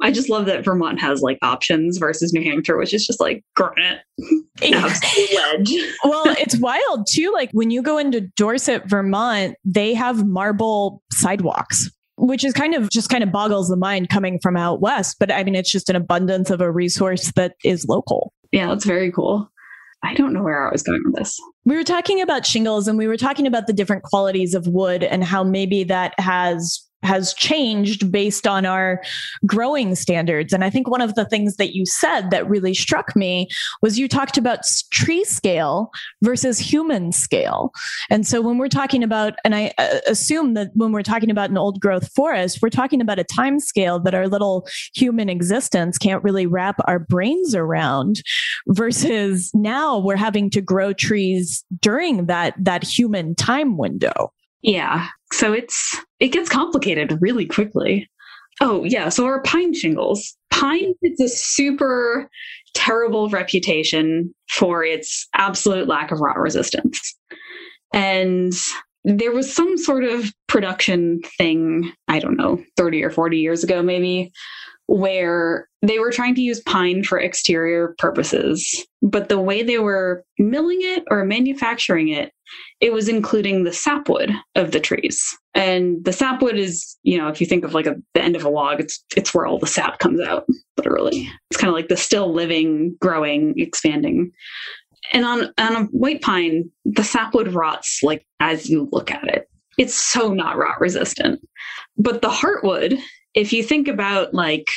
I 0.02 0.12
just 0.12 0.30
love 0.30 0.46
that 0.48 0.66
Vermont 0.66 1.00
has 1.00 1.22
like 1.22 1.38
options 1.42 1.98
versus 1.98 2.34
New 2.34 2.44
Hampshire, 2.44 2.78
which 2.78 2.94
is 2.94 3.06
just 3.06 3.20
like 3.20 3.44
granite. 3.56 4.00
well, 6.04 6.24
it's 6.40 6.58
wild 6.60 7.06
too. 7.10 7.32
Like 7.32 7.50
when 7.52 7.70
you 7.72 7.82
go 7.82 7.98
into 7.98 8.22
Dorset, 8.22 8.90
Vermont, 8.90 9.56
they 9.64 9.94
have 9.94 10.26
marble 10.26 11.02
sidewalks 11.12 11.90
which 12.18 12.44
is 12.44 12.54
kind 12.54 12.76
of 12.76 12.90
just 12.90 13.10
kind 13.10 13.24
of 13.24 13.32
boggles 13.32 13.70
the 13.70 13.76
mind 13.76 14.10
coming 14.10 14.40
from 14.40 14.56
out 14.56 14.82
west. 14.82 15.18
But 15.20 15.32
I 15.32 15.44
mean, 15.44 15.56
it's 15.56 15.72
just 15.72 15.90
an 15.90 15.96
abundance 15.96 16.50
of 16.50 16.62
a 16.62 16.72
resource 16.72 17.32
that 17.36 17.56
is 17.64 17.86
local. 17.88 18.32
Yeah, 18.52 18.68
that's 18.68 18.86
very 18.86 19.12
cool. 19.12 19.50
I 20.04 20.14
don't 20.14 20.34
know 20.34 20.44
where 20.44 20.68
I 20.68 20.72
was 20.72 20.84
going 20.84 21.02
with 21.06 21.16
this. 21.16 21.40
We 21.66 21.76
were 21.76 21.84
talking 21.84 22.22
about 22.22 22.46
shingles 22.46 22.88
and 22.88 22.98
we 22.98 23.08
were 23.08 23.18
talking 23.18 23.48
about 23.48 23.68
the 23.68 23.74
different 23.74 24.04
qualities 24.04 24.54
of 24.54 24.68
wood 24.68 25.04
and 25.04 25.24
how 25.24 25.44
maybe 25.44 25.86
that 25.86 26.14
has 26.20 26.86
has 27.04 27.34
changed 27.34 28.12
based 28.12 28.48
on 28.48 28.66
our 28.66 29.02
growing 29.46 29.96
standards. 29.96 30.54
And 30.54 30.64
I 30.64 30.70
think 30.70 30.90
one 30.90 31.02
of 31.02 31.16
the 31.16 31.26
things 31.26 31.58
that 31.58 31.76
you 31.76 31.86
said 31.86 32.32
that 32.32 32.50
really 32.50 32.74
struck 32.74 33.16
me 33.16 33.48
was 33.82 34.00
you 34.00 34.08
talked 34.08 34.38
about 34.38 34.60
tree 34.92 35.24
scale 35.24 35.92
versus 36.22 36.60
human 36.60 37.12
scale. 37.12 37.72
And 38.10 38.26
so 38.26 38.42
when 38.42 38.58
we're 38.58 38.70
talking 38.70 39.04
about, 39.04 39.34
and 39.44 39.54
I 39.56 39.74
uh, 39.78 40.00
assume 40.08 40.54
that 40.54 40.72
when 40.74 40.92
we're 40.92 41.04
talking 41.04 41.30
about 41.30 41.50
an 41.50 41.58
old 41.58 41.80
growth 41.80 42.12
forest, 42.14 42.60
we're 42.62 42.70
talking 42.70 43.02
about 43.02 43.20
a 43.20 43.24
time 43.24 43.60
scale 43.60 44.00
that 44.00 44.14
our 44.14 44.28
little 44.28 44.68
human 44.96 45.30
existence 45.30 45.98
can't 45.98 46.24
really 46.24 46.46
wrap 46.46 46.78
our 46.86 47.00
brains 47.00 47.56
around 47.56 48.22
versus 48.68 49.52
now 49.54 50.00
we're 50.00 50.16
having 50.16 50.50
to 50.52 50.62
grow 50.62 50.94
trees 50.94 51.64
during 51.82 52.26
that, 52.28 52.54
that 52.58 52.84
human 52.84 53.36
time 53.36 53.78
window. 53.78 54.32
Yeah. 54.62 55.08
So 55.34 55.52
it's 55.52 55.98
it 56.20 56.30
gets 56.30 56.50
complicated 56.50 57.18
really 57.20 57.46
quickly. 57.46 58.10
Oh, 58.62 58.84
yeah. 58.84 59.10
So 59.10 59.26
our 59.26 59.42
pine 59.42 59.74
shingles. 59.74 60.38
Pine 60.52 60.94
is 61.02 61.20
a 61.20 61.28
super 61.28 62.30
terrible 62.76 63.30
reputation 63.30 64.34
for 64.50 64.84
its 64.84 65.28
absolute 65.34 65.88
lack 65.88 66.12
of 66.12 66.20
rot 66.20 66.38
resistance. 66.38 67.16
And 67.94 68.54
there 69.04 69.32
was 69.32 69.54
some 69.54 69.78
sort 69.78 70.04
of 70.04 70.32
production 70.48 71.22
thing, 71.38 71.92
I 72.08 72.20
don't 72.20 72.38
know, 72.38 72.64
30 72.78 73.04
or 73.04 73.10
40 73.10 73.38
years 73.38 73.64
ago, 73.64 73.82
maybe, 73.82 74.32
where 74.88 75.70
they 75.82 76.00
were 76.00 76.12
trying 76.12 76.36
to 76.36 76.42
use 76.42 76.62
pine 76.62 77.04
for 77.04 77.20
exterior 77.20 77.96
purposes. 77.98 78.86
But 79.02 79.30
the 79.30 79.40
way 79.40 79.64
they 79.64 79.80
were 79.80 80.24
milling 80.38 80.80
it 80.82 81.04
or 81.10 81.26
manufacturing 81.26 82.10
it, 82.10 82.32
it 82.80 82.94
was 82.94 83.08
including 83.08 83.64
the 83.64 83.74
sapwood 83.74 84.32
of 84.56 84.72
the 84.72 84.80
trees. 84.80 85.38
And 85.56 86.04
the 86.04 86.14
sapwood 86.14 86.58
is, 86.58 86.98
you 87.04 87.18
know, 87.18 87.28
if 87.28 87.40
you 87.40 87.48
think 87.48 87.64
of 87.64 87.74
like 87.74 87.86
a, 87.86 87.96
the 88.14 88.22
end 88.22 88.36
of 88.36 88.44
a 88.44 88.50
log, 88.50 88.80
it's 88.80 89.04
it's 89.16 89.34
where 89.34 89.46
all 89.46 89.60
the 89.60 89.68
sap 89.68 90.00
comes 90.00 90.20
out, 90.22 90.46
literally. 90.78 91.30
It's 91.50 91.60
kind 91.60 91.70
of 91.70 91.76
like 91.76 91.90
the 91.90 91.98
still 91.98 92.34
living, 92.34 92.96
growing, 93.00 93.54
expanding 93.58 94.32
and 95.12 95.26
on 95.26 95.54
on 95.58 95.76
a 95.76 95.84
white 95.86 96.22
pine, 96.22 96.70
the 96.86 97.04
sapwood 97.04 97.54
rots 97.54 98.02
like 98.04 98.26
as 98.40 98.70
you 98.70 98.90
look 98.92 99.12
at 99.12 99.28
it. 99.28 99.50
It's 99.78 99.96
so 99.96 100.34
not 100.34 100.58
rot 100.58 100.80
resistant. 100.80 101.42
But 101.98 102.22
the 102.22 102.30
heartwood, 102.30 103.00
if 103.34 103.54
you 103.54 103.64
think 103.64 103.88
about 103.88 104.34
like 104.34 104.68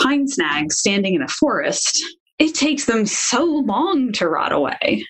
pine 0.00 0.28
snags 0.28 0.78
standing 0.78 1.14
in 1.14 1.22
a 1.22 1.28
forest, 1.28 2.02
it 2.38 2.54
takes 2.54 2.84
them 2.84 3.06
so 3.06 3.44
long 3.44 4.12
to 4.12 4.28
rot 4.28 4.52
away. 4.52 5.04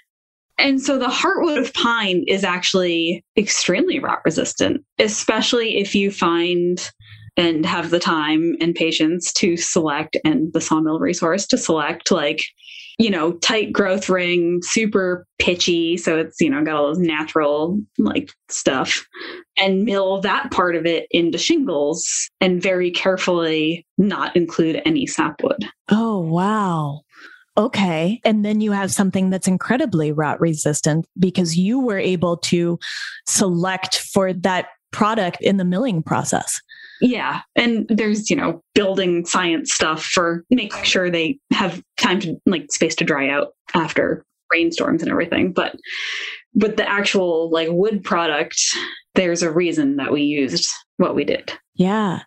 And 0.56 0.80
so 0.80 0.98
the 0.98 1.06
heartwood 1.06 1.58
of 1.58 1.72
pine 1.74 2.24
is 2.26 2.42
actually 2.42 3.24
extremely 3.36 4.00
rot 4.00 4.20
resistant, 4.24 4.84
especially 4.98 5.76
if 5.78 5.94
you 5.94 6.10
find 6.10 6.90
and 7.36 7.64
have 7.64 7.90
the 7.90 8.00
time 8.00 8.56
and 8.60 8.74
patience 8.74 9.32
to 9.34 9.56
select 9.56 10.16
and 10.24 10.52
the 10.52 10.60
sawmill 10.60 10.98
resource 10.98 11.46
to 11.46 11.56
select 11.56 12.10
like 12.10 12.42
you 12.98 13.10
know, 13.10 13.32
tight 13.34 13.72
growth 13.72 14.08
ring, 14.08 14.60
super 14.62 15.24
pitchy. 15.38 15.96
So 15.96 16.18
it's, 16.18 16.40
you 16.40 16.50
know, 16.50 16.64
got 16.64 16.74
all 16.74 16.88
those 16.88 16.98
natural 16.98 17.80
like 17.96 18.32
stuff 18.48 19.06
and 19.56 19.84
mill 19.84 20.20
that 20.20 20.50
part 20.50 20.74
of 20.74 20.84
it 20.84 21.06
into 21.12 21.38
shingles 21.38 22.28
and 22.40 22.60
very 22.60 22.90
carefully 22.90 23.86
not 23.98 24.34
include 24.34 24.82
any 24.84 25.06
sapwood. 25.06 25.68
Oh, 25.88 26.18
wow. 26.18 27.02
Okay. 27.56 28.20
And 28.24 28.44
then 28.44 28.60
you 28.60 28.72
have 28.72 28.92
something 28.92 29.30
that's 29.30 29.48
incredibly 29.48 30.12
rot 30.12 30.40
resistant 30.40 31.06
because 31.18 31.56
you 31.56 31.80
were 31.80 31.98
able 31.98 32.36
to 32.36 32.78
select 33.26 33.98
for 33.98 34.32
that 34.32 34.66
product 34.90 35.38
in 35.40 35.56
the 35.56 35.64
milling 35.64 36.02
process. 36.02 36.60
Yeah. 37.00 37.42
And 37.56 37.86
there's, 37.88 38.28
you 38.30 38.36
know, 38.36 38.62
building 38.74 39.24
science 39.24 39.72
stuff 39.72 40.04
for 40.04 40.44
making 40.50 40.82
sure 40.82 41.10
they 41.10 41.38
have 41.52 41.82
time 41.96 42.20
to 42.20 42.36
like 42.46 42.72
space 42.72 42.94
to 42.96 43.04
dry 43.04 43.28
out 43.28 43.48
after 43.74 44.24
rainstorms 44.52 45.02
and 45.02 45.10
everything. 45.10 45.52
But 45.52 45.76
but 46.54 46.76
the 46.76 46.88
actual 46.88 47.50
like 47.50 47.68
wood 47.70 48.02
product, 48.02 48.60
there's 49.14 49.42
a 49.42 49.52
reason 49.52 49.96
that 49.96 50.12
we 50.12 50.22
used 50.22 50.68
what 50.96 51.14
we 51.14 51.24
did. 51.24 51.52
Yeah. 51.78 52.22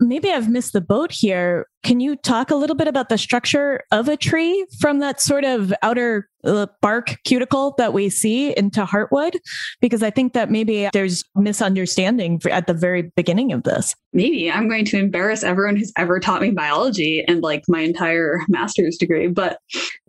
Maybe 0.00 0.30
I've 0.30 0.48
missed 0.48 0.72
the 0.72 0.80
boat 0.80 1.12
here. 1.12 1.66
Can 1.84 2.00
you 2.00 2.16
talk 2.16 2.50
a 2.50 2.56
little 2.56 2.76
bit 2.76 2.88
about 2.88 3.08
the 3.08 3.18
structure 3.18 3.82
of 3.92 4.08
a 4.08 4.16
tree 4.16 4.66
from 4.80 4.98
that 4.98 5.20
sort 5.20 5.44
of 5.44 5.72
outer 5.82 6.28
uh, 6.44 6.66
bark 6.82 7.16
cuticle 7.24 7.74
that 7.78 7.92
we 7.92 8.08
see 8.08 8.56
into 8.56 8.84
heartwood? 8.84 9.36
Because 9.80 10.02
I 10.02 10.10
think 10.10 10.32
that 10.32 10.50
maybe 10.50 10.88
there's 10.92 11.24
misunderstanding 11.36 12.40
at 12.50 12.66
the 12.66 12.74
very 12.74 13.10
beginning 13.16 13.52
of 13.52 13.62
this. 13.62 13.94
Maybe 14.12 14.50
I'm 14.50 14.68
going 14.68 14.84
to 14.86 14.98
embarrass 14.98 15.44
everyone 15.44 15.76
who's 15.76 15.92
ever 15.96 16.18
taught 16.18 16.42
me 16.42 16.50
biology 16.50 17.24
and 17.26 17.40
like 17.40 17.62
my 17.68 17.80
entire 17.80 18.40
master's 18.48 18.96
degree. 18.96 19.28
But 19.28 19.58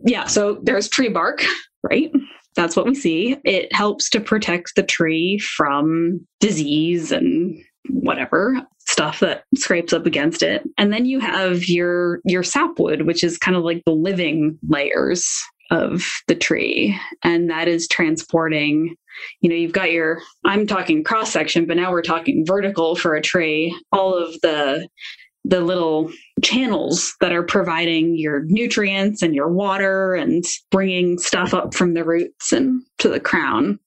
yeah, 0.04 0.26
so 0.26 0.60
there's 0.62 0.88
tree 0.88 1.08
bark, 1.08 1.44
right? 1.88 2.12
That's 2.56 2.74
what 2.74 2.86
we 2.86 2.96
see. 2.96 3.36
It 3.44 3.72
helps 3.72 4.10
to 4.10 4.20
protect 4.20 4.74
the 4.74 4.82
tree 4.82 5.38
from 5.38 6.20
disease 6.40 7.12
and 7.12 7.56
whatever 7.88 8.60
stuff 8.78 9.20
that 9.20 9.44
scrapes 9.56 9.92
up 9.92 10.06
against 10.06 10.42
it. 10.42 10.62
And 10.76 10.92
then 10.92 11.06
you 11.06 11.20
have 11.20 11.68
your 11.68 12.20
your 12.24 12.42
sapwood, 12.42 13.02
which 13.02 13.24
is 13.24 13.38
kind 13.38 13.56
of 13.56 13.64
like 13.64 13.82
the 13.84 13.92
living 13.92 14.58
layers 14.68 15.40
of 15.70 16.04
the 16.26 16.34
tree. 16.34 16.98
And 17.22 17.48
that 17.48 17.68
is 17.68 17.86
transporting, 17.86 18.96
you 19.40 19.48
know, 19.48 19.54
you've 19.54 19.72
got 19.72 19.92
your 19.92 20.20
I'm 20.44 20.66
talking 20.66 21.04
cross 21.04 21.32
section, 21.32 21.66
but 21.66 21.76
now 21.76 21.90
we're 21.90 22.02
talking 22.02 22.44
vertical 22.46 22.96
for 22.96 23.14
a 23.14 23.22
tree, 23.22 23.78
all 23.92 24.14
of 24.14 24.40
the 24.40 24.88
the 25.44 25.60
little 25.60 26.10
channels 26.42 27.14
that 27.20 27.32
are 27.32 27.42
providing 27.42 28.16
your 28.18 28.42
nutrients 28.46 29.22
and 29.22 29.34
your 29.34 29.48
water 29.48 30.14
and 30.14 30.44
bringing 30.70 31.18
stuff 31.18 31.54
up 31.54 31.74
from 31.74 31.94
the 31.94 32.04
roots 32.04 32.52
and 32.52 32.82
to 32.98 33.08
the 33.08 33.20
crown. 33.20 33.78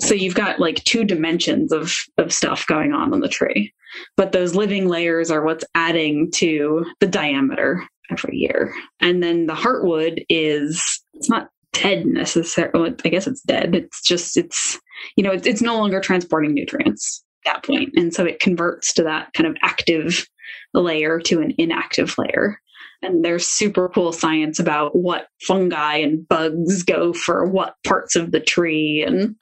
So 0.00 0.14
you've 0.14 0.34
got 0.34 0.60
like 0.60 0.84
two 0.84 1.04
dimensions 1.04 1.72
of 1.72 1.94
of 2.16 2.32
stuff 2.32 2.66
going 2.66 2.92
on 2.92 3.12
on 3.12 3.20
the 3.20 3.28
tree. 3.28 3.72
But 4.16 4.32
those 4.32 4.54
living 4.54 4.88
layers 4.88 5.30
are 5.30 5.44
what's 5.44 5.64
adding 5.74 6.30
to 6.32 6.84
the 7.00 7.06
diameter 7.06 7.86
every 8.10 8.36
year. 8.36 8.74
And 9.00 9.22
then 9.22 9.46
the 9.46 9.54
heartwood 9.54 10.24
is 10.28 11.02
it's 11.14 11.28
not 11.28 11.50
dead 11.72 12.06
necessarily. 12.06 12.94
I 13.04 13.08
guess 13.08 13.26
it's 13.26 13.42
dead. 13.42 13.74
It's 13.74 14.02
just 14.02 14.36
it's 14.36 14.78
you 15.16 15.24
know 15.24 15.32
it's, 15.32 15.46
it's 15.46 15.62
no 15.62 15.76
longer 15.76 16.00
transporting 16.00 16.54
nutrients 16.54 17.24
at 17.46 17.54
that 17.54 17.64
point, 17.64 17.90
and 17.96 18.12
so 18.12 18.24
it 18.24 18.40
converts 18.40 18.92
to 18.94 19.02
that 19.04 19.32
kind 19.34 19.46
of 19.46 19.56
active 19.62 20.26
layer 20.74 21.20
to 21.20 21.40
an 21.40 21.54
inactive 21.58 22.14
layer. 22.18 22.60
And 23.00 23.24
there's 23.24 23.46
super 23.46 23.88
cool 23.88 24.12
science 24.12 24.58
about 24.58 24.96
what 24.96 25.28
fungi 25.42 25.96
and 25.96 26.26
bugs 26.26 26.82
go 26.82 27.12
for 27.12 27.46
what 27.46 27.76
parts 27.84 28.16
of 28.16 28.32
the 28.32 28.40
tree 28.40 29.04
and 29.06 29.36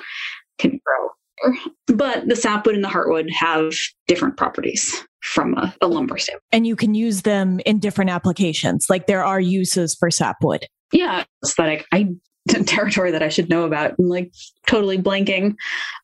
can 0.58 0.80
grow. 0.84 1.54
But 1.86 2.28
the 2.28 2.36
sapwood 2.36 2.74
and 2.74 2.84
the 2.84 2.88
heartwood 2.88 3.30
have 3.30 3.72
different 4.08 4.36
properties 4.36 5.04
from 5.20 5.54
a, 5.54 5.74
a 5.82 5.86
lumber 5.86 6.16
standpoint. 6.16 6.42
And 6.52 6.66
you 6.66 6.76
can 6.76 6.94
use 6.94 7.22
them 7.22 7.60
in 7.66 7.78
different 7.78 8.10
applications. 8.10 8.86
Like 8.88 9.06
there 9.06 9.24
are 9.24 9.40
uses 9.40 9.94
for 9.94 10.10
sapwood. 10.10 10.66
Yeah, 10.92 11.24
aesthetic. 11.44 11.84
I 11.92 12.08
territory 12.66 13.10
that 13.10 13.22
I 13.22 13.28
should 13.28 13.48
know 13.48 13.64
about 13.64 13.98
and 13.98 14.08
like 14.08 14.32
totally 14.66 14.98
blanking. 14.98 15.54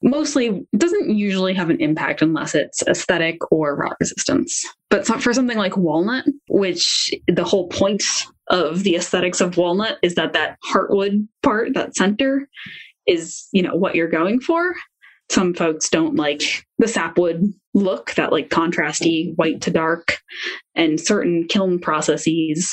Mostly 0.03 0.67
doesn't 0.77 1.17
usually 1.17 1.55
have 1.55 1.71
an 1.71 1.81
impact 1.81 2.23
unless 2.23 2.55
it's 2.55 2.83
aesthetic 2.87 3.39
or 3.53 3.77
rot 3.77 3.97
resistance. 4.01 4.65
But 4.91 5.07
for 5.07 5.33
something 5.33 5.59
like 5.59 5.77
walnut, 5.77 6.25
which 6.49 7.13
the 7.29 7.45
whole 7.45 7.69
point 7.69 8.03
of 8.49 8.83
the 8.83 8.97
aesthetics 8.97 9.41
of 9.41 9.57
walnut 9.57 9.99
is 10.03 10.15
that 10.17 10.33
that 10.33 10.59
heartwood 10.69 11.27
part, 11.43 11.75
that 11.75 11.97
center, 11.97 12.49
is, 13.07 13.49
you 13.53 13.63
know, 13.63 13.75
what 13.75 13.95
you're 13.95 14.09
going 14.09 14.41
for. 14.41 14.75
Some 15.31 15.55
folks 15.55 15.89
don't 15.89 16.17
like 16.17 16.43
the 16.79 16.89
sapwood 16.89 17.53
look, 17.75 18.15
that 18.15 18.33
like 18.33 18.51
contrasty 18.51 19.35
white 19.37 19.61
to 19.63 19.71
dark, 19.71 20.19
and 20.75 21.01
certain 21.01 21.47
kiln 21.49 21.79
processes 21.79 22.71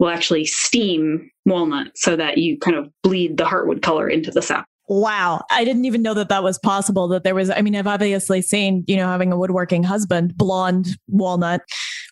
will 0.00 0.08
actually 0.08 0.44
steam 0.44 1.30
walnut 1.46 1.92
so 1.94 2.16
that 2.16 2.38
you 2.38 2.58
kind 2.58 2.76
of 2.76 2.90
bleed 3.02 3.36
the 3.36 3.44
heartwood 3.44 3.82
color 3.82 4.08
into 4.08 4.30
the 4.30 4.42
sap. 4.42 4.66
Wow. 4.88 5.44
I 5.52 5.64
didn't 5.64 5.84
even 5.84 6.02
know 6.02 6.14
that 6.14 6.30
that 6.30 6.42
was 6.42 6.58
possible. 6.58 7.06
That 7.08 7.22
there 7.22 7.34
was, 7.34 7.48
I 7.48 7.60
mean, 7.60 7.76
I've 7.76 7.86
obviously 7.86 8.42
seen, 8.42 8.82
you 8.88 8.96
know, 8.96 9.06
having 9.06 9.30
a 9.30 9.36
woodworking 9.36 9.84
husband, 9.84 10.36
blonde 10.36 10.98
walnut 11.06 11.60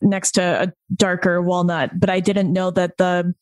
next 0.01 0.33
to 0.33 0.63
a 0.63 0.73
darker 0.95 1.43
walnut, 1.43 1.99
but 1.99 2.09
I 2.09 2.21
didn't 2.21 2.53
know 2.53 2.71
that 2.71 2.99
the 2.99 3.35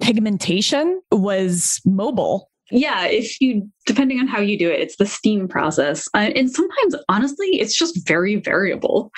pigmentation 0.00 1.02
was 1.12 1.78
mobile 1.84 2.50
yeah 2.70 3.06
if 3.06 3.40
you 3.40 3.68
depending 3.86 4.18
on 4.18 4.26
how 4.26 4.40
you 4.40 4.58
do 4.58 4.70
it 4.70 4.80
it's 4.80 4.96
the 4.96 5.06
steam 5.06 5.46
process 5.48 6.08
uh, 6.14 6.30
and 6.34 6.50
sometimes 6.50 6.96
honestly 7.08 7.60
it's 7.60 7.76
just 7.76 8.06
very 8.06 8.36
variable 8.36 9.10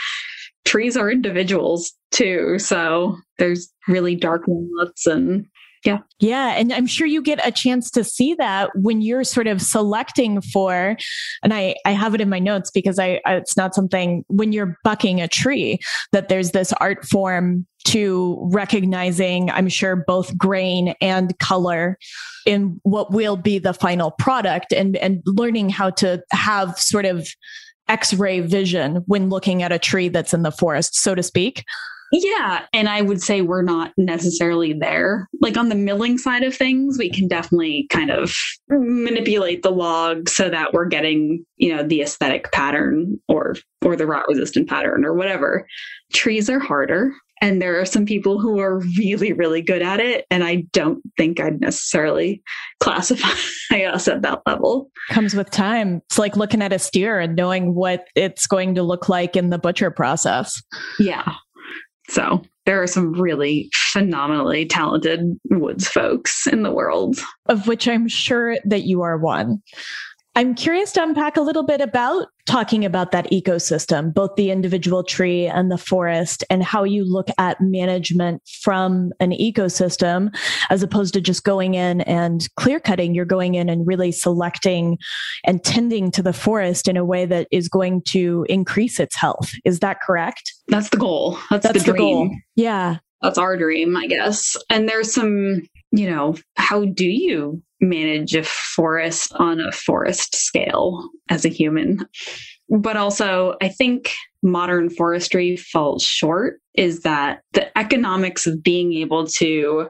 trees 0.65 0.97
are 0.97 1.11
individuals 1.11 1.93
too 2.11 2.59
so 2.59 3.17
there's 3.39 3.73
really 3.89 4.17
dark 4.17 4.43
walnuts 4.47 5.07
and 5.07 5.47
yeah. 5.87 5.99
Yeah. 6.19 6.55
And 6.57 6.73
I'm 6.73 6.87
sure 6.87 7.07
you 7.07 7.23
get 7.23 7.47
a 7.47 7.53
chance 7.53 7.91
to 7.93 8.03
see 8.03 8.35
that 8.35 8.71
when 8.75 9.01
you're 9.01 9.23
sort 9.23 9.47
of 9.47 9.63
selecting 9.63 10.41
for, 10.41 10.97
and 11.43 11.55
I, 11.55 11.77
I 11.85 11.93
have 11.93 12.15
it 12.15 12.21
in 12.21 12.29
my 12.29 12.41
notes 12.41 12.71
because 12.73 12.99
I, 12.99 13.21
I, 13.25 13.37
it's 13.37 13.57
not 13.57 13.75
something 13.75 14.25
when 14.27 14.53
you're 14.53 14.77
bucking 14.83 15.21
a 15.21 15.29
tree 15.29 15.79
that 16.13 16.29
there's 16.29 16.51
this 16.51 16.73
art 16.75 17.05
form 17.07 17.67
to 17.87 18.39
recognizing, 18.53 19.51
I'm 19.51 19.69
sure, 19.69 19.97
both 19.97 20.37
grain 20.37 20.95
and 21.01 21.39
color 21.39 21.99
in 22.45 22.81
what 22.83 23.13
will 23.13 23.37
be 23.37 23.59
the 23.59 23.75
final 23.75 24.11
product 24.13 24.73
and, 24.73 24.97
and 24.97 25.23
learning 25.25 25.71
how 25.71 25.91
to 25.91 26.23
have 26.31 26.79
sort 26.79 27.05
of 27.05 27.29
x-ray 27.89 28.41
vision 28.41 28.97
when 29.07 29.29
looking 29.29 29.63
at 29.63 29.73
a 29.73 29.79
tree 29.79 30.09
that's 30.09 30.35
in 30.35 30.43
the 30.43 30.51
forest, 30.51 30.97
so 30.97 31.15
to 31.15 31.23
speak. 31.23 31.65
Yeah. 32.13 32.65
And 32.73 32.89
I 32.89 33.03
would 33.03 33.21
say 33.21 33.43
we're 33.43 33.63
not 33.63 33.93
necessarily 33.97 34.73
there. 34.73 35.29
Like 35.41 35.57
on 35.57 35.69
the 35.69 35.75
milling 35.75 36.19
side 36.19 36.45
of 36.45 36.55
things, 36.55 36.99
we 36.99 37.11
can 37.11 37.27
definitely 37.27 37.87
kind 37.91 38.11
of 38.11 38.33
manipulate 38.69 39.63
the 39.63 39.73
log 39.73 40.29
so 40.29 40.49
that 40.49 40.73
we're 40.73 40.87
getting, 40.87 41.45
you 41.57 41.75
know, 41.75 41.83
the 41.83 42.03
aesthetic 42.03 42.53
pattern 42.53 43.21
or 43.29 43.57
or 43.85 43.97
the 43.97 44.07
rot 44.07 44.25
resistant 44.29 44.69
pattern 44.69 45.05
or 45.05 45.15
whatever. 45.15 45.67
Trees 46.13 46.49
are 46.49 46.61
harder. 46.61 47.13
And 47.43 47.61
there 47.61 47.79
are 47.81 47.85
some 47.85 48.07
people 48.07 48.41
who 48.41 48.59
are 48.61 48.81
really, 48.99 49.33
really 49.33 49.61
good 49.61 49.83
at 49.83 50.01
it. 50.01 50.27
And 50.31 50.43
I 50.43 50.65
don't 50.73 51.03
think 51.17 51.39
I'd 51.39 51.61
necessarily 51.61 52.43
classify 52.81 53.29
us 53.85 54.09
at 54.09 54.23
that 54.23 54.41
level. 54.47 54.91
Comes 55.11 55.35
with 55.35 55.51
time. 55.51 56.03
It's 56.07 56.19
like 56.19 56.37
looking 56.37 56.63
at 56.63 56.73
a 56.73 56.79
steer 56.79 57.21
and 57.21 57.37
knowing 57.37 57.75
what 57.75 58.07
it's 58.15 58.47
going 58.47 58.75
to 58.77 58.83
look 58.83 59.09
like 59.09 59.37
in 59.37 59.51
the 59.51 59.59
butcher 59.59 59.91
process. 59.91 60.63
Yeah. 60.99 61.35
So 62.09 62.43
there 62.65 62.83
are 62.83 62.87
some 62.87 63.13
really 63.13 63.69
phenomenally 63.75 64.67
talented 64.67 65.21
woods 65.51 65.89
folks 65.89 66.47
in 66.47 66.63
the 66.63 66.73
world. 66.73 67.19
Of 67.47 67.67
which 67.67 67.87
I'm 67.89 68.09
sure 68.09 68.57
that 68.65 68.83
you 68.83 69.03
are 69.03 69.19
one. 69.19 69.63
I'm 70.37 70.55
curious 70.55 70.93
to 70.93 71.03
unpack 71.03 71.39
a 71.39 71.41
little 71.41 71.63
bit 71.63 71.81
about 71.81 72.27
talking 72.45 72.85
about 72.85 73.11
that 73.13 73.27
ecosystem, 73.31 74.13
both 74.13 74.37
the 74.37 74.51
individual 74.51 75.03
tree 75.03 75.47
and 75.47 75.71
the 75.71 75.79
forest, 75.79 76.45
and 76.51 76.63
how 76.63 76.85
you 76.85 77.11
look 77.11 77.29
at 77.39 77.59
management 77.63 78.43
from 78.61 79.13
an 79.19 79.31
ecosystem 79.31 80.29
as 80.69 80.83
opposed 80.83 81.15
to 81.15 81.23
just 81.23 81.43
going 81.43 81.73
in 81.73 82.03
and 82.03 82.49
clear 82.57 82.79
cutting. 82.79 83.15
You're 83.15 83.25
going 83.25 83.55
in 83.55 83.71
and 83.71 83.87
really 83.87 84.13
selecting 84.13 84.99
and 85.45 85.65
tending 85.65 86.11
to 86.11 86.23
the 86.23 86.35
forest 86.35 86.87
in 86.87 86.99
a 86.99 87.05
way 87.05 87.25
that 87.25 87.49
is 87.51 87.71
going 87.71 88.03
to 88.09 88.45
increase 88.51 89.01
its 89.01 89.17
health. 89.17 89.55
Is 89.65 89.81
that 89.81 90.03
correct? 90.03 90.53
That's 90.69 90.91
the 90.91 90.99
goal. 90.99 91.39
That's, 91.49 91.67
That's 91.67 91.83
the, 91.83 91.93
the 91.93 91.99
goal. 91.99 92.31
Yeah. 92.57 92.99
That's 93.23 93.39
our 93.39 93.57
dream, 93.57 93.97
I 93.97 94.07
guess. 94.07 94.55
And 94.69 94.87
there's 94.87 95.15
some, 95.15 95.63
you 95.93 96.11
know, 96.11 96.37
how 96.57 96.85
do 96.85 97.07
you 97.07 97.63
manage 97.81 98.35
a 98.35 98.43
forest 98.43 99.33
on 99.35 99.61
a 99.61 99.73
forest 99.73 100.35
scale 100.35 101.09
as 101.29 101.45
a 101.45 101.51
human. 101.51 102.07
But 102.69 102.97
also, 102.97 103.57
I 103.61 103.69
think 103.69 104.13
modern 104.43 104.91
forestry 104.91 105.57
falls 105.57 106.03
short 106.03 106.61
is 106.75 107.01
that 107.01 107.43
the 107.53 107.77
economics 107.79 108.47
of 108.47 108.63
being 108.63 108.93
able 108.95 109.27
to 109.27 109.89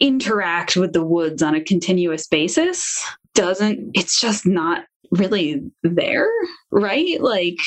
interact 0.00 0.76
with 0.76 0.92
the 0.92 1.04
woods 1.04 1.42
on 1.42 1.54
a 1.54 1.60
continuous 1.60 2.26
basis 2.26 3.02
doesn't, 3.34 3.90
it's 3.94 4.20
just 4.20 4.46
not 4.46 4.84
really 5.10 5.62
there, 5.82 6.28
right? 6.70 7.20
Like, 7.20 7.58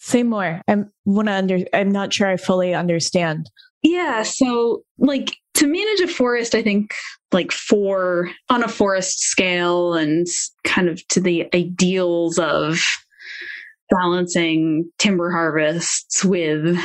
say 0.00 0.22
more. 0.22 0.60
I'm 0.68 0.90
want 1.04 1.28
to 1.28 1.34
under, 1.34 1.58
I'm 1.72 1.90
not 1.90 2.12
sure 2.12 2.28
I 2.28 2.36
fully 2.36 2.74
understand. 2.74 3.50
Yeah. 3.82 4.22
So, 4.22 4.82
like, 4.98 5.36
to 5.54 5.66
manage 5.66 6.00
a 6.00 6.08
forest, 6.08 6.54
I 6.54 6.62
think 6.62 6.94
like 7.34 7.52
for 7.52 8.30
on 8.48 8.62
a 8.62 8.68
forest 8.68 9.20
scale 9.20 9.94
and 9.94 10.26
kind 10.62 10.88
of 10.88 11.06
to 11.08 11.20
the 11.20 11.52
ideals 11.54 12.38
of 12.38 12.80
balancing 13.90 14.90
timber 14.98 15.30
harvests 15.30 16.24
with 16.24 16.78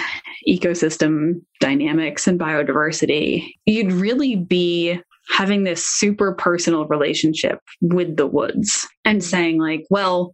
ecosystem 0.48 1.42
dynamics 1.60 2.28
and 2.28 2.40
biodiversity, 2.40 3.52
you'd 3.66 3.94
really 3.94 4.36
be 4.36 5.00
having 5.30 5.64
this 5.64 5.86
super 5.86 6.34
personal 6.34 6.86
relationship 6.88 7.60
with 7.82 8.18
the 8.18 8.28
woods 8.28 8.88
and 9.06 9.24
saying 9.24 9.60
like, 9.60 9.86
well, 9.90 10.34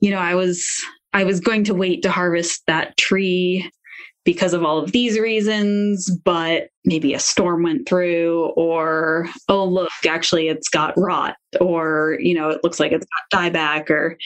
you 0.00 0.10
know, 0.10 0.18
I 0.18 0.34
was 0.34 0.66
I 1.12 1.22
was 1.22 1.38
going 1.38 1.62
to 1.64 1.74
wait 1.74 2.02
to 2.02 2.10
harvest 2.10 2.62
that 2.66 2.96
tree 2.96 3.70
because 4.24 4.54
of 4.54 4.64
all 4.64 4.78
of 4.78 4.92
these 4.92 5.18
reasons, 5.18 6.10
but 6.24 6.68
maybe 6.84 7.14
a 7.14 7.18
storm 7.18 7.62
went 7.62 7.88
through, 7.88 8.46
or 8.56 9.28
oh, 9.48 9.64
look, 9.64 9.90
actually 10.08 10.48
it's 10.48 10.68
got 10.68 10.94
rot, 10.96 11.36
or 11.60 12.16
you 12.20 12.34
know, 12.34 12.48
it 12.48 12.60
looks 12.62 12.80
like 12.80 12.92
it's 12.92 13.06
got 13.30 13.52
dieback, 13.52 13.90
or 13.90 14.16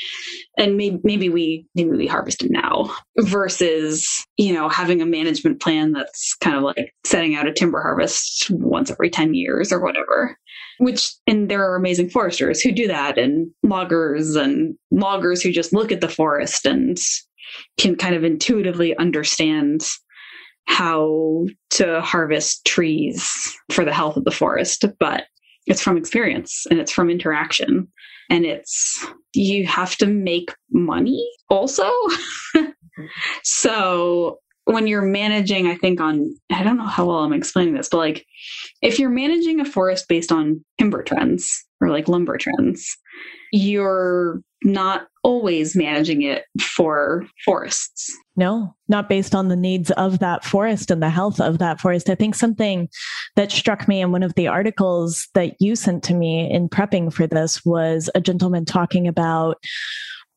and 0.56 0.76
maybe 0.76 1.00
maybe 1.02 1.28
we 1.28 1.66
maybe 1.74 1.90
we 1.90 2.06
harvest 2.06 2.42
it 2.42 2.50
now 2.50 2.94
versus 3.18 4.24
you 4.36 4.52
know 4.52 4.68
having 4.68 5.02
a 5.02 5.06
management 5.06 5.60
plan 5.60 5.92
that's 5.92 6.34
kind 6.40 6.56
of 6.56 6.62
like 6.62 6.92
setting 7.04 7.34
out 7.34 7.48
a 7.48 7.52
timber 7.52 7.80
harvest 7.80 8.50
once 8.50 8.90
every 8.90 9.10
10 9.10 9.34
years 9.34 9.72
or 9.72 9.80
whatever 9.80 10.36
which 10.78 11.12
and 11.26 11.50
there 11.50 11.68
are 11.68 11.76
amazing 11.76 12.08
foresters 12.08 12.60
who 12.60 12.72
do 12.72 12.86
that 12.86 13.18
and 13.18 13.50
loggers 13.62 14.36
and 14.36 14.76
loggers 14.90 15.42
who 15.42 15.50
just 15.50 15.72
look 15.72 15.92
at 15.92 16.00
the 16.00 16.08
forest 16.08 16.64
and 16.64 16.98
can 17.78 17.96
kind 17.96 18.14
of 18.14 18.24
intuitively 18.24 18.96
understand 18.96 19.82
how 20.66 21.46
to 21.70 22.00
harvest 22.02 22.64
trees 22.66 23.56
for 23.70 23.84
the 23.84 23.92
health 23.92 24.16
of 24.16 24.24
the 24.24 24.30
forest, 24.30 24.84
but 25.00 25.24
it's 25.66 25.82
from 25.82 25.96
experience 25.96 26.66
and 26.70 26.78
it's 26.78 26.92
from 26.92 27.10
interaction. 27.10 27.88
And 28.30 28.44
it's, 28.44 29.06
you 29.32 29.66
have 29.66 29.96
to 29.96 30.06
make 30.06 30.54
money 30.70 31.26
also. 31.48 31.90
so 33.42 34.38
when 34.64 34.86
you're 34.86 35.00
managing, 35.00 35.66
I 35.66 35.76
think 35.76 36.00
on, 36.00 36.34
I 36.50 36.62
don't 36.62 36.76
know 36.76 36.86
how 36.86 37.06
well 37.06 37.20
I'm 37.20 37.32
explaining 37.32 37.74
this, 37.74 37.88
but 37.88 37.98
like 37.98 38.26
if 38.82 38.98
you're 38.98 39.08
managing 39.08 39.60
a 39.60 39.64
forest 39.64 40.06
based 40.08 40.30
on 40.30 40.62
timber 40.78 41.02
trends 41.02 41.64
or 41.80 41.88
like 41.88 42.08
lumber 42.08 42.36
trends, 42.36 42.94
you're 43.52 44.42
not 44.64 45.08
always 45.22 45.76
managing 45.76 46.22
it 46.22 46.44
for 46.60 47.26
forests. 47.44 48.12
No, 48.36 48.74
not 48.88 49.08
based 49.08 49.34
on 49.34 49.48
the 49.48 49.56
needs 49.56 49.90
of 49.92 50.20
that 50.20 50.44
forest 50.44 50.90
and 50.90 51.02
the 51.02 51.10
health 51.10 51.40
of 51.40 51.58
that 51.58 51.80
forest. 51.80 52.08
I 52.08 52.14
think 52.14 52.34
something 52.34 52.88
that 53.36 53.52
struck 53.52 53.88
me 53.88 54.00
in 54.00 54.12
one 54.12 54.22
of 54.22 54.34
the 54.34 54.48
articles 54.48 55.28
that 55.34 55.54
you 55.60 55.76
sent 55.76 56.02
to 56.04 56.14
me 56.14 56.50
in 56.50 56.68
prepping 56.68 57.12
for 57.12 57.26
this 57.26 57.64
was 57.64 58.10
a 58.14 58.20
gentleman 58.20 58.64
talking 58.64 59.06
about 59.06 59.62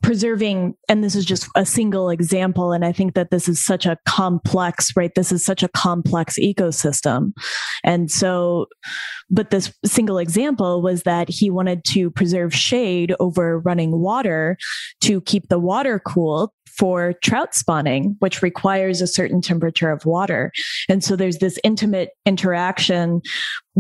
preserving 0.01 0.75
and 0.89 1.03
this 1.03 1.15
is 1.15 1.25
just 1.25 1.47
a 1.55 1.65
single 1.65 2.09
example 2.09 2.71
and 2.71 2.83
i 2.83 2.91
think 2.91 3.13
that 3.13 3.31
this 3.31 3.47
is 3.47 3.63
such 3.63 3.85
a 3.85 3.97
complex 4.05 4.91
right? 4.95 5.15
This 5.15 5.31
is 5.31 5.43
such 5.43 5.63
a 5.63 5.67
complex 5.69 6.37
ecosystem. 6.39 7.33
And 7.83 8.11
so 8.11 8.67
but 9.29 9.49
this 9.49 9.73
single 9.85 10.17
example 10.17 10.81
was 10.81 11.03
that 11.03 11.29
he 11.29 11.49
wanted 11.49 11.83
to 11.85 12.11
preserve 12.11 12.53
shade 12.53 13.15
over 13.19 13.59
running 13.59 13.99
water 13.99 14.57
to 15.01 15.21
keep 15.21 15.47
the 15.49 15.59
water 15.59 15.99
cool 15.99 16.53
for 16.78 17.13
trout 17.24 17.53
spawning, 17.53 18.15
which 18.19 18.41
requires 18.41 19.01
a 19.01 19.07
certain 19.07 19.41
temperature 19.41 19.89
of 19.89 20.05
water. 20.05 20.51
And 20.89 21.03
so 21.03 21.15
there's 21.15 21.38
this 21.38 21.59
intimate 21.63 22.11
interaction 22.26 23.22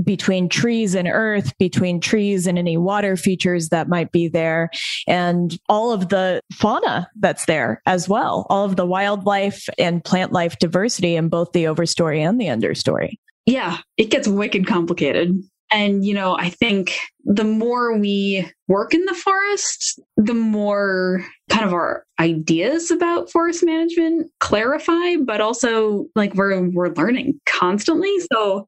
between 0.03 0.47
trees 0.47 0.95
and 0.95 1.07
earth, 1.07 1.57
between 1.57 1.99
trees 1.99 2.47
and 2.47 2.57
any 2.57 2.77
water 2.77 3.17
features 3.17 3.69
that 3.69 3.89
might 3.89 4.11
be 4.11 4.27
there, 4.27 4.69
and 5.07 5.59
all 5.67 5.91
of 5.91 6.09
the 6.09 6.41
fauna 6.53 7.09
that's 7.19 7.45
there 7.45 7.81
as 7.85 8.07
well, 8.07 8.45
all 8.49 8.65
of 8.65 8.77
the 8.77 8.85
wildlife 8.85 9.67
and 9.77 10.03
plant 10.03 10.31
life 10.31 10.57
diversity 10.59 11.15
in 11.15 11.29
both 11.29 11.51
the 11.51 11.65
overstory 11.65 12.19
and 12.19 12.39
the 12.39 12.45
understory. 12.45 13.15
Yeah, 13.45 13.79
it 13.97 14.11
gets 14.11 14.27
wicked 14.27 14.67
complicated. 14.67 15.41
And, 15.71 16.05
you 16.05 16.13
know, 16.13 16.37
I 16.37 16.49
think 16.49 16.97
the 17.23 17.45
more 17.45 17.97
we 17.97 18.49
work 18.67 18.93
in 18.93 19.05
the 19.05 19.13
forest, 19.13 19.99
the 20.17 20.33
more 20.33 21.25
kind 21.49 21.65
of 21.65 21.73
our 21.73 22.05
ideas 22.19 22.91
about 22.91 23.31
forest 23.31 23.63
management 23.63 24.29
clarify, 24.39 25.15
but 25.23 25.39
also 25.39 26.07
like 26.15 26.33
we're 26.35 26.69
we're 26.69 26.93
learning 26.93 27.39
constantly. 27.45 28.13
So, 28.33 28.67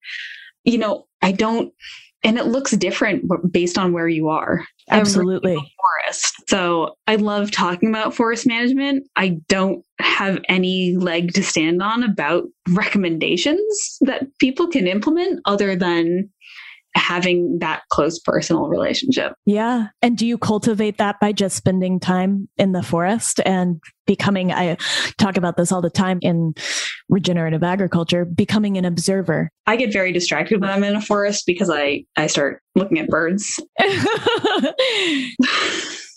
you 0.63 0.77
know, 0.77 1.05
I 1.21 1.33
don't 1.33 1.73
and 2.23 2.37
it 2.37 2.45
looks 2.45 2.71
different 2.71 3.29
based 3.51 3.77
on 3.77 3.91
where 3.91 4.07
you 4.07 4.29
are. 4.29 4.65
Absolutely. 4.89 5.55
Forest. 5.55 6.35
So 6.47 6.95
I 7.07 7.17
love 7.17 7.51
talking 7.51 7.89
about 7.89 8.15
forest 8.15 8.47
management. 8.47 9.05
I 9.15 9.39
don't 9.49 9.83
have 9.99 10.39
any 10.47 10.95
leg 10.95 11.33
to 11.33 11.43
stand 11.43 11.81
on 11.81 12.03
about 12.03 12.45
recommendations 12.69 13.97
that 14.01 14.23
people 14.39 14.67
can 14.67 14.87
implement 14.87 15.41
other 15.45 15.75
than 15.75 16.29
having 16.95 17.59
that 17.59 17.83
close 17.89 18.19
personal 18.19 18.67
relationship. 18.67 19.33
Yeah. 19.45 19.87
And 20.01 20.17
do 20.17 20.25
you 20.25 20.37
cultivate 20.37 20.97
that 20.97 21.19
by 21.19 21.31
just 21.31 21.55
spending 21.55 21.99
time 21.99 22.47
in 22.57 22.71
the 22.71 22.83
forest 22.83 23.39
and 23.45 23.81
becoming, 24.05 24.51
I 24.51 24.77
talk 25.17 25.37
about 25.37 25.57
this 25.57 25.71
all 25.71 25.81
the 25.81 25.89
time 25.89 26.19
in 26.21 26.53
regenerative 27.09 27.63
agriculture, 27.63 28.25
becoming 28.25 28.77
an 28.77 28.85
observer? 28.85 29.49
I 29.65 29.75
get 29.75 29.91
very 29.91 30.11
distracted 30.11 30.61
when 30.61 30.69
I'm 30.69 30.83
in 30.83 30.95
a 30.95 31.01
forest 31.01 31.45
because 31.45 31.69
I, 31.69 32.05
I 32.15 32.27
start 32.27 32.61
looking 32.75 32.99
at 32.99 33.09
birds. 33.09 33.59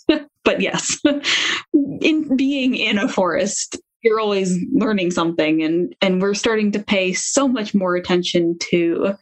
but 0.43 0.61
yes, 0.61 0.99
in 2.01 2.35
being 2.37 2.75
in 2.75 2.97
a 2.97 3.07
forest, 3.09 3.77
you're 4.03 4.19
always 4.19 4.57
learning 4.73 5.11
something 5.11 5.61
and 5.61 5.93
and 6.01 6.21
we're 6.21 6.33
starting 6.33 6.71
to 6.71 6.79
pay 6.79 7.13
so 7.13 7.47
much 7.47 7.73
more 7.73 7.95
attention 7.95 8.57
to 8.69 9.13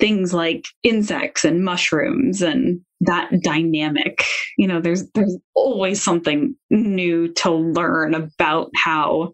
things 0.00 0.34
like 0.34 0.66
insects 0.82 1.44
and 1.44 1.64
mushrooms 1.64 2.42
and 2.42 2.80
that 3.02 3.30
dynamic 3.42 4.24
you 4.58 4.66
know 4.66 4.80
there's 4.80 5.08
there's 5.14 5.36
always 5.54 6.02
something 6.02 6.54
new 6.70 7.32
to 7.34 7.50
learn 7.50 8.14
about 8.14 8.70
how 8.74 9.32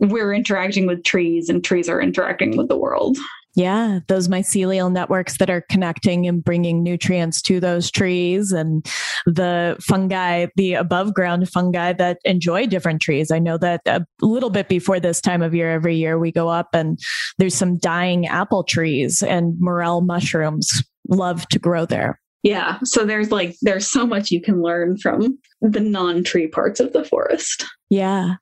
we're 0.00 0.32
interacting 0.32 0.86
with 0.86 1.04
trees 1.04 1.48
and 1.48 1.62
trees 1.62 1.88
are 1.88 2.00
interacting 2.00 2.56
with 2.56 2.68
the 2.68 2.76
world. 2.76 3.18
Yeah, 3.56 4.00
those 4.06 4.28
mycelial 4.28 4.92
networks 4.92 5.38
that 5.38 5.50
are 5.50 5.64
connecting 5.68 6.28
and 6.28 6.42
bringing 6.42 6.84
nutrients 6.84 7.42
to 7.42 7.58
those 7.58 7.90
trees, 7.90 8.52
and 8.52 8.86
the 9.26 9.76
fungi, 9.80 10.46
the 10.56 10.74
above 10.74 11.14
ground 11.14 11.48
fungi 11.48 11.92
that 11.94 12.18
enjoy 12.24 12.66
different 12.66 13.02
trees. 13.02 13.32
I 13.32 13.40
know 13.40 13.58
that 13.58 13.80
a 13.86 14.06
little 14.20 14.50
bit 14.50 14.68
before 14.68 15.00
this 15.00 15.20
time 15.20 15.42
of 15.42 15.54
year, 15.54 15.72
every 15.72 15.96
year 15.96 16.18
we 16.18 16.30
go 16.30 16.48
up 16.48 16.68
and 16.72 16.98
there's 17.38 17.54
some 17.54 17.76
dying 17.76 18.26
apple 18.26 18.62
trees 18.62 19.22
and 19.22 19.54
morel 19.58 20.00
mushrooms 20.00 20.82
love 21.08 21.46
to 21.48 21.58
grow 21.58 21.84
there. 21.84 22.20
Yeah. 22.42 22.78
So 22.84 23.04
there's 23.04 23.30
like, 23.30 23.56
there's 23.62 23.86
so 23.86 24.06
much 24.06 24.30
you 24.30 24.40
can 24.40 24.62
learn 24.62 24.96
from 24.96 25.38
the 25.60 25.80
non 25.80 26.24
tree 26.24 26.46
parts 26.46 26.80
of 26.80 26.92
the 26.92 27.04
forest. 27.04 27.66
Yeah. 27.90 28.36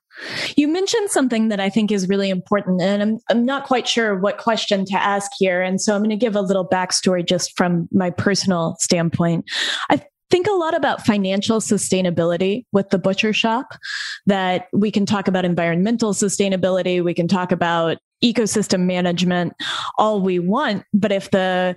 You 0.55 0.67
mentioned 0.67 1.09
something 1.09 1.49
that 1.49 1.59
I 1.59 1.69
think 1.69 1.91
is 1.91 2.09
really 2.09 2.29
important, 2.29 2.81
and 2.81 3.01
I'm, 3.01 3.19
I'm 3.29 3.45
not 3.45 3.65
quite 3.65 3.87
sure 3.87 4.17
what 4.17 4.37
question 4.37 4.85
to 4.85 4.95
ask 4.95 5.31
here. 5.37 5.61
And 5.61 5.79
so 5.79 5.95
I'm 5.95 6.01
going 6.01 6.09
to 6.09 6.15
give 6.15 6.35
a 6.35 6.41
little 6.41 6.67
backstory 6.67 7.25
just 7.25 7.55
from 7.57 7.87
my 7.91 8.09
personal 8.09 8.75
standpoint. 8.79 9.45
I 9.89 10.01
think 10.29 10.47
a 10.47 10.51
lot 10.51 10.75
about 10.75 11.05
financial 11.05 11.59
sustainability 11.59 12.65
with 12.71 12.89
the 12.89 12.99
butcher 12.99 13.33
shop, 13.33 13.73
that 14.25 14.67
we 14.73 14.91
can 14.91 15.05
talk 15.05 15.27
about 15.27 15.45
environmental 15.45 16.13
sustainability, 16.13 17.03
we 17.03 17.13
can 17.13 17.27
talk 17.27 17.51
about 17.51 17.97
ecosystem 18.23 18.81
management 18.81 19.53
all 19.97 20.21
we 20.21 20.39
want. 20.39 20.83
But 20.93 21.11
if 21.11 21.31
the 21.31 21.75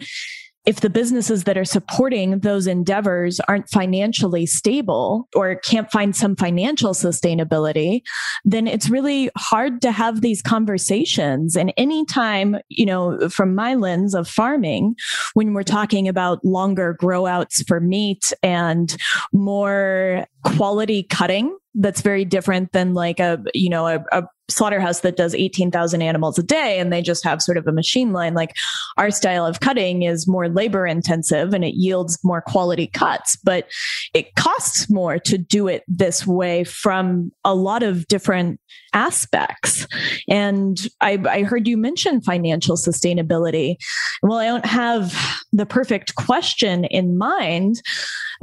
if 0.65 0.81
the 0.81 0.91
businesses 0.91 1.45
that 1.45 1.59
are 1.59 1.65
supporting 1.65 2.39
those 2.41 2.67
endeavors 2.67 3.41
aren't 3.41 3.69
financially 3.69 4.47
stable 4.47 5.29
or 5.35 5.57
can't 5.57 5.91
find 5.91 6.15
some 6.15 6.37
financial 6.37 6.93
sustainability, 6.93 8.03
then 8.45 8.67
it's 8.67 8.89
really 8.89 9.31
hard 9.37 9.83
to 9.83 9.91
have 9.91 10.21
these 10.21 10.41
conversations. 10.41 11.57
And 11.57 11.73
anytime, 11.77 12.57
you 12.69 12.87
know, 12.87 13.29
from 13.29 13.55
my 13.55 13.75
lens 13.75 14.15
of 14.15 14.29
farming, 14.29 14.95
when 15.35 15.53
we're 15.53 15.63
talking 15.65 16.07
about 16.07 16.45
longer 16.45 16.95
grow 16.95 17.27
outs 17.27 17.63
for 17.63 17.81
meat 17.81 18.33
and 18.43 18.97
more 19.33 20.27
quality 20.45 21.03
cutting, 21.03 21.57
that's 21.75 22.03
very 22.03 22.25
different 22.25 22.73
than 22.73 22.95
like 22.95 23.21
a 23.21 23.43
you 23.55 23.71
know 23.71 23.87
a, 23.87 24.05
a 24.13 24.23
slaughterhouse 24.53 25.01
that 25.01 25.17
does 25.17 25.35
18,000 25.35 26.03
animals 26.03 26.39
a 26.39 26.43
day 26.43 26.79
and 26.79 26.93
they 26.93 27.03
just 27.03 27.25
have 27.25 27.43
sort 27.43 27.57
of 27.57 27.67
a 27.67 27.73
machine 27.73 28.13
line. 28.13 28.35
Like 28.35 28.55
our 28.97 29.11
style 29.11 29.47
of 29.47 29.61
cutting 29.61 30.03
is 30.03 30.29
more 30.29 30.49
labor 30.49 30.87
intensive 30.87 31.55
and 31.55 31.65
it 31.65 31.75
yields 31.75 32.19
more 32.23 32.43
quality 32.43 32.87
cuts, 32.87 33.37
but 33.37 33.67
it 34.15 34.35
costs 34.35 34.91
more 34.91 35.19
to 35.21 35.39
do 35.39 35.69
it 35.69 35.83
this 35.89 36.27
way 36.27 36.65
from 36.65 37.33
a 37.45 37.55
lot 37.55 37.83
of 37.83 38.07
different 38.09 38.61
aspects. 38.93 39.87
And 40.29 40.79
I, 41.01 41.19
I 41.29 41.43
heard 41.43 41.67
you 41.67 41.77
mention 41.77 42.21
financial 42.21 42.77
sustainability. 42.77 43.77
Well, 44.23 44.39
I 44.39 44.47
don't 44.47 44.67
have 44.67 45.17
the 45.53 45.67
perfect 45.67 46.15
question 46.15 46.85
in 46.85 47.17
mind. 47.17 47.81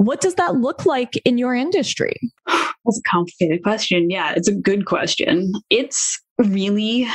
What 0.00 0.22
does 0.22 0.36
that 0.36 0.54
look 0.54 0.86
like 0.86 1.20
in 1.26 1.36
your 1.36 1.54
industry? 1.54 2.18
That's 2.46 2.98
a 2.98 3.10
complicated 3.10 3.62
question. 3.62 4.08
Yeah, 4.08 4.32
it's 4.34 4.48
a 4.48 4.54
good 4.54 4.86
question. 4.86 5.52
It's 5.68 6.18
really, 6.38 7.06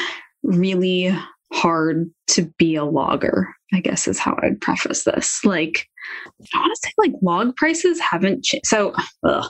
really 0.44 1.18
hard 1.52 2.12
to 2.28 2.44
be 2.60 2.76
a 2.76 2.86
logger, 2.86 3.48
I 3.74 3.80
guess 3.80 4.08
is 4.08 4.20
how 4.20 4.38
I'd 4.44 4.62
preface 4.62 5.04
this. 5.04 5.44
Like, 5.44 5.88
I 6.54 6.60
want 6.60 6.76
to 6.76 6.88
say 6.88 6.94
like 7.00 7.14
log 7.24 7.56
prices 7.56 8.00
haven't 8.00 8.44
changed. 8.44 8.68
So, 8.68 8.94
ugh, 9.28 9.50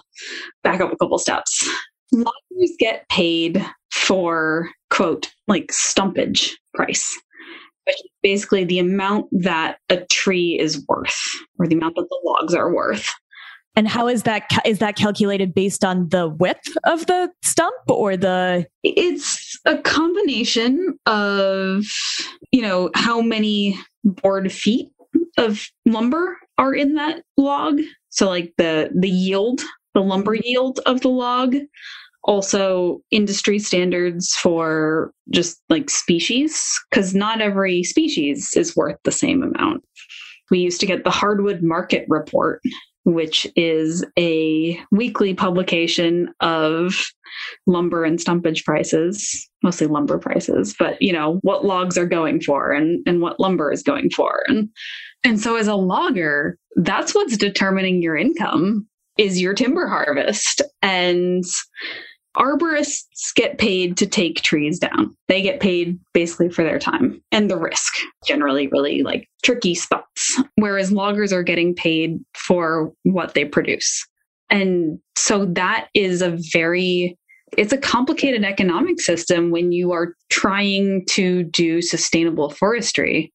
back 0.64 0.80
up 0.80 0.94
a 0.94 0.96
couple 0.96 1.20
steps. 1.20 1.70
Loggers 2.14 2.72
get 2.80 3.06
paid 3.10 3.66
for, 3.92 4.70
quote, 4.92 5.30
like 5.50 5.74
stumpage 5.74 6.52
price, 6.74 7.20
which 7.86 7.98
is 7.98 8.12
basically 8.24 8.64
the 8.64 8.80
amount 8.80 9.26
that 9.34 9.80
a 9.90 10.06
tree 10.06 10.58
is 10.58 10.86
worth 10.88 11.20
or 11.60 11.68
the 11.68 11.76
amount 11.76 11.96
that 11.98 12.08
the 12.08 12.22
logs 12.24 12.54
are 12.54 12.74
worth. 12.74 13.12
And 13.76 13.88
how 13.88 14.08
is 14.08 14.24
that 14.24 14.44
is 14.66 14.80
that 14.80 14.96
calculated 14.96 15.54
based 15.54 15.84
on 15.84 16.10
the 16.10 16.30
width 16.30 16.78
of 16.86 17.06
the 17.08 17.30
stump 17.44 17.76
or 17.90 18.16
the 18.16 18.66
It's 18.84 19.60
a 19.66 19.78
combination 19.78 20.98
of 21.06 21.86
you 22.52 22.62
know 22.62 22.90
how 22.96 23.22
many 23.22 23.78
board 24.04 24.52
feet 24.52 24.90
of 25.38 25.68
lumber 25.86 26.38
are 26.58 26.74
in 26.74 26.96
that 26.96 27.24
log. 27.38 27.80
So 28.10 28.28
like 28.30 28.54
the 28.58 28.92
the 28.98 29.10
yield, 29.10 29.62
the 29.94 30.02
lumber 30.02 30.36
mm-hmm. 30.36 30.46
yield 30.46 30.80
of 30.86 31.02
the 31.02 31.10
log, 31.10 31.56
also 32.24 33.02
industry 33.12 33.60
standards 33.60 34.36
for 34.36 35.12
just 35.32 35.62
like 35.70 35.90
species 35.90 36.80
cuz 36.92 37.14
not 37.14 37.42
every 37.42 37.84
species 37.84 38.56
is 38.56 38.76
worth 38.76 38.98
the 39.04 39.12
same 39.12 39.44
amount. 39.44 39.84
We 40.50 40.60
used 40.60 40.80
to 40.80 40.86
get 40.86 41.04
the 41.04 41.12
hardwood 41.12 41.62
market 41.62 42.06
report 42.08 42.62
which 43.06 43.48
is 43.56 44.04
a 44.18 44.80
weekly 44.92 45.34
publication 45.34 46.34
of 46.42 47.06
lumber 47.68 48.04
and 48.04 48.20
stumpage 48.20 48.64
prices, 48.66 49.48
mostly 49.64 49.88
lumber 49.88 50.18
prices, 50.18 50.76
but 50.78 51.02
you 51.02 51.14
know, 51.14 51.40
what 51.42 51.66
logs 51.66 51.98
are 51.98 52.08
going 52.08 52.42
for 52.42 52.72
and, 52.72 53.02
and 53.06 53.22
what 53.22 53.40
lumber 53.40 53.72
is 53.72 53.84
going 53.84 54.10
for. 54.10 54.44
And 54.48 54.70
and 55.24 55.40
so 55.40 55.56
as 55.56 55.68
a 55.68 55.76
logger, 55.76 56.58
that's 56.76 57.16
what's 57.16 57.38
determining 57.38 58.02
your 58.02 58.16
income 58.16 58.88
is 59.18 59.42
your 59.42 59.54
timber 59.54 59.88
harvest. 59.88 60.62
And 60.82 61.44
arborists 62.38 63.34
get 63.36 63.58
paid 63.58 63.98
to 63.98 64.06
take 64.06 64.42
trees 64.42 64.80
down. 64.80 65.16
They 65.28 65.42
get 65.42 65.60
paid 65.60 66.00
basically 66.14 66.50
for 66.50 66.64
their 66.64 66.80
time 66.80 67.22
and 67.32 67.50
the 67.50 67.58
risk, 67.58 67.94
generally, 68.26 68.68
really 68.68 69.04
like 69.04 69.28
tricky 69.44 69.76
spots. 69.76 70.42
Whereas 70.56 70.92
loggers 70.92 71.34
are 71.34 71.44
getting 71.44 71.74
paid 71.74 72.20
for 72.34 72.92
what 73.04 73.34
they 73.34 73.46
produce. 73.46 74.06
And 74.50 75.00
so 75.16 75.46
that 75.46 75.88
is 75.94 76.22
a 76.22 76.38
very 76.52 77.18
it's 77.58 77.74
a 77.74 77.78
complicated 77.78 78.44
economic 78.44 79.00
system 79.00 79.50
when 79.52 79.72
you 79.72 79.92
are 79.92 80.16
trying 80.30 81.06
to 81.06 81.44
do 81.44 81.82
sustainable 81.82 82.50
forestry 82.50 83.32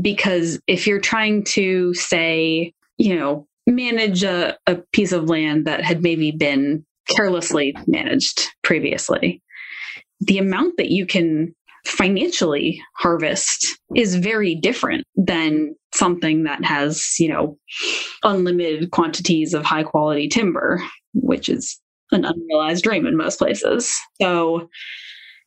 because 0.00 0.60
if 0.66 0.86
you're 0.86 1.00
trying 1.00 1.44
to 1.44 1.94
say 1.94 2.72
you 2.98 3.16
know 3.16 3.46
manage 3.66 4.22
a, 4.24 4.56
a 4.66 4.76
piece 4.92 5.12
of 5.12 5.28
land 5.28 5.66
that 5.66 5.82
had 5.82 6.02
maybe 6.02 6.30
been 6.30 6.84
carelessly 7.08 7.74
managed 7.86 8.48
previously. 8.62 9.42
The 10.20 10.38
amount 10.38 10.76
that 10.76 10.90
you 10.90 11.06
can 11.06 11.54
financially 11.84 12.80
harvest 12.96 13.78
is 13.96 14.14
very 14.14 14.54
different 14.54 15.04
than 15.16 15.74
something 15.94 16.44
that 16.44 16.64
has, 16.64 17.16
you 17.18 17.28
know, 17.28 17.58
unlimited 18.22 18.90
quantities 18.92 19.52
of 19.52 19.64
high 19.64 19.82
quality 19.82 20.28
timber, 20.28 20.82
which 21.14 21.48
is 21.48 21.78
an 22.12 22.24
unrealized 22.24 22.84
dream 22.84 23.06
in 23.06 23.16
most 23.16 23.38
places. 23.38 23.98
So, 24.20 24.68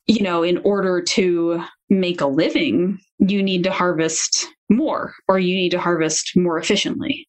you 0.07 0.21
know, 0.21 0.43
in 0.43 0.57
order 0.59 1.01
to 1.01 1.63
make 1.89 2.21
a 2.21 2.27
living, 2.27 2.99
you 3.19 3.41
need 3.41 3.63
to 3.63 3.71
harvest 3.71 4.47
more 4.69 5.13
or 5.27 5.39
you 5.39 5.55
need 5.55 5.71
to 5.71 5.79
harvest 5.79 6.33
more 6.35 6.57
efficiently. 6.57 7.27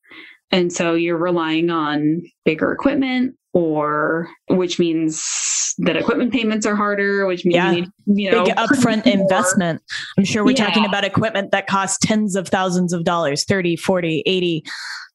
And 0.51 0.73
so 0.73 0.95
you're 0.95 1.19
relying 1.19 1.71
on 1.71 2.23
bigger 2.45 2.73
equipment 2.73 3.35
or 3.57 4.29
which 4.51 4.79
means 4.79 5.75
that 5.79 5.97
equipment 5.97 6.31
payments 6.31 6.67
are 6.67 6.77
harder, 6.77 7.25
which 7.25 7.43
means 7.47 7.55
yeah. 7.55 7.71
you, 7.73 7.81
need, 7.81 7.91
you 8.05 8.31
know, 8.31 8.45
big 8.45 8.55
upfront 8.55 9.07
investment. 9.07 9.81
I'm 10.19 10.27
sure 10.27 10.45
we're 10.45 10.51
yeah. 10.51 10.67
talking 10.67 10.85
about 10.85 11.05
equipment 11.05 11.53
that 11.53 11.67
costs 11.67 11.97
tens 12.07 12.37
of 12.37 12.49
thousands 12.49 12.93
of 12.93 13.05
dollars, 13.05 13.45
30, 13.45 13.77
40, 13.77 14.23
80 14.27 14.63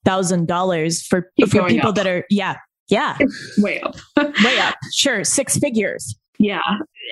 thousand 0.05 0.47
dollars 0.47 1.05
for, 1.05 1.31
for 1.47 1.67
people 1.67 1.89
up. 1.89 1.95
that 1.95 2.07
are 2.07 2.25
yeah, 2.31 2.55
yeah. 2.89 3.15
Way 3.59 3.79
up. 3.81 3.95
Way 4.43 4.57
up. 4.57 4.75
Sure. 4.91 5.23
Six 5.23 5.59
figures. 5.59 6.15
Yeah. 6.39 6.61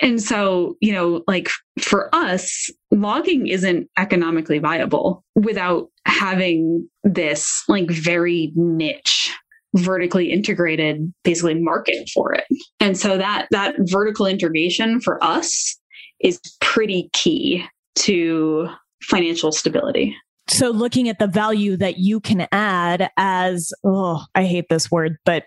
And 0.01 0.19
so, 0.19 0.77
you 0.81 0.91
know, 0.91 1.23
like 1.27 1.49
for 1.79 2.09
us, 2.15 2.71
logging 2.89 3.45
isn't 3.45 3.87
economically 3.99 4.57
viable 4.57 5.23
without 5.35 5.89
having 6.07 6.89
this 7.03 7.63
like 7.67 7.91
very 7.91 8.51
niche 8.55 9.31
vertically 9.75 10.31
integrated 10.31 11.13
basically 11.23 11.55
market 11.55 12.09
for 12.13 12.33
it. 12.33 12.45
And 12.79 12.97
so 12.97 13.17
that 13.17 13.47
that 13.51 13.75
vertical 13.79 14.25
integration 14.25 14.99
for 14.99 15.23
us 15.23 15.77
is 16.19 16.39
pretty 16.59 17.09
key 17.13 17.65
to 17.95 18.67
financial 19.03 19.51
stability. 19.51 20.15
So 20.49 20.71
looking 20.71 21.07
at 21.09 21.19
the 21.19 21.27
value 21.27 21.77
that 21.77 21.99
you 21.99 22.19
can 22.19 22.47
add 22.51 23.11
as 23.17 23.71
oh, 23.85 24.23
I 24.33 24.45
hate 24.45 24.65
this 24.69 24.89
word, 24.89 25.17
but 25.23 25.43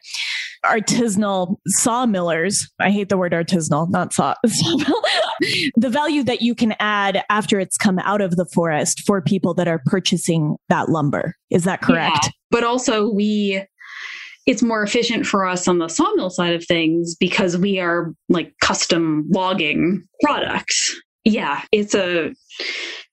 artisanal 0.65 1.57
sawmillers. 1.77 2.69
I 2.81 2.91
hate 2.91 3.09
the 3.09 3.17
word 3.17 3.33
artisanal, 3.33 3.91
not 3.91 4.13
saw. 4.13 4.35
the 4.45 5.91
value 5.91 6.23
that 6.23 6.41
you 6.41 6.55
can 6.55 6.75
add 6.79 7.25
after 7.31 7.59
it's 7.59 7.77
come 7.77 7.99
out 8.01 8.21
of 8.21 8.37
the 8.37 8.47
forest 8.47 9.03
for 9.05 9.21
people 9.21 9.55
that 9.55 9.67
are 9.67 9.83
purchasing 9.87 10.57
that 10.69 10.89
lumber. 10.89 11.35
Is 11.51 11.65
that 11.65 11.83
correct? 11.83 12.19
Yeah. 12.23 12.31
But 12.51 12.65
also 12.65 13.11
we 13.11 13.65
it's 14.47 14.63
more 14.63 14.83
efficient 14.83 15.27
for 15.27 15.47
us 15.47 15.69
on 15.69 15.79
the 15.79 15.89
sawmill 15.89 16.31
side 16.31 16.55
of 16.55 16.65
things 16.67 17.15
because 17.15 17.57
we 17.57 17.79
are 17.79 18.13
like 18.29 18.55
custom 18.61 19.25
logging 19.31 20.05
products. 20.23 21.01
Yeah, 21.25 21.63
it's 21.71 21.95
a 21.95 22.33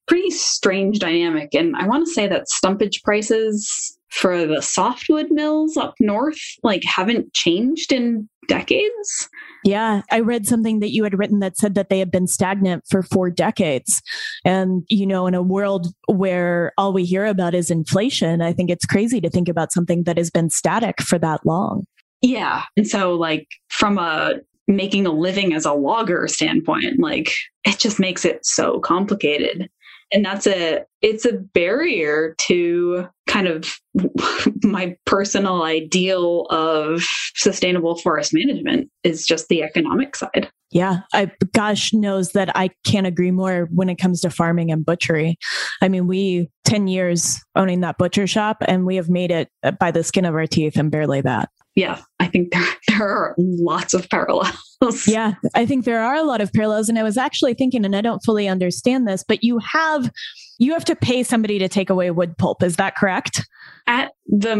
pretty 0.07 0.31
strange 0.31 0.99
dynamic. 0.99 1.53
And 1.53 1.76
I 1.76 1.88
want 1.88 2.07
to 2.07 2.11
say 2.11 2.27
that 2.27 2.47
stumpage 2.47 3.03
prices 3.03 3.97
for 4.10 4.47
the 4.47 4.61
softwood 4.61 5.27
mills 5.30 5.77
up 5.77 5.93
north 5.99 6.39
like 6.64 6.84
haven't 6.84 7.31
changed 7.34 7.91
in 7.91 8.27
decades. 8.47 9.30
Yeah, 9.64 10.03
I 10.11 10.22
read 10.22 10.45
something 10.45 10.80
that 10.80 10.91
you 10.91 11.03
had 11.03 11.18
written 11.18 11.40
that 11.40 11.57
said 11.57 11.76
that 11.76 11.90
they 11.90 11.99
had 11.99 12.11
been 12.11 12.27
stagnant 12.27 12.84
for 12.90 13.03
four 13.03 13.30
decades. 13.30 14.02
And, 14.45 14.84
you 14.88 15.06
know, 15.06 15.27
in 15.27 15.34
a 15.34 15.44
world 15.44 15.88
where 16.07 16.72
all 16.77 16.94
we 16.94 17.03
hear 17.03 17.26
about 17.26 17.53
is 17.53 17.69
inflation, 17.69 18.41
I 18.41 18.53
think 18.53 18.69
it's 18.69 18.86
crazy 18.86 19.19
to 19.22 19.30
think 19.30 19.49
about 19.49 19.73
something 19.73 20.03
that 20.03 20.18
has 20.18 20.30
been 20.30 20.49
static 20.49 21.02
for 21.02 21.19
that 21.19 21.45
long. 21.45 21.86
Yeah. 22.22 22.64
And 22.77 22.88
so, 22.88 23.15
like, 23.15 23.48
from 23.69 23.98
a 23.98 24.36
making 24.68 25.06
a 25.06 25.11
living 25.11 25.53
as 25.53 25.65
a 25.65 25.73
logger 25.73 26.27
standpoint, 26.27 26.99
like, 26.99 27.34
it 27.65 27.80
just 27.80 27.99
makes 27.99 28.23
it 28.23 28.45
so 28.45 28.80
complicated 28.80 29.69
and 30.11 30.26
that's 30.26 30.48
a 30.48 30.86
it's 31.02 31.26
a 31.26 31.34
barrier 31.34 32.36
to 32.40 33.07
kind 33.27 33.48
of 33.48 33.80
my 34.64 34.95
personal 35.06 35.64
ideal 35.64 36.45
of 36.49 37.03
sustainable 37.36 37.95
forest 37.95 38.34
management 38.34 38.90
is 39.03 39.26
just 39.26 39.48
the 39.48 39.64
economic 39.64 40.15
side. 40.15 40.49
Yeah. 40.72 40.99
I 41.14 41.31
gosh 41.53 41.94
knows 41.94 42.34
that 42.34 42.56
i 42.56 42.69
can't 42.86 43.07
agree 43.07 43.31
more 43.31 43.68
when 43.73 43.90
it 43.90 43.95
comes 43.95 44.22
to 44.22 44.30
farming 44.30 44.72
and 44.72 44.86
butchery. 44.86 45.38
I 45.81 45.90
mean 45.90 46.07
we 46.07 46.49
10 46.65 46.88
years 46.88 47.40
owning 47.56 47.81
that 47.81 47.98
butcher 47.98 48.27
shop 48.27 48.57
and 48.68 48.86
we 48.86 48.95
have 48.95 49.10
made 49.10 49.31
it 49.31 49.49
uh, 49.64 49.72
by 49.72 49.91
the 49.91 50.03
skin 50.03 50.26
of 50.26 50.36
our 50.36 50.48
teeth 50.48 50.77
and 50.77 50.91
barely 50.91 51.22
that. 51.22 51.49
Yeah, 51.76 52.02
I 52.19 52.27
think 52.27 52.52
there, 52.52 52.68
there 52.88 53.07
are 53.07 53.36
lots 53.38 53.94
of 53.94 54.10
parallels. 54.10 54.68
Yeah, 55.06 55.34
I 55.56 55.65
think 55.65 55.85
there 55.85 56.01
are 56.01 56.15
a 56.15 56.23
lot 56.23 56.41
of 56.41 56.53
parallels. 56.53 56.89
And 56.89 56.97
I 56.97 57.03
was 57.03 57.18
actually 57.18 57.53
thinking, 57.53 57.85
and 57.85 57.95
I 57.95 58.01
don't 58.01 58.23
fully 58.23 58.47
understand 58.47 59.07
this, 59.07 59.23
but 59.27 59.43
you 59.43 59.60
have 59.60 60.11
you 60.60 60.73
have 60.73 60.85
to 60.85 60.95
pay 60.95 61.23
somebody 61.23 61.57
to 61.60 61.69
take 61.69 61.89
away 61.89 62.11
wood 62.11 62.38
pulp. 62.38 62.61
Is 62.64 62.76
that 62.76 62.95
correct? 62.95 63.47
At 63.88 64.11
the 64.27 64.56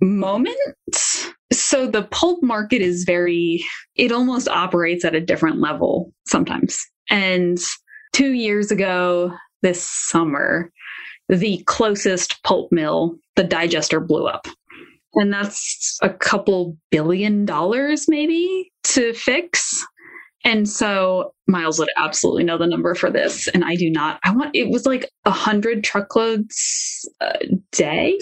moment, 0.00 0.56
so 1.52 1.86
the 1.86 2.08
pulp 2.10 2.42
market 2.42 2.80
is 2.80 3.04
very, 3.04 3.64
it 3.94 4.10
almost 4.10 4.48
operates 4.48 5.04
at 5.04 5.14
a 5.14 5.20
different 5.20 5.60
level 5.60 6.12
sometimes. 6.26 6.84
And 7.10 7.58
two 8.12 8.32
years 8.32 8.70
ago, 8.70 9.32
this 9.62 9.82
summer, 9.82 10.72
the 11.28 11.62
closest 11.66 12.42
pulp 12.42 12.72
mill, 12.72 13.16
the 13.36 13.44
digester 13.44 14.00
blew 14.00 14.26
up 14.26 14.48
and 15.16 15.32
that's 15.32 15.98
a 16.02 16.10
couple 16.10 16.76
billion 16.90 17.44
dollars 17.44 18.06
maybe 18.08 18.70
to 18.84 19.12
fix. 19.14 19.84
And 20.44 20.68
so 20.68 21.32
Miles 21.46 21.78
would 21.78 21.88
absolutely 21.96 22.44
know 22.44 22.58
the 22.58 22.66
number 22.66 22.94
for 22.94 23.10
this, 23.10 23.48
and 23.48 23.64
I 23.64 23.76
do 23.76 23.90
not. 23.90 24.20
I 24.24 24.34
want 24.34 24.54
it 24.54 24.70
was 24.70 24.84
like 24.84 25.10
a 25.24 25.30
hundred 25.30 25.82
truckloads 25.82 27.08
a 27.20 27.46
day. 27.72 28.18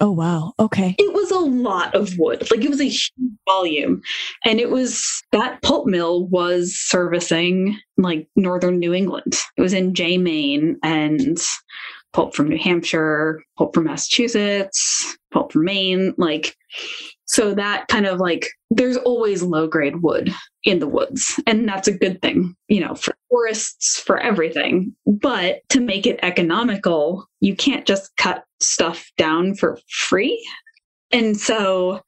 Oh 0.00 0.10
wow. 0.10 0.52
Okay. 0.58 0.96
It 0.98 1.14
was 1.14 1.30
a 1.30 1.38
lot 1.38 1.94
of 1.94 2.18
wood. 2.18 2.50
Like 2.50 2.64
it 2.64 2.68
was 2.68 2.80
a 2.80 2.84
huge 2.84 3.12
volume. 3.48 4.02
And 4.44 4.58
it 4.58 4.70
was 4.70 5.22
that 5.30 5.62
pulp 5.62 5.86
mill 5.86 6.26
was 6.26 6.74
servicing 6.76 7.78
like 7.96 8.28
northern 8.34 8.80
New 8.80 8.92
England. 8.92 9.40
It 9.56 9.62
was 9.62 9.72
in 9.72 9.94
Jay, 9.94 10.18
Maine, 10.18 10.78
and 10.82 11.38
pulp 12.14 12.34
from 12.34 12.48
New 12.48 12.58
Hampshire, 12.58 13.42
pulp 13.58 13.74
from 13.74 13.84
Massachusetts, 13.84 15.18
pulp 15.32 15.52
from 15.52 15.64
Maine. 15.64 16.14
Like, 16.16 16.56
so 17.26 17.54
that 17.54 17.88
kind 17.88 18.06
of 18.06 18.20
like, 18.20 18.48
there's 18.70 18.96
always 18.98 19.42
low 19.42 19.66
grade 19.66 20.02
wood 20.02 20.32
in 20.62 20.78
the 20.78 20.88
woods. 20.88 21.38
And 21.46 21.68
that's 21.68 21.88
a 21.88 21.92
good 21.92 22.22
thing, 22.22 22.54
you 22.68 22.80
know, 22.80 22.94
for 22.94 23.14
forests, 23.28 23.98
for 23.98 24.18
everything. 24.18 24.94
But 25.06 25.60
to 25.70 25.80
make 25.80 26.06
it 26.06 26.20
economical, 26.22 27.26
you 27.40 27.56
can't 27.56 27.86
just 27.86 28.16
cut 28.16 28.44
stuff 28.60 29.10
down 29.18 29.54
for 29.56 29.78
free. 29.90 30.42
And 31.10 31.36
so 31.36 32.00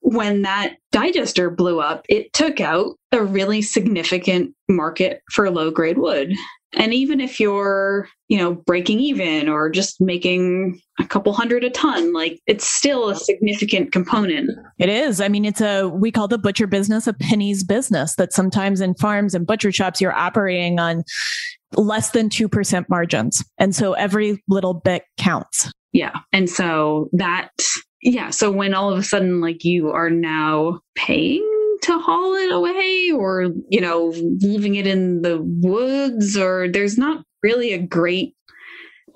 when 0.00 0.42
that 0.42 0.76
digester 0.92 1.50
blew 1.50 1.80
up, 1.80 2.06
it 2.08 2.32
took 2.32 2.60
out 2.60 2.96
a 3.12 3.22
really 3.22 3.62
significant 3.62 4.54
market 4.68 5.20
for 5.32 5.50
low 5.50 5.70
grade 5.70 5.98
wood. 5.98 6.32
And 6.74 6.92
even 6.92 7.20
if 7.20 7.40
you're, 7.40 8.08
you 8.28 8.36
know, 8.36 8.54
breaking 8.54 9.00
even 9.00 9.48
or 9.48 9.70
just 9.70 10.00
making 10.00 10.80
a 11.00 11.06
couple 11.06 11.32
hundred 11.32 11.64
a 11.64 11.70
ton, 11.70 12.12
like 12.12 12.40
it's 12.46 12.68
still 12.68 13.08
a 13.08 13.16
significant 13.16 13.90
component. 13.90 14.50
It 14.78 14.90
is. 14.90 15.20
I 15.20 15.28
mean, 15.28 15.44
it's 15.44 15.62
a, 15.62 15.88
we 15.88 16.10
call 16.10 16.28
the 16.28 16.38
butcher 16.38 16.66
business 16.66 17.06
a 17.06 17.14
penny's 17.14 17.64
business 17.64 18.16
that 18.16 18.32
sometimes 18.32 18.80
in 18.80 18.94
farms 18.94 19.34
and 19.34 19.46
butcher 19.46 19.72
shops, 19.72 20.00
you're 20.00 20.16
operating 20.16 20.78
on 20.78 21.04
less 21.74 22.10
than 22.10 22.28
2% 22.28 22.86
margins. 22.90 23.42
And 23.56 23.74
so 23.74 23.94
every 23.94 24.42
little 24.48 24.74
bit 24.74 25.04
counts. 25.16 25.72
Yeah. 25.92 26.16
And 26.32 26.50
so 26.50 27.08
that, 27.12 27.50
yeah. 28.02 28.28
So 28.30 28.50
when 28.50 28.74
all 28.74 28.92
of 28.92 28.98
a 28.98 29.02
sudden, 29.02 29.40
like 29.40 29.64
you 29.64 29.90
are 29.90 30.10
now 30.10 30.80
paying 30.94 31.44
to 31.88 31.98
haul 31.98 32.34
it 32.34 32.52
away 32.52 33.10
or, 33.12 33.48
you 33.68 33.80
know, 33.80 34.12
leaving 34.40 34.76
it 34.76 34.86
in 34.86 35.22
the 35.22 35.40
woods, 35.42 36.36
or 36.36 36.68
there's 36.72 36.96
not 36.96 37.24
really 37.42 37.72
a 37.72 37.78
great 37.78 38.34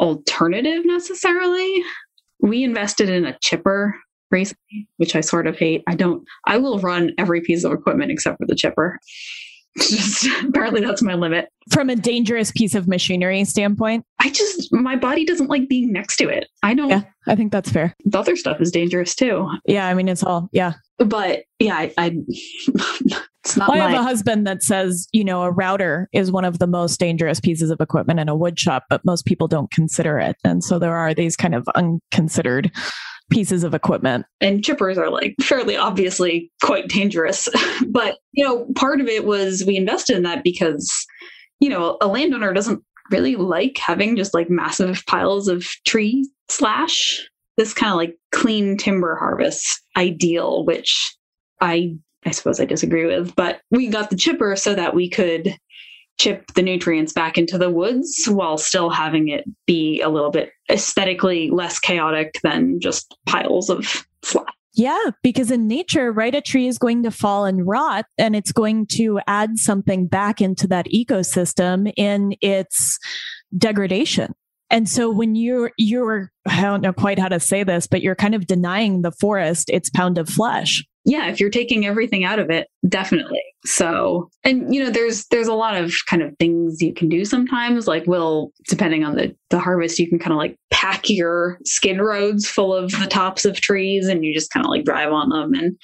alternative 0.01 0.85
necessarily. 0.85 1.82
We 2.40 2.65
invested 2.65 3.09
in 3.09 3.24
a 3.24 3.39
chipper 3.40 3.94
recently, 4.31 4.89
which 4.97 5.15
I 5.15 5.20
sort 5.20 5.47
of 5.47 5.57
hate. 5.57 5.82
I 5.86 5.94
don't, 5.94 6.24
I 6.47 6.57
will 6.57 6.81
run 6.81 7.12
every 7.19 7.40
piece 7.40 7.65
of 7.65 7.73
equipment 7.73 8.11
except 8.11 8.39
for 8.39 8.47
the 8.47 8.57
chipper. 8.57 8.99
Just 9.78 10.27
apparently 10.44 10.81
that's 10.81 11.03
my 11.03 11.15
limit. 11.15 11.49
From 11.73 11.89
a 11.89 11.97
dangerous 11.97 12.53
piece 12.53 12.74
of 12.74 12.89
machinery 12.89 13.44
standpoint, 13.44 14.05
I 14.20 14.31
just 14.31 14.73
my 14.73 14.97
body 14.97 15.24
doesn't 15.24 15.49
like 15.49 15.69
being 15.69 15.93
next 15.93 16.16
to 16.16 16.28
it. 16.28 16.49
I 16.62 16.74
don't. 16.74 16.90
Yeah, 16.90 17.03
I 17.27 17.36
think 17.36 17.53
that's 17.53 17.70
fair. 17.70 17.94
The 18.05 18.19
other 18.19 18.36
stuff 18.36 18.61
is 18.61 18.70
dangerous 18.70 19.15
too. 19.15 19.49
Yeah, 19.66 19.86
I 19.86 19.94
mean 19.94 20.09
it's 20.09 20.23
all 20.23 20.49
yeah. 20.53 20.74
But 20.99 21.44
yeah, 21.59 21.77
I, 21.77 21.93
I 21.97 22.16
it's 22.66 23.57
not. 23.57 23.69
Well, 23.69 23.81
I 23.81 23.90
have 23.90 24.01
a 24.01 24.03
husband 24.03 24.47
that 24.47 24.62
says 24.62 25.09
you 25.12 25.24
know 25.24 25.43
a 25.43 25.51
router 25.51 26.09
is 26.12 26.31
one 26.31 26.44
of 26.44 26.59
the 26.59 26.66
most 26.66 27.01
dangerous 27.01 27.40
pieces 27.40 27.70
of 27.70 27.81
equipment 27.81 28.20
in 28.20 28.28
a 28.28 28.36
wood 28.36 28.59
shop, 28.59 28.85
but 28.90 29.05
most 29.05 29.24
people 29.24 29.49
don't 29.49 29.70
consider 29.70 30.19
it, 30.19 30.36
and 30.44 30.62
so 30.62 30.78
there 30.78 30.97
are 30.97 31.15
these 31.15 31.36
kind 31.36 31.55
of 31.55 31.66
unconsidered 31.74 32.70
pieces 33.32 33.64
of 33.64 33.74
equipment. 33.74 34.26
And 34.40 34.62
chippers 34.62 34.96
are 34.96 35.10
like 35.10 35.34
fairly 35.40 35.76
obviously 35.76 36.50
quite 36.62 36.88
dangerous. 36.88 37.48
but, 37.88 38.18
you 38.32 38.44
know, 38.44 38.66
part 38.76 39.00
of 39.00 39.09
it 39.09 39.24
was 39.24 39.64
we 39.66 39.76
invested 39.76 40.16
in 40.16 40.22
that 40.22 40.44
because, 40.44 41.06
you 41.60 41.68
know, 41.68 41.96
a 42.00 42.06
landowner 42.06 42.52
doesn't 42.52 42.82
really 43.10 43.36
like 43.36 43.78
having 43.78 44.16
just 44.16 44.34
like 44.34 44.50
massive 44.50 45.02
piles 45.06 45.48
of 45.48 45.66
tree 45.86 46.28
slash. 46.48 47.28
This 47.59 47.74
kind 47.74 47.92
of 47.92 47.96
like 47.96 48.16
clean 48.32 48.78
timber 48.78 49.14
harvest 49.16 49.82
ideal, 49.96 50.64
which 50.64 51.14
I 51.60 51.96
I 52.24 52.30
suppose 52.30 52.60
I 52.60 52.64
disagree 52.64 53.04
with, 53.04 53.34
but 53.34 53.60
we 53.70 53.88
got 53.88 54.09
the 54.09 54.16
chipper 54.16 54.56
so 54.56 54.74
that 54.74 54.94
we 54.94 55.10
could 55.10 55.56
chip 56.23 56.53
the 56.55 56.62
nutrients 56.62 57.12
back 57.12 57.36
into 57.36 57.59
the 57.59 57.70
woods 57.70 58.27
while 58.27 58.57
still 58.57 58.90
having 58.90 59.28
it 59.28 59.44
be 59.66 60.01
a 60.01 60.09
little 60.09 60.31
bit 60.31 60.53
aesthetically 60.70 61.51
less 61.51 61.81
chaotic 61.81 62.39
than 62.44 62.78
just 62.81 63.16
piles 63.27 63.69
of 63.69 64.07
slop. 64.23 64.47
Yeah, 64.74 65.11
because 65.23 65.51
in 65.51 65.66
nature, 65.66 66.12
right, 66.12 66.35
a 66.35 66.40
tree 66.40 66.66
is 66.66 66.78
going 66.78 67.03
to 67.03 67.11
fall 67.11 67.44
and 67.44 67.66
rot 67.66 68.07
and 68.16 68.36
it's 68.36 68.53
going 68.53 68.86
to 68.93 69.20
add 69.27 69.59
something 69.59 70.07
back 70.07 70.40
into 70.40 70.66
that 70.69 70.86
ecosystem 70.86 71.93
in 71.97 72.36
its 72.40 72.99
degradation. 73.59 74.32
And 74.70 74.89
so 74.89 75.11
when 75.11 75.35
you're 75.35 75.73
you're 75.77 76.31
I 76.47 76.62
don't 76.62 76.81
know 76.81 76.94
quite 76.94 77.19
how 77.19 77.28
to 77.28 77.40
say 77.40 77.65
this, 77.65 77.86
but 77.86 78.01
you're 78.01 78.15
kind 78.15 78.35
of 78.35 78.47
denying 78.47 79.03
the 79.03 79.12
forest 79.12 79.69
its 79.70 79.90
pound 79.90 80.19
of 80.19 80.28
flesh 80.28 80.82
yeah 81.05 81.28
if 81.28 81.40
you're 81.40 81.51
taking 81.51 81.86
everything 81.86 82.24
out 82.24 82.39
of 82.39 82.51
it 82.51 82.69
definitely 82.89 83.43
so 83.64 84.28
and 84.43 84.74
you 84.74 84.82
know 84.82 84.90
there's 84.90 85.26
there's 85.26 85.47
a 85.47 85.55
lot 85.55 85.76
of 85.76 85.94
kind 86.09 86.22
of 86.22 86.36
things 86.39 86.82
you 86.82 86.93
can 86.93 87.09
do 87.09 87.24
sometimes 87.24 87.86
like 87.86 88.06
will 88.06 88.51
depending 88.68 89.05
on 89.05 89.14
the 89.14 89.34
the 89.51 89.59
harvest 89.59 89.98
you 89.98 90.09
can 90.09 90.18
kind 90.18 90.32
of 90.32 90.39
like 90.39 90.56
pack 90.70 91.09
your 91.09 91.59
skid 91.64 92.01
roads 92.01 92.47
full 92.47 92.74
of 92.74 92.90
the 92.93 93.06
tops 93.06 93.44
of 93.44 93.60
trees 93.60 94.09
and 94.09 94.24
you 94.24 94.34
just 94.34 94.51
kind 94.51 94.66
of 94.66 94.70
like 94.70 94.84
drive 94.84 95.12
on 95.12 95.28
them 95.28 95.55
and 95.55 95.76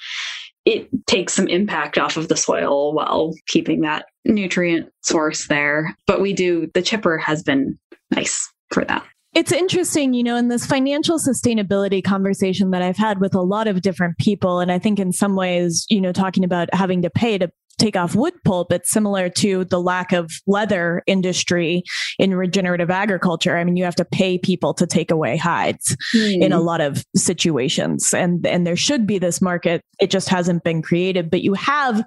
it 0.65 0.89
takes 1.07 1.33
some 1.33 1.47
impact 1.47 1.97
off 1.97 2.17
of 2.17 2.27
the 2.27 2.35
soil 2.35 2.93
while 2.93 3.33
keeping 3.47 3.81
that 3.81 4.05
nutrient 4.25 4.89
source 5.01 5.47
there 5.47 5.95
but 6.05 6.19
we 6.19 6.33
do 6.33 6.69
the 6.73 6.81
chipper 6.81 7.17
has 7.17 7.41
been 7.43 7.77
nice 8.11 8.51
for 8.71 8.83
that 8.85 9.05
it's 9.35 9.51
interesting, 9.51 10.15
you 10.15 10.23
know, 10.23 10.35
in 10.35 10.47
this 10.47 10.65
financial 10.65 11.19
sustainability 11.19 12.03
conversation 12.03 12.71
that 12.71 12.81
I've 12.81 12.97
had 12.97 13.21
with 13.21 13.35
a 13.35 13.41
lot 13.41 13.67
of 13.67 13.83
different 13.83 14.17
people. 14.17 14.59
And 14.59 14.71
I 14.71 14.79
think 14.79 14.99
in 14.99 15.11
some 15.11 15.35
ways, 15.35 15.85
you 15.87 16.01
know, 16.01 16.11
talking 16.11 16.43
about 16.43 16.73
having 16.73 17.03
to 17.03 17.11
pay 17.11 17.37
to 17.37 17.51
take 17.79 17.95
off 17.95 18.15
wood 18.15 18.33
pulp, 18.45 18.71
it's 18.71 18.91
similar 18.91 19.29
to 19.29 19.65
the 19.65 19.81
lack 19.81 20.11
of 20.11 20.31
leather 20.47 21.03
industry 21.07 21.83
in 22.17 22.35
regenerative 22.35 22.89
agriculture. 22.89 23.57
I 23.57 23.63
mean, 23.63 23.77
you 23.77 23.83
have 23.83 23.95
to 23.95 24.05
pay 24.05 24.37
people 24.37 24.73
to 24.75 24.85
take 24.85 25.11
away 25.11 25.37
hides 25.37 25.95
mm. 26.15 26.41
in 26.41 26.51
a 26.51 26.59
lot 26.59 26.81
of 26.81 27.05
situations. 27.15 28.13
And 28.13 28.45
and 28.45 28.65
there 28.65 28.75
should 28.75 29.07
be 29.07 29.19
this 29.19 29.41
market. 29.41 29.83
It 29.99 30.09
just 30.09 30.29
hasn't 30.29 30.63
been 30.63 30.81
created. 30.81 31.29
But 31.29 31.41
you 31.41 31.53
have, 31.53 32.03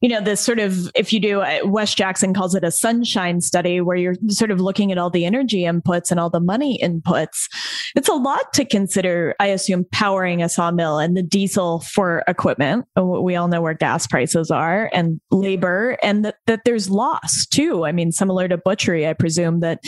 you 0.00 0.08
know, 0.08 0.20
this 0.20 0.40
sort 0.40 0.58
of 0.58 0.90
if 0.94 1.12
you 1.12 1.20
do 1.20 1.40
uh, 1.40 1.60
Wes 1.64 1.94
Jackson 1.94 2.34
calls 2.34 2.54
it 2.54 2.64
a 2.64 2.70
sunshine 2.70 3.40
study 3.40 3.80
where 3.80 3.96
you're 3.96 4.16
sort 4.28 4.50
of 4.50 4.60
looking 4.60 4.92
at 4.92 4.98
all 4.98 5.10
the 5.10 5.24
energy 5.24 5.62
inputs 5.62 6.10
and 6.10 6.18
all 6.18 6.30
the 6.30 6.40
money 6.40 6.78
inputs. 6.82 7.48
It's 7.94 8.08
a 8.08 8.14
lot 8.14 8.52
to 8.54 8.64
consider, 8.64 9.34
I 9.40 9.48
assume, 9.48 9.84
powering 9.92 10.42
a 10.42 10.48
sawmill 10.48 10.98
and 10.98 11.16
the 11.16 11.22
diesel 11.22 11.80
for 11.80 12.22
equipment. 12.26 12.86
We 12.96 13.36
all 13.36 13.48
know 13.48 13.60
where 13.60 13.74
gas 13.74 14.06
prices 14.06 14.50
are 14.50 14.90
and 14.92 15.01
labor 15.30 15.96
and 16.02 16.24
that, 16.24 16.36
that 16.46 16.60
there's 16.64 16.90
loss 16.90 17.46
too. 17.46 17.84
I 17.84 17.92
mean, 17.92 18.12
similar 18.12 18.48
to 18.48 18.56
butchery, 18.56 19.06
I 19.06 19.12
presume 19.12 19.60
that, 19.60 19.80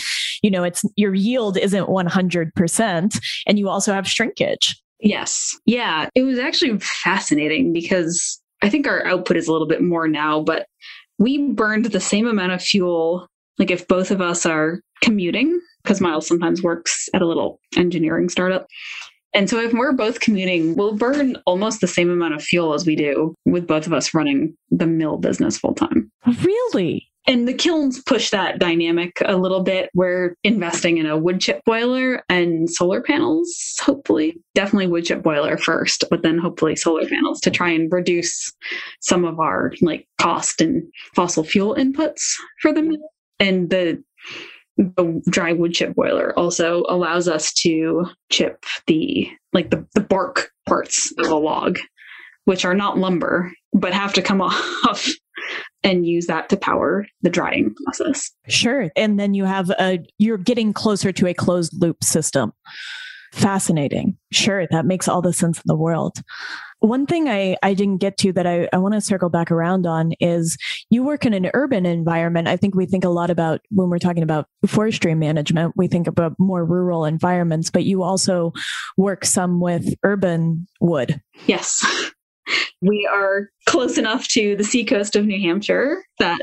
you 0.43 0.51
know, 0.51 0.65
it's 0.65 0.85
your 0.97 1.15
yield 1.15 1.57
isn't 1.57 1.87
100% 1.87 3.21
and 3.47 3.59
you 3.59 3.69
also 3.69 3.93
have 3.93 4.09
shrinkage. 4.09 4.81
Yes. 5.01 5.57
Yeah. 5.67 6.09
It 6.15 6.23
was 6.23 6.39
actually 6.39 6.79
fascinating 6.81 7.73
because 7.73 8.41
I 8.63 8.71
think 8.71 8.87
our 8.87 9.05
output 9.07 9.37
is 9.37 9.49
a 9.49 9.53
little 9.53 9.69
bit 9.69 9.83
more 9.83 10.09
now, 10.09 10.41
but 10.43 10.67
we 11.19 11.53
burned 11.53 11.87
the 11.87 12.01
same 12.01 12.27
amount 12.27 12.53
of 12.53 12.63
fuel. 12.63 13.29
Like 13.59 13.71
if 13.71 13.87
both 13.87 14.11
of 14.11 14.21
us 14.21 14.47
are 14.47 14.81
commuting, 15.03 15.61
because 15.83 16.01
Miles 16.01 16.27
sometimes 16.27 16.63
works 16.63 17.09
at 17.15 17.23
a 17.23 17.27
little 17.27 17.61
engineering 17.77 18.29
startup. 18.29 18.67
And 19.35 19.51
so 19.51 19.59
if 19.59 19.73
we're 19.73 19.93
both 19.93 20.21
commuting, 20.21 20.77
we'll 20.77 20.95
burn 20.95 21.37
almost 21.45 21.81
the 21.81 21.89
same 21.89 22.09
amount 22.09 22.35
of 22.35 22.43
fuel 22.43 22.73
as 22.73 22.87
we 22.87 22.95
do 22.95 23.35
with 23.45 23.67
both 23.67 23.87
of 23.87 23.93
us 23.93 24.15
running 24.15 24.57
the 24.71 24.87
mill 24.87 25.19
business 25.19 25.59
full 25.59 25.75
time. 25.75 26.11
Really? 26.43 27.09
And 27.27 27.49
the 27.49 27.55
kilns 27.55 28.03
push 28.03 28.31
that 28.31 28.59
dynamic 28.59 29.17
a 29.25 29.37
little 29.37 29.63
bit. 29.63 29.89
We're 29.95 30.37
investing 30.45 30.99
in 30.99 31.07
a 31.07 31.17
wood 31.17 31.41
chip 31.41 31.63
boiler 31.65 32.23
and 32.29 32.69
solar 32.69 33.01
panels, 33.01 33.79
hopefully. 33.81 34.37
Definitely 34.55 34.89
wood 34.89 35.07
chip 35.07 35.23
boiler 35.23 35.57
first, 35.57 36.05
but 36.11 36.23
then 36.23 36.39
hopefully 36.39 36.77
solar 36.77 37.09
panels 37.09 37.41
to 37.41 37.51
try 37.51 37.71
and 37.71 37.91
reduce 37.91 38.53
some 39.01 39.25
of 39.25 39.41
our 39.41 39.73
like 39.81 40.07
cost 40.21 40.61
and 40.61 40.83
fossil 41.15 41.45
fuel 41.45 41.75
inputs 41.75 42.23
for 42.61 42.73
the 42.73 42.83
mill. 42.83 43.11
And 43.41 43.71
the 43.71 44.03
the 44.77 45.23
dry 45.31 45.53
wood 45.53 45.73
chip 45.73 45.95
boiler 45.95 46.37
also 46.39 46.85
allows 46.89 47.29
us 47.29 47.53
to 47.53 48.07
chip 48.31 48.65
the 48.87 49.31
like 49.53 49.71
the, 49.71 49.87
the 49.95 50.01
bark 50.01 50.51
parts 50.67 51.13
of 51.19 51.27
a 51.27 51.37
log 51.37 51.79
which 52.45 52.65
are 52.65 52.75
not 52.75 52.99
lumber 52.99 53.53
but 53.73 53.93
have 53.93 54.13
to 54.13 54.23
come 54.23 54.41
off 54.43 55.09
and 55.83 56.07
use 56.07 56.27
that 56.27 56.49
to 56.49 56.57
power 56.57 57.07
the 57.23 57.31
drying 57.31 57.75
process. 57.85 58.31
Sure. 58.49 58.91
And 58.97 59.21
then 59.21 59.35
you 59.35 59.45
have 59.45 59.71
a 59.71 60.01
you're 60.19 60.39
getting 60.39 60.73
closer 60.73 61.13
to 61.13 61.27
a 61.27 61.35
closed 61.35 61.73
loop 61.81 62.03
system. 62.03 62.53
Fascinating. 63.33 64.17
Sure 64.33 64.67
that 64.71 64.87
makes 64.87 65.09
all 65.09 65.21
the 65.21 65.33
sense 65.33 65.59
in 65.59 65.65
the 65.67 65.77
world 65.77 66.23
one 66.85 67.07
thing 67.07 67.29
I, 67.29 67.57
I 67.63 67.75
didn't 67.75 67.99
get 67.99 68.19
to 68.19 68.33
that 68.35 68.47
I, 68.47 68.69
I 68.73 68.79
want 68.79 68.95
to 68.95 69.01
circle 69.01 69.31
back 69.31 69.51
around 69.51 69.87
on 69.87 70.13
is 70.21 70.59
you 70.91 71.03
work 71.03 71.25
in 71.25 71.33
an 71.33 71.51
urban 71.55 71.87
environment. 71.87 72.49
I 72.49 72.57
think 72.57 72.75
we 72.75 72.87
think 72.87 73.05
a 73.05 73.09
lot 73.09 73.31
about 73.31 73.61
when 73.71 73.89
we're 73.89 73.99
talking 73.99 74.23
about 74.23 74.47
forestry 74.67 75.15
management, 75.15 75.75
we 75.77 75.89
think 75.89 76.07
about 76.07 76.35
more 76.39 76.65
rural 76.65 77.05
environments, 77.05 77.71
but 77.71 77.85
you 77.85 78.03
also 78.03 78.53
work 78.97 79.25
some 79.25 79.61
with 79.61 79.95
urban 80.03 80.67
wood. 80.81 81.21
Yes. 81.47 81.85
We 82.83 83.09
are 83.13 83.51
close 83.67 83.97
enough 83.99 84.29
to 84.29 84.57
the 84.57 84.65
seacoast 84.65 85.17
of 85.17 85.27
New 85.27 85.41
Hampshire 85.41 86.05
that 86.19 86.39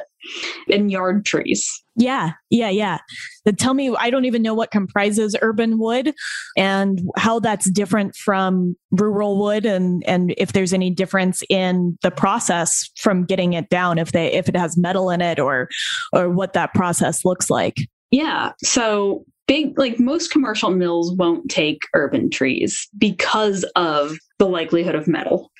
and 0.69 0.91
yard 0.91 1.25
trees. 1.25 1.83
Yeah, 1.95 2.31
yeah, 2.49 2.69
yeah. 2.69 2.99
Then 3.45 3.55
tell 3.55 3.73
me, 3.73 3.93
I 3.97 4.09
don't 4.09 4.25
even 4.25 4.41
know 4.41 4.53
what 4.53 4.71
comprises 4.71 5.35
urban 5.41 5.77
wood 5.77 6.13
and 6.57 7.01
how 7.17 7.39
that's 7.39 7.69
different 7.69 8.15
from 8.15 8.75
rural 8.91 9.39
wood, 9.39 9.65
and 9.65 10.03
and 10.07 10.33
if 10.37 10.53
there's 10.53 10.73
any 10.73 10.89
difference 10.89 11.43
in 11.49 11.97
the 12.01 12.11
process 12.11 12.89
from 12.97 13.25
getting 13.25 13.53
it 13.53 13.69
down, 13.69 13.97
if 13.97 14.11
they 14.11 14.31
if 14.31 14.47
it 14.47 14.55
has 14.55 14.77
metal 14.77 15.09
in 15.09 15.21
it, 15.21 15.39
or 15.39 15.69
or 16.13 16.29
what 16.29 16.53
that 16.53 16.73
process 16.73 17.25
looks 17.25 17.49
like. 17.49 17.77
Yeah. 18.11 18.51
So 18.63 19.25
big 19.47 19.77
like 19.77 19.99
most 19.99 20.31
commercial 20.31 20.69
mills 20.69 21.13
won't 21.13 21.49
take 21.49 21.81
urban 21.93 22.29
trees 22.29 22.87
because 22.97 23.63
of 23.75 24.15
the 24.37 24.47
likelihood 24.47 24.95
of 24.95 25.07
metal 25.07 25.51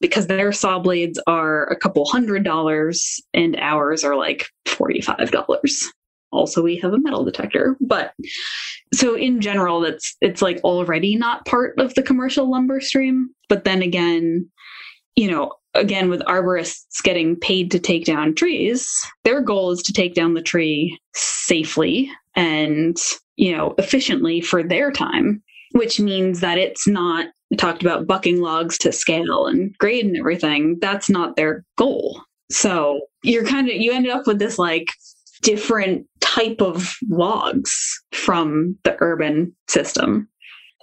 because 0.00 0.26
their 0.26 0.52
saw 0.52 0.78
blades 0.78 1.20
are 1.26 1.64
a 1.64 1.76
couple 1.76 2.04
hundred 2.06 2.44
dollars 2.44 3.20
and 3.34 3.56
ours 3.56 4.04
are 4.04 4.16
like 4.16 4.46
$45. 4.66 5.84
Also, 6.30 6.62
we 6.62 6.76
have 6.76 6.92
a 6.92 7.00
metal 7.00 7.24
detector, 7.24 7.76
but 7.80 8.12
so 8.92 9.14
in 9.14 9.40
general, 9.40 9.80
that's 9.80 10.14
it's 10.20 10.42
like 10.42 10.60
already 10.62 11.16
not 11.16 11.46
part 11.46 11.78
of 11.78 11.94
the 11.94 12.02
commercial 12.02 12.50
lumber 12.50 12.80
stream. 12.80 13.30
But 13.48 13.64
then 13.64 13.80
again, 13.80 14.46
you 15.16 15.30
know, 15.30 15.52
again 15.74 16.10
with 16.10 16.20
arborists 16.22 17.02
getting 17.02 17.34
paid 17.36 17.70
to 17.70 17.78
take 17.78 18.04
down 18.04 18.34
trees, 18.34 19.06
their 19.24 19.40
goal 19.40 19.70
is 19.70 19.82
to 19.84 19.92
take 19.92 20.14
down 20.14 20.34
the 20.34 20.42
tree 20.42 20.98
safely 21.14 22.10
and 22.34 22.96
you 23.36 23.56
know 23.56 23.74
efficiently 23.78 24.40
for 24.40 24.62
their 24.62 24.90
time, 24.90 25.42
which 25.72 26.00
means 26.00 26.40
that 26.40 26.58
it's 26.58 26.86
not 26.86 27.26
talked 27.56 27.82
about 27.82 28.06
bucking 28.06 28.40
logs 28.40 28.76
to 28.78 28.92
scale 28.92 29.46
and 29.46 29.76
grade 29.78 30.04
and 30.04 30.16
everything. 30.16 30.78
That's 30.80 31.08
not 31.08 31.36
their 31.36 31.64
goal. 31.76 32.20
So 32.50 33.00
you're 33.22 33.44
kind 33.44 33.68
of, 33.68 33.74
you 33.74 33.92
ended 33.92 34.12
up 34.12 34.26
with 34.26 34.38
this 34.38 34.58
like 34.58 34.88
different 35.42 36.06
type 36.20 36.60
of 36.60 36.94
logs 37.08 38.02
from 38.12 38.76
the 38.84 38.96
urban 39.00 39.54
system. 39.68 40.28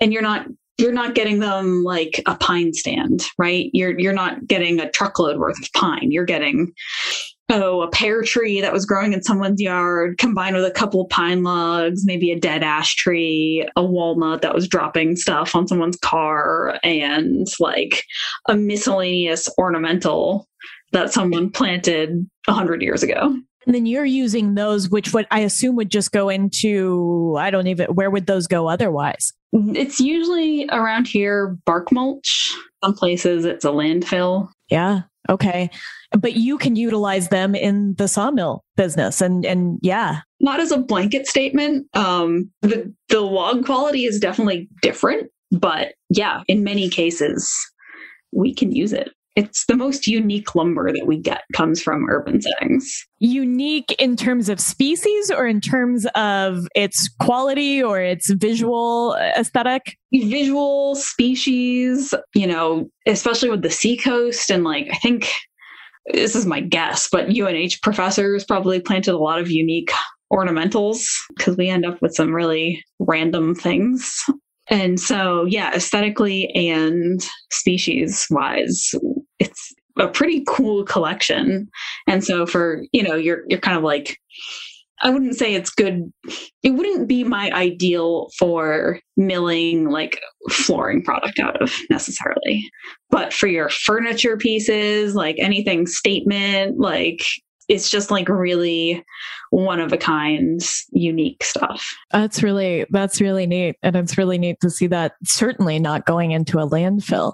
And 0.02 0.12
you're 0.12 0.22
not 0.22 0.48
you're 0.78 0.92
not 0.92 1.16
getting 1.16 1.40
them 1.40 1.84
like 1.84 2.22
a 2.26 2.36
pine 2.36 2.74
stand, 2.74 3.24
right? 3.38 3.70
You're 3.72 3.98
you're 3.98 4.14
not 4.14 4.46
getting 4.46 4.80
a 4.80 4.92
truckload 4.92 5.38
worth 5.38 5.58
of 5.62 5.72
pine. 5.74 6.12
You're 6.12 6.26
getting 6.26 6.74
oh, 7.50 7.82
a 7.82 7.90
pear 7.90 8.22
tree 8.22 8.62
that 8.62 8.74
was 8.74 8.86
growing 8.86 9.14
in 9.14 9.24
someone's 9.24 9.62
yard 9.62 10.18
combined 10.18 10.56
with 10.56 10.66
a 10.66 10.72
couple 10.72 11.02
of 11.02 11.10
pine 11.10 11.44
logs, 11.44 12.06
maybe 12.06 12.32
a 12.32 12.40
dead 12.40 12.64
ash 12.64 12.96
tree, 12.96 13.68
a 13.76 13.84
walnut 13.84 14.42
that 14.42 14.56
was 14.56 14.68
dropping 14.68 15.16
stuff 15.16 15.56
on 15.56 15.68
someone's 15.68 15.98
car, 15.98 16.80
and 16.84 17.48
like 17.60 18.04
a 18.50 18.56
miscellaneous 18.56 19.50
ornamental 19.58 20.48
that 20.92 21.14
someone 21.14 21.50
planted 21.50 22.28
a 22.48 22.54
hundred 22.54 22.82
years 22.82 23.04
ago. 23.04 23.36
And 23.66 23.74
then 23.74 23.86
you're 23.88 24.06
using 24.06 24.54
those, 24.54 24.90
which 24.90 25.14
what 25.14 25.26
I 25.32 25.40
assume 25.40 25.76
would 25.76 25.90
just 25.90 26.12
go 26.12 26.30
into, 26.30 27.36
I 27.40 27.50
don't 27.50 27.68
even, 27.68 27.88
where 27.88 28.12
would 28.12 28.28
those 28.28 28.46
go 28.46 28.68
otherwise? 28.68 29.34
Mm-hmm. 29.56 29.76
It's 29.76 30.00
usually 30.00 30.68
around 30.72 31.08
here 31.08 31.58
bark 31.66 31.92
mulch. 31.92 32.56
Some 32.84 32.94
places 32.94 33.44
it's 33.46 33.66
a 33.66 33.70
landfill. 33.70 34.50
Yeah. 34.70 35.02
Okay. 35.30 35.72
But 36.12 36.36
you 36.36 36.58
can 36.58 36.76
utilize 36.76 37.30
them 37.30 37.56
in 37.56 37.96
the 37.98 38.08
sawmill 38.08 38.64
business. 38.76 39.22
And 39.22 39.46
and 39.46 39.80
yeah. 39.82 40.22
Not 40.40 40.60
as 40.60 40.72
a 40.72 40.78
blanket 40.78 41.28
statement. 41.28 41.88
Um 41.94 42.52
the 42.62 42.94
the 43.10 43.22
log 43.22 43.66
quality 43.66 44.06
is 44.06 44.20
definitely 44.20 44.70
different, 44.82 45.30
but 45.52 45.94
yeah, 46.10 46.42
in 46.48 46.64
many 46.64 46.90
cases 46.90 47.52
we 48.32 48.54
can 48.54 48.72
use 48.72 48.94
it. 48.94 49.10
It's 49.36 49.66
the 49.66 49.76
most 49.76 50.08
unique 50.08 50.56
lumber 50.56 50.94
that 50.94 51.06
we 51.06 51.18
get 51.18 51.42
comes 51.54 51.82
from 51.82 52.10
urban 52.10 52.42
settings. 52.42 53.06
Unique 53.20 53.94
in 54.00 54.16
terms 54.16 54.48
of 54.48 54.62
species 54.62 55.30
or 55.30 55.46
in 55.46 55.60
terms 55.60 56.08
of 56.16 56.68
its 56.74 57.10
quality 57.20 57.84
or 57.84 58.00
its 58.00 58.32
visual 58.32 59.14
aesthetic? 59.38 59.98
Visual, 60.14 60.96
species, 60.96 62.14
you 62.34 62.48
know, 62.48 62.90
especially 63.06 63.50
with 63.50 63.62
the 63.62 63.70
seacoast 63.70 64.50
and 64.50 64.64
like 64.64 64.88
I 64.90 64.96
think 65.00 65.30
this 66.14 66.36
is 66.36 66.46
my 66.46 66.60
guess, 66.60 67.10
but 67.12 67.30
UNH 67.30 67.82
professors 67.82 68.46
probably 68.46 68.80
planted 68.80 69.14
a 69.14 69.18
lot 69.18 69.40
of 69.40 69.50
unique 69.50 69.92
ornamentals 70.32 71.06
because 71.38 71.58
we 71.58 71.70
end 71.70 71.86
up 71.86 72.02
with 72.02 72.14
some 72.14 72.34
really 72.34 72.84
random 73.00 73.56
things. 73.56 74.24
And 74.68 75.00
so, 75.00 75.46
yeah, 75.46 75.74
aesthetically 75.76 76.50
and 76.56 77.24
species 77.52 78.28
wise, 78.32 78.94
it's 79.40 79.74
a 80.00 80.08
pretty 80.08 80.44
cool 80.48 80.84
collection. 80.84 81.70
And 82.08 82.24
so 82.24 82.46
for, 82.46 82.84
you 82.92 83.04
know, 83.04 83.16
you're 83.16 83.44
you're 83.48 83.60
kind 83.60 83.78
of 83.78 83.84
like 83.84 84.18
I 85.02 85.10
wouldn't 85.10 85.36
say 85.36 85.54
it's 85.54 85.70
good. 85.70 86.12
It 86.64 86.72
wouldn't 86.72 87.08
be 87.08 87.24
my 87.24 87.52
ideal 87.52 88.30
for 88.40 89.00
milling 89.18 89.90
like 89.90 90.20
flooring 90.50 91.04
product 91.04 91.40
out 91.40 91.62
of 91.62 91.74
necessarily. 91.90 92.70
But 93.10 93.34
for 93.34 93.48
your 93.48 93.70
furniture 93.70 94.38
pieces, 94.38 95.16
like 95.16 95.36
anything 95.40 95.86
statement, 95.86 96.80
like 96.80 97.22
it's 97.68 97.90
just 97.90 98.12
like 98.12 98.30
really 98.30 99.04
one 99.50 99.80
of 99.80 99.92
a 99.92 99.98
kind 99.98 100.62
unique 100.92 101.44
stuff 101.44 101.96
that's 102.12 102.44
really 102.44 102.86
that's 102.92 103.20
really 103.20 103.48
neat 103.48 103.76
and 103.82 103.96
it's 103.96 104.18
really 104.18 104.38
neat 104.38 104.60
to 104.62 104.70
see 104.70 104.86
that 104.86 105.14
certainly 105.24 105.80
not 105.80 106.06
going 106.06 106.32
into 106.32 106.60
a 106.60 106.70
landfill 106.70 107.34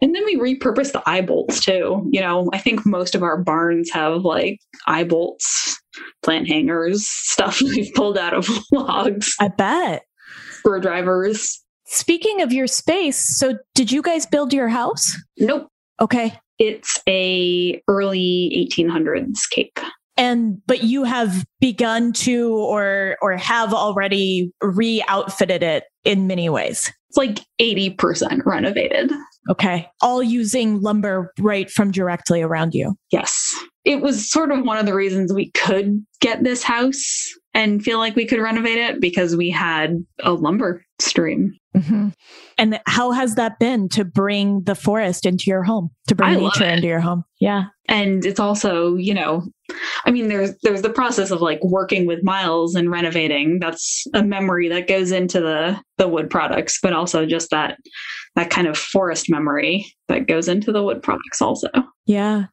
And 0.00 0.14
then 0.14 0.24
we 0.26 0.36
repurposed 0.36 0.92
the 0.92 1.02
eye 1.06 1.22
bolts 1.22 1.60
too. 1.60 2.08
You 2.12 2.20
know, 2.20 2.50
I 2.52 2.58
think 2.58 2.84
most 2.84 3.14
of 3.14 3.22
our 3.22 3.42
barns 3.42 3.90
have 3.92 4.22
like 4.22 4.58
eye 4.86 5.04
bolts, 5.04 5.80
plant 6.22 6.48
hangers, 6.48 7.06
stuff 7.06 7.60
we've 7.62 7.92
pulled 7.94 8.18
out 8.18 8.34
of 8.34 8.48
logs, 8.72 9.34
I 9.40 9.48
bet. 9.48 10.02
screwdrivers. 10.58 11.60
Speaking 11.86 12.40
of 12.42 12.52
your 12.52 12.66
space, 12.66 13.38
so 13.38 13.58
did 13.74 13.92
you 13.92 14.02
guys 14.02 14.26
build 14.26 14.52
your 14.52 14.68
house? 14.68 15.16
Nope. 15.38 15.68
Okay. 16.00 16.38
It's 16.58 16.98
a 17.08 17.80
early 17.88 18.68
1800s 18.72 19.40
cape. 19.50 19.78
And 20.16 20.58
but 20.66 20.84
you 20.84 21.04
have 21.04 21.44
begun 21.60 22.12
to 22.12 22.54
or 22.56 23.16
or 23.20 23.36
have 23.36 23.74
already 23.74 24.52
re-outfitted 24.62 25.62
it 25.62 25.84
in 26.04 26.26
many 26.26 26.48
ways. 26.48 26.92
It's 27.08 27.16
like 27.16 27.40
80% 27.60 28.44
renovated. 28.44 29.12
Okay. 29.50 29.88
All 30.00 30.22
using 30.22 30.80
lumber 30.80 31.32
right 31.38 31.70
from 31.70 31.90
directly 31.90 32.42
around 32.42 32.74
you. 32.74 32.94
Yes. 33.10 33.54
It 33.84 34.00
was 34.00 34.30
sort 34.30 34.50
of 34.50 34.64
one 34.64 34.78
of 34.78 34.86
the 34.86 34.94
reasons 34.94 35.32
we 35.32 35.50
could 35.52 36.04
get 36.20 36.42
this 36.42 36.62
house 36.62 37.30
and 37.52 37.84
feel 37.84 37.98
like 37.98 38.16
we 38.16 38.26
could 38.26 38.40
renovate 38.40 38.78
it 38.78 39.00
because 39.00 39.36
we 39.36 39.50
had 39.50 40.04
a 40.22 40.32
lumber 40.32 40.84
stream. 40.98 41.52
Mm-hmm. 41.76 42.08
And 42.58 42.80
how 42.86 43.12
has 43.12 43.34
that 43.34 43.58
been 43.58 43.88
to 43.90 44.04
bring 44.04 44.62
the 44.64 44.74
forest 44.74 45.26
into 45.26 45.44
your 45.46 45.62
home, 45.62 45.90
to 46.08 46.14
bring 46.14 46.40
nature 46.40 46.64
it. 46.64 46.72
into 46.72 46.86
your 46.86 47.00
home? 47.00 47.24
Yeah. 47.40 47.64
And 47.88 48.24
it's 48.24 48.40
also, 48.40 48.96
you 48.96 49.12
know, 49.14 49.42
I 50.04 50.10
mean 50.10 50.28
there's 50.28 50.54
there's 50.62 50.82
the 50.82 50.90
process 50.90 51.30
of 51.30 51.40
like 51.40 51.62
working 51.62 52.06
with 52.06 52.22
Miles 52.22 52.74
and 52.74 52.90
renovating. 52.90 53.58
That's 53.58 54.06
a 54.14 54.22
memory 54.22 54.68
that 54.68 54.88
goes 54.88 55.12
into 55.12 55.40
the 55.40 55.80
the 55.98 56.08
wood 56.08 56.30
products, 56.30 56.78
but 56.82 56.92
also 56.92 57.26
just 57.26 57.50
that 57.50 57.78
that 58.36 58.50
kind 58.50 58.66
of 58.66 58.76
forest 58.76 59.30
memory 59.30 59.86
that 60.08 60.26
goes 60.26 60.48
into 60.48 60.72
the 60.72 60.82
wood 60.82 61.02
products 61.02 61.40
also. 61.40 61.68
Yeah. 62.06 62.46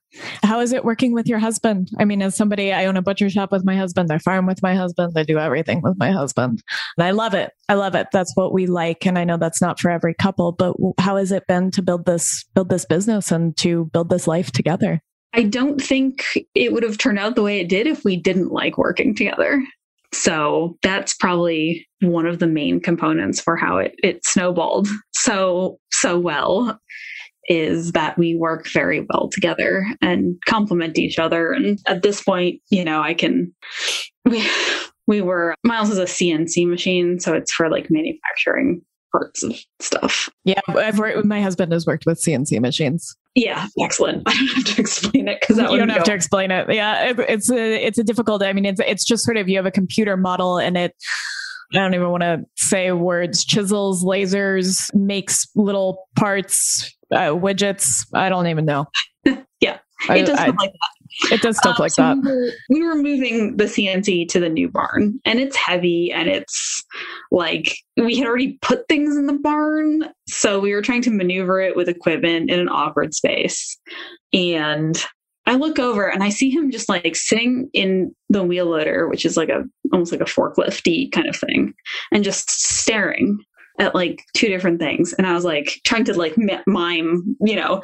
How 0.43 0.59
is 0.59 0.71
it 0.71 0.85
working 0.85 1.13
with 1.13 1.27
your 1.27 1.39
husband? 1.39 1.89
I 1.99 2.05
mean, 2.05 2.21
as 2.21 2.35
somebody, 2.35 2.71
I 2.71 2.85
own 2.85 2.95
a 2.97 3.01
butcher 3.01 3.29
shop 3.29 3.51
with 3.51 3.65
my 3.65 3.75
husband. 3.75 4.11
I 4.11 4.17
farm 4.19 4.45
with 4.45 4.61
my 4.61 4.75
husband. 4.75 5.13
I 5.17 5.23
do 5.23 5.37
everything 5.37 5.81
with 5.81 5.97
my 5.97 6.11
husband. 6.11 6.61
And 6.97 7.05
I 7.05 7.11
love 7.11 7.33
it. 7.33 7.51
I 7.67 7.73
love 7.73 7.95
it. 7.95 8.07
That's 8.13 8.31
what 8.35 8.53
we 8.53 8.67
like. 8.67 9.05
And 9.05 9.17
I 9.17 9.23
know 9.23 9.37
that's 9.37 9.61
not 9.61 9.79
for 9.79 9.91
every 9.91 10.13
couple, 10.13 10.51
but 10.53 10.75
how 10.99 11.17
has 11.17 11.31
it 11.31 11.47
been 11.47 11.71
to 11.71 11.81
build 11.81 12.05
this, 12.05 12.45
build 12.53 12.69
this 12.69 12.85
business 12.85 13.31
and 13.31 13.57
to 13.57 13.85
build 13.91 14.09
this 14.09 14.27
life 14.27 14.51
together? 14.51 15.01
I 15.33 15.43
don't 15.43 15.81
think 15.81 16.25
it 16.55 16.73
would 16.73 16.83
have 16.83 16.97
turned 16.97 17.19
out 17.19 17.35
the 17.35 17.43
way 17.43 17.59
it 17.59 17.69
did 17.69 17.87
if 17.87 18.03
we 18.03 18.17
didn't 18.17 18.51
like 18.51 18.77
working 18.77 19.15
together. 19.15 19.63
So 20.13 20.77
that's 20.81 21.13
probably 21.13 21.87
one 22.01 22.25
of 22.25 22.39
the 22.39 22.47
main 22.47 22.81
components 22.81 23.39
for 23.39 23.55
how 23.55 23.77
it, 23.77 23.95
it 24.03 24.25
snowballed 24.25 24.89
so, 25.13 25.79
so 25.91 26.19
well 26.19 26.79
is 27.47 27.93
that 27.93 28.17
we 28.17 28.35
work 28.35 28.67
very 28.69 29.05
well 29.09 29.29
together 29.29 29.85
and 30.01 30.35
complement 30.47 30.97
each 30.97 31.17
other. 31.17 31.51
And 31.51 31.79
at 31.87 32.03
this 32.03 32.21
point, 32.21 32.61
you 32.69 32.83
know, 32.83 33.01
I 33.01 33.13
can, 33.13 33.53
we, 34.25 34.47
we 35.07 35.21
were, 35.21 35.55
Miles 35.63 35.89
is 35.89 35.97
a 35.97 36.03
CNC 36.03 36.67
machine. 36.67 37.19
So 37.19 37.33
it's 37.33 37.53
for 37.53 37.69
like 37.69 37.89
manufacturing 37.89 38.81
parts 39.11 39.43
of 39.43 39.55
stuff. 39.79 40.29
Yeah. 40.45 40.59
I've 40.67 40.97
worked, 40.99 41.25
my 41.25 41.41
husband 41.41 41.71
has 41.73 41.85
worked 41.85 42.05
with 42.05 42.21
CNC 42.23 42.59
machines. 42.61 43.15
Yeah, 43.35 43.67
excellent. 43.81 44.23
I 44.27 44.33
don't 44.33 44.47
have 44.55 44.75
to 44.75 44.81
explain 44.81 45.27
it 45.27 45.39
because 45.39 45.57
you 45.57 45.77
don't 45.77 45.89
have 45.89 45.99
go 45.99 46.03
to 46.05 46.13
explain 46.13 46.51
it. 46.51 46.71
Yeah, 46.73 47.09
it, 47.09 47.19
it's 47.19 47.49
a 47.49 47.85
it's 47.85 47.97
a 47.97 48.03
difficult. 48.03 48.43
I 48.43 48.51
mean, 48.53 48.65
it's 48.65 48.81
it's 48.81 49.05
just 49.05 49.23
sort 49.23 49.37
of 49.37 49.47
you 49.47 49.55
have 49.57 49.65
a 49.65 49.71
computer 49.71 50.17
model 50.17 50.57
and 50.57 50.77
it. 50.77 50.95
I 51.73 51.77
don't 51.77 51.93
even 51.93 52.09
want 52.09 52.23
to 52.23 52.41
say 52.57 52.91
words. 52.91 53.45
Chisels, 53.45 54.03
lasers, 54.03 54.93
makes 54.93 55.47
little 55.55 56.05
parts, 56.17 56.93
uh, 57.13 57.31
widgets. 57.31 58.05
I 58.13 58.27
don't 58.29 58.47
even 58.47 58.65
know. 58.65 58.87
Yeah, 59.61 59.77
I- 60.09 60.17
it 60.17 60.25
does 60.25 60.39
I- 60.39 60.47
like 60.47 60.57
that. 60.57 60.79
It 61.31 61.41
does 61.41 61.57
stuff 61.57 61.75
Um, 61.77 61.83
like 61.83 61.91
so 61.91 62.01
that. 62.01 62.17
We 62.17 62.31
were, 62.31 62.51
we 62.69 62.83
were 62.83 62.95
moving 62.95 63.57
the 63.57 63.65
CNC 63.65 64.27
to 64.29 64.39
the 64.39 64.49
new 64.49 64.69
barn, 64.69 65.19
and 65.25 65.39
it's 65.39 65.55
heavy, 65.55 66.11
and 66.11 66.29
it's 66.29 66.83
like 67.31 67.75
we 67.97 68.17
had 68.17 68.27
already 68.27 68.57
put 68.61 68.87
things 68.87 69.15
in 69.15 69.27
the 69.27 69.37
barn, 69.37 70.05
so 70.27 70.59
we 70.59 70.73
were 70.73 70.81
trying 70.81 71.01
to 71.03 71.11
maneuver 71.11 71.59
it 71.61 71.75
with 71.75 71.89
equipment 71.89 72.49
in 72.49 72.59
an 72.59 72.69
awkward 72.69 73.13
space. 73.13 73.77
And 74.33 74.97
I 75.47 75.55
look 75.55 75.79
over 75.79 76.07
and 76.07 76.23
I 76.23 76.29
see 76.29 76.49
him 76.49 76.71
just 76.71 76.87
like 76.87 77.15
sitting 77.15 77.69
in 77.73 78.15
the 78.29 78.43
wheel 78.43 78.67
loader, 78.67 79.07
which 79.09 79.25
is 79.25 79.35
like 79.37 79.49
a 79.49 79.63
almost 79.91 80.11
like 80.11 80.21
a 80.21 80.25
forklifty 80.25 81.11
kind 81.11 81.27
of 81.27 81.35
thing, 81.35 81.73
and 82.11 82.23
just 82.23 82.49
staring 82.49 83.39
at 83.81 83.93
like 83.95 84.23
two 84.35 84.47
different 84.47 84.79
things 84.79 85.11
and 85.13 85.25
i 85.27 85.33
was 85.33 85.43
like 85.43 85.81
trying 85.85 86.05
to 86.05 86.13
like 86.13 86.35
mime 86.67 87.35
you 87.41 87.55
know 87.55 87.81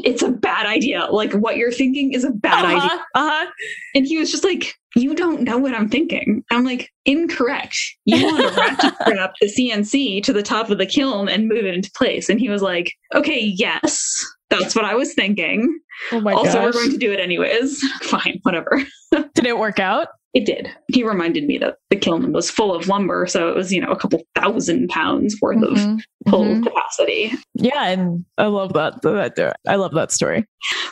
it's 0.00 0.22
a 0.22 0.30
bad 0.30 0.66
idea 0.66 1.06
like 1.10 1.32
what 1.34 1.56
you're 1.56 1.70
thinking 1.70 2.12
is 2.12 2.24
a 2.24 2.30
bad 2.30 2.64
idea 2.64 2.78
Uh-huh, 2.78 2.98
uh-huh. 3.14 3.50
and 3.94 4.06
he 4.06 4.18
was 4.18 4.30
just 4.30 4.42
like, 4.44 4.74
You 4.96 5.14
don't 5.14 5.42
know 5.42 5.58
what 5.58 5.74
I'm 5.74 5.88
thinking. 5.88 6.42
I'm 6.50 6.64
like, 6.64 6.90
Incorrect. 7.04 7.76
You 8.06 8.24
want 8.24 8.38
to 8.38 8.60
ratchet 8.60 8.94
strap 9.02 9.34
the 9.40 9.46
CNC 9.46 10.22
to 10.24 10.32
the 10.32 10.42
top 10.42 10.70
of 10.70 10.78
the 10.78 10.86
kiln 10.86 11.28
and 11.28 11.48
move 11.48 11.64
it 11.66 11.74
into 11.74 11.90
place. 11.96 12.28
And 12.30 12.40
he 12.40 12.48
was 12.48 12.62
like, 12.62 12.92
Okay, 13.14 13.40
yes, 13.40 14.24
that's 14.50 14.74
what 14.74 14.84
I 14.84 14.94
was 14.94 15.12
thinking. 15.14 15.78
Oh 16.12 16.20
my 16.20 16.32
also, 16.32 16.62
we're 16.62 16.72
going 16.72 16.90
to 16.92 16.98
do 16.98 17.12
it 17.12 17.20
anyways. 17.20 17.80
Fine, 18.02 18.40
whatever. 18.42 18.82
Did 19.12 19.46
it 19.46 19.58
work 19.58 19.78
out? 19.78 20.08
It 20.34 20.46
did. 20.46 20.68
He 20.88 21.04
reminded 21.04 21.44
me 21.46 21.58
that 21.58 21.76
the 21.90 21.96
kiln 21.96 22.32
was 22.32 22.50
full 22.50 22.74
of 22.74 22.88
lumber. 22.88 23.26
So 23.26 23.48
it 23.48 23.54
was, 23.54 23.72
you 23.72 23.80
know, 23.80 23.90
a 23.92 23.96
couple 23.96 24.20
thousand 24.34 24.88
pounds 24.88 25.36
worth 25.40 25.62
of 25.62 25.70
Mhm, 25.78 26.00
pull 26.26 26.44
mhm. 26.56 26.62
capacity. 26.64 27.32
Yeah, 27.54 27.86
and 27.86 28.24
I 28.36 28.46
love 28.46 28.72
that. 28.72 29.00
that. 29.02 29.56
I 29.68 29.76
love 29.76 29.94
that 29.94 30.10
story. 30.10 30.44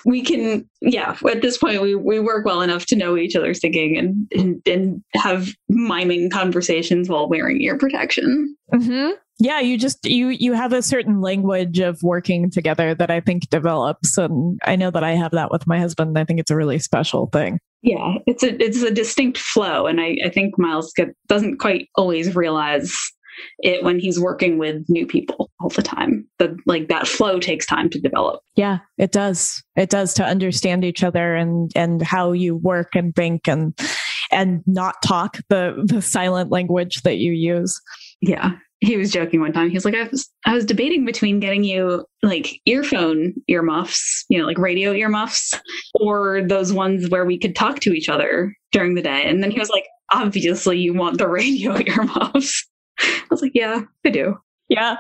we 0.05 0.23
can 0.23 0.69
yeah 0.81 1.17
at 1.31 1.41
this 1.43 1.57
point 1.59 1.81
we, 1.81 1.95
we 1.95 2.21
work 2.21 2.45
well 2.45 2.61
enough 2.61 2.85
to 2.87 2.97
know 2.97 3.17
each 3.17 3.35
other's 3.35 3.59
thinking 3.61 3.97
and, 3.97 4.27
and 4.33 4.61
and 4.67 5.03
have 5.15 5.49
miming 5.71 6.29
conversations 6.31 7.09
while 7.09 7.29
wearing 7.29 7.61
ear 7.63 7.79
protection 7.79 8.55
hmm 8.73 9.11
Yeah, 9.39 9.61
you 9.61 9.79
just 9.79 9.99
you 10.05 10.29
you 10.29 10.53
have 10.53 10.73
a 10.73 10.83
certain 10.83 11.21
language 11.21 11.79
of 11.81 11.99
working 12.03 12.51
together 12.51 12.95
that 12.95 13.11
I 13.11 13.21
think 13.21 13.49
develops, 13.51 14.19
and 14.19 14.61
I 14.65 14.77
know 14.77 14.91
that 14.91 15.03
I 15.03 15.13
have 15.13 15.33
that 15.33 15.51
with 15.51 15.67
my 15.67 15.79
husband. 15.81 16.19
I 16.19 16.25
think 16.25 16.39
it's 16.39 16.51
a 16.51 16.57
really 16.57 16.79
special 16.79 17.29
thing. 17.33 17.59
Yeah 17.83 18.15
it's 18.27 18.43
a 18.43 18.63
it's 18.63 18.83
a 18.83 18.91
distinct 18.91 19.39
flow 19.39 19.87
and 19.87 20.01
i, 20.01 20.17
I 20.25 20.31
think 20.31 20.59
miles 20.59 20.93
get, 20.95 21.09
doesn't 21.29 21.59
quite 21.59 21.89
always 21.97 22.35
realize 22.35 22.95
it 23.61 23.83
when 23.83 23.99
he's 23.99 24.21
working 24.21 24.59
with 24.59 24.85
new 24.89 25.07
people 25.07 25.51
all 25.61 25.71
the 25.71 25.83
time 25.83 26.27
the 26.39 26.57
like 26.67 26.89
that 26.89 27.09
flow 27.09 27.39
takes 27.39 27.67
time 27.67 27.89
to 27.91 27.99
develop 28.01 28.43
Yeah, 28.57 28.79
it 28.99 29.13
does. 29.13 29.63
It 29.77 29.89
does 29.89 30.13
to 30.15 30.25
understand 30.25 30.85
each 30.85 31.03
other 31.03 31.35
and 31.35 31.71
and 31.75 32.03
how 32.03 32.33
you 32.33 32.57
work 32.57 32.95
and 32.95 33.15
think 33.15 33.49
and 33.49 33.79
and 34.31 34.63
not 34.67 34.97
talk 35.03 35.39
the 35.49 35.83
the 35.85 36.03
silent 36.03 36.51
language 36.51 37.03
that 37.03 37.17
you 37.17 37.33
use. 37.33 37.81
Yeah. 38.21 38.53
He 38.83 38.97
was 38.97 39.13
joking 39.13 39.41
one 39.41 39.53
time. 39.53 39.71
He 39.71 39.77
was 39.77 39.85
like, 39.85 39.95
I 39.95 40.09
was, 40.09 40.29
I 40.45 40.55
was 40.55 40.65
debating 40.65 41.05
between 41.05 41.39
getting 41.39 41.63
you 41.63 42.05
like 42.23 42.61
earphone 42.67 43.33
earmuffs, 43.49 44.25
you 44.29 44.39
know, 44.39 44.45
like 44.45 44.59
radio 44.59 44.93
earmuffs, 44.93 45.55
or 45.95 46.43
those 46.43 46.73
ones 46.73 47.09
where 47.09 47.25
we 47.25 47.39
could 47.39 47.55
talk 47.55 47.79
to 47.81 47.93
each 47.93 48.09
other 48.09 48.53
during 48.73 48.95
the 48.95 49.03
day. 49.03 49.23
And 49.25 49.41
then 49.41 49.53
he 49.53 49.61
was 49.61 49.71
like, 49.71 49.87
obviously 50.11 50.79
you 50.79 50.95
want 50.95 51.19
the 51.19 51.29
radio 51.29 51.77
earmuffs. 51.79 52.69
I 52.99 53.23
was 53.31 53.41
like, 53.41 53.53
yeah, 53.55 53.83
I 54.05 54.11
do. 54.11 54.37
Yeah. 54.69 54.97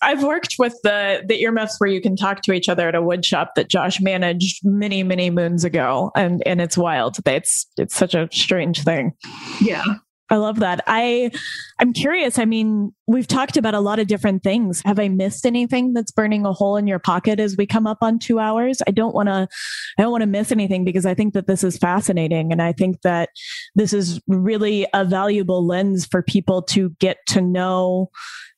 I've 0.00 0.22
worked 0.22 0.54
with 0.58 0.74
the 0.84 1.22
the 1.26 1.42
earmuffs 1.42 1.78
where 1.78 1.90
you 1.90 2.00
can 2.00 2.14
talk 2.16 2.40
to 2.42 2.52
each 2.52 2.68
other 2.68 2.88
at 2.88 2.94
a 2.94 3.02
wood 3.02 3.24
shop 3.24 3.56
that 3.56 3.68
Josh 3.68 4.00
managed 4.00 4.60
many, 4.64 5.02
many 5.02 5.28
moons 5.28 5.64
ago. 5.64 6.12
And 6.14 6.42
and 6.46 6.60
it's 6.60 6.78
wild. 6.78 7.16
It's 7.26 7.66
it's 7.76 7.94
such 7.94 8.14
a 8.14 8.28
strange 8.32 8.84
thing. 8.84 9.12
Yeah. 9.60 9.82
I 10.30 10.36
love 10.36 10.60
that. 10.60 10.82
I 10.86 11.30
I'm 11.78 11.92
curious. 11.92 12.38
I 12.38 12.44
mean, 12.44 12.92
we've 13.06 13.26
talked 13.26 13.56
about 13.56 13.74
a 13.74 13.80
lot 13.80 13.98
of 13.98 14.06
different 14.06 14.42
things. 14.42 14.82
Have 14.84 14.98
I 14.98 15.08
missed 15.08 15.46
anything 15.46 15.92
that's 15.92 16.12
burning 16.12 16.44
a 16.44 16.52
hole 16.52 16.76
in 16.76 16.86
your 16.86 16.98
pocket 16.98 17.40
as 17.40 17.56
we 17.56 17.66
come 17.66 17.86
up 17.86 17.98
on 18.02 18.18
2 18.18 18.38
hours? 18.38 18.82
I 18.86 18.90
don't 18.90 19.14
want 19.14 19.28
to 19.28 19.48
I 19.98 20.02
don't 20.02 20.12
want 20.12 20.22
to 20.22 20.26
miss 20.26 20.52
anything 20.52 20.84
because 20.84 21.06
I 21.06 21.14
think 21.14 21.34
that 21.34 21.46
this 21.46 21.64
is 21.64 21.78
fascinating 21.78 22.52
and 22.52 22.60
I 22.60 22.72
think 22.72 23.00
that 23.02 23.30
this 23.74 23.92
is 23.92 24.20
really 24.26 24.86
a 24.92 25.04
valuable 25.04 25.66
lens 25.66 26.06
for 26.06 26.22
people 26.22 26.62
to 26.62 26.90
get 27.00 27.18
to 27.28 27.40
know 27.40 28.10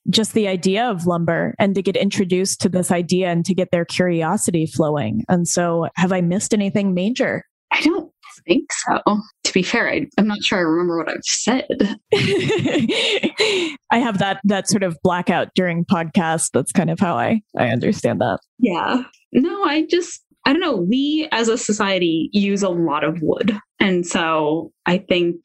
just 0.09 0.33
the 0.33 0.49
idea 0.49 0.87
of 0.87 1.07
lumber 1.07 1.55
and 1.59 1.75
to 1.75 1.83
get 1.83 1.97
introduced 1.97 2.61
to 2.63 2.69
this 2.69 2.91
idea 2.91 3.29
and 3.29 3.45
to 3.45 3.55
get 3.55 3.71
their 3.71 3.85
curiosity 3.85 4.67
flowing. 4.67 5.25
And 5.29 5.47
so, 5.47 5.89
have 5.97 6.13
I 6.13 6.21
missed 6.21 6.55
anything 6.55 6.95
major? 6.95 7.45
I 7.71 7.81
don't 7.83 8.13
think 8.47 8.71
so. 8.73 9.01
To 9.45 9.53
be 9.53 9.63
fair, 9.63 9.89
I, 9.91 10.07
I'm 10.19 10.27
not 10.27 10.43
sure 10.43 10.59
I 10.59 10.63
remember 10.63 10.99
what 10.99 11.09
I've 11.09 11.25
said. 11.25 11.67
I 13.91 13.99
have 13.99 14.19
that 14.19 14.41
that 14.45 14.69
sort 14.69 14.83
of 14.83 14.97
blackout 15.03 15.49
during 15.55 15.85
podcasts. 15.85 16.51
That's 16.53 16.73
kind 16.73 16.91
of 16.91 17.01
how 17.01 17.17
I 17.17 17.41
I 17.57 17.69
understand 17.69 18.21
that. 18.21 18.39
Yeah. 18.59 19.03
No, 19.33 19.65
I 19.65 19.87
just, 19.89 20.23
I 20.45 20.53
don't 20.53 20.61
know. 20.61 20.77
We 20.77 21.29
as 21.33 21.49
a 21.49 21.59
society 21.59 22.31
use 22.33 22.63
a 22.63 22.69
lot 22.69 23.05
of 23.05 23.19
wood. 23.23 23.59
And 23.79 24.07
so 24.07 24.73
I 24.87 24.99
think 24.99 25.45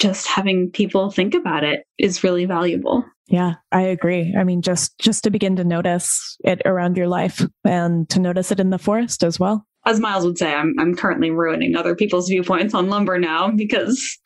just 0.00 0.26
having 0.26 0.70
people 0.70 1.10
think 1.10 1.34
about 1.34 1.64
it 1.64 1.84
is 1.98 2.24
really 2.24 2.44
valuable. 2.44 3.04
Yeah, 3.28 3.54
I 3.70 3.82
agree. 3.82 4.34
I 4.38 4.44
mean, 4.44 4.62
just 4.62 4.98
just 4.98 5.24
to 5.24 5.30
begin 5.30 5.56
to 5.56 5.64
notice 5.64 6.36
it 6.44 6.60
around 6.66 6.96
your 6.96 7.08
life 7.08 7.44
and 7.64 8.08
to 8.10 8.20
notice 8.20 8.52
it 8.52 8.60
in 8.60 8.70
the 8.70 8.78
forest 8.78 9.24
as 9.24 9.40
well. 9.40 9.66
As 9.84 9.98
Miles 9.98 10.24
would 10.24 10.38
say, 10.38 10.54
I'm 10.54 10.74
I'm 10.78 10.94
currently 10.94 11.30
ruining 11.30 11.76
other 11.76 11.94
people's 11.94 12.28
viewpoints 12.28 12.74
on 12.74 12.88
lumber 12.88 13.18
now 13.18 13.50
because 13.50 14.18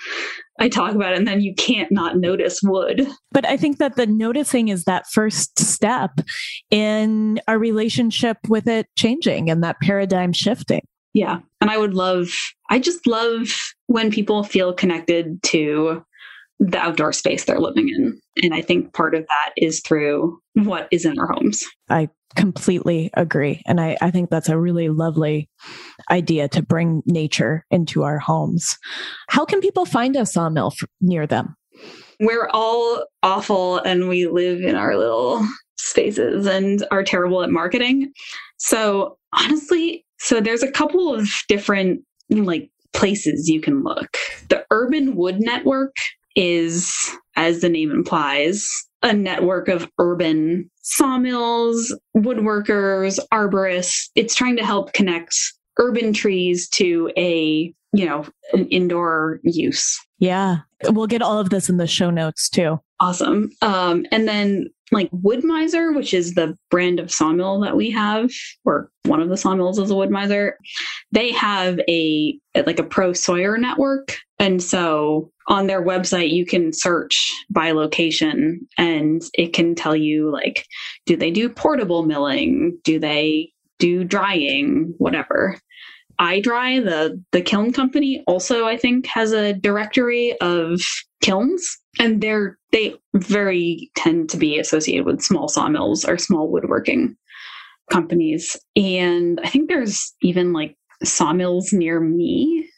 I 0.59 0.69
talk 0.69 0.95
about 0.95 1.13
it 1.13 1.19
and 1.19 1.27
then 1.27 1.41
you 1.41 1.55
can't 1.55 1.91
not 1.93 2.17
notice 2.17 2.61
wood. 2.63 3.07
But 3.33 3.47
I 3.47 3.57
think 3.57 3.79
that 3.79 3.97
the 3.97 4.07
noticing 4.07 4.69
is 4.69 4.85
that 4.85 5.07
first 5.13 5.59
step 5.59 6.13
in 6.71 7.41
our 7.49 7.59
relationship 7.59 8.39
with 8.49 8.67
it 8.67 8.87
changing 8.97 9.51
and 9.51 9.63
that 9.63 9.77
paradigm 9.81 10.33
shifting. 10.33 10.81
Yeah. 11.15 11.41
And 11.61 11.71
I 11.71 11.79
would 11.79 11.95
love, 11.95 12.29
I 12.69 12.79
just 12.79 13.07
love 13.07 13.49
when 13.87 14.11
people 14.11 14.45
feel 14.45 14.75
connected 14.75 15.43
to 15.45 16.05
the 16.59 16.79
outdoor 16.79 17.13
space 17.13 17.45
they're 17.45 17.61
living 17.61 17.89
in. 17.89 18.19
And 18.43 18.55
I 18.55 18.63
think 18.63 18.93
part 18.95 19.15
of 19.15 19.27
that 19.27 19.53
is 19.57 19.81
through 19.81 20.39
what 20.55 20.89
is 20.91 21.05
in 21.05 21.19
our 21.19 21.33
homes. 21.33 21.65
I 21.89 22.09
completely 22.35 23.11
agree. 23.15 23.63
And 23.67 23.81
I, 23.81 23.97
I 24.01 24.11
think 24.11 24.31
that's 24.31 24.49
a 24.49 24.59
really 24.59 24.89
lovely 24.89 25.49
idea 26.11 26.49
to 26.49 26.63
bring 26.63 27.03
nature 27.07 27.65
into 27.71 28.05
our 28.05 28.19
homes. 28.19 28.77
How 29.29 29.45
can 29.45 29.61
people 29.61 29.87
find 29.87 30.17
a 30.17 30.27
sawmill 30.27 30.73
f- 30.81 30.89
near 31.01 31.27
them? 31.27 31.57
We're 32.21 32.49
all 32.53 33.05
awful 33.23 33.79
and 33.79 34.09
we 34.09 34.27
live 34.27 34.63
in 34.63 34.77
our 34.77 34.97
little 34.97 35.47
spaces 35.77 36.47
and 36.47 36.85
are 36.91 37.03
terrible 37.03 37.43
at 37.43 37.51
marketing. 37.51 38.13
So, 38.57 39.19
honestly, 39.35 40.05
so 40.19 40.41
there's 40.41 40.63
a 40.63 40.71
couple 40.71 41.15
of 41.15 41.29
different 41.49 42.01
like 42.31 42.71
places 42.93 43.49
you 43.49 43.61
can 43.61 43.83
look. 43.83 44.17
The 44.49 44.65
Urban 44.71 45.17
Wood 45.17 45.41
Network 45.41 45.95
is, 46.37 46.95
as 47.35 47.61
the 47.61 47.69
name 47.69 47.91
implies, 47.91 48.69
a 49.03 49.13
network 49.13 49.69
of 49.69 49.89
urban 49.99 50.71
sawmills, 50.83 51.97
woodworkers, 52.17 53.19
arborists. 53.33 54.11
It's 54.15 54.35
trying 54.35 54.57
to 54.57 54.65
help 54.65 54.93
connect 54.93 55.35
urban 55.79 56.13
trees 56.13 56.69
to 56.71 57.11
a, 57.17 57.73
you 57.93 58.07
know, 58.07 58.25
an 58.53 58.69
indoor 58.69 59.41
use. 59.43 59.99
Yeah. 60.19 60.59
We'll 60.85 61.07
get 61.07 61.23
all 61.23 61.39
of 61.39 61.51
this 61.51 61.69
in 61.69 61.77
the 61.77 61.87
show 61.87 62.11
notes 62.11 62.49
too. 62.49 62.81
Awesome. 63.01 63.51
Um, 63.63 64.07
and 64.11 64.27
then 64.27 64.69
like 64.93 65.09
Wood-Mizer, 65.13 65.95
which 65.95 66.15
is 66.15 66.35
the 66.35 66.57
brand 66.71 67.01
of 67.01 67.11
sawmill 67.13 67.61
that 67.61 67.77
we 67.77 67.91
have, 67.91 68.31
or 68.65 68.91
one 69.05 69.21
of 69.21 69.29
the 69.29 69.37
sawmills 69.37 69.79
is 69.79 69.91
a 69.91 69.95
Wood-Mizer. 69.97 70.53
They 71.13 71.33
have 71.33 71.81
a 71.89 72.39
like 72.67 72.79
a 72.79 72.85
pro 72.85 73.13
sawyer 73.13 73.59
network, 73.59 74.17
and 74.39 74.63
so 74.63 75.33
on 75.49 75.67
their 75.67 75.85
website 75.85 76.31
you 76.31 76.47
can 76.47 76.73
search 76.73 77.33
by 77.51 77.73
location, 77.73 78.61
and 78.79 79.23
it 79.35 79.53
can 79.53 79.75
tell 79.75 79.97
you 79.97 80.31
like, 80.31 80.67
do 81.05 81.17
they 81.17 81.31
do 81.31 81.49
portable 81.49 82.05
milling? 82.05 82.79
Do 82.85 82.99
they 82.99 83.53
do 83.79 84.05
drying? 84.05 84.95
Whatever. 84.99 85.59
iDry, 86.21 86.85
the 86.85 87.23
the 87.33 87.43
kiln 87.43 87.73
company, 87.73 88.23
also 88.27 88.67
I 88.67 88.77
think 88.77 89.07
has 89.07 89.33
a 89.33 89.53
directory 89.53 90.37
of 90.41 90.81
kilns. 91.23 91.79
And 91.99 92.21
they're 92.21 92.59
they 92.73 92.95
very 93.15 93.91
tend 93.97 94.29
to 94.31 94.37
be 94.37 94.59
associated 94.59 95.07
with 95.07 95.23
small 95.23 95.49
sawmills 95.49 96.05
or 96.05 96.19
small 96.19 96.51
woodworking 96.51 97.17
companies. 97.91 98.57
And 98.75 99.41
i 99.45 99.49
think 99.49 99.69
there's 99.69 100.15
even 100.23 100.53
like 100.53 100.77
sawmills 101.05 101.73
near 101.73 102.01
me 102.01 102.69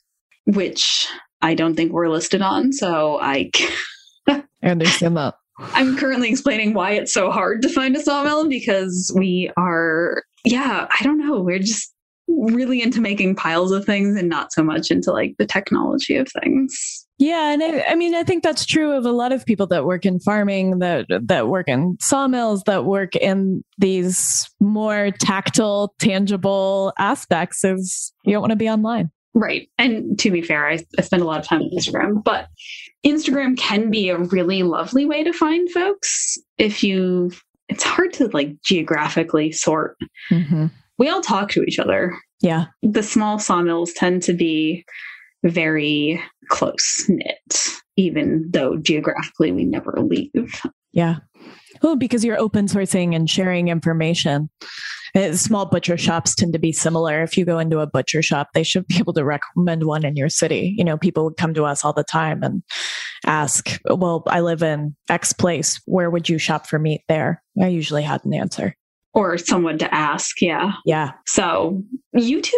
which 0.46 1.06
i 1.42 1.54
don't 1.54 1.76
think 1.76 1.92
we're 1.92 2.08
listed 2.08 2.42
on 2.42 2.72
so 2.72 3.20
i 3.20 3.50
i 4.28 4.42
understand 4.62 5.16
that 5.16 5.34
i'm 5.74 5.96
currently 5.96 6.28
explaining 6.28 6.74
why 6.74 6.92
it's 6.92 7.12
so 7.12 7.30
hard 7.30 7.62
to 7.62 7.68
find 7.68 7.94
a 7.94 8.02
sawmill 8.02 8.48
because 8.48 9.12
we 9.14 9.50
are 9.56 10.24
yeah 10.44 10.88
i 10.98 11.04
don't 11.04 11.18
know. 11.18 11.40
We're 11.40 11.60
just 11.60 11.94
really 12.28 12.82
into 12.82 13.00
making 13.00 13.34
piles 13.34 13.72
of 13.72 13.84
things 13.84 14.16
and 14.16 14.28
not 14.28 14.52
so 14.52 14.62
much 14.62 14.90
into 14.90 15.10
like 15.12 15.34
the 15.38 15.46
technology 15.46 16.16
of 16.16 16.28
things 16.42 17.06
yeah, 17.18 17.52
and 17.52 17.62
I, 17.62 17.84
I, 17.88 17.94
mean, 17.96 18.14
I 18.14 18.22
think 18.22 18.44
that's 18.44 18.64
true 18.64 18.92
of 18.92 19.04
a 19.04 19.10
lot 19.10 19.32
of 19.32 19.44
people 19.44 19.66
that 19.68 19.84
work 19.84 20.06
in 20.06 20.20
farming, 20.20 20.78
that 20.78 21.06
that 21.08 21.48
work 21.48 21.66
in 21.66 21.96
sawmills, 22.00 22.62
that 22.64 22.84
work 22.84 23.16
in 23.16 23.64
these 23.76 24.48
more 24.60 25.10
tactile, 25.18 25.94
tangible 25.98 26.92
aspects. 26.96 27.64
Is 27.64 28.12
you 28.24 28.32
don't 28.32 28.40
want 28.40 28.52
to 28.52 28.56
be 28.56 28.68
online, 28.68 29.10
right? 29.34 29.68
And 29.78 30.16
to 30.20 30.30
be 30.30 30.42
fair, 30.42 30.68
I, 30.68 30.78
I 30.96 31.02
spend 31.02 31.22
a 31.22 31.26
lot 31.26 31.40
of 31.40 31.46
time 31.46 31.62
on 31.62 31.70
Instagram, 31.70 32.22
but 32.22 32.46
Instagram 33.04 33.58
can 33.58 33.90
be 33.90 34.10
a 34.10 34.18
really 34.18 34.62
lovely 34.62 35.04
way 35.04 35.24
to 35.24 35.32
find 35.32 35.68
folks 35.70 36.38
if 36.56 36.84
you. 36.84 37.32
It's 37.68 37.84
hard 37.84 38.14
to 38.14 38.28
like 38.28 38.62
geographically 38.62 39.52
sort. 39.52 39.98
Mm-hmm. 40.30 40.66
We 40.98 41.08
all 41.08 41.20
talk 41.20 41.50
to 41.50 41.62
each 41.62 41.78
other. 41.78 42.16
Yeah, 42.40 42.66
the 42.82 43.02
small 43.02 43.38
sawmills 43.38 43.92
tend 43.92 44.22
to 44.24 44.32
be 44.32 44.84
very 45.44 46.22
close 46.48 47.04
knit, 47.08 47.68
even 47.96 48.48
though 48.50 48.76
geographically 48.76 49.52
we 49.52 49.64
never 49.64 49.94
leave. 50.00 50.62
Yeah. 50.92 51.16
Well, 51.82 51.96
because 51.96 52.24
you're 52.24 52.38
open 52.38 52.66
sourcing 52.66 53.14
and 53.14 53.28
sharing 53.30 53.68
information. 53.68 54.50
Uh, 55.14 55.32
small 55.32 55.66
butcher 55.66 55.96
shops 55.96 56.34
tend 56.34 56.52
to 56.52 56.58
be 56.58 56.72
similar. 56.72 57.22
If 57.22 57.36
you 57.36 57.44
go 57.44 57.58
into 57.58 57.78
a 57.78 57.86
butcher 57.86 58.22
shop, 58.22 58.48
they 58.52 58.62
should 58.62 58.86
be 58.86 58.98
able 58.98 59.12
to 59.14 59.24
recommend 59.24 59.84
one 59.84 60.04
in 60.04 60.16
your 60.16 60.28
city. 60.28 60.74
You 60.76 60.84
know, 60.84 60.98
people 60.98 61.24
would 61.24 61.36
come 61.36 61.54
to 61.54 61.64
us 61.64 61.84
all 61.84 61.92
the 61.92 62.04
time 62.04 62.42
and 62.42 62.62
ask, 63.26 63.78
Well, 63.84 64.22
I 64.26 64.40
live 64.40 64.62
in 64.62 64.96
X 65.08 65.32
place. 65.32 65.80
Where 65.86 66.10
would 66.10 66.28
you 66.28 66.38
shop 66.38 66.66
for 66.66 66.78
meat 66.78 67.02
there? 67.08 67.42
I 67.60 67.68
usually 67.68 68.02
had 68.02 68.24
an 68.24 68.34
answer 68.34 68.74
or 69.14 69.38
someone 69.38 69.78
to 69.78 69.94
ask. 69.94 70.40
Yeah. 70.40 70.72
Yeah. 70.84 71.12
So 71.26 71.82
YouTube, 72.16 72.52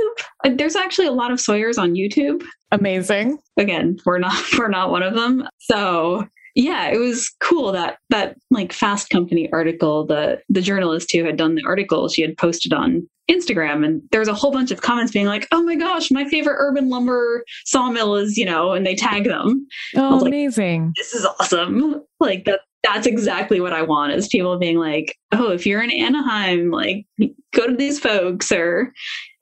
uh, 0.45 0.51
there's 0.55 0.77
actually 0.77 1.07
a 1.07 1.13
lot 1.13 1.31
of 1.31 1.41
Sawyers 1.41 1.79
on 1.79 1.95
YouTube. 1.95 2.45
Amazing. 2.73 3.39
Again, 3.59 3.99
we're 4.05 4.19
not 4.19 4.37
we're 4.59 4.69
not 4.69 4.91
one 4.91 5.03
of 5.03 5.15
them. 5.15 5.49
So 5.59 6.27
yeah, 6.55 6.89
it 6.89 6.99
was 6.99 7.33
cool 7.41 7.73
that 7.73 7.99
that 8.11 8.37
like 8.51 8.73
Fast 8.73 9.11
Company 9.11 9.49
article, 9.53 10.07
the 10.07 10.41
the 10.49 10.61
journalist 10.61 11.13
who 11.13 11.25
had 11.25 11.37
done 11.37 11.55
the 11.55 11.65
article, 11.67 12.09
she 12.09 12.23
had 12.23 12.37
posted 12.37 12.73
on 12.73 13.09
Instagram 13.31 13.87
and 13.87 14.03
there 14.11 14.19
was 14.19 14.29
a 14.29 14.35
whole 14.35 14.51
bunch 14.51 14.73
of 14.73 14.83
comments 14.83 15.13
being 15.13 15.27
like, 15.27 15.47
"Oh 15.53 15.63
my 15.63 15.77
gosh, 15.77 16.11
my 16.11 16.25
favorite 16.29 16.57
urban 16.59 16.89
lumber 16.89 17.45
sawmill 17.65 18.17
is, 18.17 18.37
you 18.37 18.45
know," 18.45 18.73
and 18.73 18.85
they 18.85 18.97
tag 18.97 19.25
them. 19.25 19.67
Oh, 19.97 20.27
amazing. 20.27 20.87
Like, 20.87 20.95
this 20.97 21.15
is 21.15 21.25
awesome. 21.25 22.03
Like 22.19 22.45
that 22.47 22.61
that's 22.82 23.07
exactly 23.07 23.61
what 23.61 23.73
I 23.73 23.82
want 23.82 24.12
is 24.12 24.28
people 24.28 24.59
being 24.59 24.78
like, 24.78 25.16
oh, 25.32 25.51
if 25.52 25.66
you're 25.66 25.82
in 25.82 25.90
Anaheim, 25.90 26.70
like 26.70 27.07
go 27.52 27.66
to 27.66 27.77
these 27.77 27.98
folks, 27.98 28.51
or 28.51 28.93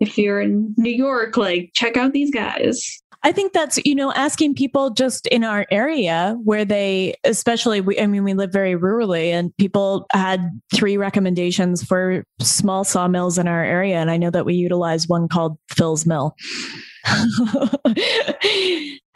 if 0.00 0.18
you're 0.18 0.40
in 0.40 0.74
New 0.76 0.92
York, 0.92 1.36
like 1.36 1.70
check 1.74 1.96
out 1.96 2.12
these 2.12 2.32
guys. 2.32 3.00
I 3.24 3.32
think 3.32 3.52
that's, 3.52 3.78
you 3.84 3.96
know, 3.96 4.12
asking 4.12 4.54
people 4.54 4.90
just 4.90 5.26
in 5.26 5.42
our 5.42 5.66
area 5.72 6.36
where 6.44 6.64
they, 6.64 7.14
especially, 7.24 7.80
we, 7.80 7.98
I 7.98 8.06
mean, 8.06 8.22
we 8.22 8.32
live 8.32 8.52
very 8.52 8.74
rurally 8.74 9.30
and 9.30 9.54
people 9.56 10.06
had 10.12 10.40
three 10.72 10.96
recommendations 10.96 11.82
for 11.82 12.22
small 12.40 12.84
sawmills 12.84 13.36
in 13.36 13.48
our 13.48 13.64
area. 13.64 13.96
And 13.96 14.10
I 14.10 14.18
know 14.18 14.30
that 14.30 14.46
we 14.46 14.54
utilize 14.54 15.08
one 15.08 15.26
called 15.26 15.58
Phil's 15.68 16.06
Mill. 16.06 16.36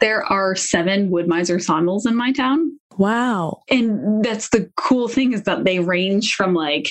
there 0.01 0.25
are 0.25 0.53
seven 0.55 1.09
Wood-Mizer 1.09 1.61
sawmills 1.61 2.05
in 2.05 2.15
my 2.15 2.33
town. 2.33 2.77
Wow. 2.97 3.61
And 3.69 4.23
that's 4.23 4.49
the 4.49 4.69
cool 4.77 5.07
thing 5.07 5.33
is 5.33 5.43
that 5.43 5.63
they 5.63 5.79
range 5.79 6.35
from 6.35 6.53
like, 6.53 6.89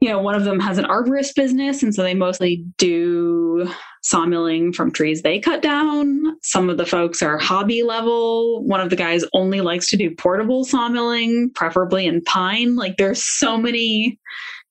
you 0.00 0.08
know, 0.08 0.20
one 0.20 0.34
of 0.34 0.44
them 0.44 0.60
has 0.60 0.78
an 0.78 0.84
arborist 0.84 1.34
business. 1.34 1.82
And 1.82 1.94
so 1.94 2.02
they 2.02 2.14
mostly 2.14 2.64
do 2.78 3.68
sawmilling 4.02 4.72
from 4.72 4.92
trees 4.92 5.22
they 5.22 5.40
cut 5.40 5.60
down. 5.60 6.36
Some 6.42 6.70
of 6.70 6.78
the 6.78 6.86
folks 6.86 7.22
are 7.22 7.38
hobby 7.38 7.82
level. 7.82 8.64
One 8.64 8.80
of 8.80 8.90
the 8.90 8.96
guys 8.96 9.24
only 9.34 9.60
likes 9.60 9.90
to 9.90 9.96
do 9.96 10.14
portable 10.14 10.64
sawmilling, 10.64 11.54
preferably 11.54 12.06
in 12.06 12.22
pine. 12.22 12.76
Like 12.76 12.96
there's 12.96 13.22
so 13.22 13.58
many 13.58 14.18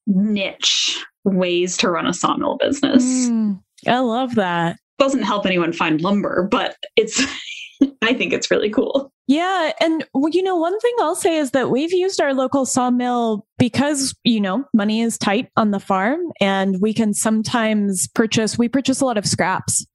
niche 0.06 1.04
ways 1.26 1.76
to 1.78 1.90
run 1.90 2.08
a 2.08 2.14
sawmill 2.14 2.58
business. 2.58 3.04
Mm, 3.04 3.62
I 3.86 4.00
love 4.00 4.36
that 4.36 4.78
doesn't 4.98 5.24
help 5.24 5.46
anyone 5.46 5.74
find 5.74 6.02
lumber, 6.02 6.48
but 6.50 6.76
it's 6.96 7.22
I 8.02 8.14
think 8.14 8.34
it's 8.34 8.52
really 8.52 8.70
cool. 8.70 9.12
Yeah. 9.28 9.74
And, 9.82 10.06
you 10.32 10.42
know, 10.42 10.56
one 10.56 10.80
thing 10.80 10.96
I'll 11.02 11.16
say 11.16 11.36
is 11.36 11.52
that 11.52 11.70
we've 11.70 11.92
used 11.92 12.22
our 12.22 12.34
local 12.34 12.66
sawmill 12.66 13.46
because, 13.58 14.16
you 14.24 14.40
know, 14.40 14.64
money 14.74 15.02
is 15.02 15.18
tight 15.18 15.50
on 15.58 15.72
the 15.72 15.82
farm 15.82 16.22
and 16.40 16.78
we 16.82 16.94
can 16.94 17.14
sometimes 17.14 18.08
purchase, 18.08 18.58
we 18.58 18.70
purchase 18.70 19.02
a 19.02 19.06
lot 19.06 19.18
of 19.18 19.26
scraps 19.26 19.86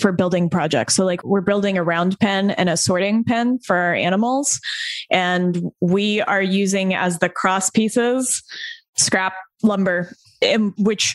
for 0.00 0.10
building 0.10 0.50
projects. 0.50 0.96
So, 0.96 1.04
like, 1.04 1.22
we're 1.22 1.40
building 1.40 1.78
a 1.78 1.84
round 1.84 2.18
pen 2.18 2.50
and 2.50 2.68
a 2.68 2.76
sorting 2.76 3.22
pen 3.22 3.60
for 3.60 3.76
our 3.76 3.94
animals. 3.94 4.60
And 5.08 5.70
we 5.80 6.20
are 6.22 6.42
using 6.42 6.92
as 6.94 7.20
the 7.20 7.28
cross 7.28 7.70
pieces 7.70 8.42
scrap 8.96 9.34
lumber, 9.62 10.12
um, 10.52 10.74
which 10.78 11.14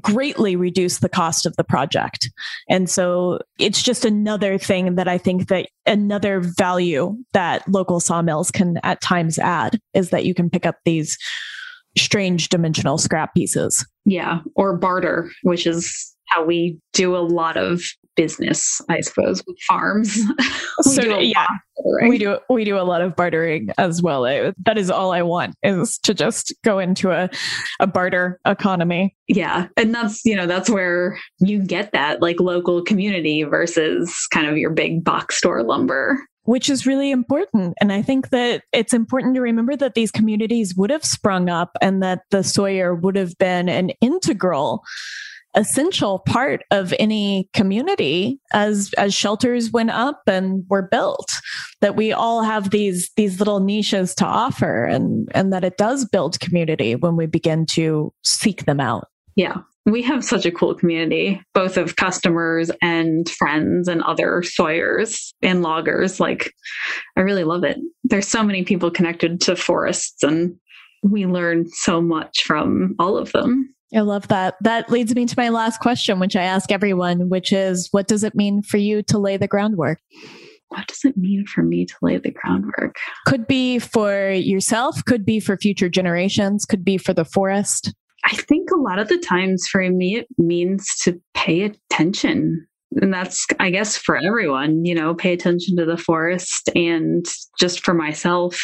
greatly 0.00 0.56
reduce 0.56 0.98
the 0.98 1.08
cost 1.08 1.46
of 1.46 1.56
the 1.56 1.64
project. 1.64 2.30
And 2.68 2.88
so 2.88 3.40
it's 3.58 3.82
just 3.82 4.04
another 4.04 4.58
thing 4.58 4.96
that 4.96 5.08
I 5.08 5.18
think 5.18 5.48
that 5.48 5.68
another 5.86 6.40
value 6.40 7.16
that 7.32 7.66
local 7.68 8.00
sawmills 8.00 8.50
can 8.50 8.78
at 8.82 9.00
times 9.00 9.38
add 9.38 9.78
is 9.92 10.10
that 10.10 10.24
you 10.24 10.34
can 10.34 10.50
pick 10.50 10.66
up 10.66 10.76
these 10.84 11.18
strange 11.96 12.48
dimensional 12.48 12.98
scrap 12.98 13.34
pieces. 13.34 13.86
Yeah, 14.04 14.40
or 14.56 14.76
barter, 14.76 15.30
which 15.42 15.66
is 15.66 16.14
how 16.28 16.44
we 16.44 16.78
do 16.92 17.16
a 17.16 17.18
lot 17.18 17.56
of 17.56 17.82
business, 18.16 18.80
I 18.88 19.00
suppose, 19.00 19.42
with 19.46 19.56
farms. 19.66 20.18
so 20.82 21.18
yeah, 21.18 21.46
we 22.06 22.18
do 22.18 22.38
we 22.48 22.64
do 22.64 22.78
a 22.78 22.82
lot 22.82 23.02
of 23.02 23.16
bartering 23.16 23.68
as 23.78 24.02
well. 24.02 24.26
I, 24.26 24.52
that 24.64 24.78
is 24.78 24.90
all 24.90 25.12
I 25.12 25.22
want 25.22 25.54
is 25.62 25.98
to 25.98 26.14
just 26.14 26.54
go 26.64 26.78
into 26.78 27.10
a 27.10 27.30
a 27.80 27.86
barter 27.86 28.40
economy. 28.46 29.14
Yeah, 29.28 29.68
and 29.76 29.94
that's 29.94 30.24
you 30.24 30.36
know 30.36 30.46
that's 30.46 30.70
where 30.70 31.18
you 31.40 31.64
get 31.64 31.92
that 31.92 32.22
like 32.22 32.40
local 32.40 32.82
community 32.82 33.42
versus 33.42 34.26
kind 34.32 34.46
of 34.46 34.58
your 34.58 34.70
big 34.70 35.04
box 35.04 35.36
store 35.36 35.62
lumber 35.62 36.18
which 36.44 36.68
is 36.68 36.86
really 36.86 37.10
important. 37.10 37.74
And 37.80 37.92
I 37.92 38.02
think 38.02 38.30
that 38.30 38.64
it's 38.72 38.92
important 38.92 39.34
to 39.34 39.40
remember 39.40 39.76
that 39.76 39.94
these 39.94 40.10
communities 40.10 40.74
would 40.76 40.90
have 40.90 41.04
sprung 41.04 41.48
up 41.48 41.76
and 41.80 42.02
that 42.02 42.20
the 42.30 42.44
Sawyer 42.44 42.94
would 42.94 43.16
have 43.16 43.36
been 43.38 43.68
an 43.68 43.90
integral 44.00 44.82
essential 45.54 46.20
part 46.20 46.62
of 46.70 46.92
any 46.98 47.48
community 47.52 48.40
as 48.52 48.92
as 48.98 49.14
shelters 49.14 49.70
went 49.70 49.90
up 49.90 50.22
and 50.26 50.64
were 50.68 50.82
built 50.82 51.30
that 51.80 51.96
we 51.96 52.12
all 52.12 52.42
have 52.42 52.70
these 52.70 53.10
these 53.16 53.38
little 53.38 53.60
niches 53.60 54.14
to 54.14 54.24
offer 54.24 54.84
and 54.84 55.28
and 55.34 55.52
that 55.52 55.64
it 55.64 55.76
does 55.76 56.04
build 56.04 56.40
community 56.40 56.94
when 56.94 57.16
we 57.16 57.26
begin 57.26 57.66
to 57.66 58.12
seek 58.22 58.64
them 58.64 58.80
out. 58.80 59.08
Yeah 59.36 59.58
we 59.86 60.02
have 60.02 60.24
such 60.24 60.46
a 60.46 60.50
cool 60.50 60.74
community 60.74 61.40
both 61.52 61.76
of 61.76 61.96
customers 61.96 62.70
and 62.80 63.28
friends 63.28 63.86
and 63.88 64.02
other 64.02 64.42
sawyers 64.42 65.34
and 65.42 65.62
loggers. 65.62 66.20
Like 66.20 66.52
i 67.16 67.20
really 67.20 67.44
love 67.44 67.64
it. 67.64 67.78
There's 68.02 68.28
so 68.28 68.42
many 68.42 68.64
people 68.64 68.90
connected 68.90 69.40
to 69.42 69.56
forests 69.56 70.22
and 70.22 70.56
we 71.02 71.26
learn 71.26 71.68
so 71.68 72.00
much 72.00 72.42
from 72.44 72.94
all 72.98 73.18
of 73.18 73.32
them 73.32 73.73
I 73.94 74.00
love 74.00 74.28
that. 74.28 74.56
That 74.60 74.90
leads 74.90 75.14
me 75.14 75.26
to 75.26 75.34
my 75.36 75.50
last 75.50 75.80
question, 75.80 76.18
which 76.18 76.36
I 76.36 76.42
ask 76.42 76.72
everyone, 76.72 77.28
which 77.28 77.52
is 77.52 77.88
what 77.92 78.08
does 78.08 78.24
it 78.24 78.34
mean 78.34 78.62
for 78.62 78.76
you 78.76 79.02
to 79.04 79.18
lay 79.18 79.36
the 79.36 79.48
groundwork? 79.48 80.00
What 80.68 80.88
does 80.88 81.04
it 81.04 81.16
mean 81.16 81.46
for 81.46 81.62
me 81.62 81.86
to 81.86 81.94
lay 82.02 82.18
the 82.18 82.32
groundwork? 82.32 82.96
Could 83.26 83.46
be 83.46 83.78
for 83.78 84.30
yourself, 84.30 85.04
could 85.04 85.24
be 85.24 85.38
for 85.38 85.56
future 85.56 85.88
generations, 85.88 86.64
could 86.64 86.84
be 86.84 86.98
for 86.98 87.12
the 87.14 87.24
forest. 87.24 87.92
I 88.24 88.34
think 88.34 88.70
a 88.70 88.80
lot 88.80 88.98
of 88.98 89.08
the 89.08 89.18
times 89.18 89.68
for 89.68 89.88
me, 89.88 90.16
it 90.16 90.26
means 90.38 90.96
to 91.02 91.20
pay 91.34 91.62
attention. 91.62 92.66
And 93.00 93.12
that's, 93.12 93.46
I 93.60 93.70
guess, 93.70 93.96
for 93.96 94.16
everyone, 94.16 94.84
you 94.84 94.94
know, 94.94 95.14
pay 95.14 95.32
attention 95.32 95.76
to 95.76 95.84
the 95.84 95.96
forest 95.96 96.70
and 96.74 97.26
just 97.58 97.84
for 97.84 97.92
myself, 97.92 98.60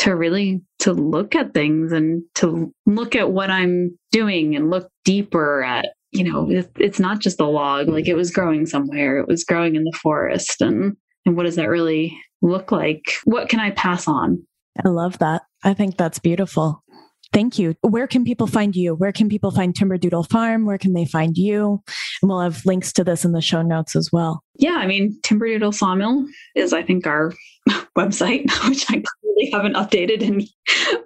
to 0.00 0.16
really 0.16 0.62
to 0.78 0.92
look 0.92 1.34
at 1.34 1.54
things 1.54 1.92
and 1.92 2.22
to 2.34 2.72
look 2.86 3.14
at 3.14 3.30
what 3.30 3.50
i'm 3.50 3.96
doing 4.12 4.56
and 4.56 4.70
look 4.70 4.88
deeper 5.04 5.62
at 5.62 5.86
you 6.10 6.24
know 6.24 6.50
it, 6.50 6.70
it's 6.78 6.98
not 6.98 7.20
just 7.20 7.40
a 7.40 7.46
log 7.46 7.88
like 7.88 8.08
it 8.08 8.14
was 8.14 8.30
growing 8.30 8.66
somewhere 8.66 9.18
it 9.18 9.28
was 9.28 9.44
growing 9.44 9.76
in 9.76 9.84
the 9.84 9.98
forest. 10.02 10.60
And 10.60 10.96
and 11.26 11.36
what 11.36 11.44
does 11.44 11.56
that 11.56 11.68
really 11.68 12.18
look 12.42 12.72
like? 12.72 13.14
What 13.24 13.48
can 13.48 13.60
i 13.60 13.70
pass 13.70 14.08
on? 14.08 14.42
I 14.84 14.88
love 14.88 15.18
that. 15.18 15.42
I 15.62 15.74
think 15.74 15.96
that's 15.96 16.18
beautiful 16.18 16.82
thank 17.32 17.58
you 17.58 17.74
where 17.82 18.06
can 18.06 18.24
people 18.24 18.46
find 18.46 18.74
you 18.76 18.94
where 18.94 19.12
can 19.12 19.28
people 19.28 19.50
find 19.50 19.74
Timberdoodle 19.74 20.28
farm 20.30 20.66
where 20.66 20.78
can 20.78 20.92
they 20.92 21.04
find 21.04 21.36
you 21.36 21.82
and 22.22 22.28
we'll 22.28 22.40
have 22.40 22.64
links 22.64 22.92
to 22.94 23.04
this 23.04 23.24
in 23.24 23.32
the 23.32 23.40
show 23.40 23.62
notes 23.62 23.96
as 23.96 24.10
well 24.12 24.42
yeah 24.56 24.76
i 24.76 24.86
mean 24.86 25.18
Timberdoodle 25.22 25.74
sawmill 25.74 26.26
is 26.54 26.72
i 26.72 26.82
think 26.82 27.06
our 27.06 27.32
website 27.96 28.50
which 28.68 28.90
i 28.90 29.02
really 29.22 29.50
haven't 29.50 29.74
updated 29.74 30.22
in 30.22 30.46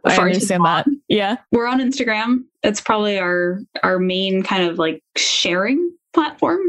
I 0.04 0.16
understand 0.16 0.64
that. 0.64 0.86
Yeah. 1.08 1.36
We're 1.52 1.66
on 1.66 1.80
Instagram. 1.80 2.44
It's 2.62 2.80
probably 2.80 3.18
our 3.18 3.60
our 3.82 3.98
main 3.98 4.42
kind 4.42 4.68
of 4.68 4.78
like 4.78 5.02
sharing 5.16 5.92
platform. 6.12 6.60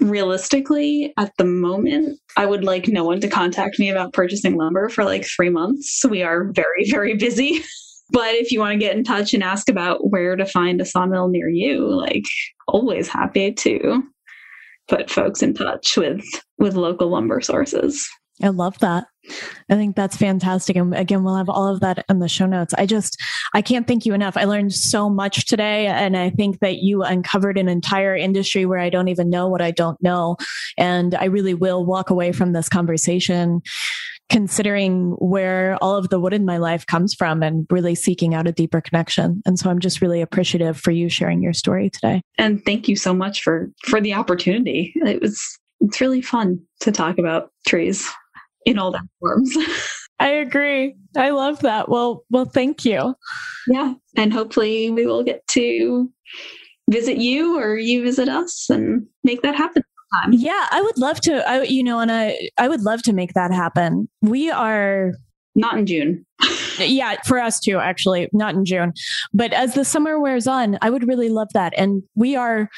Realistically, 0.00 1.12
at 1.18 1.30
the 1.36 1.44
moment, 1.44 2.18
I 2.38 2.46
would 2.46 2.64
like 2.64 2.88
no 2.88 3.04
one 3.04 3.20
to 3.20 3.28
contact 3.28 3.78
me 3.78 3.90
about 3.90 4.14
purchasing 4.14 4.56
lumber 4.56 4.88
for 4.88 5.04
like 5.04 5.26
three 5.26 5.50
months. 5.50 6.02
We 6.08 6.22
are 6.22 6.50
very, 6.52 6.90
very 6.90 7.16
busy. 7.16 7.62
but 8.12 8.34
if 8.34 8.50
you 8.50 8.60
want 8.60 8.72
to 8.72 8.78
get 8.78 8.96
in 8.96 9.04
touch 9.04 9.34
and 9.34 9.42
ask 9.42 9.68
about 9.68 10.10
where 10.10 10.36
to 10.36 10.46
find 10.46 10.80
a 10.80 10.84
sawmill 10.84 11.28
near 11.28 11.48
you, 11.48 11.88
like 11.88 12.24
always 12.68 13.08
happy 13.08 13.52
to 13.52 14.02
put 14.88 15.10
folks 15.10 15.42
in 15.42 15.54
touch 15.54 15.96
with 15.96 16.24
with 16.58 16.74
local 16.74 17.08
lumber 17.08 17.40
sources. 17.40 18.08
I 18.42 18.48
love 18.48 18.78
that. 18.78 19.04
I 19.68 19.74
think 19.74 19.96
that's 19.96 20.16
fantastic. 20.16 20.76
And 20.76 20.94
again, 20.94 21.22
we'll 21.22 21.36
have 21.36 21.50
all 21.50 21.68
of 21.68 21.80
that 21.80 22.04
in 22.08 22.20
the 22.20 22.28
show 22.28 22.46
notes. 22.46 22.72
I 22.78 22.86
just, 22.86 23.20
I 23.54 23.60
can't 23.60 23.86
thank 23.86 24.06
you 24.06 24.14
enough. 24.14 24.36
I 24.36 24.44
learned 24.44 24.72
so 24.72 25.10
much 25.10 25.46
today. 25.46 25.86
And 25.86 26.16
I 26.16 26.30
think 26.30 26.60
that 26.60 26.76
you 26.76 27.02
uncovered 27.02 27.58
an 27.58 27.68
entire 27.68 28.16
industry 28.16 28.64
where 28.64 28.78
I 28.78 28.88
don't 28.88 29.08
even 29.08 29.28
know 29.28 29.46
what 29.46 29.60
I 29.60 29.70
don't 29.70 30.02
know. 30.02 30.36
And 30.78 31.14
I 31.14 31.26
really 31.26 31.54
will 31.54 31.84
walk 31.84 32.08
away 32.08 32.32
from 32.32 32.52
this 32.52 32.68
conversation 32.68 33.60
considering 34.30 35.10
where 35.18 35.76
all 35.82 35.96
of 35.96 36.08
the 36.08 36.20
wood 36.20 36.32
in 36.32 36.44
my 36.44 36.56
life 36.56 36.86
comes 36.86 37.12
from 37.12 37.42
and 37.42 37.66
really 37.68 37.94
seeking 37.94 38.34
out 38.34 38.46
a 38.46 38.52
deeper 38.52 38.80
connection. 38.80 39.42
And 39.44 39.58
so 39.58 39.68
I'm 39.68 39.80
just 39.80 40.00
really 40.00 40.22
appreciative 40.22 40.78
for 40.80 40.92
you 40.92 41.08
sharing 41.08 41.42
your 41.42 41.52
story 41.52 41.90
today. 41.90 42.22
And 42.38 42.64
thank 42.64 42.88
you 42.88 42.96
so 42.96 43.12
much 43.12 43.42
for 43.42 43.70
for 43.84 44.00
the 44.00 44.14
opportunity. 44.14 44.92
It 44.94 45.20
was 45.20 45.58
it's 45.80 46.00
really 46.00 46.22
fun 46.22 46.60
to 46.80 46.92
talk 46.92 47.18
about 47.18 47.50
trees 47.66 48.08
in 48.64 48.78
all 48.78 48.92
their 48.92 49.02
forms. 49.18 49.56
I 50.20 50.28
agree. 50.28 50.94
I 51.16 51.30
love 51.30 51.60
that. 51.60 51.88
Well, 51.88 52.24
well, 52.30 52.44
thank 52.44 52.84
you. 52.84 53.14
Yeah, 53.68 53.94
and 54.16 54.32
hopefully 54.32 54.90
we 54.90 55.06
will 55.06 55.24
get 55.24 55.46
to 55.48 56.10
visit 56.90 57.16
you 57.16 57.58
or 57.58 57.76
you 57.76 58.02
visit 58.02 58.28
us 58.28 58.68
and 58.68 59.06
make 59.24 59.42
that 59.42 59.56
happen. 59.56 59.82
Yeah, 60.30 60.66
I 60.70 60.82
would 60.82 60.98
love 60.98 61.20
to. 61.22 61.48
I, 61.48 61.62
you 61.62 61.82
know, 61.82 62.00
and 62.00 62.10
I, 62.10 62.50
I 62.58 62.68
would 62.68 62.82
love 62.82 63.02
to 63.04 63.12
make 63.12 63.34
that 63.34 63.52
happen. 63.52 64.08
We 64.22 64.50
are 64.50 65.12
not 65.54 65.78
in 65.78 65.86
June. 65.86 66.26
yeah, 66.78 67.16
for 67.24 67.38
us 67.38 67.60
too, 67.60 67.78
actually, 67.78 68.28
not 68.32 68.54
in 68.54 68.64
June. 68.64 68.92
But 69.32 69.52
as 69.52 69.74
the 69.74 69.84
summer 69.84 70.18
wears 70.18 70.46
on, 70.46 70.78
I 70.82 70.90
would 70.90 71.06
really 71.06 71.28
love 71.28 71.48
that. 71.54 71.72
And 71.76 72.02
we 72.14 72.36
are 72.36 72.68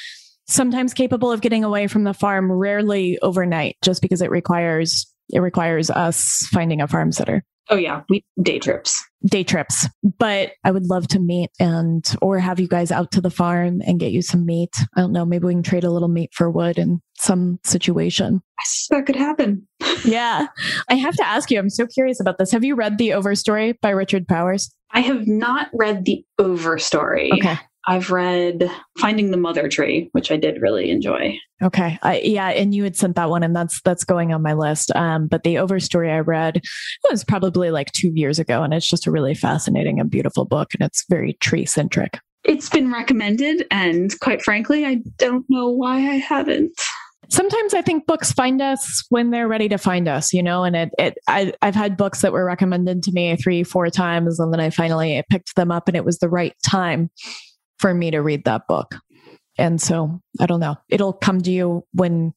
sometimes 0.47 0.93
capable 0.93 1.31
of 1.31 1.41
getting 1.41 1.65
away 1.65 1.87
from 1.87 2.05
the 2.05 2.15
farm, 2.15 2.51
rarely 2.51 3.19
overnight, 3.21 3.77
just 3.83 4.03
because 4.03 4.21
it 4.21 4.31
requires 4.31 5.07
it 5.33 5.39
requires 5.41 5.91
us 5.91 6.47
finding 6.51 6.83
a 6.83 6.89
farm 6.89 7.13
sitter. 7.13 7.43
Oh 7.71 7.77
yeah, 7.77 8.03
we 8.09 8.25
day 8.43 8.59
trips. 8.59 9.05
Day 9.25 9.45
trips. 9.45 9.87
But 10.19 10.53
I 10.65 10.71
would 10.71 10.87
love 10.87 11.07
to 11.09 11.21
meet 11.21 11.51
and 11.61 12.05
or 12.21 12.39
have 12.39 12.59
you 12.59 12.69
guys 12.69 12.91
out 12.91 13.13
to 13.13 13.21
the 13.21 13.31
farm 13.31 13.81
and 13.87 14.01
get 14.01 14.13
you 14.13 14.21
some 14.21 14.45
meat. 14.45 14.75
I 14.97 15.01
don't 15.01 15.13
know, 15.13 15.25
maybe 15.25 15.47
we 15.47 15.55
can 15.55 15.63
trade 15.63 15.85
a 15.85 15.91
little 15.91 16.09
meat 16.09 16.31
for 16.35 16.51
wood 16.51 16.79
in 16.79 17.01
some 17.19 17.61
situation. 17.65 18.43
I 18.59 18.65
that 18.91 19.07
could 19.07 19.17
happen. 19.17 19.67
yeah. 20.05 20.47
I 20.89 20.95
have 20.95 21.15
to 21.17 21.27
ask 21.27 21.51
you, 21.51 21.59
I'm 21.59 21.71
so 21.71 21.87
curious 21.87 22.21
about 22.21 22.39
this. 22.39 22.51
Have 22.53 22.65
you 22.65 22.75
read 22.75 22.99
The 22.99 23.11
Overstory 23.11 23.81
by 23.81 23.91
Richard 23.91 24.27
Powers? 24.27 24.75
I 24.91 25.01
have 25.01 25.27
not 25.27 25.69
read 25.73 26.05
The 26.05 26.25
Overstory. 26.41 27.33
Okay. 27.33 27.59
I've 27.87 28.11
read 28.11 28.71
Finding 28.99 29.31
the 29.31 29.37
Mother 29.37 29.69
Tree, 29.69 30.09
which 30.13 30.31
I 30.31 30.37
did 30.37 30.63
really 30.63 30.91
enjoy. 30.91 31.39
Okay, 31.63 31.99
I, 32.03 32.21
yeah, 32.21 32.49
and 32.49 32.75
you 32.75 32.85
had 32.85 32.97
sent 32.97 33.17
that 33.17 33.31
one, 33.31 33.43
and 33.43 33.55
that's 33.55 33.81
that's 33.83 34.05
going 34.05 34.33
on 34.33 34.43
my 34.43 34.53
list. 34.53 34.95
Um, 34.95 35.27
but 35.27 35.43
the 35.43 35.57
Overstory 35.57 36.13
I 36.13 36.21
read 36.21 36.61
was 37.11 37.25
probably 37.25 37.71
like 37.71 37.91
two 37.93 38.13
years 38.15 38.39
ago, 38.39 38.63
and 38.63 38.73
it's 38.73 38.87
just 38.87 39.07
a 39.07 39.11
really 39.11 39.35
fascinating 39.35 39.99
and 39.99 40.11
beautiful 40.11 40.45
book, 40.45 40.71
and 40.75 40.87
it's 40.87 41.05
very 41.09 41.35
tree 41.35 41.67
centric. 41.67 42.19
It's 42.45 42.69
been 42.69 42.93
recommended, 42.93 43.67
and 43.71 44.19
quite 44.21 44.43
frankly, 44.43 44.85
I 44.85 45.01
don't 45.19 45.45
know 45.49 45.69
why 45.69 45.97
I 45.97 46.17
haven't 46.17 46.73
sometimes 47.29 47.73
I 47.73 47.81
think 47.81 48.07
books 48.07 48.31
find 48.31 48.61
us 48.61 49.05
when 49.09 49.31
they're 49.31 49.49
ready 49.49 49.69
to 49.71 49.79
find 49.79 50.07
us, 50.07 50.35
you 50.35 50.43
know, 50.43 50.65
and 50.65 50.77
it, 50.77 50.91
it, 50.99 51.19
I, 51.29 51.55
I've 51.63 51.75
had 51.75 51.97
books 51.97 52.21
that 52.21 52.33
were 52.33 52.45
recommended 52.45 53.03
to 53.05 53.13
me 53.13 53.35
three, 53.37 53.63
four 53.63 53.89
times. 53.89 54.39
And 54.39 54.53
then 54.53 54.61
I 54.61 54.69
finally 54.69 55.23
picked 55.31 55.57
them 55.57 55.71
up 55.71 55.89
and 55.89 55.97
it 55.97 56.05
was 56.05 56.19
the 56.19 56.29
right 56.29 56.55
time 56.63 57.11
for 57.83 57.93
me 57.93 58.13
to 58.13 58.23
read 58.23 58.45
that 58.45 58.67
book. 58.69 58.95
And 59.59 59.81
so 59.81 60.21
I 60.41 60.47
don't 60.47 60.61
know, 60.61 60.77
it'll 60.89 61.13
come 61.13 61.41
to 61.43 61.51
you 61.51 61.85
when 61.93 62.33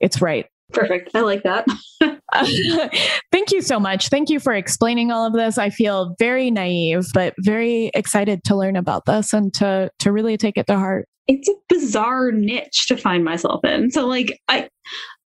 it's 0.00 0.20
right. 0.20 0.46
Perfect. 0.72 1.10
I 1.14 1.20
like 1.20 1.44
that. 1.44 1.66
Thank 3.32 3.52
you 3.52 3.62
so 3.62 3.78
much. 3.78 4.08
Thank 4.08 4.28
you 4.28 4.40
for 4.40 4.52
explaining 4.52 5.12
all 5.12 5.26
of 5.26 5.32
this. 5.34 5.56
I 5.56 5.70
feel 5.70 6.14
very 6.18 6.50
naive, 6.50 7.06
but 7.14 7.34
very 7.38 7.90
excited 7.94 8.44
to 8.44 8.56
learn 8.56 8.76
about 8.76 9.04
this 9.06 9.32
and 9.32 9.52
to 9.54 9.90
to 10.00 10.12
really 10.12 10.36
take 10.36 10.56
it 10.58 10.66
to 10.66 10.76
heart. 10.76 11.06
It's 11.26 11.48
a 11.48 11.54
bizarre 11.68 12.32
niche 12.32 12.86
to 12.88 12.96
find 12.96 13.24
myself 13.24 13.64
in. 13.64 13.90
So 13.90 14.06
like 14.06 14.38
I 14.48 14.68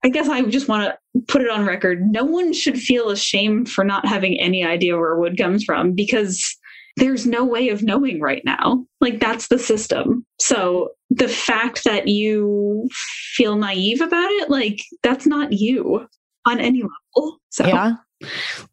I 0.03 0.09
guess 0.09 0.29
I 0.29 0.43
just 0.43 0.69
want 0.69 0.93
to 1.15 1.23
put 1.29 1.43
it 1.43 1.51
on 1.51 1.67
record. 1.67 2.03
No 2.11 2.25
one 2.25 2.53
should 2.53 2.79
feel 2.79 3.11
ashamed 3.11 3.71
for 3.71 3.85
not 3.85 4.07
having 4.07 4.39
any 4.41 4.65
idea 4.65 4.97
where 4.97 5.17
wood 5.17 5.39
comes 5.39 5.65
from 5.65 5.93
because 5.93 6.57
there's 6.97 7.27
no 7.27 7.45
way 7.45 7.69
of 7.69 7.83
knowing 7.83 8.21
right 8.21 8.43
now. 8.45 8.85
Like 9.01 9.21
that's 9.21 9.49
the 9.49 9.59
system. 9.59 10.25
So 10.39 10.91
the 11.09 11.29
fact 11.29 11.85
that 11.85 12.09
you 12.09 12.89
feel 13.35 13.57
naive 13.57 14.01
about 14.01 14.31
it, 14.31 14.51
like 14.51 14.83
that's 15.03 15.27
not 15.27 15.53
you 15.53 16.07
on 16.47 16.61
any 16.61 16.83
level. 16.83 17.39
So 17.51 17.67
yeah. 17.67 17.95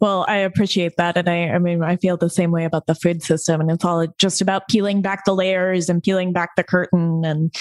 Well, 0.02 0.26
I 0.28 0.38
appreciate 0.38 0.98
that. 0.98 1.16
And 1.16 1.30
I, 1.30 1.50
I 1.50 1.60
mean, 1.60 1.82
I 1.82 1.96
feel 1.96 2.18
the 2.18 2.30
same 2.30 2.52
way 2.52 2.66
about 2.66 2.88
the 2.88 2.96
food 2.96 3.24
system. 3.24 3.62
And 3.62 3.72
it's 3.72 3.86
all 3.86 4.06
just 4.20 4.42
about 4.42 4.68
peeling 4.68 5.02
back 5.02 5.24
the 5.26 5.34
layers 5.34 5.90
and 5.90 6.04
peeling 6.04 6.34
back 6.34 6.52
the 6.58 6.64
curtain 6.64 7.22
and 7.24 7.54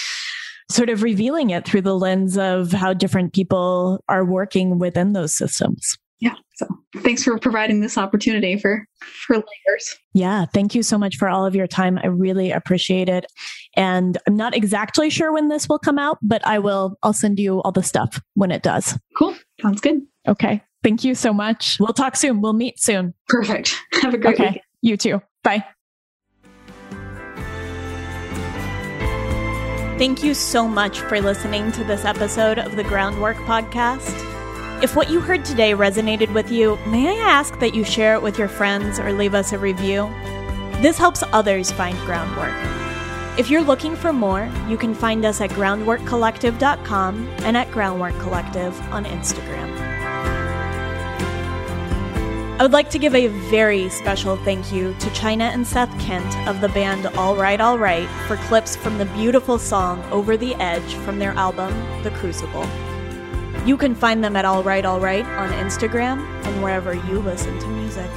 sort 0.69 0.89
of 0.89 1.01
revealing 1.01 1.49
it 1.51 1.65
through 1.65 1.81
the 1.81 1.95
lens 1.95 2.37
of 2.37 2.73
how 2.73 2.93
different 2.93 3.33
people 3.33 4.03
are 4.09 4.25
working 4.25 4.79
within 4.79 5.13
those 5.13 5.35
systems. 5.35 5.97
Yeah. 6.19 6.33
So 6.55 6.67
thanks 6.97 7.23
for 7.23 7.37
providing 7.37 7.81
this 7.81 7.97
opportunity 7.97 8.57
for 8.57 8.85
for 9.01 9.35
layers. 9.35 9.95
Yeah, 10.13 10.45
thank 10.45 10.73
you 10.73 10.81
so 10.81 10.97
much 10.97 11.15
for 11.17 11.29
all 11.29 11.45
of 11.45 11.55
your 11.55 11.67
time. 11.67 11.99
I 12.03 12.07
really 12.07 12.51
appreciate 12.51 13.07
it. 13.07 13.25
And 13.75 14.17
I'm 14.27 14.35
not 14.35 14.55
exactly 14.55 15.11
sure 15.11 15.31
when 15.31 15.49
this 15.49 15.69
will 15.69 15.77
come 15.77 15.99
out, 15.99 16.17
but 16.21 16.45
I 16.45 16.57
will 16.59 16.97
I'll 17.03 17.13
send 17.13 17.39
you 17.39 17.61
all 17.61 17.71
the 17.71 17.83
stuff 17.83 18.19
when 18.33 18.51
it 18.51 18.63
does. 18.63 18.97
Cool. 19.17 19.35
Sounds 19.61 19.81
good. 19.81 20.01
Okay. 20.27 20.63
Thank 20.83 21.03
you 21.03 21.15
so 21.15 21.33
much. 21.33 21.77
We'll 21.79 21.93
talk 21.93 22.15
soon. 22.15 22.41
We'll 22.41 22.53
meet 22.53 22.79
soon. 22.79 23.13
Perfect. 23.27 23.75
Have 24.01 24.13
a 24.13 24.17
great 24.17 24.35
okay. 24.35 24.43
Weekend. 24.43 24.61
You 24.81 24.97
too. 24.97 25.21
Bye. 25.43 25.65
Thank 29.97 30.23
you 30.23 30.35
so 30.35 30.67
much 30.67 30.99
for 30.99 31.19
listening 31.19 31.71
to 31.71 31.83
this 31.83 32.05
episode 32.05 32.59
of 32.59 32.75
the 32.75 32.83
Groundwork 32.83 33.37
Podcast. 33.37 34.36
If 34.79 34.95
what 34.95 35.09
you 35.09 35.19
heard 35.19 35.43
today 35.43 35.71
resonated 35.71 36.31
with 36.35 36.51
you, 36.51 36.77
may 36.85 37.07
I 37.07 37.27
ask 37.27 37.57
that 37.61 37.73
you 37.73 37.83
share 37.83 38.13
it 38.13 38.21
with 38.21 38.37
your 38.37 38.47
friends 38.47 38.99
or 38.99 39.11
leave 39.11 39.33
us 39.33 39.51
a 39.51 39.57
review? 39.57 40.07
This 40.83 40.99
helps 40.99 41.23
others 41.33 41.71
find 41.71 41.97
Groundwork. 41.99 42.53
If 43.39 43.49
you're 43.49 43.63
looking 43.63 43.95
for 43.95 44.13
more, 44.13 44.47
you 44.69 44.77
can 44.77 44.93
find 44.93 45.25
us 45.25 45.41
at 45.41 45.49
groundworkcollective.com 45.49 47.27
and 47.39 47.57
at 47.57 47.71
Groundwork 47.71 48.19
Collective 48.19 48.79
on 48.91 49.05
Instagram. 49.05 49.75
I 52.59 52.61
would 52.61 52.71
like 52.71 52.91
to 52.91 52.99
give 52.99 53.15
a 53.15 53.27
very 53.49 53.89
special 53.89 54.37
thank 54.37 54.71
you 54.71 54.95
to 54.99 55.09
China 55.09 55.45
and 55.45 55.65
Seth 55.65 55.99
Kent 55.99 56.37
of 56.47 56.61
the 56.61 56.69
band 56.69 57.07
All 57.17 57.35
Right 57.35 57.59
All 57.59 57.79
Right 57.79 58.07
for 58.27 58.37
clips 58.47 58.75
from 58.75 58.99
the 58.99 59.05
beautiful 59.05 59.57
song 59.57 60.03
Over 60.11 60.37
the 60.37 60.53
Edge 60.55 60.93
from 61.03 61.17
their 61.17 61.31
album, 61.31 61.73
The 62.03 62.11
Crucible. 62.11 62.67
You 63.67 63.75
can 63.75 63.95
find 63.95 64.23
them 64.23 64.37
at 64.37 64.45
All 64.45 64.63
Right 64.63 64.85
All 64.85 65.01
Right 65.01 65.25
on 65.25 65.49
Instagram 65.49 66.19
and 66.45 66.63
wherever 66.63 66.93
you 66.93 67.19
listen 67.19 67.59
to 67.59 67.67
music. 67.67 68.09